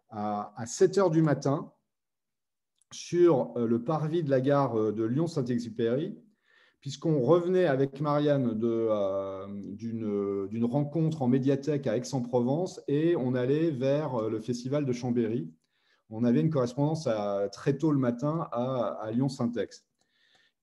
à, 0.10 0.54
7 0.66 0.98
heures 1.00 1.10
du 1.10 1.22
matin 1.22 1.74
sur 2.94 3.52
euh, 3.58 3.68
le 3.68 3.84
parvis 3.84 4.24
de 4.24 4.30
la 4.30 4.42
gare 4.42 4.80
euh, 4.80 4.92
de 4.94 5.04
Lyon-Saint-Exupéry, 5.04 6.18
puisqu'on 6.82 7.20
revenait 7.20 7.66
avec 7.66 8.00
Marianne 8.00 8.58
d'une 9.78 10.66
rencontre 10.66 11.22
en 11.22 11.28
médiathèque 11.28 11.88
à 11.88 11.98
Aix-en-Provence 11.98 12.82
et 12.88 13.16
on 13.16 13.36
allait 13.36 13.72
vers 13.72 14.30
le 14.30 14.40
festival 14.40 14.86
de 14.86 14.94
Chambéry. 14.94 15.50
On 16.10 16.24
avait 16.24 16.42
une 16.42 16.50
correspondance 16.50 17.06
à, 17.08 17.50
très 17.52 17.78
tôt 17.78 17.92
le 17.92 18.00
matin 18.00 18.48
à, 18.52 19.10
Lyon-Saint-Ex. 19.12 19.86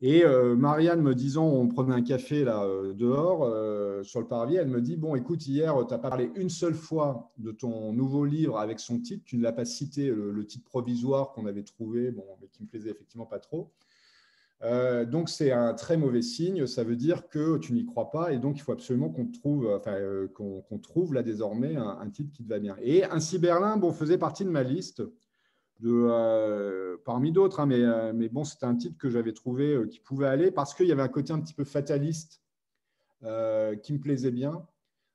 Et 0.03 0.25
euh, 0.25 0.57
Marianne 0.57 1.01
me 1.01 1.15
disant, 1.15 1.47
on 1.47 1.69
prenait 1.69 1.95
un 1.95 2.03
café 2.03 2.45
là 2.45 2.65
euh, 2.65 2.93
dehors 2.93 3.45
euh, 3.45 4.03
sur 4.03 4.21
le 4.21 4.27
parvis, 4.27 4.57
elle 4.57 4.69
me 4.69 4.83
dit 4.83 4.97
Bon, 4.97 5.17
écoute, 5.17 5.47
hier, 5.47 5.75
tu 5.87 5.95
n'as 5.95 5.99
parlé 5.99 6.31
une 6.35 6.51
seule 6.51 6.75
fois 6.75 7.33
de 7.39 7.51
ton 7.51 7.95
nouveau 7.95 8.27
livre 8.27 8.59
avec 8.59 8.79
son 8.79 9.01
titre, 9.01 9.23
tu 9.25 9.39
ne 9.39 9.43
l'as 9.43 9.53
pas 9.53 9.65
cité, 9.65 10.09
le, 10.09 10.47
titre 10.47 10.65
provisoire 10.65 11.33
qu'on 11.33 11.47
avait 11.47 11.63
trouvé, 11.63 12.11
bon, 12.11 12.25
mais 12.43 12.49
qui 12.49 12.63
me 12.63 12.69
plaisait 12.69 12.91
effectivement 12.91 13.25
pas 13.25 13.39
trop. 13.39 13.73
Donc, 14.63 15.29
c'est 15.29 15.53
un 15.53 15.75
très 15.75 15.97
mauvais 15.97 16.23
signe. 16.23 16.67
Ça 16.67 16.83
veut 16.83 16.97
dire 16.97 17.29
que 17.29 17.59
tu 17.59 17.73
n'y 17.73 17.85
crois 17.85 18.11
pas 18.11 18.33
et 18.33 18.39
donc 18.39 18.57
il 18.57 18.61
faut 18.63 18.73
absolument 18.73 19.11
qu'on 19.11 19.27
trouve, 19.27 19.69
enfin, 19.77 19.97
qu'on 20.35 20.79
trouve 20.79 21.15
là 21.15 21.23
désormais 21.23 21.77
un, 21.77 22.09
titre 22.11 22.33
qui 22.33 22.43
te 22.43 22.49
va 22.49 22.59
bien. 22.59 22.77
Et 22.81 23.05
Ainsi 23.05 23.39
Berlin 23.39 23.77
bon, 23.77 23.93
faisait 23.93 24.19
partie 24.19 24.45
de 24.45 24.51
ma 24.51 24.63
liste 24.63 25.03
euh, 25.85 26.97
parmi 27.05 27.33
d'autres, 27.33 27.61
hein, 27.61 27.67
mais, 27.67 27.83
euh, 27.83 28.13
mais, 28.15 28.29
bon, 28.29 28.45
c'était 28.45 28.67
un 28.67 28.77
titre 28.77 28.97
que 28.99 29.11
j'avais 29.11 29.33
trouvé 29.33 29.75
euh, 29.75 29.87
qui 29.87 30.01
pouvait 30.01 30.27
aller 30.27 30.51
parce 30.51 30.75
qu'il 30.75 30.87
y 30.87 30.93
avait 30.93 31.03
un 31.03 31.09
côté 31.09 31.33
un 31.33 31.41
petit 31.41 31.55
peu 31.55 31.65
fataliste 31.65 32.43
qui 33.83 33.93
me 33.93 33.99
plaisait 33.99 34.31
bien. 34.31 34.65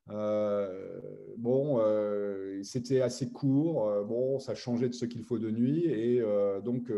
Bon, 0.07 1.79
c'était 2.63 3.01
assez 3.01 3.31
court. 3.31 4.05
bon, 4.05 4.39
ça 4.39 4.55
changeait 4.55 4.89
de 4.89 4.93
ce 4.93 5.05
qu'il 5.05 5.23
faut 5.23 5.39
de 5.39 5.51
nuit. 5.51 5.85
Et 5.85 6.21
donc, 6.63 6.91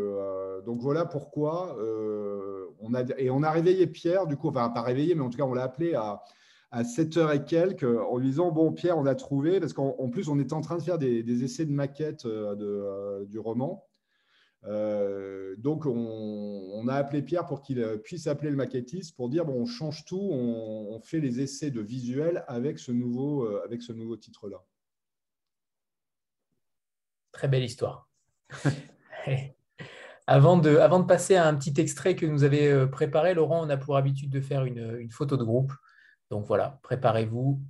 donc 0.64 0.80
voilà 0.80 1.04
pourquoi 1.04 1.76
on 2.80 2.94
a, 2.94 3.02
et 3.18 3.30
on 3.30 3.42
a 3.42 3.50
réveillé 3.50 3.86
Pierre, 3.86 4.26
du 4.26 4.36
coup, 4.36 4.48
enfin, 4.48 4.68
pas 4.68 4.82
réveillé, 4.82 5.14
mais 5.14 5.22
en 5.22 5.30
tout 5.30 5.38
cas, 5.38 5.44
on 5.44 5.54
l'a 5.54 5.64
appelé 5.64 5.94
à, 5.94 6.22
à 6.74 6.82
7 6.82 7.16
heures 7.16 7.32
et 7.32 7.44
quelques 7.44 7.84
en 7.84 8.16
lui 8.18 8.28
disant 8.28 8.50
Bon, 8.50 8.72
Pierre, 8.72 8.98
on 8.98 9.06
a 9.06 9.14
trouvé, 9.14 9.60
parce 9.60 9.72
qu'en 9.72 10.08
plus, 10.08 10.28
on 10.28 10.38
était 10.40 10.54
en 10.54 10.60
train 10.60 10.76
de 10.76 10.82
faire 10.82 10.98
des, 10.98 11.44
essais 11.44 11.64
de 11.64 11.70
maquette 11.70 12.26
euh, 12.26 12.54
de, 12.56 12.66
euh, 12.66 13.24
du 13.26 13.38
roman. 13.38 13.84
Euh, 14.66 15.54
donc, 15.58 15.84
on, 15.86 16.86
a 16.88 16.94
appelé 16.94 17.22
Pierre 17.22 17.46
pour 17.46 17.62
qu'il 17.62 17.82
puisse 18.02 18.26
appeler 18.26 18.50
le 18.50 18.56
maquettiste 18.56 19.16
pour 19.16 19.28
dire 19.28 19.44
Bon, 19.44 19.54
on 19.54 19.66
change 19.66 20.04
tout, 20.04 20.20
on, 20.20 21.00
fait 21.00 21.20
les 21.20 21.40
essais 21.40 21.70
de 21.70 21.80
visuel 21.80 22.44
avec 22.46 22.78
ce 22.78 22.92
nouveau, 22.92 23.48
ce 23.80 23.92
nouveau 23.92 24.16
titre-là. 24.16 24.62
Très 27.32 27.48
belle 27.48 27.64
histoire. 27.64 28.08
Avant 30.26 30.56
de, 30.56 30.76
avant 30.76 31.00
de, 31.00 31.04
passer 31.04 31.36
à 31.36 31.46
un 31.46 31.54
petit 31.54 31.78
extrait 31.78 32.16
que 32.16 32.24
nous 32.24 32.44
avez 32.44 32.86
préparé, 32.86 33.34
Laurent, 33.34 33.66
on 33.66 33.68
a 33.68 33.76
pour 33.76 33.98
habitude 33.98 34.30
de 34.30 34.40
faire 34.40 34.64
une 34.64 35.10
photo 35.10 35.36
de 35.36 35.44
groupe. 35.44 35.72
Donc 36.30 36.46
voilà, 36.46 36.80
préparez-vous. 36.82 37.60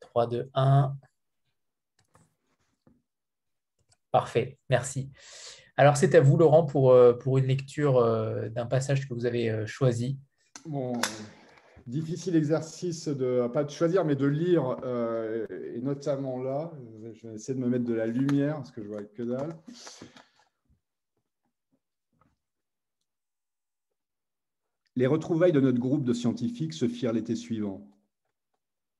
3, 0.00 0.26
2, 0.28 0.50
1. 0.54 0.96
Parfait, 4.14 4.60
merci. 4.70 5.10
Alors 5.76 5.96
c'est 5.96 6.14
à 6.14 6.20
vous, 6.20 6.36
Laurent, 6.36 6.64
pour, 6.64 6.92
euh, 6.92 7.14
pour 7.14 7.36
une 7.38 7.46
lecture 7.46 7.96
euh, 7.96 8.48
d'un 8.48 8.64
passage 8.64 9.08
que 9.08 9.12
vous 9.12 9.26
avez 9.26 9.50
euh, 9.50 9.66
choisi. 9.66 10.20
Bon, 10.66 10.92
difficile 11.88 12.36
exercice 12.36 13.08
de, 13.08 13.48
pas 13.48 13.64
de 13.64 13.70
choisir, 13.70 14.04
mais 14.04 14.14
de 14.14 14.26
lire, 14.26 14.76
et 15.50 15.80
notamment 15.80 16.40
là, 16.40 16.70
je 17.12 17.26
vais 17.26 17.34
essayer 17.34 17.58
de 17.58 17.64
me 17.64 17.68
mettre 17.68 17.86
de 17.86 17.94
la 17.94 18.06
lumière, 18.06 18.54
parce 18.58 18.70
que 18.70 18.84
je 18.84 18.86
vois 18.86 19.02
que 19.02 19.24
dalle. 19.24 19.52
Les 24.94 25.08
retrouvailles 25.08 25.50
de 25.50 25.58
notre 25.58 25.80
groupe 25.80 26.04
de 26.04 26.12
scientifiques 26.12 26.74
se 26.74 26.86
firent 26.86 27.12
l'été 27.12 27.34
suivant. 27.34 27.84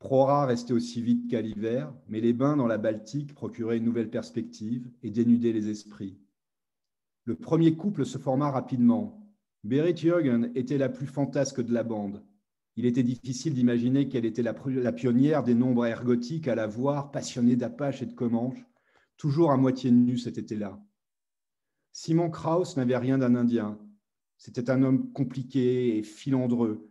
Prora 0.04 0.44
restait 0.44 0.74
aussi 0.74 1.00
vite 1.00 1.30
qu'à 1.30 1.40
l'hiver, 1.40 1.90
mais 2.08 2.20
les 2.20 2.34
bains 2.34 2.58
dans 2.58 2.66
la 2.66 2.76
Baltique 2.76 3.34
procuraient 3.34 3.78
une 3.78 3.86
nouvelle 3.86 4.10
perspective 4.10 4.90
et 5.02 5.10
dénudaient 5.10 5.54
les 5.54 5.70
esprits. 5.70 6.20
Le 7.24 7.36
premier 7.36 7.74
couple 7.74 8.04
se 8.04 8.18
forma 8.18 8.50
rapidement. 8.50 9.26
Berit 9.62 9.96
Jürgen 9.96 10.52
était 10.54 10.76
la 10.76 10.90
plus 10.90 11.06
fantasque 11.06 11.62
de 11.62 11.72
la 11.72 11.84
bande. 11.84 12.22
Il 12.76 12.84
était 12.84 13.02
difficile 13.02 13.54
d'imaginer 13.54 14.10
qu'elle 14.10 14.26
était 14.26 14.42
la, 14.42 14.52
pionnière 14.92 15.42
des 15.42 15.54
nombres 15.54 15.86
ergotiques 15.86 16.48
à 16.48 16.54
la 16.54 16.66
voir, 16.66 17.10
passionnée 17.10 17.56
d'Apache 17.56 18.02
et 18.02 18.06
de 18.06 18.12
Comanche, 18.12 18.62
toujours 19.16 19.52
à 19.52 19.56
moitié 19.56 19.90
nue 19.90 20.18
cet 20.18 20.36
été-là. 20.36 20.78
Simon 21.92 22.28
Krauss 22.28 22.76
n'avait 22.76 22.98
rien 22.98 23.16
d'un 23.16 23.34
Indien, 23.34 23.78
c'était 24.36 24.68
un 24.68 24.82
homme 24.82 25.10
compliqué 25.12 25.96
et 25.96 26.02
filandreux. 26.02 26.90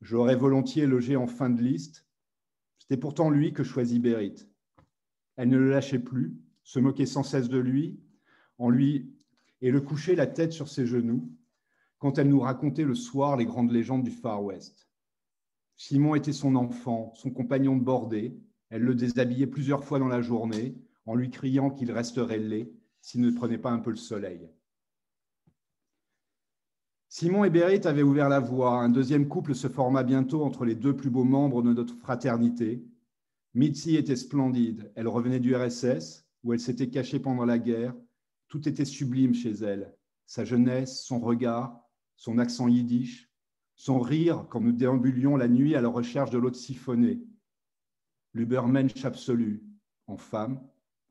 Je 0.00 0.16
l'aurais 0.16 0.36
volontiers 0.36 0.86
logé 0.86 1.14
en 1.14 1.26
fin 1.26 1.50
de 1.50 1.60
liste. 1.60 2.07
C'était 2.88 3.00
pourtant 3.00 3.28
lui 3.28 3.52
que 3.52 3.64
choisit 3.64 4.00
Berit. 4.00 4.48
Elle 5.36 5.50
ne 5.50 5.58
le 5.58 5.68
lâchait 5.68 5.98
plus, 5.98 6.38
se 6.62 6.78
moquait 6.78 7.04
sans 7.04 7.22
cesse 7.22 7.50
de 7.50 7.58
lui, 7.58 8.00
en 8.56 8.70
lui 8.70 9.12
et 9.60 9.70
le 9.70 9.82
couchait 9.82 10.14
la 10.14 10.26
tête 10.26 10.54
sur 10.54 10.68
ses 10.68 10.86
genoux 10.86 11.30
quand 11.98 12.16
elle 12.16 12.30
nous 12.30 12.40
racontait 12.40 12.84
le 12.84 12.94
soir 12.94 13.36
les 13.36 13.44
grandes 13.44 13.72
légendes 13.72 14.04
du 14.04 14.10
Far 14.10 14.42
West. 14.42 14.88
Simon 15.76 16.14
était 16.14 16.32
son 16.32 16.56
enfant, 16.56 17.12
son 17.14 17.30
compagnon 17.30 17.76
de 17.76 17.84
bordée. 17.84 18.40
Elle 18.70 18.84
le 18.84 18.94
déshabillait 18.94 19.46
plusieurs 19.46 19.84
fois 19.84 19.98
dans 19.98 20.08
la 20.08 20.22
journée 20.22 20.74
en 21.04 21.14
lui 21.14 21.28
criant 21.28 21.68
qu'il 21.68 21.92
resterait 21.92 22.38
laid 22.38 22.72
s'il 23.02 23.20
ne 23.20 23.30
prenait 23.30 23.58
pas 23.58 23.70
un 23.70 23.80
peu 23.80 23.90
le 23.90 23.96
soleil. 23.96 24.48
Simon 27.10 27.44
et 27.44 27.50
Berit 27.50 27.86
avaient 27.86 28.02
ouvert 28.02 28.28
la 28.28 28.38
voie. 28.38 28.80
Un 28.82 28.90
deuxième 28.90 29.28
couple 29.28 29.54
se 29.54 29.68
forma 29.68 30.02
bientôt 30.02 30.44
entre 30.44 30.66
les 30.66 30.74
deux 30.74 30.94
plus 30.94 31.08
beaux 31.08 31.24
membres 31.24 31.62
de 31.62 31.72
notre 31.72 31.96
fraternité. 31.96 32.84
Mitzi 33.54 33.96
était 33.96 34.14
splendide. 34.14 34.92
Elle 34.94 35.08
revenait 35.08 35.40
du 35.40 35.56
RSS, 35.56 36.26
où 36.44 36.52
elle 36.52 36.60
s'était 36.60 36.90
cachée 36.90 37.18
pendant 37.18 37.46
la 37.46 37.58
guerre. 37.58 37.94
Tout 38.48 38.68
était 38.68 38.84
sublime 38.84 39.32
chez 39.32 39.52
elle. 39.52 39.96
Sa 40.26 40.44
jeunesse, 40.44 41.02
son 41.02 41.18
regard, 41.18 41.80
son 42.16 42.38
accent 42.38 42.68
yiddish, 42.68 43.32
son 43.74 44.00
rire 44.00 44.46
quand 44.50 44.60
nous 44.60 44.72
déambulions 44.72 45.36
la 45.36 45.48
nuit 45.48 45.74
à 45.74 45.80
la 45.80 45.88
recherche 45.88 46.30
de 46.30 46.36
l'eau 46.36 46.52
siphonnée. 46.52 47.22
L'Ubermensch 48.34 49.02
absolu, 49.06 49.64
en 50.08 50.18
femme, 50.18 50.60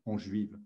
en 0.05 0.19
juive. 0.19 0.59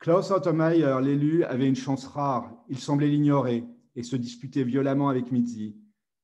Klaus 0.00 0.32
Ottermeier, 0.32 0.98
l'élu, 1.02 1.44
avait 1.44 1.68
une 1.68 1.76
chance 1.76 2.06
rare. 2.06 2.52
Il 2.68 2.78
semblait 2.78 3.08
l'ignorer 3.08 3.64
et 3.98 4.04
se 4.04 4.14
disputait 4.14 4.62
violemment 4.62 5.08
avec 5.08 5.32
Mitzi. 5.32 5.76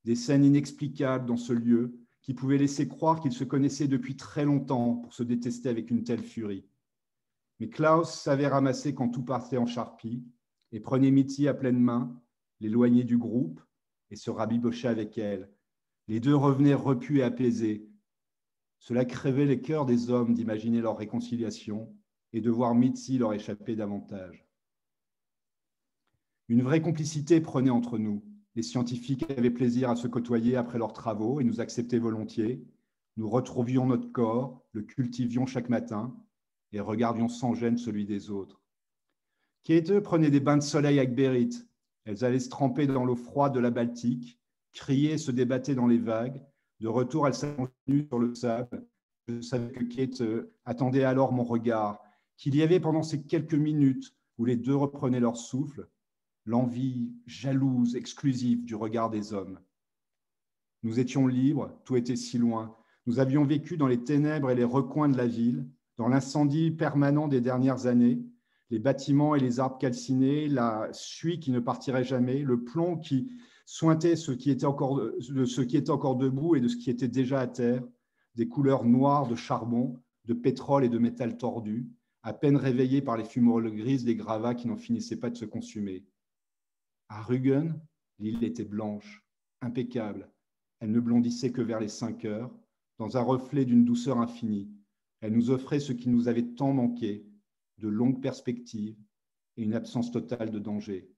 Des 0.04 0.14
scènes 0.14 0.44
inexplicables 0.44 1.26
dans 1.26 1.36
ce 1.36 1.52
lieu 1.52 1.98
qui 2.22 2.32
pouvaient 2.32 2.56
laisser 2.56 2.86
croire 2.86 3.18
qu'ils 3.18 3.32
se 3.32 3.42
connaissaient 3.42 3.88
depuis 3.88 4.16
très 4.16 4.44
longtemps 4.44 4.94
pour 4.94 5.12
se 5.12 5.24
détester 5.24 5.68
avec 5.68 5.90
une 5.90 6.04
telle 6.04 6.22
furie. 6.22 6.68
Mais 7.58 7.68
Klaus 7.68 8.14
savait 8.14 8.46
ramasser 8.46 8.94
quand 8.94 9.08
tout 9.08 9.24
partait 9.24 9.56
en 9.56 9.66
charpie 9.66 10.24
et 10.70 10.78
prenait 10.78 11.10
Mitzi 11.10 11.48
à 11.48 11.54
pleine 11.54 11.80
main, 11.80 12.16
l'éloignait 12.60 13.02
du 13.02 13.18
groupe 13.18 13.60
et 14.12 14.16
se 14.16 14.30
rabibochait 14.30 14.86
avec 14.86 15.18
elle. 15.18 15.50
Les 16.06 16.20
deux 16.20 16.36
revenaient 16.36 16.74
repus 16.74 17.18
et 17.18 17.22
apaisés. 17.24 17.90
Cela 18.78 19.04
crevait 19.04 19.46
les 19.46 19.60
cœurs 19.60 19.84
des 19.84 20.10
hommes 20.10 20.32
d'imaginer 20.34 20.80
leur 20.80 20.96
réconciliation 20.96 21.92
et 22.32 22.40
de 22.40 22.50
voir 22.50 22.76
Mitzi 22.76 23.18
leur 23.18 23.32
échapper 23.32 23.74
davantage. 23.74 24.43
Une 26.48 26.62
vraie 26.62 26.82
complicité 26.82 27.40
prenait 27.40 27.70
entre 27.70 27.98
nous. 27.98 28.22
Les 28.54 28.62
scientifiques 28.62 29.28
avaient 29.30 29.50
plaisir 29.50 29.90
à 29.90 29.96
se 29.96 30.06
côtoyer 30.06 30.56
après 30.56 30.78
leurs 30.78 30.92
travaux 30.92 31.40
et 31.40 31.44
nous 31.44 31.60
acceptaient 31.60 31.98
volontiers. 31.98 32.62
Nous 33.16 33.28
retrouvions 33.28 33.86
notre 33.86 34.12
corps, 34.12 34.62
le 34.72 34.82
cultivions 34.82 35.46
chaque 35.46 35.68
matin 35.68 36.14
et 36.72 36.80
regardions 36.80 37.28
sans 37.28 37.54
gêne 37.54 37.78
celui 37.78 38.04
des 38.04 38.30
autres. 38.30 38.60
Kate 39.62 40.00
prenait 40.00 40.30
des 40.30 40.40
bains 40.40 40.58
de 40.58 40.62
soleil 40.62 40.98
avec 40.98 41.14
Berit. 41.14 41.66
Elles 42.04 42.24
allaient 42.24 42.38
se 42.38 42.50
tremper 42.50 42.86
dans 42.86 43.04
l'eau 43.04 43.16
froide 43.16 43.54
de 43.54 43.60
la 43.60 43.70
Baltique, 43.70 44.38
crier 44.72 45.12
et 45.12 45.18
se 45.18 45.30
débattaient 45.30 45.74
dans 45.74 45.86
les 45.86 45.98
vagues. 45.98 46.42
De 46.80 46.88
retour, 46.88 47.26
elles 47.26 47.34
s'allongeaient 47.34 48.06
sur 48.08 48.18
le 48.18 48.34
sable. 48.34 48.86
Je 49.28 49.40
savais 49.40 49.72
que 49.72 49.84
Kate 49.84 50.20
euh, 50.20 50.52
attendait 50.66 51.04
alors 51.04 51.32
mon 51.32 51.44
regard, 51.44 52.02
qu'il 52.36 52.54
y 52.56 52.62
avait 52.62 52.80
pendant 52.80 53.02
ces 53.02 53.22
quelques 53.22 53.54
minutes 53.54 54.14
où 54.36 54.44
les 54.44 54.56
deux 54.56 54.76
reprenaient 54.76 55.20
leur 55.20 55.38
souffle, 55.38 55.88
l'envie 56.46 57.12
jalouse, 57.26 57.96
exclusive 57.96 58.64
du 58.64 58.74
regard 58.74 59.10
des 59.10 59.32
hommes. 59.32 59.58
Nous 60.82 61.00
étions 61.00 61.26
libres, 61.26 61.70
tout 61.84 61.96
était 61.96 62.16
si 62.16 62.36
loin. 62.38 62.76
Nous 63.06 63.18
avions 63.18 63.44
vécu 63.44 63.76
dans 63.76 63.86
les 63.86 64.04
ténèbres 64.04 64.50
et 64.50 64.54
les 64.54 64.64
recoins 64.64 65.08
de 65.08 65.16
la 65.16 65.26
ville, 65.26 65.66
dans 65.96 66.08
l'incendie 66.08 66.70
permanent 66.70 67.28
des 67.28 67.40
dernières 67.40 67.86
années, 67.86 68.22
les 68.70 68.78
bâtiments 68.78 69.34
et 69.34 69.40
les 69.40 69.60
arbres 69.60 69.78
calcinés, 69.78 70.48
la 70.48 70.88
suie 70.92 71.38
qui 71.38 71.50
ne 71.50 71.60
partirait 71.60 72.04
jamais, 72.04 72.40
le 72.40 72.64
plomb 72.64 72.96
qui 72.96 73.30
sointait 73.66 74.16
ce 74.16 74.32
qui 74.32 74.50
était 74.50 74.66
encore, 74.66 75.00
de 75.00 75.44
ce 75.44 75.60
qui 75.60 75.76
était 75.76 75.90
encore 75.90 76.16
debout 76.16 76.56
et 76.56 76.60
de 76.60 76.68
ce 76.68 76.76
qui 76.76 76.90
était 76.90 77.08
déjà 77.08 77.40
à 77.40 77.46
terre, 77.46 77.82
des 78.34 78.48
couleurs 78.48 78.84
noires 78.84 79.26
de 79.26 79.36
charbon, 79.36 79.98
de 80.24 80.34
pétrole 80.34 80.84
et 80.84 80.88
de 80.88 80.98
métal 80.98 81.36
tordu, 81.36 81.88
à 82.22 82.32
peine 82.32 82.56
réveillées 82.56 83.02
par 83.02 83.16
les 83.16 83.24
fumerolles 83.24 83.74
grises 83.74 84.04
des 84.04 84.16
gravats 84.16 84.54
qui 84.54 84.66
n'en 84.66 84.76
finissaient 84.76 85.20
pas 85.20 85.30
de 85.30 85.36
se 85.36 85.44
consumer. 85.44 86.04
À 87.08 87.22
Rügen, 87.22 87.80
l'île 88.18 88.44
était 88.44 88.64
blanche, 88.64 89.24
impeccable. 89.60 90.30
Elle 90.80 90.90
ne 90.90 91.00
blondissait 91.00 91.52
que 91.52 91.62
vers 91.62 91.80
les 91.80 91.88
cinq 91.88 92.24
heures, 92.24 92.54
dans 92.98 93.16
un 93.16 93.22
reflet 93.22 93.64
d'une 93.64 93.84
douceur 93.84 94.18
infinie. 94.18 94.70
Elle 95.20 95.34
nous 95.34 95.50
offrait 95.50 95.80
ce 95.80 95.92
qui 95.92 96.08
nous 96.08 96.28
avait 96.28 96.54
tant 96.54 96.72
manqué, 96.72 97.26
de 97.78 97.88
longues 97.88 98.22
perspectives 98.22 98.98
et 99.56 99.62
une 99.62 99.74
absence 99.74 100.10
totale 100.10 100.50
de 100.50 100.58
danger. 100.58 101.10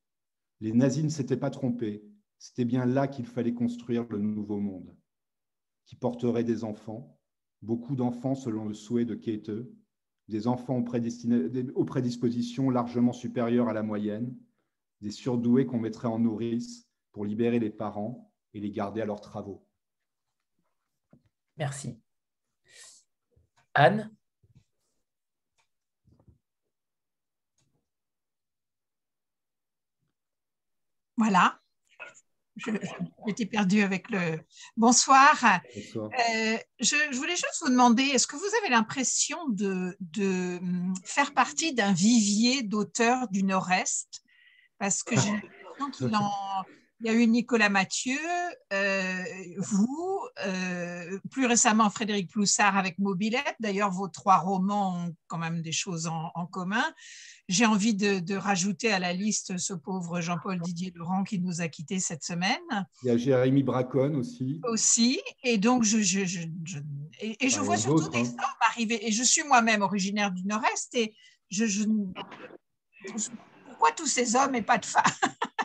Les 0.61 0.73
nazis 0.73 1.05
ne 1.05 1.09
s'étaient 1.09 1.37
pas 1.37 1.51
trompés. 1.51 2.05
C'était 2.39 2.65
bien 2.65 2.87
là 2.87 3.09
qu'il 3.09 3.27
fallait 3.27 3.55
construire 3.55 4.07
le 4.11 4.19
nouveau 4.19 4.61
monde, 4.61 4.95
qui 5.87 5.97
porterait 5.97 6.45
des 6.45 6.65
enfants, 6.65 7.19
beaucoup 7.63 7.97
d'enfants 7.97 8.35
selon 8.35 8.67
le 8.67 8.75
souhait 8.75 9.05
de 9.05 9.15
Kate, 9.15 9.51
des 10.29 10.47
enfants 10.47 10.85
aux 11.75 11.85
prédispositions 11.85 12.71
largement 12.71 13.13
supérieures 13.13 13.69
à 13.69 13.73
la 13.73 13.83
moyenne, 13.83 14.37
des 15.07 15.13
surdoués 15.13 15.67
qu'on 15.67 15.79
mettrait 15.79 16.09
en 16.09 16.19
nourrice 16.19 16.89
pour 17.13 17.25
libérer 17.25 17.61
les 17.61 17.71
parents 17.71 18.33
et 18.55 18.59
les 18.59 18.73
garder 18.73 19.03
à 19.03 19.05
leurs 19.05 19.21
travaux. 19.21 19.65
Merci. 21.57 22.03
Anne? 23.75 24.13
Voilà. 31.17 31.61
J'étais 33.29 33.47
perdue 33.47 33.83
avec 33.83 34.11
le. 34.11 34.41
Bonsoir. 34.77 35.61
Euh, 35.95 36.59
je, 36.81 37.17
voulais 37.17 37.37
juste 37.37 37.59
vous 37.61 37.71
demander, 37.71 38.03
est-ce 38.03 38.27
que 38.27 38.35
vous 38.35 38.57
avez 38.61 38.71
l'impression 38.71 39.49
de, 39.51 39.97
de, 40.01 40.59
hum, 40.59 40.95
faire 41.05 41.33
partie 41.33 41.75
d'un 41.75 41.93
vivier 41.93 42.65
d'auteurs 42.65 43.29
du 43.29 43.45
Nord-Est? 43.45 44.26
Parce 44.79 45.03
que 45.03 45.15
j'ai 45.17 45.31
l'impression 45.31 45.91
qu'il 45.91 46.17
en, 46.17 46.31
il 47.01 47.07
y 47.07 47.11
a 47.11 47.13
eu 47.13 47.27
Nicolas 47.27 47.69
Mathieu, 47.69 48.19
euh, 48.73 49.23
vous, 49.59 50.21
euh, 50.47 51.19
plus 51.31 51.45
récemment 51.45 51.91
Frédéric 51.91 52.31
Ploussard 52.31 52.79
avec 52.79 52.99
Mobilette. 52.99 53.55
D'ailleurs, 53.61 53.91
vos 53.91 54.09
trois 54.09 54.39
romans 54.39 54.97
ont 54.97 55.15
quand 55.27 55.37
même 55.37 55.61
des 55.61 55.73
choses 55.73 56.07
en, 56.07 56.47
commun. 56.47 56.85
J'ai 57.49 57.67
envie 57.67 57.95
de, 57.95 58.35
rajouter 58.35 58.93
à 58.93 58.99
la 58.99 59.13
liste 59.13 59.59
ce 59.59 59.75
pauvre 59.75 60.23
Jean-Paul 60.23 60.59
Didier 60.61 60.93
Laurent 60.95 61.23
qui 61.23 61.39
nous 61.39 61.61
a 61.61 61.69
quittés 61.69 62.01
cette 62.01 62.25
semaine. 62.25 62.87
Il 63.03 63.09
y 63.09 63.11
a 63.11 63.19
Jérémy 63.19 63.63
Bracon 63.63 64.15
aussi. 64.15 64.61
Aussi. 64.65 65.21
Et 65.43 65.59
donc, 65.59 65.83
je, 65.83 65.99
je, 65.99 66.41
et, 67.21 67.49
je 67.49 67.61
vois 67.61 67.77
surtout 67.77 68.09
des 68.09 68.21
hein. 68.21 68.37
hommes 68.39 68.69
arriver. 68.71 69.07
Et 69.07 69.13
je 69.13 69.23
suis 69.23 69.43
moi-même 69.45 69.83
originaire 69.83 70.33
du 70.33 70.47
Nord-Est. 70.47 70.95
Et 70.95 71.15
je, 71.51 71.85
pourquoi 73.77 73.95
tous 73.95 74.07
ces 74.07 74.37
hommes 74.37 74.55
et 74.55 74.63
pas 74.63 74.79
de 74.79 74.87
femmes? 74.87 75.03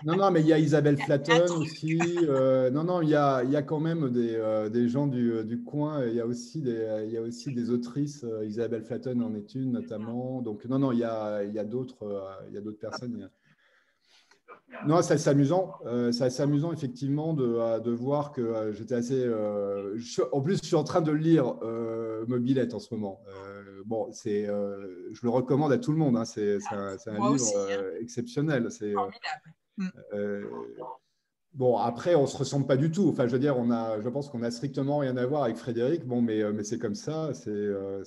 Non, 0.04 0.16
non, 0.18 0.32
mais 0.32 0.42
il 0.42 0.48
y 0.48 0.54
a 0.54 0.60
Isabelle 0.60 0.98
Flatten 1.06 1.50
aussi. 1.52 2.00
Euh, 2.24 2.70
non, 2.72 2.84
non, 2.84 3.02
il 3.02 3.10
y 3.10 3.16
a, 3.16 3.44
il 3.44 3.52
y 3.52 3.56
a 3.56 3.62
quand 3.62 3.80
même 3.80 4.10
des, 4.10 4.36
euh, 4.36 4.68
des 4.68 4.90
gens 4.90 5.08
du, 5.08 5.32
euh, 5.32 5.44
du, 5.44 5.64
coin. 5.64 6.06
Il 6.06 6.16
y 6.16 6.20
a 6.20 6.26
aussi 6.26 6.62
des, 6.62 7.04
il 7.06 7.12
y 7.12 7.18
a 7.18 7.22
aussi 7.22 7.54
des 7.54 7.70
autrices. 7.70 8.26
Isabelle 8.44 8.84
Flatten 8.84 9.22
en 9.22 9.34
est 9.36 9.56
une 9.56 9.72
notamment. 9.72 10.42
Donc, 10.42 10.66
non, 10.66 10.80
non, 10.80 10.92
il 10.92 11.00
y 11.00 11.04
a, 11.04 11.44
il 11.44 11.54
y 11.54 11.60
a 11.60 11.64
d'autres 11.64 12.44
il 12.50 12.54
y 12.54 12.58
a 12.58 12.62
d'autres 12.62 12.80
personnes. 12.80 13.30
Non, 14.88 15.02
c'est 15.02 15.28
amusant. 15.28 15.76
c'est 16.12 16.40
amusant, 16.40 16.74
effectivement, 16.74 17.34
de, 17.34 17.80
de 17.80 17.92
voir 17.92 18.32
que 18.32 18.72
j'étais 18.72 18.96
assez. 18.96 19.30
en 20.32 20.42
plus, 20.42 20.58
je 20.58 20.66
suis 20.66 20.76
en 20.76 20.84
train 20.84 21.02
de 21.02 21.12
lire 21.12 21.56
Mobilette 22.28 22.74
en 22.74 22.80
ce 22.80 22.94
moment. 22.94 23.22
Bon, 23.86 24.12
c'est, 24.12 24.46
je 24.46 25.20
le 25.24 25.30
recommande 25.30 25.72
à 25.72 25.78
tout 25.78 25.92
le 25.92 25.98
monde. 25.98 26.18
Hein. 26.18 26.26
C'est, 26.26 26.58
un, 26.72 26.98
un 27.08 27.34
livre 27.34 27.46
hein. 27.58 27.84
exceptionnel. 28.00 28.68
C'est. 28.72 28.94
Mm. 29.78 29.88
Euh, 30.14 30.46
bon, 31.54 31.78
après, 31.78 32.16
on 32.16 32.28
se 32.28 32.38
ressemble 32.38 32.68
pas 32.68 32.78
du 32.78 32.92
tout. 32.92 33.10
Enfin, 33.10 33.28
je 33.28 33.34
veux 33.34 33.40
dire, 33.40 33.58
on 33.58 33.72
a, 33.72 34.00
je 34.02 34.10
pense 34.10 34.30
qu'on 34.30 34.44
a 34.44 34.52
strictement 34.52 35.00
rien 35.00 35.18
à 35.18 35.26
voir 35.26 35.44
avec 35.44 35.58
Frédéric. 35.58 36.06
Bon, 36.06 36.22
mais, 36.22 36.42
euh, 36.42 36.52
mais 36.54 36.64
c'est 36.64 36.80
comme 36.80 36.96
ça, 36.96 37.34
c'est 37.34 37.50
euh, 37.50 38.04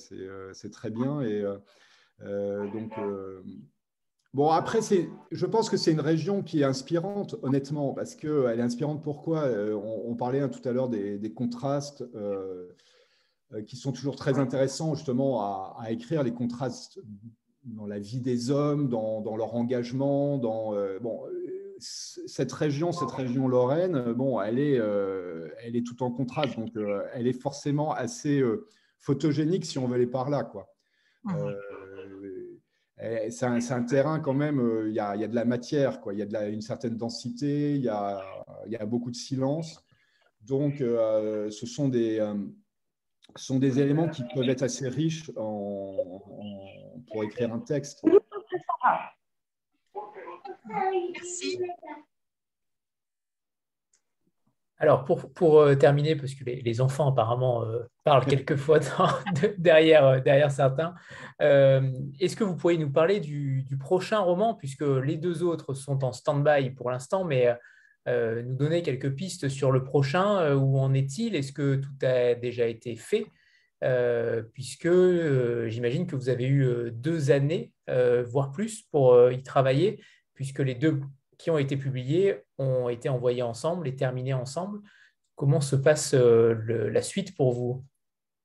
c'est 0.52 0.70
très 0.70 0.90
bien. 0.90 1.20
Et 1.22 1.42
donc, 2.20 2.92
bon, 4.32 4.50
après, 4.50 4.80
je 5.30 5.46
pense 5.46 5.70
que 5.70 5.76
c'est 5.76 5.92
une 5.92 6.00
région 6.00 6.42
qui 6.42 6.60
est 6.60 6.64
inspirante, 6.64 7.36
honnêtement, 7.42 7.94
parce 7.94 8.14
qu'elle 8.14 8.58
est 8.58 8.62
inspirante. 8.62 9.02
Pourquoi 9.02 9.48
on, 9.48 10.14
parlait 10.14 10.48
tout 10.48 10.66
à 10.68 10.72
l'heure 10.72 10.88
des, 10.88 11.18
des, 11.18 11.32
contrastes 11.32 12.04
qui 13.66 13.76
sont 13.76 13.92
toujours 13.92 14.16
très 14.16 14.38
intéressants, 14.38 14.94
justement, 14.94 15.42
à, 15.42 15.76
à, 15.80 15.90
écrire 15.90 16.22
les 16.22 16.32
contrastes 16.32 17.00
dans 17.64 17.86
la 17.86 17.98
vie 17.98 18.20
des 18.20 18.50
hommes, 18.50 18.88
dans, 18.88 19.20
dans 19.20 19.36
leur 19.36 19.54
engagement, 19.54 20.38
dans 20.38 20.72
bon 21.00 21.20
cette 21.78 22.52
région, 22.52 22.92
cette 22.92 23.10
région 23.10 23.48
Lorraine, 23.48 24.12
bon, 24.12 24.40
elle 24.40 24.58
est, 24.58 24.78
euh, 24.78 25.48
elle 25.62 25.76
est 25.76 25.86
tout 25.86 26.02
en 26.02 26.10
contraste, 26.10 26.58
donc 26.58 26.76
euh, 26.76 27.04
elle 27.12 27.26
est 27.26 27.40
forcément 27.40 27.92
assez 27.92 28.40
euh, 28.40 28.66
photogénique 28.98 29.64
si 29.64 29.78
on 29.78 29.86
veut 29.86 29.96
aller 29.96 30.06
par 30.06 30.30
là, 30.30 30.44
quoi. 30.44 30.68
c'est 33.28 33.72
un, 33.72 33.82
terrain 33.82 34.20
quand 34.20 34.34
même, 34.34 34.86
il 34.86 34.94
y, 34.94 35.00
a, 35.00 35.16
y, 35.16 35.24
a, 35.24 35.28
de 35.28 35.34
la 35.34 35.44
matière, 35.44 36.00
quoi. 36.00 36.14
Il 36.14 36.20
y 36.20 36.22
a 36.22 36.26
de 36.26 36.52
une 36.52 36.62
certaine 36.62 36.96
densité, 36.96 37.74
il 37.74 37.82
y 37.82 37.88
a, 37.88 38.22
y 38.66 38.76
a, 38.76 38.86
beaucoup 38.86 39.10
de 39.10 39.16
silence. 39.16 39.84
Donc, 40.42 40.76
ce 40.78 41.66
sont 41.66 41.88
des, 41.88 42.20
sont 43.36 43.58
des 43.58 43.80
éléments 43.80 44.08
qui 44.08 44.22
peuvent 44.34 44.48
être 44.48 44.62
assez 44.62 44.88
riches 44.88 45.30
en, 45.36 45.96
pour 47.10 47.24
écrire 47.24 47.52
un 47.52 47.60
texte. 47.60 48.04
Merci. 50.66 51.58
Alors, 54.78 55.04
pour, 55.04 55.32
pour 55.32 55.60
euh, 55.60 55.76
terminer, 55.76 56.16
parce 56.16 56.34
que 56.34 56.44
les, 56.44 56.80
enfants 56.80 57.08
apparemment 57.08 57.64
euh, 57.64 57.84
parlent 58.02 58.26
quelquefois 58.26 58.80
derrière, 59.58 60.04
euh, 60.04 60.20
derrière 60.20 60.50
certains, 60.50 60.94
est-ce 61.40 62.34
que 62.36 62.44
vous 62.44 62.56
pourriez 62.56 62.78
nous 62.78 62.90
parler 62.90 63.20
du, 63.20 63.64
prochain 63.78 64.18
roman, 64.18 64.54
puisque 64.54 64.82
les 64.82 65.16
deux 65.16 65.42
autres 65.42 65.74
sont 65.74 66.04
en 66.04 66.12
stand-by 66.12 66.70
pour 66.70 66.90
l'instant, 66.90 67.24
mais 67.24 67.56
nous 68.06 68.54
donner 68.54 68.82
quelques 68.82 69.14
pistes 69.14 69.48
sur 69.48 69.72
le 69.72 69.82
prochain, 69.82 70.54
où 70.54 70.78
en 70.78 70.92
est-il? 70.92 71.34
Est-ce 71.34 71.52
que 71.52 71.76
tout 71.76 72.06
a 72.06 72.34
déjà 72.34 72.66
été 72.66 72.96
fait? 72.96 73.26
Puisque 74.52 74.90
j'imagine 75.68 76.06
que 76.06 76.16
vous 76.16 76.28
avez 76.28 76.46
eu 76.46 76.90
deux 76.92 77.30
années, 77.30 77.72
voire 77.88 78.50
plus, 78.52 78.82
pour 78.90 79.30
y 79.30 79.42
travailler 79.42 80.00
puisque 80.34 80.58
les 80.58 80.74
deux 80.74 81.00
qui 81.38 81.50
ont 81.50 81.58
été 81.58 81.76
publiés 81.76 82.42
ont 82.58 82.88
été 82.88 83.08
envoyés 83.08 83.42
ensemble 83.42 83.88
et 83.88 83.96
terminés 83.96 84.34
ensemble. 84.34 84.80
Comment 85.36 85.60
se 85.60 85.76
passe 85.76 86.14
euh, 86.14 86.90
la 86.90 87.02
suite 87.02 87.34
pour 87.36 87.52
vous? 87.52 87.84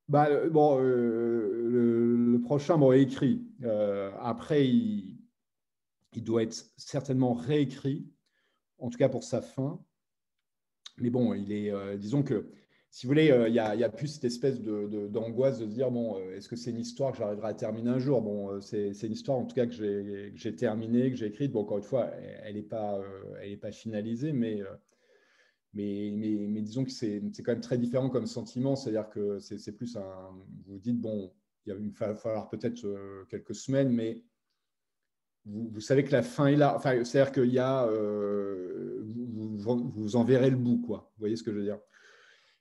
Bah, 0.08 0.28
euh, 0.30 0.50
bon, 0.50 0.80
euh, 0.80 1.66
le, 1.68 2.42
prochain 2.42 2.80
est 2.92 3.02
écrit. 3.02 3.46
après, 4.22 4.68
il, 4.68 5.20
doit 6.16 6.44
être 6.44 6.66
certainement 6.78 7.34
réécrit, 7.34 8.08
en 8.80 8.90
tout 8.90 8.98
cas 8.98 9.10
pour 9.10 9.24
sa 9.24 9.42
fin. 9.42 9.80
mais 10.98 11.10
bon, 11.10 11.34
il 11.34 11.52
est, 11.52 11.98
disons 11.98 12.24
que 12.24 12.50
si 12.92 13.06
vous 13.06 13.12
voulez, 13.12 13.28
il 13.48 13.52
n'y 13.52 13.60
a, 13.60 13.90
plus 13.90 14.08
cette 14.08 14.24
espèce 14.24 14.60
d'angoisse 14.60 15.60
de, 15.60 15.66
de, 15.66 15.72
dire 15.72 15.92
bon, 15.92 16.20
est-ce 16.32 16.50
que 16.50 16.56
c'est 16.56 16.72
une 16.72 16.80
histoire 16.80 17.12
que 17.12 17.20
j'arriverai 17.20 17.50
à 17.50 17.54
terminer 17.54 17.92
un 17.92 18.00
jour? 18.00 18.22
Bon, 18.22 18.60
c'est 18.62 18.92
une 19.04 19.12
histoire 19.12 19.38
en 19.38 19.46
tout 19.46 19.56
cas 19.56 19.68
que 19.68 20.32
j'ai 20.34 20.56
terminée, 20.56 21.12
que 21.12 21.16
j'ai 21.16 21.28
écrite. 21.28 21.52
Bon, 21.52 21.62
encore 21.62 21.78
une 21.78 21.84
fois, 21.84 22.12
elle 22.44 22.56
n'est 22.56 22.64
pas, 22.64 23.00
elle 23.42 23.60
pas 23.60 23.72
finalisée, 23.72 24.34
mais 24.34 24.64
mais, 25.74 26.12
mais, 26.14 26.62
disons 26.62 26.84
que 26.84 26.92
c'est 26.92 27.22
quand 27.44 27.52
même 27.52 27.62
très 27.62 27.78
différent 27.78 28.10
comme 28.10 28.26
sentiment. 28.26 28.76
C'est-à-dire 28.76 29.10
que 29.10 29.40
c'est 29.40 29.72
plus 29.76 29.96
un. 29.98 30.30
Vous 30.66 30.74
vous 30.74 30.80
dites, 30.80 31.00
bon, 31.00 31.32
il 31.66 31.92
va 31.92 32.16
falloir 32.16 32.50
peut-être 32.50 32.86
euh, 32.86 33.26
quelques 33.30 33.56
semaines, 33.56 33.92
mais 33.92 34.24
vous, 35.46 35.80
savez 35.80 36.04
que 36.04 36.12
la 36.12 36.22
fin 36.22 36.48
est 36.48 36.56
là. 36.56 36.76
Enfin, 36.76 37.04
c'est-à-dire 37.04 37.32
qu'il 37.32 37.52
y 37.52 37.60
a. 37.60 37.86
Euh, 37.86 39.04
vous, 39.58 39.92
vous, 39.94 40.16
en 40.16 40.24
verrez 40.24 40.50
le 40.50 40.58
bout, 40.58 40.82
quoi. 40.82 41.12
Vous 41.16 41.22
voyez 41.22 41.36
ce 41.36 41.44
que 41.44 41.52
je 41.52 41.58
veux 41.58 41.64
dire? 41.64 41.80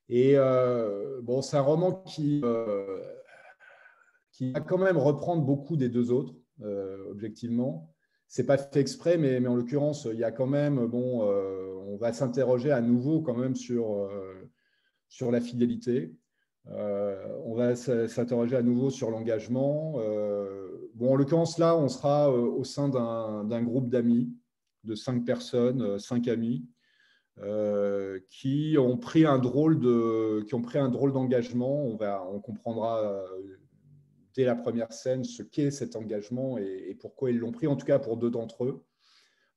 Et 0.09 0.35
euh, 0.37 1.21
bon, 1.23 1.43
c'est 1.43 1.57
un 1.57 1.63
roman 1.63 1.93
qui, 1.93 2.43
qui 4.33 4.53
va 4.53 4.61
quand 4.61 4.79
même 4.79 4.97
reprendre 4.97 5.43
beaucoup 5.43 5.77
des 5.77 5.89
deux 5.89 6.11
autres, 6.11 6.35
objectivement 7.11 7.95
c'est 8.29 8.45
pas 8.45 8.59
fait 8.59 8.81
exprès, 8.81 9.17
mais, 9.17 9.41
mais, 9.41 9.49
en 9.49 9.55
l'occurrence, 9.55 10.07
il 10.13 10.19
y 10.19 10.25
a 10.25 10.31
quand 10.31 10.47
même, 10.47 10.87
bon, 10.87 11.23
euh, 11.23 11.75
on 11.87 11.97
va 11.97 12.13
s'interroger 12.13 12.71
à 12.71 12.83
nouveau 12.83 13.23
quand 13.23 13.35
même 13.35 13.57
sur, 13.57 14.05
euh, 14.05 14.51
sur 15.09 15.33
la 15.33 15.41
fidélité. 15.41 16.15
Euh, 16.71 17.27
on 17.45 17.55
va 17.55 17.75
s'interroger 17.75 18.55
à 18.55 18.63
nouveau 18.63 18.91
sur 18.91 19.11
l'engagement. 19.11 19.99
Bon, 20.99 21.13
en 21.13 21.17
l'occurrence, 21.17 21.59
là, 21.59 21.77
on 21.77 21.89
sera 21.89 22.31
au 22.31 22.65
sein 22.65 22.89
d'un 22.89 23.63
groupe 23.63 23.89
d'amis, 23.89 24.31
de 24.85 24.95
cinq 24.95 25.25
personnes, 25.25 25.99
cinq 25.99 26.29
amis, 26.29 26.67
qui 28.29 28.77
ont 28.79 28.97
pris 28.97 29.25
un 29.25 29.39
drôle 29.39 29.81
de, 29.81 30.43
qui 30.47 30.55
ont 30.55 30.63
pris 30.63 30.79
un 30.79 30.89
drôle 30.89 31.13
d'engagement. 31.13 31.85
On 31.87 31.97
va, 31.97 32.23
on 32.31 32.41
comprendra 32.41 33.25
la 34.45 34.55
première 34.55 34.93
scène 34.93 35.25
ce 35.25 35.43
qu'est 35.43 35.71
cet 35.71 35.97
engagement 35.97 36.59
et, 36.59 36.97
pourquoi 37.01 37.31
ils 37.31 37.39
l'ont 37.39 37.53
pris, 37.53 37.67
en 37.67 37.77
tout 37.77 37.87
cas 37.87 37.99
pour 37.99 38.17
deux 38.17 38.31
d'entre 38.31 38.65
eux. 38.65 38.85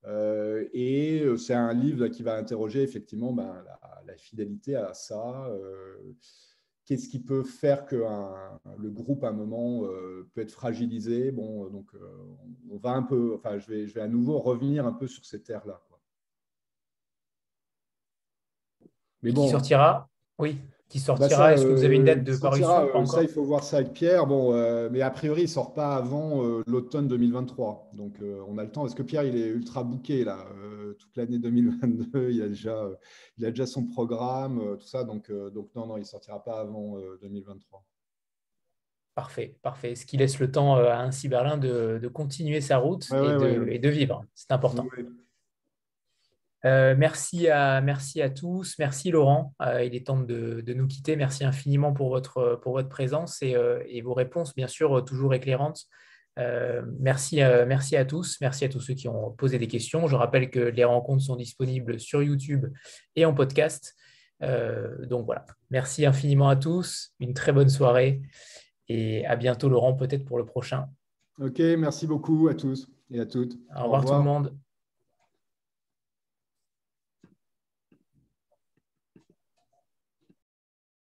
Euh, 0.06 0.68
et 0.74 1.22
euh, 1.22 1.38
c'est 1.38 1.54
un 1.54 1.74
livre 1.74 2.08
qui 2.08 2.24
va 2.24 2.36
interroger 2.36 2.82
effectivement 2.82 3.34
ben, 3.34 3.64
la, 4.06 4.18
fidélité 4.18 4.76
à 4.76 4.94
ça. 4.94 5.48
Euh, 5.48 5.96
qu'est-ce 6.86 7.08
qui 7.08 7.20
peut 7.20 7.44
faire 7.44 7.86
que 7.86 8.04
le 8.78 8.90
groupe 8.90 9.24
à 9.24 9.30
un 9.30 9.34
moment 9.34 9.84
peut 10.34 10.42
être 10.42 10.52
fragilisé? 10.52 11.32
Bon, 11.32 11.70
donc 11.70 11.92
on 12.70 12.78
va 12.78 12.92
un 12.92 13.04
peu, 13.04 13.36
enfin, 13.36 13.58
je 13.58 13.68
vais, 13.68 13.88
je 13.88 13.94
vais 13.94 14.02
à 14.02 14.08
nouveau 14.08 14.40
revenir 14.40 14.86
un 14.86 14.94
peu 14.94 15.08
sur 15.08 15.26
ces 15.26 15.42
terres-là. 15.42 15.82
Mais 19.24 19.32
bon, 19.32 19.46
qui 19.46 19.52
sortira? 19.52 20.10
Oui 20.40 20.58
qui 20.92 21.00
bah, 21.00 21.06
sortira. 21.06 21.54
Est-ce 21.54 21.66
que 21.66 21.72
vous 21.72 21.84
avez 21.86 21.96
une 21.96 22.04
date 22.04 22.24
de 22.24 22.36
parution 22.36 22.70
euh, 22.70 23.06
Ça, 23.06 23.24
il 23.24 23.30
faut 23.30 23.44
voir 23.44 23.64
ça 23.64 23.78
avec 23.78 23.94
Pierre. 23.94 24.28
Bon, 24.28 24.54
euh, 24.54 24.90
mais 24.92 25.02
a 25.02 25.10
priori, 25.10 25.42
il 25.42 25.46
ne 25.46 25.50
sort 25.50 25.74
pas 25.74 25.96
avant 25.96 26.44
euh, 26.44 26.62
l'automne 26.68 27.08
2023. 27.08 27.92
Donc, 27.94 28.18
on 28.48 28.58
a 28.58 28.64
le 28.64 28.72
temps. 28.72 28.86
Est-ce 28.86 28.96
que 28.96 29.04
Pierre, 29.04 29.24
il 29.24 29.38
est 29.38 29.48
ultra 29.48 29.84
booké 29.84 30.24
là 30.26 30.46
Toute 31.00 31.16
l'année 31.16 31.40
2022, 31.40 32.32
il 32.32 32.42
a 32.42 32.48
déjà, 32.48 32.90
il 33.38 33.46
a 33.46 33.50
déjà 33.52 33.66
son 33.66 33.86
programme, 33.86 34.78
tout 34.78 34.88
ça. 34.88 35.04
Donc, 35.04 35.32
donc 35.32 35.70
non, 35.76 35.88
non, 35.88 35.98
il 35.98 36.02
ne 36.02 36.06
sortira 36.06 36.44
pas 36.44 36.60
avant 36.60 36.98
2023. 37.22 37.84
Parfait, 39.16 39.58
parfait. 39.62 39.96
Ce 39.96 40.06
qui 40.06 40.18
laisse 40.18 40.40
le 40.40 40.52
temps 40.52 40.76
à 40.76 40.96
un 40.96 41.10
Berlin 41.30 41.58
de, 41.58 42.00
de 42.02 42.08
continuer 42.08 42.62
sa 42.62 42.78
route 42.78 43.06
et, 43.12 43.16
de, 43.16 43.68
et, 43.70 43.80
de, 43.80 43.90
vivre. 43.90 44.24
C'est 44.34 44.52
important. 44.52 44.88
Euh, 46.66 46.96
merci, 46.98 47.48
à, 47.48 47.82
merci 47.82 48.22
à 48.22 48.30
tous. 48.30 48.76
Merci 48.78 49.12
Laurent. 49.12 49.54
Euh, 49.62 49.84
il 49.84 49.96
est 49.96 50.08
temps 50.08 50.20
de, 50.20 50.64
nous 50.68 50.88
quitter. 50.88 51.16
Merci 51.16 51.44
infiniment 51.44 51.94
pour 51.94 52.10
votre, 52.10 52.60
pour 52.62 52.74
votre 52.74 52.90
présence 52.90 53.42
et, 53.42 53.56
euh, 53.56 53.84
vos 54.04 54.14
réponses, 54.14 54.56
bien 54.56 54.68
sûr, 54.68 55.04
toujours 55.06 55.34
éclairantes. 55.34 55.88
merci, 57.00 57.38
merci 57.68 57.96
à 57.96 58.06
tous. 58.06 58.38
Merci 58.42 58.66
à 58.66 58.70
tous 58.70 58.80
ceux 58.80 58.94
qui 58.94 59.08
ont 59.08 59.32
posé 59.32 59.58
des 59.58 59.68
questions. 59.68 60.08
Je 60.08 60.16
rappelle 60.16 60.50
que 60.50 60.60
les 60.60 60.84
rencontres 60.84 61.24
sont 61.24 61.36
disponibles 61.36 62.00
sur 62.00 62.22
YouTube 62.22 62.68
et 63.16 63.26
en 63.26 63.34
podcast. 63.34 63.96
donc 64.42 65.26
voilà. 65.26 65.46
Merci 65.70 66.06
infiniment 66.06 66.50
à 66.50 66.56
tous. 66.56 67.14
Une 67.20 67.34
très 67.34 67.52
bonne 67.52 67.70
soirée 67.70 68.22
et 68.88 69.26
à 69.26 69.36
bientôt 69.36 69.70
Laurent, 69.70 69.94
peut-être 69.94 70.26
pour 70.26 70.38
le 70.38 70.46
prochain. 70.46 70.88
Ok, 71.40 71.60
merci 71.60 72.08
beaucoup 72.08 72.48
à 72.50 72.54
tous 72.54 72.88
et 73.10 73.20
à 73.20 73.26
toutes. 73.26 73.58
Au 73.76 73.84
revoir 73.84 74.06
tout 74.06 74.14
le 74.14 74.22
monde. 74.22 74.61